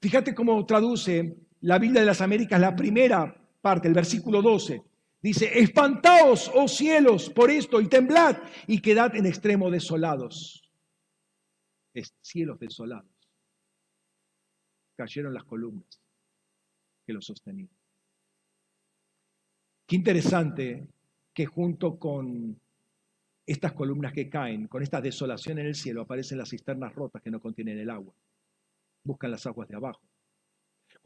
Fíjate 0.00 0.34
cómo 0.34 0.64
traduce 0.64 1.45
la 1.60 1.78
Biblia 1.78 2.00
de 2.00 2.06
las 2.06 2.20
Américas 2.20 2.60
la 2.60 2.76
primera 2.76 3.34
parte, 3.60 3.88
el 3.88 3.94
versículo 3.94 4.42
12. 4.42 4.82
Dice, 5.22 5.58
espantaos, 5.58 6.50
oh 6.54 6.68
cielos, 6.68 7.30
por 7.30 7.50
esto 7.50 7.80
y 7.80 7.88
temblad 7.88 8.36
y 8.66 8.80
quedad 8.80 9.16
en 9.16 9.26
extremo 9.26 9.70
desolados. 9.70 10.70
Es, 11.92 12.14
cielos 12.20 12.58
desolados. 12.60 13.10
Cayeron 14.94 15.34
las 15.34 15.44
columnas 15.44 16.00
que 17.04 17.12
los 17.12 17.24
sostenían. 17.24 17.70
Qué 19.86 19.96
interesante 19.96 20.88
que 21.32 21.46
junto 21.46 21.98
con 21.98 22.60
estas 23.46 23.72
columnas 23.72 24.12
que 24.12 24.28
caen, 24.28 24.66
con 24.66 24.82
esta 24.82 25.00
desolación 25.00 25.58
en 25.58 25.66
el 25.66 25.74
cielo, 25.74 26.02
aparecen 26.02 26.38
las 26.38 26.50
cisternas 26.50 26.94
rotas 26.94 27.22
que 27.22 27.30
no 27.30 27.40
contienen 27.40 27.78
el 27.78 27.90
agua. 27.90 28.12
Buscan 29.04 29.30
las 29.30 29.46
aguas 29.46 29.68
de 29.68 29.76
abajo. 29.76 30.00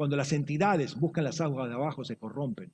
Cuando 0.01 0.17
las 0.17 0.33
entidades 0.33 0.99
buscan 0.99 1.25
las 1.25 1.43
aguas 1.43 1.69
de 1.69 1.75
abajo, 1.75 2.07
se 2.07 2.17
corrompen 2.17 2.73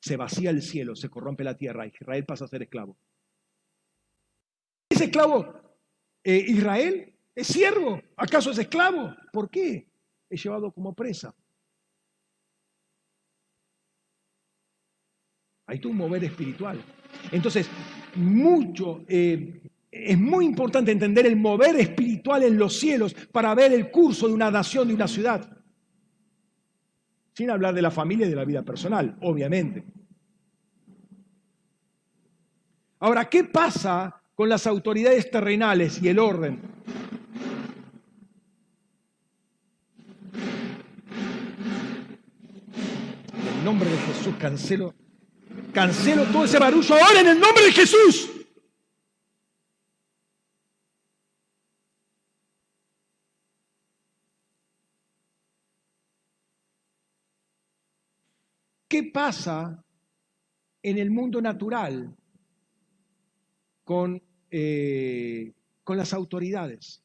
se 0.00 0.16
vacía 0.16 0.50
el 0.50 0.60
cielo, 0.60 0.96
se 0.96 1.08
corrompe 1.08 1.44
la 1.44 1.56
tierra, 1.56 1.86
Israel 1.86 2.24
pasa 2.24 2.46
a 2.46 2.48
ser 2.48 2.62
esclavo. 2.62 2.96
¿Es 4.88 5.00
esclavo 5.00 5.54
eh, 6.24 6.44
Israel? 6.48 7.14
¿Es 7.32 7.46
siervo? 7.46 8.02
¿Acaso 8.16 8.50
es 8.50 8.58
esclavo? 8.58 9.14
¿Por 9.32 9.48
qué? 9.48 9.86
Es 10.28 10.42
llevado 10.42 10.72
como 10.72 10.92
presa. 10.92 11.32
Hay 15.66 15.80
un 15.84 15.96
mover 15.96 16.24
espiritual. 16.24 16.82
Entonces, 17.30 17.70
mucho, 18.16 19.04
eh, 19.06 19.62
es 19.92 20.18
muy 20.18 20.44
importante 20.44 20.90
entender 20.90 21.24
el 21.24 21.36
mover 21.36 21.76
espiritual 21.76 22.42
en 22.42 22.58
los 22.58 22.76
cielos 22.76 23.14
para 23.30 23.54
ver 23.54 23.72
el 23.72 23.92
curso 23.92 24.26
de 24.26 24.34
una 24.34 24.50
nación, 24.50 24.88
de 24.88 24.94
una 24.94 25.06
ciudad. 25.06 25.63
Sin 27.34 27.50
hablar 27.50 27.74
de 27.74 27.82
la 27.82 27.90
familia 27.90 28.26
y 28.26 28.30
de 28.30 28.36
la 28.36 28.44
vida 28.44 28.62
personal, 28.62 29.16
obviamente. 29.20 29.84
Ahora, 33.00 33.28
¿qué 33.28 33.44
pasa 33.44 34.22
con 34.34 34.48
las 34.48 34.66
autoridades 34.66 35.30
terrenales 35.30 36.00
y 36.00 36.08
el 36.08 36.18
orden? 36.18 36.60
En 43.32 43.58
el 43.58 43.64
nombre 43.64 43.90
de 43.90 43.98
Jesús 43.98 44.34
cancelo, 44.38 44.94
cancelo 45.72 46.24
todo 46.26 46.44
ese 46.44 46.58
barullo 46.58 46.94
ahora 46.94 47.20
en 47.20 47.28
el 47.28 47.40
nombre 47.40 47.64
de 47.64 47.72
Jesús. 47.72 48.30
¿Qué 58.94 59.02
pasa 59.02 59.84
en 60.80 60.98
el 60.98 61.10
mundo 61.10 61.42
natural 61.42 62.16
con, 63.82 64.22
eh, 64.48 65.52
con 65.82 65.96
las 65.96 66.14
autoridades? 66.14 67.02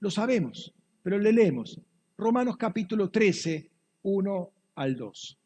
Lo 0.00 0.10
sabemos, 0.10 0.74
pero 1.02 1.18
le 1.18 1.32
leemos. 1.32 1.80
Romanos 2.18 2.58
capítulo 2.58 3.08
13, 3.08 3.70
1 4.02 4.50
al 4.74 4.96
2. 4.98 5.38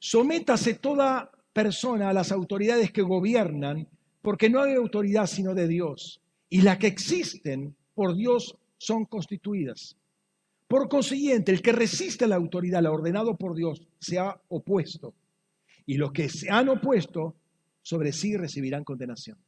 Sométase 0.00 0.74
toda 0.74 1.30
persona 1.54 2.10
a 2.10 2.12
las 2.12 2.30
autoridades 2.30 2.92
que 2.92 3.00
gobiernan, 3.00 3.88
porque 4.20 4.50
no 4.50 4.60
hay 4.60 4.74
autoridad 4.74 5.28
sino 5.28 5.54
de 5.54 5.66
Dios, 5.66 6.20
y 6.50 6.60
las 6.60 6.76
que 6.76 6.88
existen 6.88 7.74
por 7.94 8.14
Dios 8.14 8.54
son 8.76 9.06
constituidas. 9.06 9.96
Por 10.68 10.88
consiguiente, 10.88 11.52
el 11.52 11.62
que 11.62 11.72
resiste 11.72 12.24
a 12.24 12.28
la 12.28 12.36
autoridad, 12.36 12.82
la 12.82 12.90
ordenado 12.90 13.36
por 13.36 13.54
Dios, 13.54 13.80
se 14.00 14.18
ha 14.18 14.40
opuesto. 14.48 15.14
Y 15.86 15.96
los 15.96 16.12
que 16.12 16.28
se 16.28 16.50
han 16.50 16.68
opuesto 16.68 17.36
sobre 17.82 18.12
sí 18.12 18.36
recibirán 18.36 18.82
condenación. 18.82 19.38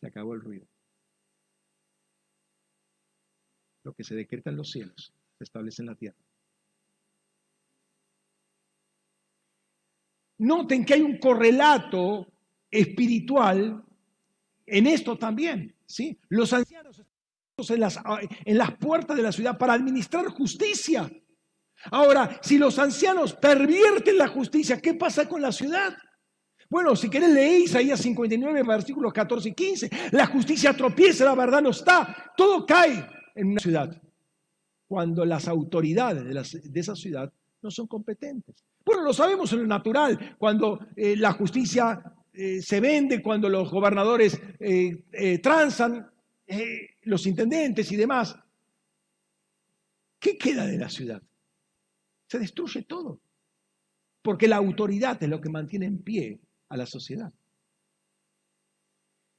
Se 0.00 0.06
acabó 0.06 0.32
el 0.32 0.40
ruido. 0.40 0.66
Lo 3.84 3.92
que 3.92 4.02
se 4.02 4.14
decreta 4.14 4.48
en 4.48 4.56
los 4.56 4.70
cielos 4.70 5.12
se 5.36 5.44
establece 5.44 5.82
en 5.82 5.86
la 5.86 5.94
tierra. 5.94 6.18
Noten 10.38 10.86
que 10.86 10.94
hay 10.94 11.02
un 11.02 11.18
correlato 11.18 12.26
espiritual 12.70 13.84
en 14.70 14.86
esto 14.86 15.16
también, 15.16 15.74
¿sí? 15.86 16.18
Los 16.28 16.52
ancianos 16.52 16.98
están 16.98 17.74
en 17.74 17.80
las, 17.80 17.98
en 18.44 18.58
las 18.58 18.76
puertas 18.76 19.16
de 19.16 19.22
la 19.22 19.32
ciudad 19.32 19.58
para 19.58 19.74
administrar 19.74 20.26
justicia. 20.26 21.10
Ahora, 21.90 22.38
si 22.42 22.58
los 22.58 22.78
ancianos 22.78 23.34
pervierten 23.34 24.16
la 24.16 24.28
justicia, 24.28 24.80
¿qué 24.80 24.94
pasa 24.94 25.28
con 25.28 25.42
la 25.42 25.52
ciudad? 25.52 25.96
Bueno, 26.68 26.94
si 26.94 27.10
querés 27.10 27.30
leer 27.30 27.62
Isaías 27.62 28.00
59, 28.00 28.62
versículos 28.62 29.12
14 29.12 29.48
y 29.48 29.54
15. 29.54 29.90
La 30.12 30.26
justicia 30.26 30.72
tropieza, 30.72 31.24
la 31.24 31.34
verdad 31.34 31.60
no 31.60 31.70
está. 31.70 32.32
Todo 32.36 32.64
cae 32.64 33.06
en 33.34 33.48
una 33.48 33.60
ciudad. 33.60 34.00
Cuando 34.86 35.24
las 35.24 35.48
autoridades 35.48 36.24
de, 36.24 36.80
esa 36.80 36.94
ciudad 36.94 37.32
no 37.62 37.70
son 37.70 37.86
competentes. 37.86 38.64
Bueno, 38.84 39.02
lo 39.02 39.12
sabemos 39.12 39.52
en 39.52 39.60
lo 39.60 39.66
natural. 39.66 40.36
Cuando 40.38 40.78
eh, 40.96 41.16
la 41.16 41.32
justicia 41.32 42.02
eh, 42.32 42.62
se 42.62 42.80
vende 42.80 43.22
cuando 43.22 43.48
los 43.48 43.70
gobernadores 43.70 44.40
eh, 44.58 45.04
eh, 45.12 45.38
transan, 45.38 46.08
los 47.02 47.26
intendentes 47.26 47.90
y 47.92 47.96
demás. 47.96 48.36
¿Qué 50.18 50.36
queda 50.36 50.66
de 50.66 50.78
la 50.78 50.88
ciudad? 50.88 51.22
Se 52.26 52.38
destruye 52.38 52.82
todo. 52.82 53.20
Porque 54.22 54.48
la 54.48 54.56
autoridad 54.56 55.22
es 55.22 55.28
lo 55.28 55.40
que 55.40 55.48
mantiene 55.48 55.86
en 55.86 56.02
pie 56.02 56.40
a 56.68 56.76
la 56.76 56.86
sociedad. 56.86 57.32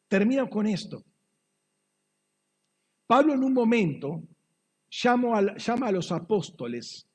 Termino 0.08 0.50
con 0.50 0.68
esto. 0.68 1.04
Pablo 3.06 3.34
en 3.34 3.44
un 3.44 3.54
momento 3.54 4.24
llama 4.90 5.38
a 5.38 5.92
los 5.92 6.12
apóstoles 6.12 7.08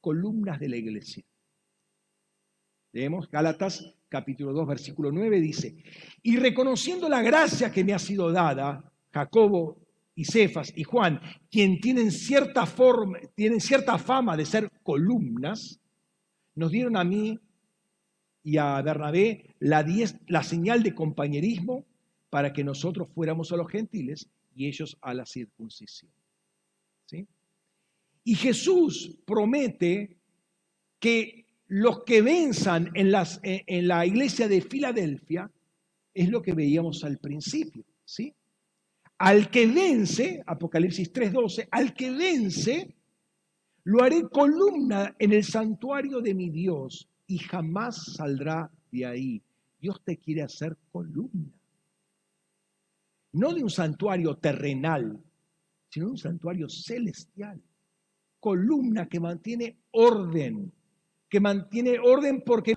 columnas 0.00 0.58
de 0.60 0.68
la 0.68 0.76
iglesia. 0.76 1.24
Leemos 2.92 3.30
Gálatas 3.30 3.94
capítulo 4.08 4.52
2, 4.52 4.68
versículo 4.68 5.10
9 5.10 5.40
dice, 5.40 5.74
y 6.22 6.36
reconociendo 6.36 7.08
la 7.08 7.22
gracia 7.22 7.72
que 7.72 7.82
me 7.82 7.94
ha 7.94 7.98
sido 7.98 8.30
dada, 8.30 8.92
Jacobo 9.10 9.78
y 10.14 10.26
Cefas 10.26 10.70
y 10.76 10.84
Juan, 10.84 11.18
quien 11.50 11.80
tienen 11.80 12.10
cierta 12.10 12.66
forma, 12.66 13.18
tienen 13.34 13.60
cierta 13.60 13.96
fama 13.96 14.36
de 14.36 14.44
ser 14.44 14.70
columnas, 14.82 15.80
nos 16.54 16.70
dieron 16.70 16.98
a 16.98 17.04
mí 17.04 17.40
y 18.44 18.58
a 18.58 18.82
Bernabé 18.82 19.54
la, 19.60 19.86
la 20.26 20.42
señal 20.42 20.82
de 20.82 20.94
compañerismo 20.94 21.86
para 22.28 22.52
que 22.52 22.64
nosotros 22.64 23.08
fuéramos 23.14 23.52
a 23.52 23.56
los 23.56 23.70
gentiles 23.70 24.28
y 24.54 24.66
ellos 24.66 24.98
a 25.00 25.14
la 25.14 25.24
circuncisión. 25.24 26.12
¿Sí? 27.06 27.26
Y 28.24 28.34
Jesús 28.34 29.18
promete 29.24 30.18
que 30.98 31.41
los 31.72 32.04
que 32.04 32.20
venzan 32.20 32.90
en, 32.92 33.10
la 33.88 34.06
iglesia 34.06 34.46
de 34.46 34.60
Filadelfia 34.60 35.50
es 36.12 36.28
lo 36.28 36.42
que 36.42 36.52
veíamos 36.52 37.02
al 37.02 37.16
principio, 37.16 37.82
¿sí? 38.04 38.34
Al 39.16 39.50
que 39.50 39.66
vence, 39.66 40.42
Apocalipsis 40.46 41.10
3:12, 41.10 41.68
al 41.70 41.94
que 41.94 42.10
vence, 42.10 42.94
lo 43.84 44.02
haré 44.02 44.28
columna 44.28 45.16
en 45.18 45.32
el 45.32 45.44
santuario 45.44 46.20
de 46.20 46.34
mi 46.34 46.50
Dios 46.50 47.08
y 47.26 47.38
jamás 47.38 48.16
saldrá 48.16 48.70
de 48.90 49.06
ahí. 49.06 49.42
Dios 49.80 49.98
te 50.04 50.18
quiere 50.18 50.42
hacer 50.42 50.76
columna. 50.90 51.58
No 53.32 53.54
de 53.54 53.62
un 53.62 53.70
santuario 53.70 54.36
terrenal, 54.36 55.18
sino 55.88 56.04
de 56.04 56.12
un 56.12 56.18
santuario 56.18 56.68
celestial. 56.68 57.58
Columna 58.40 59.08
que 59.08 59.20
mantiene 59.20 59.78
orden, 59.92 60.70
que 61.32 61.40
mantiene 61.40 61.98
orden 61.98 62.42
porque 62.44 62.76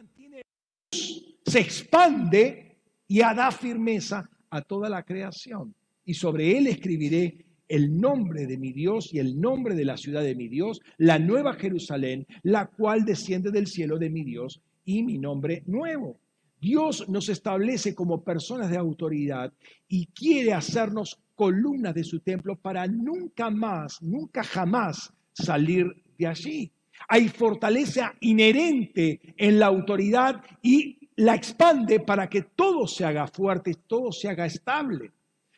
se 0.89 1.59
expande 1.59 2.77
y 3.05 3.19
da 3.19 3.51
firmeza 3.51 4.29
a 4.49 4.61
toda 4.61 4.87
la 4.87 5.03
creación. 5.03 5.75
Y 6.05 6.13
sobre 6.13 6.57
él 6.57 6.67
escribiré 6.67 7.47
el 7.67 7.99
nombre 7.99 8.47
de 8.47 8.57
mi 8.57 8.71
Dios 8.71 9.13
y 9.13 9.19
el 9.19 9.41
nombre 9.41 9.75
de 9.75 9.83
la 9.83 9.97
ciudad 9.97 10.23
de 10.23 10.35
mi 10.35 10.47
Dios, 10.47 10.79
la 10.97 11.19
nueva 11.19 11.55
Jerusalén, 11.55 12.25
la 12.43 12.67
cual 12.67 13.03
desciende 13.03 13.51
del 13.51 13.67
cielo 13.67 13.99
de 13.99 14.09
mi 14.09 14.23
Dios 14.23 14.61
y 14.85 15.03
mi 15.03 15.17
nombre 15.17 15.63
nuevo. 15.65 16.17
Dios 16.61 17.09
nos 17.09 17.27
establece 17.27 17.93
como 17.93 18.23
personas 18.23 18.71
de 18.71 18.77
autoridad 18.77 19.51
y 19.89 20.05
quiere 20.05 20.53
hacernos 20.53 21.19
columnas 21.35 21.93
de 21.93 22.05
su 22.05 22.21
templo 22.21 22.55
para 22.55 22.87
nunca 22.87 23.49
más, 23.49 24.01
nunca 24.01 24.45
jamás 24.45 25.13
salir 25.33 25.93
de 26.17 26.27
allí. 26.27 26.71
Hay 27.07 27.29
fortaleza 27.29 28.13
inherente 28.21 29.35
en 29.37 29.59
la 29.59 29.67
autoridad 29.67 30.41
y 30.61 31.09
la 31.17 31.35
expande 31.35 31.99
para 31.99 32.29
que 32.29 32.41
todo 32.41 32.87
se 32.87 33.05
haga 33.05 33.27
fuerte, 33.27 33.73
todo 33.87 34.11
se 34.11 34.29
haga 34.29 34.45
estable. 34.45 35.11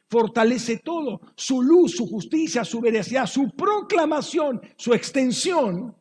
Fortalece 0.10 0.78
todo, 0.78 1.20
su 1.36 1.62
luz, 1.62 1.98
su 1.98 2.08
justicia, 2.08 2.64
su 2.64 2.80
veracidad, 2.80 3.26
su 3.26 3.50
proclamación, 3.52 4.62
su 4.78 4.94
extensión 4.94 5.96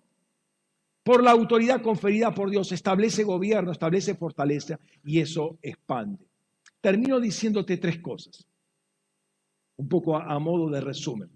por 1.03 1.23
la 1.23 1.31
autoridad 1.31 1.83
conferida 1.83 2.35
por 2.35 2.51
Dios, 2.51 2.73
establece 2.73 3.25
gobierno, 3.25 3.73
establece 3.73 4.15
fortaleza 4.15 4.79
y 5.05 5.21
eso 5.21 5.59
expande. 5.63 6.27
Termino 6.81 7.21
diciéndote 7.21 7.77
tres 7.79 8.01
cosas, 8.01 8.47
un 9.77 9.89
poco 9.89 10.17
a, 10.17 10.25
a 10.25 10.39
modo 10.39 10.69
de 10.69 10.81
resumen. 10.81 11.36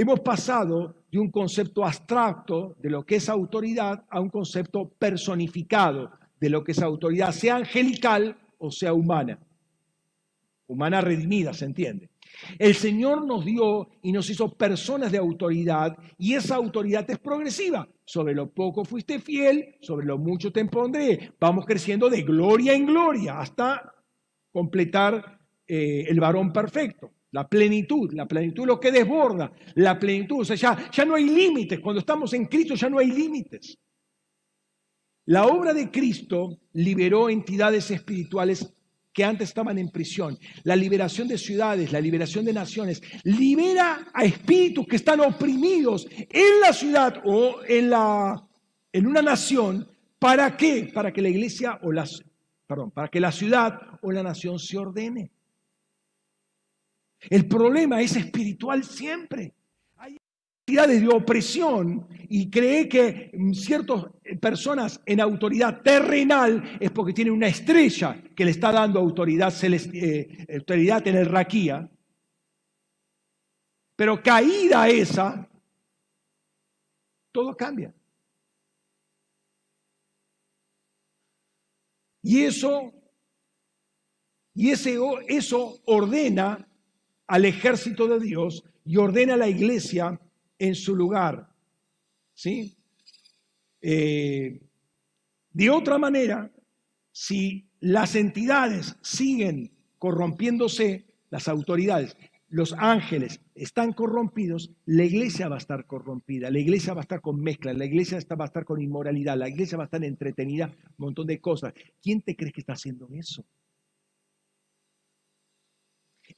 Hemos 0.00 0.20
pasado 0.20 0.94
de 1.10 1.18
un 1.18 1.28
concepto 1.28 1.84
abstracto 1.84 2.76
de 2.78 2.88
lo 2.88 3.04
que 3.04 3.16
es 3.16 3.28
autoridad 3.28 4.04
a 4.08 4.20
un 4.20 4.30
concepto 4.30 4.88
personificado 4.90 6.12
de 6.38 6.50
lo 6.50 6.62
que 6.62 6.70
es 6.70 6.80
autoridad, 6.80 7.32
sea 7.32 7.56
angelical 7.56 8.38
o 8.58 8.70
sea 8.70 8.92
humana. 8.92 9.40
Humana 10.68 11.00
redimida, 11.00 11.52
¿se 11.52 11.64
entiende? 11.64 12.10
El 12.60 12.76
Señor 12.76 13.26
nos 13.26 13.44
dio 13.44 13.88
y 14.00 14.12
nos 14.12 14.30
hizo 14.30 14.54
personas 14.54 15.10
de 15.10 15.18
autoridad 15.18 15.96
y 16.16 16.34
esa 16.34 16.54
autoridad 16.54 17.10
es 17.10 17.18
progresiva. 17.18 17.88
Sobre 18.04 18.36
lo 18.36 18.50
poco 18.50 18.84
fuiste 18.84 19.18
fiel, 19.18 19.78
sobre 19.80 20.06
lo 20.06 20.16
mucho 20.16 20.52
te 20.52 20.64
pondré. 20.66 21.32
Vamos 21.40 21.66
creciendo 21.66 22.08
de 22.08 22.22
gloria 22.22 22.72
en 22.72 22.86
gloria 22.86 23.40
hasta 23.40 23.92
completar 24.52 25.40
eh, 25.66 26.04
el 26.08 26.20
varón 26.20 26.52
perfecto. 26.52 27.10
La 27.32 27.46
plenitud, 27.46 28.12
la 28.14 28.26
plenitud 28.26 28.66
lo 28.66 28.80
que 28.80 28.90
desborda, 28.90 29.52
la 29.74 29.98
plenitud, 29.98 30.40
o 30.40 30.44
sea, 30.44 30.56
ya, 30.90 31.04
no 31.04 31.14
hay 31.14 31.28
límites, 31.28 31.78
cuando 31.80 32.00
estamos 32.00 32.32
en 32.32 32.46
Cristo 32.46 32.74
ya 32.74 32.88
no 32.88 32.98
hay 32.98 33.08
límites. 33.08 33.76
La 35.26 35.46
obra 35.46 35.74
de 35.74 35.90
Cristo 35.90 36.58
liberó 36.72 37.28
entidades 37.28 37.90
espirituales 37.90 38.72
que 39.12 39.24
antes 39.24 39.48
estaban 39.48 39.76
en 39.76 39.90
prisión. 39.90 40.38
La 40.62 40.74
liberación 40.74 41.28
de 41.28 41.36
ciudades, 41.36 41.92
la 41.92 42.00
liberación 42.00 42.46
de 42.46 42.54
naciones, 42.54 43.02
libera 43.24 44.06
a 44.14 44.24
espíritus 44.24 44.86
que 44.86 44.96
están 44.96 45.20
oprimidos 45.20 46.08
en 46.10 46.60
la 46.62 46.72
ciudad 46.72 47.20
o 47.26 47.56
en, 47.68 47.90
la, 47.90 48.42
en 48.90 49.06
una 49.06 49.20
nación. 49.20 49.86
¿Para 50.18 50.56
qué? 50.56 50.90
Para 50.94 51.12
que 51.12 51.20
la 51.20 51.28
iglesia 51.28 51.78
o 51.82 51.92
las, 51.92 52.24
perdón, 52.66 52.90
para 52.90 53.08
que 53.08 53.20
la 53.20 53.32
ciudad 53.32 53.78
o 54.00 54.10
la 54.10 54.22
nación 54.22 54.58
se 54.58 54.78
ordene. 54.78 55.30
El 57.20 57.48
problema 57.48 58.00
es 58.00 58.16
espiritual 58.16 58.84
siempre. 58.84 59.54
Hay 59.96 60.16
entidades 60.66 61.00
de 61.00 61.08
opresión 61.08 62.06
y 62.28 62.48
cree 62.48 62.88
que 62.88 63.32
ciertas 63.52 64.04
personas 64.40 65.00
en 65.04 65.20
autoridad 65.20 65.82
terrenal 65.82 66.78
es 66.80 66.90
porque 66.90 67.12
tienen 67.12 67.34
una 67.34 67.48
estrella 67.48 68.22
que 68.36 68.44
le 68.44 68.52
está 68.52 68.70
dando 68.70 69.00
autoridad, 69.00 69.52
eh, 69.62 70.46
autoridad 70.54 71.06
en 71.08 71.16
el 71.16 71.26
raquía. 71.26 71.90
Pero 73.96 74.22
caída 74.22 74.88
esa, 74.88 75.48
todo 77.32 77.56
cambia. 77.56 77.92
Y 82.22 82.44
eso, 82.44 82.92
y 84.54 84.70
ese, 84.70 84.98
eso 85.28 85.80
ordena 85.86 86.67
al 87.28 87.44
ejército 87.44 88.08
de 88.08 88.18
Dios 88.18 88.64
y 88.84 88.96
ordena 88.96 89.34
a 89.34 89.36
la 89.38 89.48
iglesia 89.48 90.20
en 90.58 90.74
su 90.74 90.96
lugar. 90.96 91.48
¿Sí? 92.34 92.76
Eh, 93.80 94.60
de 95.52 95.70
otra 95.70 95.98
manera, 95.98 96.50
si 97.12 97.68
las 97.80 98.16
entidades 98.16 98.96
siguen 99.02 99.70
corrompiéndose, 99.98 101.06
las 101.30 101.48
autoridades, 101.48 102.16
los 102.48 102.72
ángeles 102.72 103.40
están 103.54 103.92
corrompidos, 103.92 104.70
la 104.86 105.04
iglesia 105.04 105.48
va 105.48 105.56
a 105.56 105.58
estar 105.58 105.86
corrompida, 105.86 106.50
la 106.50 106.58
iglesia 106.58 106.94
va 106.94 107.00
a 107.00 107.02
estar 107.02 107.20
con 107.20 107.40
mezcla, 107.40 107.74
la 107.74 107.84
iglesia 107.84 108.18
va 108.36 108.44
a 108.44 108.46
estar 108.46 108.64
con 108.64 108.80
inmoralidad, 108.80 109.36
la 109.36 109.48
iglesia 109.48 109.76
va 109.76 109.84
a 109.84 109.86
estar 109.86 110.02
entretenida, 110.02 110.66
un 110.66 111.06
montón 111.06 111.26
de 111.26 111.40
cosas. 111.40 111.74
¿Quién 112.00 112.22
te 112.22 112.36
crees 112.36 112.54
que 112.54 112.60
está 112.60 112.72
haciendo 112.72 113.08
eso? 113.12 113.44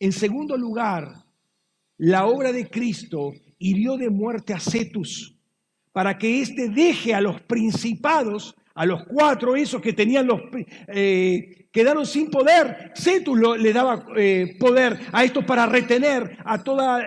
En 0.01 0.13
segundo 0.13 0.57
lugar, 0.57 1.27
la 1.99 2.27
obra 2.27 2.53
de 2.53 2.71
Cristo 2.71 3.35
hirió 3.59 3.99
de 3.99 4.09
muerte 4.09 4.55
a 4.55 4.59
Cetus 4.59 5.37
para 5.93 6.17
que 6.17 6.41
éste 6.41 6.71
deje 6.71 7.13
a 7.15 7.21
los 7.21 7.43
principados, 7.43 8.57
a 8.81 8.87
los 8.87 9.05
cuatro 9.05 9.57
esos 9.57 9.83
que 9.83 9.93
tenían 9.93 10.27
los... 10.27 10.41
Eh, 10.89 11.67
quedaron 11.71 12.07
sin 12.07 12.31
poder. 12.31 12.93
Cetus 12.97 13.39
le 13.59 13.73
daba 13.75 14.07
eh, 14.17 14.57
poder 14.59 14.99
a 15.13 15.23
estos 15.23 15.45
para 15.45 15.67
retener 15.67 16.39
a 16.47 16.63
toda 16.63 17.03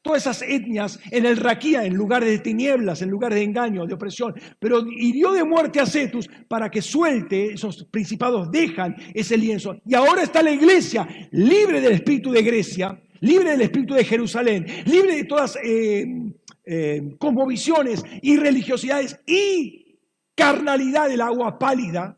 todas 0.00 0.22
esas 0.22 0.40
etnias 0.40 0.98
en 1.10 1.26
el 1.26 1.36
Raquía, 1.36 1.84
en 1.84 1.92
lugares 1.92 2.30
de 2.30 2.38
tinieblas, 2.38 3.02
en 3.02 3.10
lugares 3.10 3.36
de 3.36 3.44
engaño, 3.44 3.84
de 3.84 3.92
opresión, 3.92 4.32
pero 4.58 4.86
hirió 4.90 5.32
de 5.32 5.44
muerte 5.44 5.80
a 5.80 5.86
Cetus 5.86 6.30
para 6.48 6.70
que 6.70 6.80
suelte, 6.80 7.52
esos 7.52 7.84
principados 7.90 8.50
dejan 8.50 8.96
ese 9.12 9.36
lienzo. 9.36 9.76
Y 9.84 9.94
ahora 9.94 10.22
está 10.22 10.42
la 10.42 10.52
iglesia 10.52 11.06
libre 11.32 11.82
del 11.82 11.92
espíritu 11.92 12.30
de 12.30 12.42
Grecia, 12.42 12.98
libre 13.20 13.50
del 13.50 13.62
espíritu 13.62 13.92
de 13.92 14.04
Jerusalén, 14.04 14.64
libre 14.86 15.16
de 15.16 15.24
todas 15.24 15.58
eh, 15.62 16.06
eh 16.64 17.02
y 18.22 18.36
religiosidades 18.38 19.20
y 19.26 19.87
carnalidad 20.38 21.08
del 21.08 21.20
agua 21.20 21.58
pálida, 21.58 22.16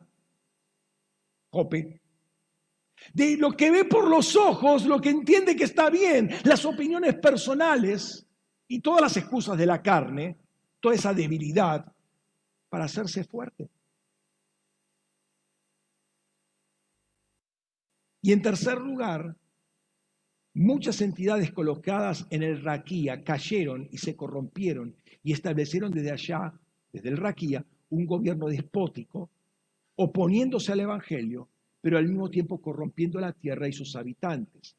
Jope, 1.50 2.02
de 3.14 3.36
lo 3.38 3.56
que 3.56 3.70
ve 3.70 3.86
por 3.86 4.06
los 4.06 4.36
ojos, 4.36 4.84
lo 4.84 5.00
que 5.00 5.08
entiende 5.08 5.56
que 5.56 5.64
está 5.64 5.88
bien, 5.88 6.28
las 6.44 6.66
opiniones 6.66 7.14
personales 7.14 8.26
y 8.68 8.80
todas 8.80 9.00
las 9.00 9.16
excusas 9.16 9.56
de 9.56 9.64
la 9.64 9.80
carne, 9.80 10.36
toda 10.80 10.94
esa 10.94 11.14
debilidad 11.14 11.90
para 12.68 12.84
hacerse 12.84 13.24
fuerte. 13.24 13.70
Y 18.20 18.32
en 18.32 18.42
tercer 18.42 18.78
lugar, 18.78 19.34
muchas 20.52 21.00
entidades 21.00 21.52
colocadas 21.52 22.26
en 22.28 22.42
el 22.42 22.62
Raquía 22.62 23.24
cayeron 23.24 23.88
y 23.90 23.96
se 23.96 24.14
corrompieron 24.14 24.94
y 25.22 25.32
establecieron 25.32 25.90
desde 25.90 26.12
allá, 26.12 26.52
desde 26.92 27.08
el 27.08 27.16
Raquía, 27.16 27.64
un 27.90 28.06
gobierno 28.06 28.48
despótico, 28.48 29.30
oponiéndose 29.96 30.72
al 30.72 30.80
Evangelio 30.80 31.48
pero 31.80 31.98
al 31.98 32.06
mismo 32.06 32.30
tiempo 32.30 32.60
corrompiendo 32.60 33.20
la 33.20 33.32
tierra 33.32 33.68
y 33.68 33.72
sus 33.72 33.96
habitantes. 33.96 34.76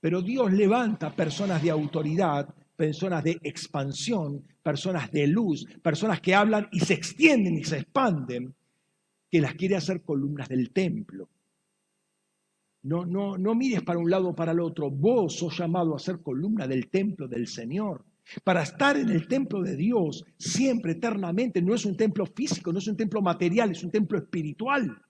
Pero 0.00 0.22
Dios 0.22 0.52
levanta 0.52 1.14
personas 1.14 1.62
de 1.62 1.70
autoridad, 1.70 2.54
personas 2.76 3.24
de 3.24 3.38
expansión, 3.42 4.44
personas 4.62 5.10
de 5.10 5.26
luz, 5.26 5.66
personas 5.82 6.20
que 6.20 6.34
hablan 6.34 6.68
y 6.70 6.80
se 6.80 6.94
extienden 6.94 7.58
y 7.58 7.64
se 7.64 7.78
expanden, 7.78 8.54
que 9.30 9.40
las 9.40 9.54
quiere 9.54 9.76
hacer 9.76 10.02
columnas 10.02 10.48
del 10.48 10.70
templo. 10.70 11.28
No, 12.82 13.04
no, 13.04 13.36
no 13.36 13.54
mires 13.54 13.82
para 13.82 13.98
un 13.98 14.08
lado 14.08 14.28
o 14.28 14.36
para 14.36 14.52
el 14.52 14.60
otro. 14.60 14.90
Vos 14.90 15.36
sos 15.36 15.58
llamado 15.58 15.94
a 15.96 15.98
ser 15.98 16.22
columna 16.22 16.66
del 16.66 16.88
templo 16.88 17.26
del 17.26 17.48
Señor. 17.48 18.04
Para 18.44 18.62
estar 18.62 18.96
en 18.96 19.08
el 19.08 19.26
templo 19.26 19.62
de 19.62 19.76
Dios 19.76 20.24
siempre, 20.38 20.92
eternamente, 20.92 21.62
no 21.62 21.74
es 21.74 21.84
un 21.84 21.96
templo 21.96 22.26
físico, 22.26 22.72
no 22.72 22.78
es 22.78 22.86
un 22.86 22.96
templo 22.96 23.22
material, 23.22 23.70
es 23.70 23.82
un 23.82 23.90
templo 23.90 24.18
espiritual. 24.18 25.00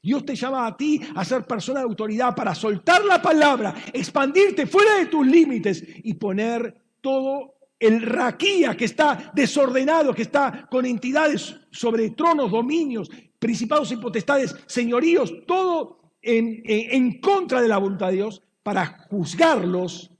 Dios 0.00 0.24
te 0.24 0.36
llama 0.36 0.66
a 0.66 0.76
ti 0.76 1.00
a 1.14 1.24
ser 1.24 1.44
persona 1.44 1.80
de 1.80 1.86
autoridad 1.86 2.34
para 2.34 2.54
soltar 2.54 3.04
la 3.04 3.20
palabra, 3.20 3.74
expandirte 3.92 4.66
fuera 4.66 4.96
de 4.96 5.06
tus 5.06 5.26
límites 5.26 5.82
y 6.04 6.14
poner 6.14 6.82
todo 7.00 7.54
el 7.80 8.02
raquía 8.02 8.76
que 8.76 8.84
está 8.84 9.32
desordenado, 9.34 10.14
que 10.14 10.22
está 10.22 10.68
con 10.70 10.86
entidades 10.86 11.56
sobre 11.70 12.10
tronos, 12.10 12.50
dominios, 12.50 13.10
principados 13.38 13.90
y 13.90 13.96
potestades, 13.96 14.54
señoríos, 14.66 15.32
todo 15.46 16.12
en, 16.22 16.62
en 16.64 17.20
contra 17.20 17.60
de 17.60 17.68
la 17.68 17.78
voluntad 17.78 18.08
de 18.08 18.16
Dios, 18.16 18.42
para 18.62 19.06
juzgarlos 19.08 20.12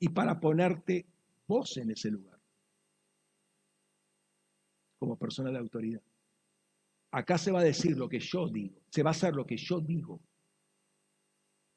y 0.00 0.08
para 0.10 0.38
ponerte 0.38 1.06
vos 1.46 1.76
en 1.76 1.90
ese 1.90 2.10
lugar 2.10 2.38
como 4.98 5.16
persona 5.16 5.50
de 5.50 5.58
autoridad. 5.58 6.02
Acá 7.12 7.38
se 7.38 7.52
va 7.52 7.60
a 7.60 7.64
decir 7.64 7.96
lo 7.96 8.08
que 8.08 8.20
yo 8.20 8.48
digo, 8.48 8.80
se 8.90 9.02
va 9.02 9.10
a 9.10 9.12
hacer 9.12 9.34
lo 9.34 9.46
que 9.46 9.56
yo 9.56 9.80
digo. 9.80 10.20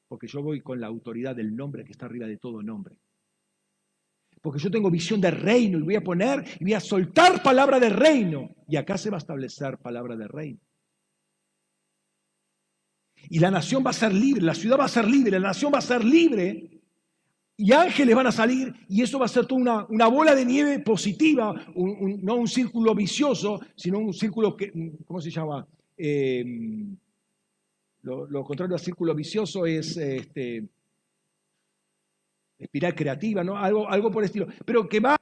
Porque 0.08 0.26
yo 0.26 0.42
voy 0.42 0.60
con 0.60 0.78
la 0.78 0.88
autoridad 0.88 1.34
del 1.34 1.56
nombre 1.56 1.84
que 1.84 1.92
está 1.92 2.06
arriba 2.06 2.26
de 2.26 2.36
todo 2.36 2.62
nombre. 2.62 2.98
Porque 4.42 4.58
yo 4.58 4.70
tengo 4.70 4.90
visión 4.90 5.20
de 5.20 5.30
reino 5.30 5.78
y 5.78 5.82
voy 5.82 5.94
a 5.94 6.02
poner 6.02 6.44
y 6.58 6.64
voy 6.64 6.74
a 6.74 6.80
soltar 6.80 7.42
palabra 7.42 7.78
de 7.78 7.88
reino. 7.88 8.50
Y 8.68 8.76
acá 8.76 8.98
se 8.98 9.08
va 9.08 9.16
a 9.16 9.18
establecer 9.18 9.78
palabra 9.78 10.16
de 10.16 10.28
reino. 10.28 10.60
Y 13.30 13.38
la 13.38 13.50
nación 13.50 13.84
va 13.86 13.90
a 13.90 13.94
ser 13.94 14.12
libre, 14.12 14.42
la 14.42 14.54
ciudad 14.54 14.78
va 14.78 14.84
a 14.84 14.88
ser 14.88 15.08
libre, 15.08 15.38
la 15.38 15.48
nación 15.48 15.72
va 15.72 15.78
a 15.78 15.82
ser 15.82 16.04
libre. 16.04 16.81
Y 17.56 17.72
ángeles 17.72 18.16
van 18.16 18.26
a 18.26 18.32
salir 18.32 18.74
y 18.88 19.02
eso 19.02 19.18
va 19.18 19.26
a 19.26 19.28
ser 19.28 19.46
toda 19.46 19.86
una, 19.88 20.06
bola 20.08 20.34
de 20.34 20.44
nieve 20.44 20.78
positiva, 20.80 21.54
no 21.74 22.34
un 22.34 22.48
círculo 22.48 22.94
vicioso, 22.94 23.60
sino 23.76 23.98
un 23.98 24.14
círculo 24.14 24.56
que, 24.56 24.72
¿cómo 25.04 25.20
se 25.20 25.30
llama? 25.30 25.66
Eh, 25.96 26.44
lo, 28.02 28.44
contrario 28.44 28.74
al 28.74 28.80
círculo 28.80 29.14
vicioso 29.14 29.64
es 29.66 29.96
este, 29.96 30.66
espiral 32.58 32.94
creativa, 32.94 33.42
algo 33.42 34.10
por 34.10 34.22
el 34.22 34.26
estilo. 34.26 34.46
Pero 34.64 34.88
que 34.88 35.00
va, 35.00 35.16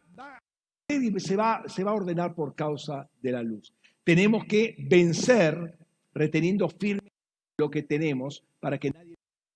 se, 0.89 1.37
va, 1.37 1.65
se 1.67 1.85
va 1.85 1.91
a 1.91 1.95
ordenar 1.95 2.35
por 2.35 2.55
causa 2.55 3.09
de 3.21 3.33
la 3.33 3.43
luz. 3.43 3.75
Tenemos 4.05 4.45
que 4.45 4.77
vencer 4.79 5.77
reteniendo 6.15 6.69
firme 6.69 7.13
lo 7.59 7.71
que 7.71 7.83
tenemos 7.83 8.43
para 8.59 8.79
que 8.79 8.91
nadie 8.91 9.15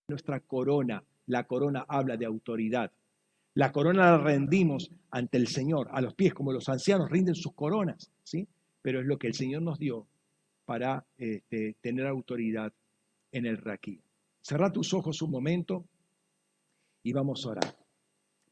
nuestra 0.08 0.40
corona. 0.40 1.02
La 1.26 1.44
corona 1.44 1.84
habla 1.88 2.16
de 2.16 2.26
autoridad. 2.26 2.92
La 3.54 3.72
corona 3.72 4.10
la 4.10 4.18
rendimos 4.18 4.90
ante 5.10 5.38
el 5.38 5.46
Señor, 5.46 5.88
a 5.92 6.00
los 6.00 6.14
pies, 6.14 6.34
como 6.34 6.52
los 6.52 6.68
ancianos 6.68 7.10
rinden 7.10 7.34
sus 7.34 7.54
coronas, 7.54 8.10
¿sí? 8.22 8.48
Pero 8.82 9.00
es 9.00 9.06
lo 9.06 9.16
que 9.16 9.28
el 9.28 9.34
Señor 9.34 9.62
nos 9.62 9.78
dio 9.78 10.08
para 10.64 11.06
este, 11.16 11.76
tener 11.80 12.06
autoridad 12.06 12.72
en 13.30 13.46
el 13.46 13.58
raquí. 13.58 14.00
Cerra 14.40 14.72
tus 14.72 14.92
ojos 14.92 15.22
un 15.22 15.30
momento 15.30 15.86
y 17.02 17.12
vamos 17.12 17.46
a 17.46 17.50
orar. 17.50 17.76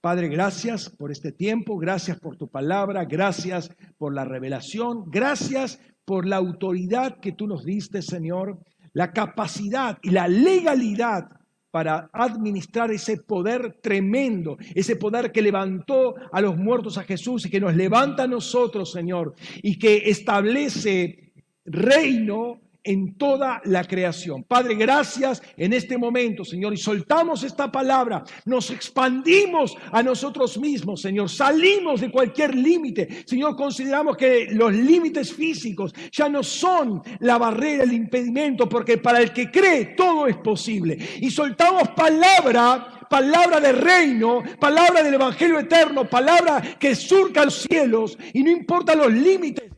Padre, 0.00 0.28
gracias 0.28 0.88
por 0.90 1.12
este 1.12 1.32
tiempo, 1.32 1.78
gracias 1.78 2.18
por 2.18 2.36
tu 2.36 2.48
palabra, 2.48 3.04
gracias 3.04 3.70
por 3.98 4.14
la 4.14 4.24
revelación, 4.24 5.04
gracias 5.10 5.80
por 6.04 6.26
la 6.26 6.36
autoridad 6.36 7.20
que 7.20 7.32
tú 7.32 7.46
nos 7.46 7.64
diste, 7.64 8.02
Señor, 8.02 8.58
la 8.92 9.12
capacidad 9.12 9.98
y 10.02 10.10
la 10.10 10.28
legalidad 10.28 11.41
para 11.72 12.10
administrar 12.12 12.90
ese 12.90 13.16
poder 13.16 13.78
tremendo, 13.80 14.58
ese 14.74 14.94
poder 14.94 15.32
que 15.32 15.40
levantó 15.40 16.14
a 16.30 16.40
los 16.42 16.56
muertos 16.56 16.98
a 16.98 17.02
Jesús 17.02 17.46
y 17.46 17.50
que 17.50 17.60
nos 17.60 17.74
levanta 17.74 18.24
a 18.24 18.28
nosotros, 18.28 18.92
Señor, 18.92 19.34
y 19.62 19.78
que 19.78 20.10
establece 20.10 21.32
reino 21.64 22.60
en 22.84 23.14
toda 23.16 23.60
la 23.64 23.84
creación. 23.84 24.44
Padre, 24.44 24.74
gracias 24.74 25.42
en 25.56 25.72
este 25.72 25.96
momento, 25.96 26.44
Señor, 26.44 26.74
y 26.74 26.76
soltamos 26.76 27.42
esta 27.44 27.70
palabra, 27.70 28.24
nos 28.44 28.70
expandimos 28.70 29.76
a 29.90 30.02
nosotros 30.02 30.58
mismos, 30.58 31.02
Señor, 31.02 31.28
salimos 31.28 32.00
de 32.00 32.10
cualquier 32.10 32.54
límite. 32.54 33.24
Señor, 33.26 33.56
consideramos 33.56 34.16
que 34.16 34.48
los 34.50 34.72
límites 34.72 35.32
físicos 35.32 35.92
ya 36.10 36.28
no 36.28 36.42
son 36.42 37.02
la 37.20 37.38
barrera, 37.38 37.84
el 37.84 37.92
impedimento, 37.92 38.68
porque 38.68 38.98
para 38.98 39.20
el 39.20 39.32
que 39.32 39.50
cree 39.50 39.94
todo 39.96 40.26
es 40.26 40.36
posible. 40.36 40.98
Y 41.20 41.30
soltamos 41.30 41.88
palabra 41.90 42.98
palabra 43.12 43.60
de 43.60 43.72
reino, 43.72 44.42
palabra 44.58 45.02
del 45.02 45.12
Evangelio 45.12 45.58
eterno, 45.58 46.08
palabra 46.08 46.62
que 46.80 46.94
surca 46.94 47.44
los 47.44 47.66
cielos 47.68 48.16
y 48.32 48.42
no 48.42 48.50
importa 48.50 48.94
los 48.94 49.12
límites 49.12 49.70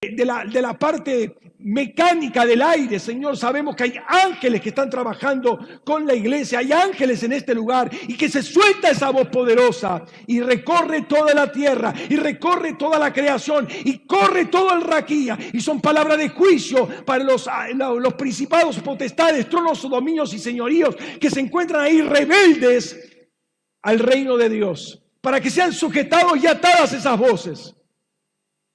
de 0.00 0.24
la, 0.24 0.44
de 0.44 0.60
la 0.60 0.76
parte 0.76 1.36
mecánica 1.64 2.44
del 2.44 2.62
aire, 2.62 2.98
Señor. 2.98 3.36
Sabemos 3.36 3.76
que 3.76 3.84
hay 3.84 3.94
ángeles 4.06 4.60
que 4.60 4.70
están 4.70 4.90
trabajando 4.90 5.58
con 5.84 6.06
la 6.06 6.14
iglesia, 6.14 6.60
hay 6.60 6.72
ángeles 6.72 7.22
en 7.22 7.32
este 7.32 7.54
lugar 7.54 7.90
y 8.08 8.16
que 8.16 8.28
se 8.28 8.42
suelta 8.42 8.90
esa 8.90 9.10
voz 9.10 9.28
poderosa 9.28 10.04
y 10.26 10.40
recorre 10.40 11.02
toda 11.02 11.34
la 11.34 11.50
tierra 11.50 11.92
y 12.08 12.16
recorre 12.16 12.74
toda 12.74 12.98
la 12.98 13.12
creación 13.12 13.68
y 13.84 14.06
corre 14.06 14.46
todo 14.46 14.74
el 14.74 14.82
raquía 14.82 15.38
y 15.52 15.60
son 15.60 15.80
palabras 15.80 16.18
de 16.18 16.28
juicio 16.28 16.88
para 17.04 17.24
los, 17.24 17.48
ah, 17.48 17.68
los 17.68 18.14
principados, 18.14 18.78
potestades, 18.80 19.48
tronos, 19.48 19.82
dominios 19.82 20.32
y 20.34 20.38
señoríos 20.38 20.96
que 21.20 21.30
se 21.30 21.40
encuentran 21.40 21.82
ahí 21.82 22.02
rebeldes 22.02 23.10
al 23.82 23.98
reino 23.98 24.36
de 24.36 24.48
Dios, 24.48 25.02
para 25.20 25.40
que 25.40 25.50
sean 25.50 25.72
sujetados 25.72 26.42
y 26.42 26.46
atadas 26.46 26.92
esas 26.92 27.18
voces 27.18 27.74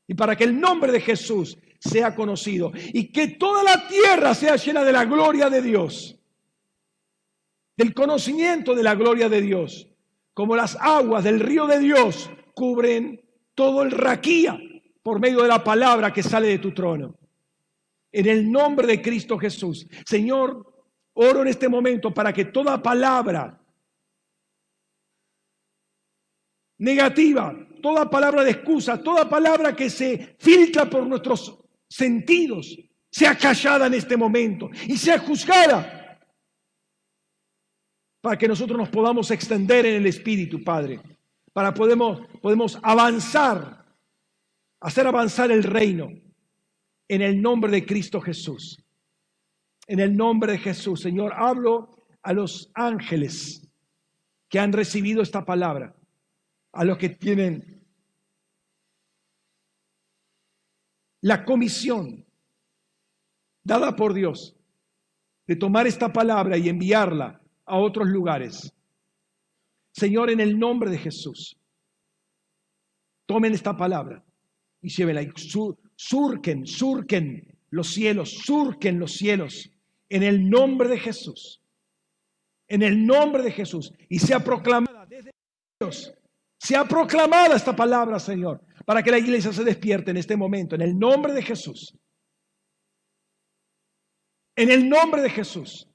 y 0.07 0.14
para 0.14 0.35
que 0.35 0.45
el 0.45 0.59
nombre 0.59 0.91
de 0.91 1.01
Jesús 1.01 1.57
sea 1.79 2.15
conocido 2.15 2.71
y 2.93 3.11
que 3.11 3.27
toda 3.29 3.63
la 3.63 3.87
tierra 3.87 4.33
sea 4.33 4.55
llena 4.55 4.83
de 4.83 4.91
la 4.91 5.05
gloria 5.05 5.49
de 5.49 5.61
Dios, 5.61 6.19
del 7.75 7.93
conocimiento 7.93 8.75
de 8.75 8.83
la 8.83 8.95
gloria 8.95 9.29
de 9.29 9.41
Dios, 9.41 9.87
como 10.33 10.55
las 10.55 10.77
aguas 10.79 11.23
del 11.23 11.39
río 11.39 11.67
de 11.67 11.79
Dios 11.79 12.29
cubren 12.53 13.21
todo 13.53 13.83
el 13.83 13.91
raquía 13.91 14.59
por 15.03 15.19
medio 15.19 15.41
de 15.41 15.47
la 15.47 15.63
palabra 15.63 16.11
que 16.11 16.23
sale 16.23 16.47
de 16.47 16.59
tu 16.59 16.73
trono. 16.73 17.15
En 18.11 18.27
el 18.27 18.51
nombre 18.51 18.87
de 18.87 19.01
Cristo 19.01 19.37
Jesús. 19.37 19.87
Señor, 20.05 20.65
oro 21.13 21.41
en 21.41 21.47
este 21.47 21.69
momento 21.69 22.13
para 22.13 22.33
que 22.33 22.45
toda 22.45 22.81
palabra 22.81 23.59
negativa, 26.79 27.55
toda 27.81 28.09
palabra 28.09 28.43
de 28.43 28.51
excusa, 28.51 29.01
toda 29.01 29.29
palabra 29.29 29.75
que 29.75 29.89
se 29.89 30.35
filtra 30.39 30.89
por 30.89 31.05
nuestros 31.05 31.57
sentidos, 31.89 32.77
sea 33.09 33.38
callada 33.38 33.88
en 33.88 33.93
este 33.93 34.18
momento 34.18 34.69
y 34.88 34.97
sea 34.97 35.19
juzgada 35.19 35.97
para 38.22 38.38
que 38.38 38.47
nosotros 38.47 38.77
nos 38.77 38.89
podamos 38.89 39.31
extender 39.31 39.85
en 39.85 39.95
el 39.95 40.05
Espíritu, 40.05 40.64
Padre, 40.64 40.99
para 41.53 41.73
podemos, 41.73 42.22
podemos 42.41 42.77
avanzar, 42.84 43.85
hacer 44.81 45.07
avanzar 45.07 45.51
el 45.51 45.64
reino 45.64 46.09
en 47.07 47.22
el 47.22 47.41
nombre 47.41 47.72
de 47.72 47.85
Cristo 47.85 48.19
Jesús. 48.19 48.84
En 49.88 49.99
el 50.01 50.15
nombre 50.18 50.51
de 50.51 50.57
Jesús, 50.57 50.99
Señor, 50.99 51.34
hablo 51.35 51.95
a 52.22 52.34
los 52.34 52.69
ángeles 52.73 53.65
que 54.49 54.59
han 54.59 54.73
recibido 54.73 55.22
esta 55.22 55.45
palabra, 55.45 55.95
a 56.73 56.84
los 56.84 56.97
que 56.97 57.09
tienen 57.09 57.76
la 61.27 61.43
comisión 61.43 62.25
dada 63.61 63.97
por 63.97 64.13
Dios 64.13 64.55
de 65.45 65.57
tomar 65.57 65.85
esta 65.85 66.13
palabra 66.13 66.57
y 66.57 66.69
enviarla 66.69 67.41
a 67.65 67.77
otros 67.77 68.07
lugares. 68.07 68.73
Señor, 69.91 70.29
en 70.29 70.39
el 70.39 70.57
nombre 70.57 70.89
de 70.89 70.97
Jesús, 70.97 71.59
tomen 73.25 73.53
esta 73.53 73.75
palabra 73.75 74.23
y 74.81 74.87
llévenla 74.87 75.21
y 75.21 75.29
surquen, 75.97 76.65
surquen 76.65 77.59
los 77.71 77.89
cielos, 77.89 78.29
surquen 78.45 78.97
los 78.97 79.11
cielos 79.11 79.69
en 80.07 80.23
el 80.23 80.49
nombre 80.49 80.87
de 80.87 80.97
Jesús. 80.97 81.61
En 82.69 82.83
el 82.83 83.05
nombre 83.05 83.43
de 83.43 83.51
Jesús. 83.51 83.91
Y 84.07 84.19
sea 84.19 84.39
proclamada 84.39 85.05
desde 85.05 85.31
Dios. 85.77 86.13
Sea 86.57 86.85
proclamada 86.85 87.57
esta 87.57 87.75
palabra, 87.75 88.17
Señor 88.17 88.66
para 88.88 89.03
que 89.03 89.11
la 89.11 89.18
iglesia 89.18 89.51
se 89.51 89.65
despierte 89.65 90.11
en 90.11 90.18
este 90.18 90.38
momento, 90.38 90.73
en 90.76 90.81
el 90.81 90.97
nombre 90.97 91.34
de 91.34 91.41
Jesús. 91.41 91.93
En 94.55 94.72
el 94.72 94.88
nombre 94.88 95.22
de 95.22 95.30
Jesús. 95.30 95.89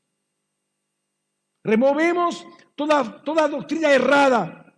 Removemos 1.65 2.47
toda, 2.75 3.25
toda 3.25 3.49
doctrina 3.49 3.91
errada, 3.91 4.75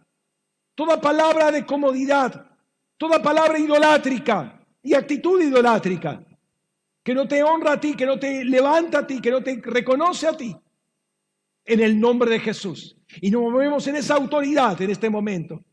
toda 0.76 1.00
palabra 1.00 1.50
de 1.50 1.66
comodidad, 1.66 2.56
toda 2.96 3.20
palabra 3.20 3.58
idolátrica 3.58 4.64
y 4.80 4.94
actitud 4.94 5.42
idolátrica, 5.42 6.24
que 7.02 7.14
no 7.16 7.26
te 7.26 7.42
honra 7.42 7.72
a 7.72 7.80
ti, 7.80 7.96
que 7.96 8.06
no 8.06 8.16
te 8.16 8.44
levanta 8.44 9.00
a 9.00 9.06
ti, 9.08 9.20
que 9.20 9.32
no 9.32 9.42
te 9.42 9.60
reconoce 9.60 10.28
a 10.28 10.36
ti. 10.36 10.56
En 11.64 11.80
el 11.80 11.98
nombre 11.98 12.30
de 12.30 12.38
Jesús. 12.38 12.96
Y 13.20 13.32
nos 13.32 13.42
movemos 13.42 13.84
en 13.88 13.96
esa 13.96 14.14
autoridad 14.14 14.80
en 14.80 14.90
este 14.90 15.10
momento 15.10 15.64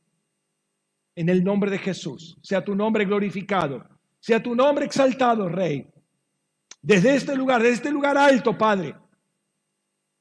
en 1.15 1.29
el 1.29 1.43
nombre 1.43 1.69
de 1.69 1.77
Jesús. 1.77 2.37
Sea 2.41 2.63
tu 2.63 2.75
nombre 2.75 3.05
glorificado, 3.05 3.85
sea 4.19 4.41
tu 4.41 4.55
nombre 4.55 4.85
exaltado, 4.85 5.49
Rey. 5.49 5.87
Desde 6.81 7.15
este 7.15 7.35
lugar, 7.35 7.61
desde 7.61 7.75
este 7.75 7.91
lugar 7.91 8.17
alto, 8.17 8.57
Padre, 8.57 8.95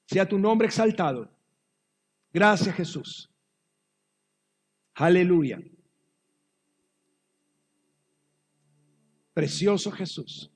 sea 0.06 0.28
tu 0.28 0.38
nombre 0.38 0.66
exaltado. 0.66 1.30
Gracias, 2.32 2.74
Jesús. 2.74 3.30
Aleluya. 4.94 5.58
Precioso 9.32 9.90
Jesús. 9.90 10.50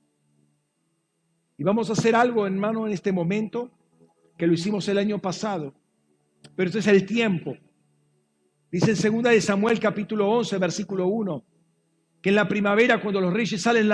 Y 1.57 1.63
vamos 1.63 1.89
a 1.89 1.93
hacer 1.93 2.15
algo, 2.15 2.45
hermano, 2.45 2.85
en 2.85 2.93
este 2.93 3.11
momento, 3.11 3.71
que 4.37 4.45
lo 4.45 4.53
hicimos 4.53 4.87
el 4.89 4.97
año 4.97 5.19
pasado. 5.19 5.73
Pero 6.55 6.67
este 6.67 6.79
es 6.79 6.87
el 6.87 7.05
tiempo 7.05 7.57
Dice 8.75 8.91
en 8.91 8.97
segunda 8.97 9.29
de 9.29 9.39
Samuel 9.39 9.79
capítulo 9.79 10.29
11, 10.29 10.57
versículo 10.57 11.07
1, 11.07 11.45
que 12.21 12.27
en 12.27 12.35
la 12.35 12.45
primavera 12.45 12.99
cuando 12.99 13.21
los 13.21 13.31
reyes 13.31 13.61
salen 13.61 13.89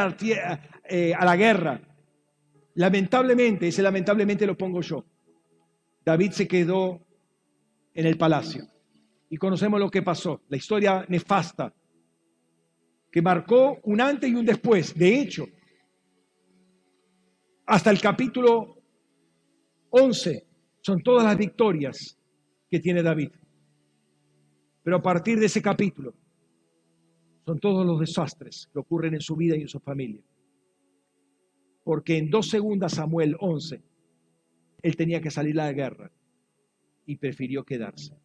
eh, 0.89 1.13
a 1.13 1.23
la 1.23 1.35
guerra, 1.35 1.79
lamentablemente, 2.73 3.67
ese 3.67 3.83
lamentablemente 3.83 4.47
lo 4.47 4.57
pongo 4.57 4.81
yo, 4.81 5.05
David 6.03 6.31
se 6.31 6.47
quedó 6.47 6.99
en 7.93 8.07
el 8.07 8.17
palacio. 8.17 8.65
Y 9.29 9.37
conocemos 9.37 9.79
lo 9.79 9.91
que 9.91 10.01
pasó, 10.01 10.41
la 10.49 10.57
historia 10.57 11.05
nefasta, 11.07 11.71
que 13.11 13.21
marcó 13.21 13.77
un 13.83 14.01
antes 14.01 14.31
y 14.31 14.33
un 14.33 14.47
después. 14.47 14.97
De 14.97 15.19
hecho, 15.19 15.45
hasta 17.67 17.91
el 17.91 18.01
capítulo 18.01 18.81
11 19.91 20.47
son 20.81 21.03
todas 21.03 21.23
las 21.23 21.37
victorias 21.37 22.17
que 22.67 22.79
tiene 22.79 23.03
David. 23.03 23.29
Pero 24.83 24.97
a 24.97 25.01
partir 25.01 25.39
de 25.39 25.45
ese 25.45 25.61
capítulo 25.61 26.13
son 27.45 27.59
todos 27.59 27.85
los 27.85 27.99
desastres 27.99 28.69
que 28.71 28.79
ocurren 28.79 29.13
en 29.13 29.21
su 29.21 29.35
vida 29.35 29.55
y 29.55 29.61
en 29.61 29.67
su 29.67 29.79
familia. 29.79 30.21
Porque 31.83 32.17
en 32.17 32.29
dos 32.29 32.49
segundas 32.49 32.93
Samuel 32.93 33.35
11, 33.39 33.81
él 34.81 34.95
tenía 34.95 35.21
que 35.21 35.31
salir 35.31 35.59
a 35.59 35.65
la 35.65 35.73
guerra 35.73 36.11
y 37.05 37.17
prefirió 37.17 37.63
quedarse. 37.63 38.15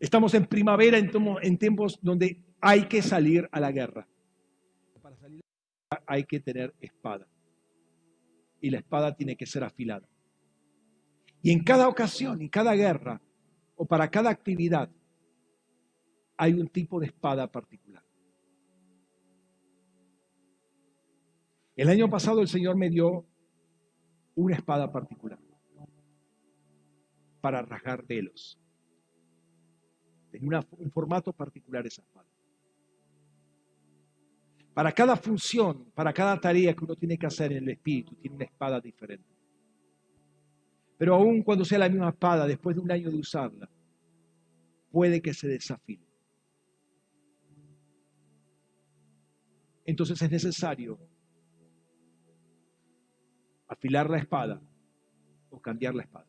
Estamos 0.00 0.34
en 0.34 0.46
primavera, 0.46 0.98
en, 0.98 1.58
tiempos 1.58 1.98
donde 2.00 2.44
hay 2.60 2.86
que 2.86 3.02
salir 3.02 3.48
a 3.50 3.58
la 3.58 3.72
guerra. 3.72 4.06
Para 5.02 5.16
salir 5.16 5.40
a 5.90 5.94
la 5.94 6.00
guerra 6.00 6.04
hay 6.06 6.24
que 6.24 6.40
tener 6.40 6.74
espada. 6.80 7.26
Y 8.60 8.70
la 8.70 8.78
espada 8.78 9.16
tiene 9.16 9.36
que 9.36 9.46
ser 9.46 9.64
afilada. 9.64 10.08
Y 11.42 11.52
en 11.52 11.62
cada 11.62 11.88
ocasión, 11.88 12.40
en 12.40 12.48
cada 12.48 12.74
guerra 12.74 13.20
o 13.76 13.86
para 13.86 14.10
cada 14.10 14.30
actividad, 14.30 14.90
hay 16.36 16.54
un 16.54 16.68
tipo 16.68 17.00
de 17.00 17.06
espada 17.06 17.50
particular. 17.50 18.02
El 21.76 21.88
año 21.88 22.10
pasado 22.10 22.40
el 22.40 22.48
Señor 22.48 22.76
me 22.76 22.90
dio 22.90 23.24
una 24.34 24.56
espada 24.56 24.90
particular 24.90 25.38
para 27.40 27.62
rasgar 27.62 28.04
velos. 28.04 28.58
Tenía 30.30 30.64
un 30.72 30.90
formato 30.90 31.32
particular 31.32 31.86
esa 31.86 32.02
espada. 32.02 32.28
Para 34.74 34.92
cada 34.92 35.16
función, 35.16 35.90
para 35.94 36.12
cada 36.12 36.40
tarea 36.40 36.74
que 36.74 36.84
uno 36.84 36.94
tiene 36.94 37.18
que 37.18 37.26
hacer 37.26 37.52
en 37.52 37.64
el 37.64 37.70
espíritu, 37.70 38.14
tiene 38.16 38.36
una 38.36 38.44
espada 38.44 38.80
diferente. 38.80 39.37
Pero 40.98 41.14
aun 41.14 41.42
cuando 41.42 41.64
sea 41.64 41.78
la 41.78 41.88
misma 41.88 42.08
espada, 42.08 42.46
después 42.46 42.74
de 42.74 42.82
un 42.82 42.90
año 42.90 43.08
de 43.10 43.16
usarla, 43.16 43.70
puede 44.90 45.22
que 45.22 45.32
se 45.32 45.46
desafíe. 45.46 46.04
Entonces 49.84 50.20
es 50.20 50.30
necesario 50.30 50.98
afilar 53.68 54.10
la 54.10 54.18
espada 54.18 54.60
o 55.50 55.60
cambiar 55.60 55.94
la 55.94 56.02
espada. 56.02 56.26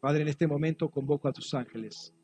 Padre, 0.00 0.22
en 0.22 0.28
este 0.28 0.46
momento 0.46 0.88
convoco 0.88 1.28
a 1.28 1.32
tus 1.32 1.52
ángeles 1.54 2.14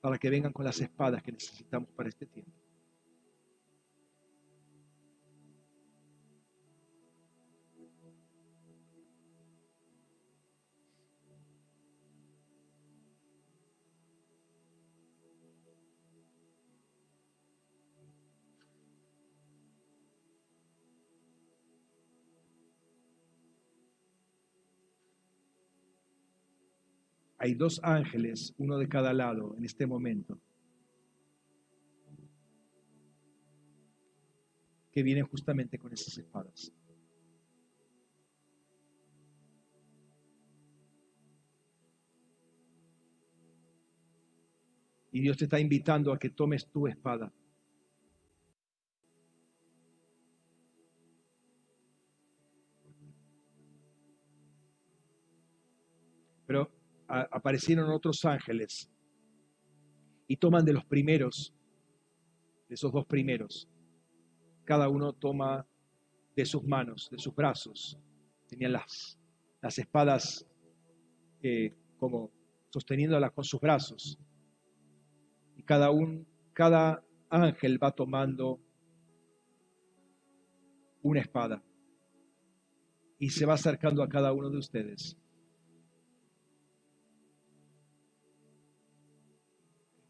para 0.00 0.18
que 0.18 0.30
vengan 0.30 0.52
con 0.52 0.64
las 0.64 0.80
espadas 0.80 1.22
que 1.22 1.32
necesitamos 1.32 1.88
para 1.90 2.08
este 2.08 2.26
tiempo. 2.26 2.57
Hay 27.38 27.54
dos 27.54 27.80
ángeles, 27.84 28.52
uno 28.58 28.78
de 28.78 28.88
cada 28.88 29.12
lado 29.12 29.54
en 29.56 29.64
este 29.64 29.86
momento, 29.86 30.40
que 34.90 35.02
vienen 35.04 35.24
justamente 35.26 35.78
con 35.78 35.92
esas 35.92 36.18
espadas. 36.18 36.72
Y 45.12 45.20
Dios 45.20 45.36
te 45.36 45.44
está 45.44 45.60
invitando 45.60 46.12
a 46.12 46.18
que 46.18 46.30
tomes 46.30 46.68
tu 46.70 46.86
espada. 46.86 47.32
Aparecieron 57.08 57.90
otros 57.90 58.24
ángeles 58.24 58.90
y 60.26 60.36
toman 60.36 60.64
de 60.64 60.74
los 60.74 60.84
primeros, 60.84 61.54
de 62.68 62.74
esos 62.74 62.92
dos 62.92 63.06
primeros. 63.06 63.68
Cada 64.64 64.88
uno 64.88 65.14
toma 65.14 65.66
de 66.36 66.44
sus 66.44 66.62
manos, 66.64 67.08
de 67.10 67.18
sus 67.18 67.34
brazos. 67.34 67.98
Tenían 68.46 68.72
las, 68.72 69.18
las 69.62 69.78
espadas 69.78 70.46
eh, 71.42 71.74
como 71.98 72.30
sosteniéndolas 72.70 73.32
con 73.32 73.44
sus 73.44 73.60
brazos. 73.60 74.18
Y 75.56 75.62
cada, 75.62 75.90
un, 75.90 76.26
cada 76.52 77.02
ángel 77.30 77.82
va 77.82 77.90
tomando 77.92 78.60
una 81.02 81.20
espada 81.20 81.62
y 83.18 83.30
se 83.30 83.46
va 83.46 83.54
acercando 83.54 84.02
a 84.02 84.08
cada 84.08 84.32
uno 84.32 84.50
de 84.50 84.58
ustedes. 84.58 85.16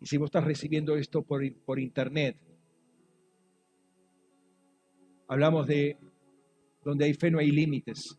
Y 0.00 0.06
si 0.06 0.16
vos 0.16 0.26
estás 0.26 0.44
recibiendo 0.44 0.96
esto 0.96 1.22
por, 1.22 1.42
por 1.64 1.78
internet, 1.78 2.36
hablamos 5.26 5.66
de 5.66 5.96
donde 6.84 7.04
hay 7.04 7.14
fe 7.14 7.30
no 7.30 7.38
hay 7.38 7.50
límites. 7.50 8.18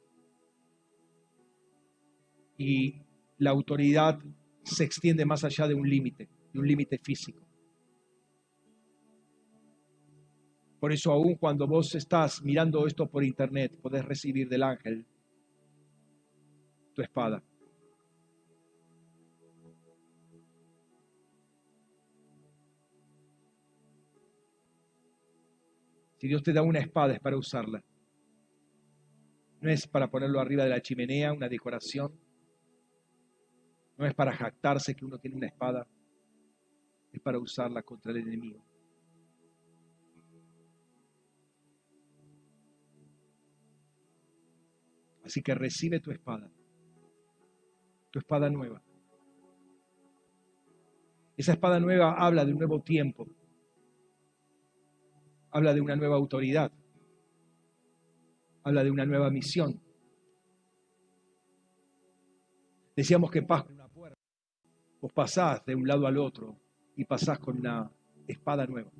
Y 2.57 3.01
la 3.37 3.51
autoridad 3.51 4.19
se 4.63 4.83
extiende 4.83 5.25
más 5.25 5.43
allá 5.43 5.67
de 5.67 5.73
un 5.73 5.89
límite, 5.89 6.29
de 6.53 6.59
un 6.59 6.67
límite 6.67 6.97
físico. 6.97 7.41
Por 10.79 10.93
eso 10.93 11.11
aún 11.11 11.35
cuando 11.35 11.67
vos 11.67 11.95
estás 11.95 12.41
mirando 12.41 12.85
esto 12.87 13.09
por 13.09 13.23
internet, 13.23 13.77
podés 13.81 14.05
recibir 14.05 14.47
del 14.47 14.63
ángel 14.63 15.05
tu 16.93 17.01
espada. 17.01 17.43
Si 26.19 26.27
Dios 26.27 26.43
te 26.43 26.51
da 26.51 26.61
una 26.61 26.79
espada 26.79 27.13
es 27.13 27.19
para 27.21 27.37
usarla. 27.37 27.81
No 29.61 29.69
es 29.69 29.87
para 29.87 30.11
ponerlo 30.11 30.41
arriba 30.41 30.65
de 30.65 30.69
la 30.69 30.81
chimenea, 30.81 31.31
una 31.31 31.47
decoración. 31.47 32.13
No 33.97 34.05
es 34.05 34.13
para 34.13 34.33
jactarse 34.33 34.95
que 34.95 35.05
uno 35.05 35.17
tiene 35.17 35.37
una 35.37 35.47
espada. 35.47 35.87
Es 37.13 37.21
para 37.21 37.39
usarla 37.39 37.83
contra 37.83 38.11
el 38.11 38.17
enemigo. 38.17 38.65
Así 45.23 45.41
que 45.41 45.55
recibe 45.55 46.01
tu 46.01 46.11
espada. 46.11 46.51
Tu 48.11 48.19
espada 48.19 48.49
nueva. 48.49 48.83
Esa 51.37 51.53
espada 51.53 51.79
nueva 51.79 52.15
habla 52.15 52.43
de 52.43 52.51
un 52.51 52.57
nuevo 52.57 52.81
tiempo 52.81 53.25
habla 55.51 55.73
de 55.73 55.81
una 55.81 55.95
nueva 55.95 56.15
autoridad, 56.15 56.71
habla 58.63 58.83
de 58.83 58.91
una 58.91 59.05
nueva 59.05 59.29
misión. 59.29 59.79
Decíamos 62.95 63.31
que 63.31 63.41
paz 63.41 63.63
con 63.63 63.75
una 63.75 63.87
puerta. 63.87 64.19
Vos 65.01 65.13
pasás 65.13 65.63
de 65.65 65.75
un 65.75 65.87
lado 65.87 66.05
al 66.05 66.17
otro 66.17 66.57
y 66.95 67.05
pasás 67.05 67.39
con 67.39 67.59
una 67.59 67.89
espada 68.27 68.65
nueva. 68.65 68.91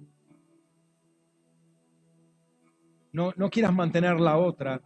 No, 3.12 3.34
no 3.36 3.50
quieras 3.50 3.74
mantener 3.74 4.20
la 4.20 4.38
otra 4.38 4.82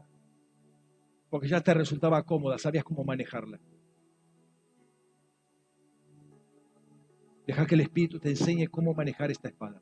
porque 1.29 1.47
ya 1.47 1.61
te 1.61 1.73
resultaba 1.73 2.23
cómoda, 2.23 2.57
sabías 2.57 2.83
cómo 2.83 3.03
manejarla. 3.03 3.59
Deja 7.45 7.65
que 7.65 7.75
el 7.75 7.81
Espíritu 7.81 8.19
te 8.19 8.29
enseñe 8.29 8.67
cómo 8.67 8.93
manejar 8.93 9.31
esta 9.31 9.49
espada. 9.49 9.81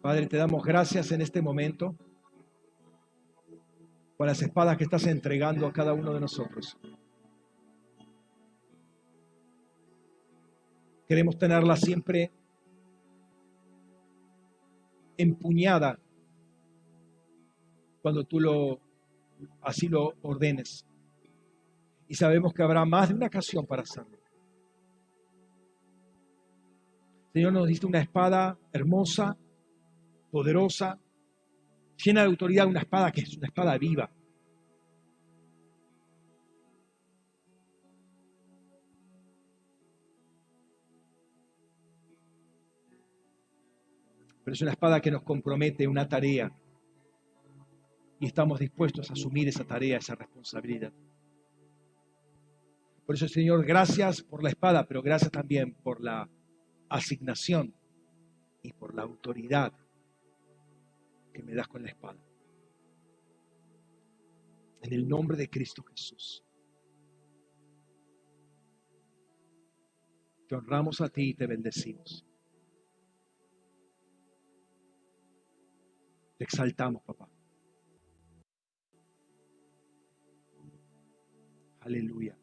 Padre, 0.00 0.26
te 0.26 0.36
damos 0.36 0.64
gracias 0.64 1.10
en 1.10 1.22
este 1.22 1.42
momento 1.42 1.96
por 4.16 4.28
las 4.28 4.40
espadas 4.42 4.76
que 4.76 4.84
estás 4.84 5.06
entregando 5.06 5.66
a 5.66 5.72
cada 5.72 5.92
uno 5.92 6.14
de 6.14 6.20
nosotros. 6.20 6.76
Queremos 11.08 11.36
tenerla 11.36 11.76
siempre 11.76 12.30
empuñada 15.16 15.98
cuando 18.00 18.24
tú 18.24 18.38
lo 18.38 18.80
así 19.62 19.88
lo 19.88 20.14
ordenes. 20.22 20.86
Y 22.06 22.14
sabemos 22.14 22.52
que 22.54 22.62
habrá 22.62 22.84
más 22.84 23.08
de 23.08 23.14
una 23.16 23.26
ocasión 23.26 23.66
para 23.66 23.82
hacerlo. 23.82 24.16
Señor 27.32 27.52
nos 27.52 27.66
diste 27.66 27.86
una 27.86 28.00
espada 28.00 28.58
hermosa, 28.72 29.36
poderosa, 30.38 31.00
llena 31.96 32.20
de 32.20 32.28
autoridad, 32.28 32.68
una 32.68 32.78
espada 32.78 33.10
que 33.10 33.22
es 33.22 33.36
una 33.36 33.48
espada 33.48 33.76
viva. 33.76 34.08
Pero 44.44 44.54
es 44.54 44.62
una 44.62 44.70
espada 44.70 45.00
que 45.00 45.10
nos 45.10 45.24
compromete 45.24 45.88
una 45.88 46.08
tarea 46.08 46.52
y 48.20 48.26
estamos 48.26 48.60
dispuestos 48.60 49.10
a 49.10 49.14
asumir 49.14 49.48
esa 49.48 49.64
tarea, 49.64 49.98
esa 49.98 50.14
responsabilidad. 50.14 50.92
Por 53.06 53.16
eso, 53.16 53.26
Señor, 53.26 53.66
gracias 53.66 54.22
por 54.22 54.44
la 54.44 54.50
espada, 54.50 54.86
pero 54.86 55.02
gracias 55.02 55.32
también 55.32 55.74
por 55.74 56.00
la 56.00 56.30
asignación 56.88 57.74
y 58.62 58.72
por 58.72 58.94
la 58.94 59.02
autoridad 59.02 59.72
que 61.38 61.44
me 61.44 61.54
das 61.54 61.68
con 61.68 61.82
la 61.82 61.88
espada. 61.88 62.20
En 64.82 64.92
el 64.92 65.08
nombre 65.08 65.36
de 65.36 65.48
Cristo 65.48 65.84
Jesús. 65.84 66.44
Te 70.48 70.56
honramos 70.56 71.00
a 71.00 71.08
ti 71.08 71.30
y 71.30 71.34
te 71.34 71.46
bendecimos. 71.46 72.26
Te 76.38 76.44
exaltamos, 76.44 77.04
papá. 77.04 77.30
Aleluya. 81.80 82.37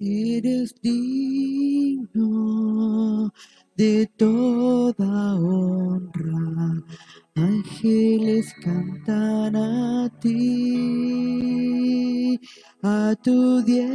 Eres 0.00 0.74
digno 0.82 2.22
de 3.76 4.08
toda 4.16 5.36
honra. 5.36 6.82
Ángeles 7.36 8.54
cantan 8.62 9.56
a 9.56 10.10
ti, 10.20 11.20
a 12.82 13.14
tu 13.22 13.62
diestra, 13.62 13.86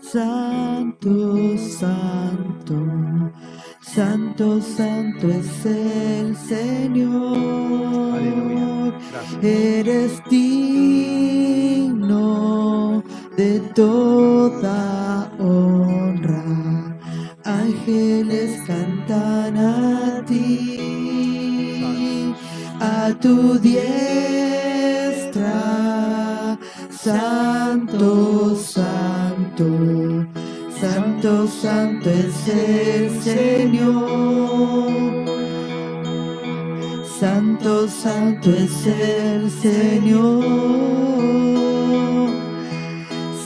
Santo, 0.00 1.58
Santo, 1.58 2.76
Santo, 3.82 4.60
Santo 4.60 5.28
es 5.28 5.66
el 5.66 6.36
Señor. 6.36 8.14
Aleluya. 8.14 8.92
Eres 9.42 10.22
digno 10.30 10.62
de 13.36 13.58
toda 13.74 15.28
honra. 15.38 16.44
Ángeles 17.44 18.60
cantan 18.66 19.56
a 19.56 20.24
ti, 20.26 20.78
a 22.78 23.12
tu 23.20 23.58
diestra, 23.58 26.56
Santo, 26.88 28.54
Santo, 28.54 29.64
Santo, 30.82 31.46
Santo 31.46 32.10
es 32.10 32.48
el 32.48 33.22
Señor. 33.22 34.90
Santo, 37.20 37.86
Santo 37.86 38.50
es 38.50 38.86
el 38.88 39.48
Señor. 39.48 40.42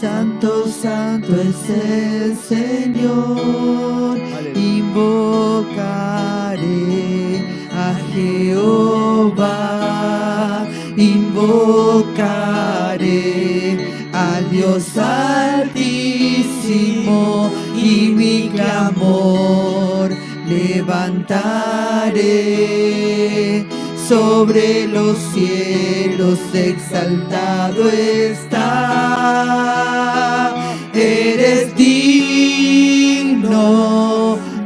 Santo, 0.01 0.67
Santo 0.67 1.37
es 1.39 1.69
el 1.69 2.35
Señor. 2.39 4.19
Invocaré 4.55 5.77
a 7.71 7.95
Jehová. 8.15 9.47
Invocaré 10.97 12.17
al 14.15 14.51
Dios 14.51 14.97
y 17.77 18.12
mi 18.15 18.48
clamor 18.48 20.11
levantaré 20.48 21.27
sobre 24.09 24.86
los 24.89 25.16
cielos 25.35 26.39
exaltado 26.53 27.89
está. 27.90 28.57
Eres 30.94 31.77
digno 31.77 32.77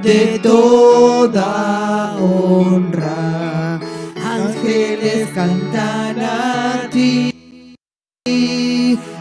de 0.03 0.39
toda 0.43 2.16
honra. 2.19 3.81
Ángeles 4.24 5.28
cantan 5.35 6.20
a 6.20 6.89
ti, 6.91 7.32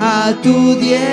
a 0.00 0.32
tu 0.42 0.74
diestra, 0.76 1.04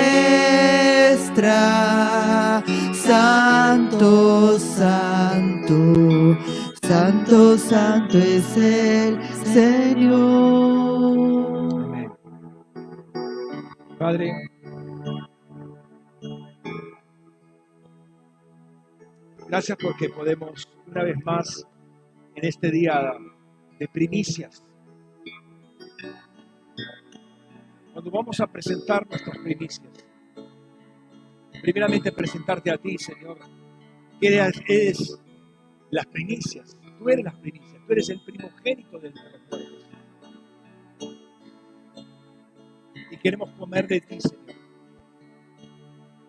Santo, 3.06 4.58
Santo. 4.58 6.38
Santo, 6.82 7.56
santo 7.56 8.18
es 8.18 8.56
el 8.56 9.22
Señor. 9.54 10.18
Amén. 11.84 12.12
Padre, 13.98 14.50
gracias 19.46 19.78
porque 19.80 20.08
podemos 20.08 20.68
una 20.86 21.04
vez 21.04 21.16
más 21.24 21.64
en 22.34 22.44
este 22.44 22.70
día 22.70 23.14
de 23.78 23.88
primicias, 23.88 24.64
cuando 27.92 28.10
vamos 28.10 28.40
a 28.40 28.46
presentar 28.48 29.06
nuestras 29.08 29.38
primicias, 29.38 29.88
primeramente 31.62 32.10
presentarte 32.10 32.72
a 32.72 32.76
ti, 32.76 32.98
Señor, 32.98 33.38
que 34.20 34.34
eres, 34.66 35.21
las 35.92 36.06
primicias, 36.06 36.74
tú 36.98 37.08
eres 37.10 37.22
las 37.22 37.38
primicias, 37.38 37.86
tú 37.86 37.92
eres 37.92 38.08
el 38.08 38.20
primogénito 38.24 38.98
de 38.98 39.10
muertos. 39.10 39.84
Y 43.10 43.16
queremos 43.18 43.50
comer 43.50 43.86
de 43.86 44.00
ti, 44.00 44.18
Señor. 44.18 44.56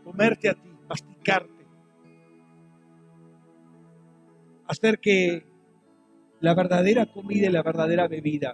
Comerte 0.03 0.49
a 0.49 0.53
ti, 0.53 0.69
masticarte. 0.89 1.65
Hacer 4.67 4.99
que 4.99 5.45
la 6.41 6.53
verdadera 6.53 7.05
comida 7.05 7.47
y 7.47 7.51
la 7.51 7.63
verdadera 7.63 8.09
bebida 8.09 8.51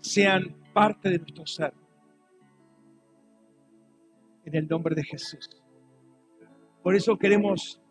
sean 0.00 0.56
parte 0.72 1.10
de 1.10 1.18
nuestro 1.18 1.46
ser. 1.46 1.74
En 4.46 4.54
el 4.54 4.66
nombre 4.66 4.94
de 4.94 5.04
Jesús. 5.04 5.65
Por 6.86 6.94
eso 6.94 7.18
queremos 7.18 7.82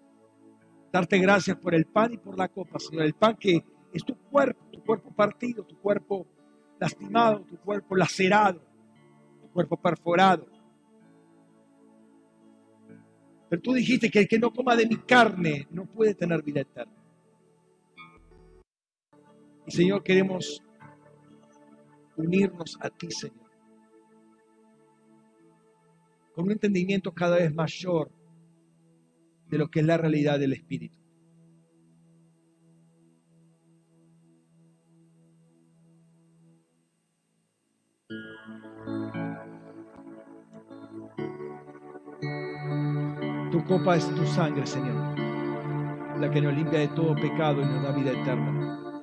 darte 0.90 1.20
gracias 1.20 1.58
por 1.58 1.76
el 1.76 1.86
pan 1.86 2.14
y 2.14 2.18
por 2.18 2.38
la 2.38 2.48
copa, 2.48 2.80
Señor. 2.80 3.04
El 3.04 3.14
pan 3.14 3.36
que 3.36 3.62
es 3.92 4.06
tu 4.06 4.16
cuerpo, 4.16 4.64
tu 4.72 4.82
cuerpo 4.86 5.12
partido, 5.12 5.66
tu 5.66 5.78
cuerpo 5.82 6.26
lastimado, 6.80 7.42
tu 7.42 7.58
cuerpo 7.58 7.94
lacerado, 7.98 8.62
tu 9.42 9.50
cuerpo 9.52 9.76
perforado. 9.76 10.48
Pero 13.50 13.62
tú 13.62 13.74
dijiste 13.74 14.10
que 14.10 14.20
el 14.20 14.30
que 14.30 14.40
no 14.40 14.54
coma 14.54 14.78
de 14.78 14.88
mi 14.88 14.96
carne 14.96 15.68
no 15.72 15.86
puede 15.88 16.16
tener 16.16 16.42
vida 16.42 16.62
eterna. 16.62 16.96
Y 19.68 19.72
Señor, 19.72 20.04
queremos 20.04 20.64
unirnos 22.16 22.78
a 22.80 22.90
ti, 22.90 23.12
Señor. 23.12 23.52
Con 26.34 26.46
un 26.46 26.52
entendimiento 26.52 27.12
cada 27.12 27.36
vez 27.36 27.54
mayor 27.54 28.10
de 29.48 29.58
lo 29.58 29.70
que 29.70 29.80
es 29.80 29.86
la 29.86 29.98
realidad 29.98 30.40
del 30.40 30.54
Espíritu. 30.54 30.98
Tu 43.52 43.64
copa 43.64 43.96
es 43.96 44.14
tu 44.14 44.26
sangre, 44.26 44.66
Señor, 44.66 45.18
la 46.20 46.30
que 46.30 46.42
nos 46.42 46.54
limpia 46.54 46.80
de 46.80 46.88
todo 46.90 47.16
pecado 47.16 47.62
y 47.62 47.66
nos 47.66 47.84
da 47.84 47.92
vida 47.92 48.12
eterna. 48.12 48.95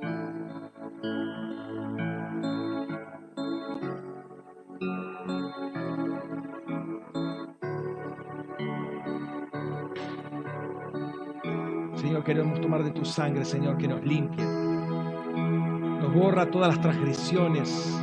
Queremos 12.32 12.62
tomar 12.62 12.82
de 12.82 12.92
tu 12.92 13.04
sangre, 13.04 13.44
Señor, 13.44 13.76
que 13.76 13.86
nos 13.86 14.02
limpie. 14.02 14.42
Nos 14.42 16.14
borra 16.14 16.50
todas 16.50 16.68
las 16.68 16.80
transgresiones. 16.80 18.02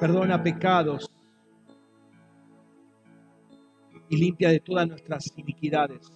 Perdona 0.00 0.42
pecados. 0.42 1.08
Y 4.08 4.16
limpia 4.16 4.48
de 4.48 4.58
todas 4.58 4.88
nuestras 4.88 5.32
iniquidades. 5.38 6.10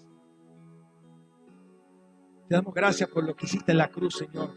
Te 2.49 2.57
damos 2.57 2.75
gracias 2.75 3.09
por 3.09 3.23
lo 3.23 3.37
que 3.37 3.47
hiciste 3.47 3.71
en 3.71 3.79
la 3.79 3.89
cruz, 3.89 4.17
Señor, 4.17 4.53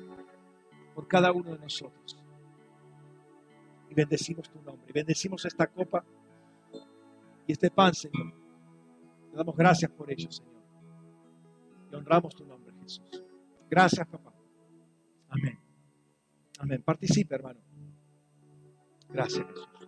por 0.95 1.07
cada 1.07 1.31
uno 1.31 1.51
de 1.51 1.59
nosotros. 1.59 2.17
Y 3.91 3.93
bendecimos 3.93 4.49
tu 4.49 4.59
nombre. 4.63 4.91
Bendecimos 4.91 5.45
esta 5.45 5.67
copa 5.67 6.03
y 7.45 7.51
este 7.51 7.69
pan, 7.69 7.93
Señor. 7.93 8.33
Te 9.29 9.37
damos 9.37 9.55
gracias 9.55 9.91
por 9.91 10.11
ello, 10.11 10.31
Señor. 10.31 10.58
Y 11.91 11.95
honramos 11.95 12.35
tu 12.35 12.45
nombre, 12.45 12.73
Jesús. 12.81 13.23
Gracias, 13.69 14.07
papá. 14.07 14.33
Amén. 15.29 15.59
Amén. 16.59 16.81
Participe, 16.83 17.35
hermano. 17.35 17.59
Gracias, 19.09 19.45
Jesús. 19.47 19.78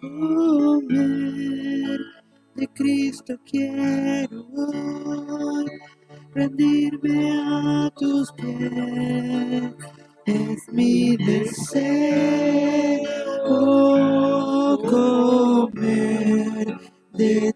Comer 0.00 0.90
de 2.54 2.66
Cristo 2.68 3.36
quiero 3.44 4.46
hoy, 4.56 5.66
rendirme 6.34 7.30
a 7.32 7.90
tus 7.96 8.32
pies, 8.32 9.74
es 10.24 10.72
mi 10.72 11.16
deseo 11.18 12.10
comer 14.88 16.78
de 17.12 17.54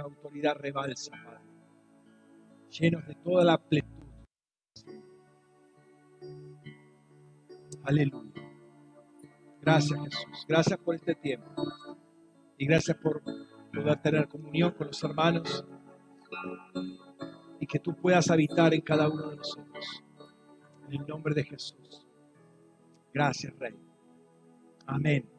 nuestra 0.00 0.02
autoridad 0.02 0.56
rebalsa. 0.56 1.12
Llenos 2.70 3.06
de 3.06 3.14
toda 3.16 3.44
la 3.44 3.58
plenitud. 3.58 3.88
Aleluya. 7.84 8.42
Gracias, 9.60 10.00
Jesús. 10.00 10.46
Gracias 10.46 10.78
por 10.78 10.94
este 10.94 11.14
tiempo. 11.14 11.48
Y 12.58 12.66
gracias 12.66 12.96
por 12.98 13.22
poder 13.22 14.02
tener 14.02 14.28
comunión 14.28 14.72
con 14.72 14.88
los 14.88 15.02
hermanos. 15.02 15.64
Y 17.60 17.66
que 17.66 17.78
tú 17.78 17.94
puedas 17.94 18.30
habitar 18.30 18.74
en 18.74 18.82
cada 18.82 19.08
uno 19.08 19.30
de 19.30 19.36
nosotros. 19.36 20.04
En 20.88 21.00
el 21.00 21.06
nombre 21.06 21.34
de 21.34 21.44
Jesús. 21.44 22.06
Gracias, 23.12 23.56
Rey. 23.58 23.74
Amén. 24.86 25.37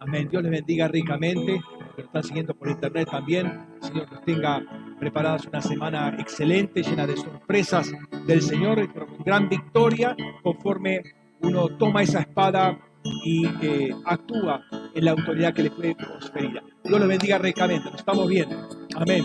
Amén. 0.00 0.28
Dios 0.28 0.42
les 0.42 0.52
bendiga 0.52 0.88
ricamente. 0.88 1.60
Que 1.96 2.02
lo 2.02 2.06
están 2.06 2.22
siguiendo 2.22 2.54
por 2.54 2.68
internet 2.68 3.08
también. 3.10 3.66
Señor 3.80 4.10
les 4.12 4.24
tenga 4.24 4.62
preparadas 4.98 5.46
una 5.46 5.60
semana 5.60 6.16
excelente, 6.18 6.82
llena 6.82 7.06
de 7.06 7.16
sorpresas 7.16 7.92
del 8.26 8.42
Señor 8.42 8.78
y 8.80 8.88
con 8.88 9.18
gran 9.24 9.48
victoria 9.48 10.16
conforme 10.42 11.02
uno 11.40 11.68
toma 11.78 12.02
esa 12.02 12.20
espada 12.20 12.78
y 13.24 13.46
eh, 13.62 13.94
actúa 14.04 14.62
en 14.94 15.04
la 15.04 15.12
autoridad 15.12 15.54
que 15.54 15.62
le 15.64 15.70
fue 15.70 15.94
conferida. 15.94 16.62
Dios 16.84 16.98
los 16.98 17.08
bendiga 17.08 17.38
ricamente. 17.38 17.90
Nos 17.90 18.00
estamos 18.00 18.28
viendo. 18.28 18.68
Amén. 18.96 19.24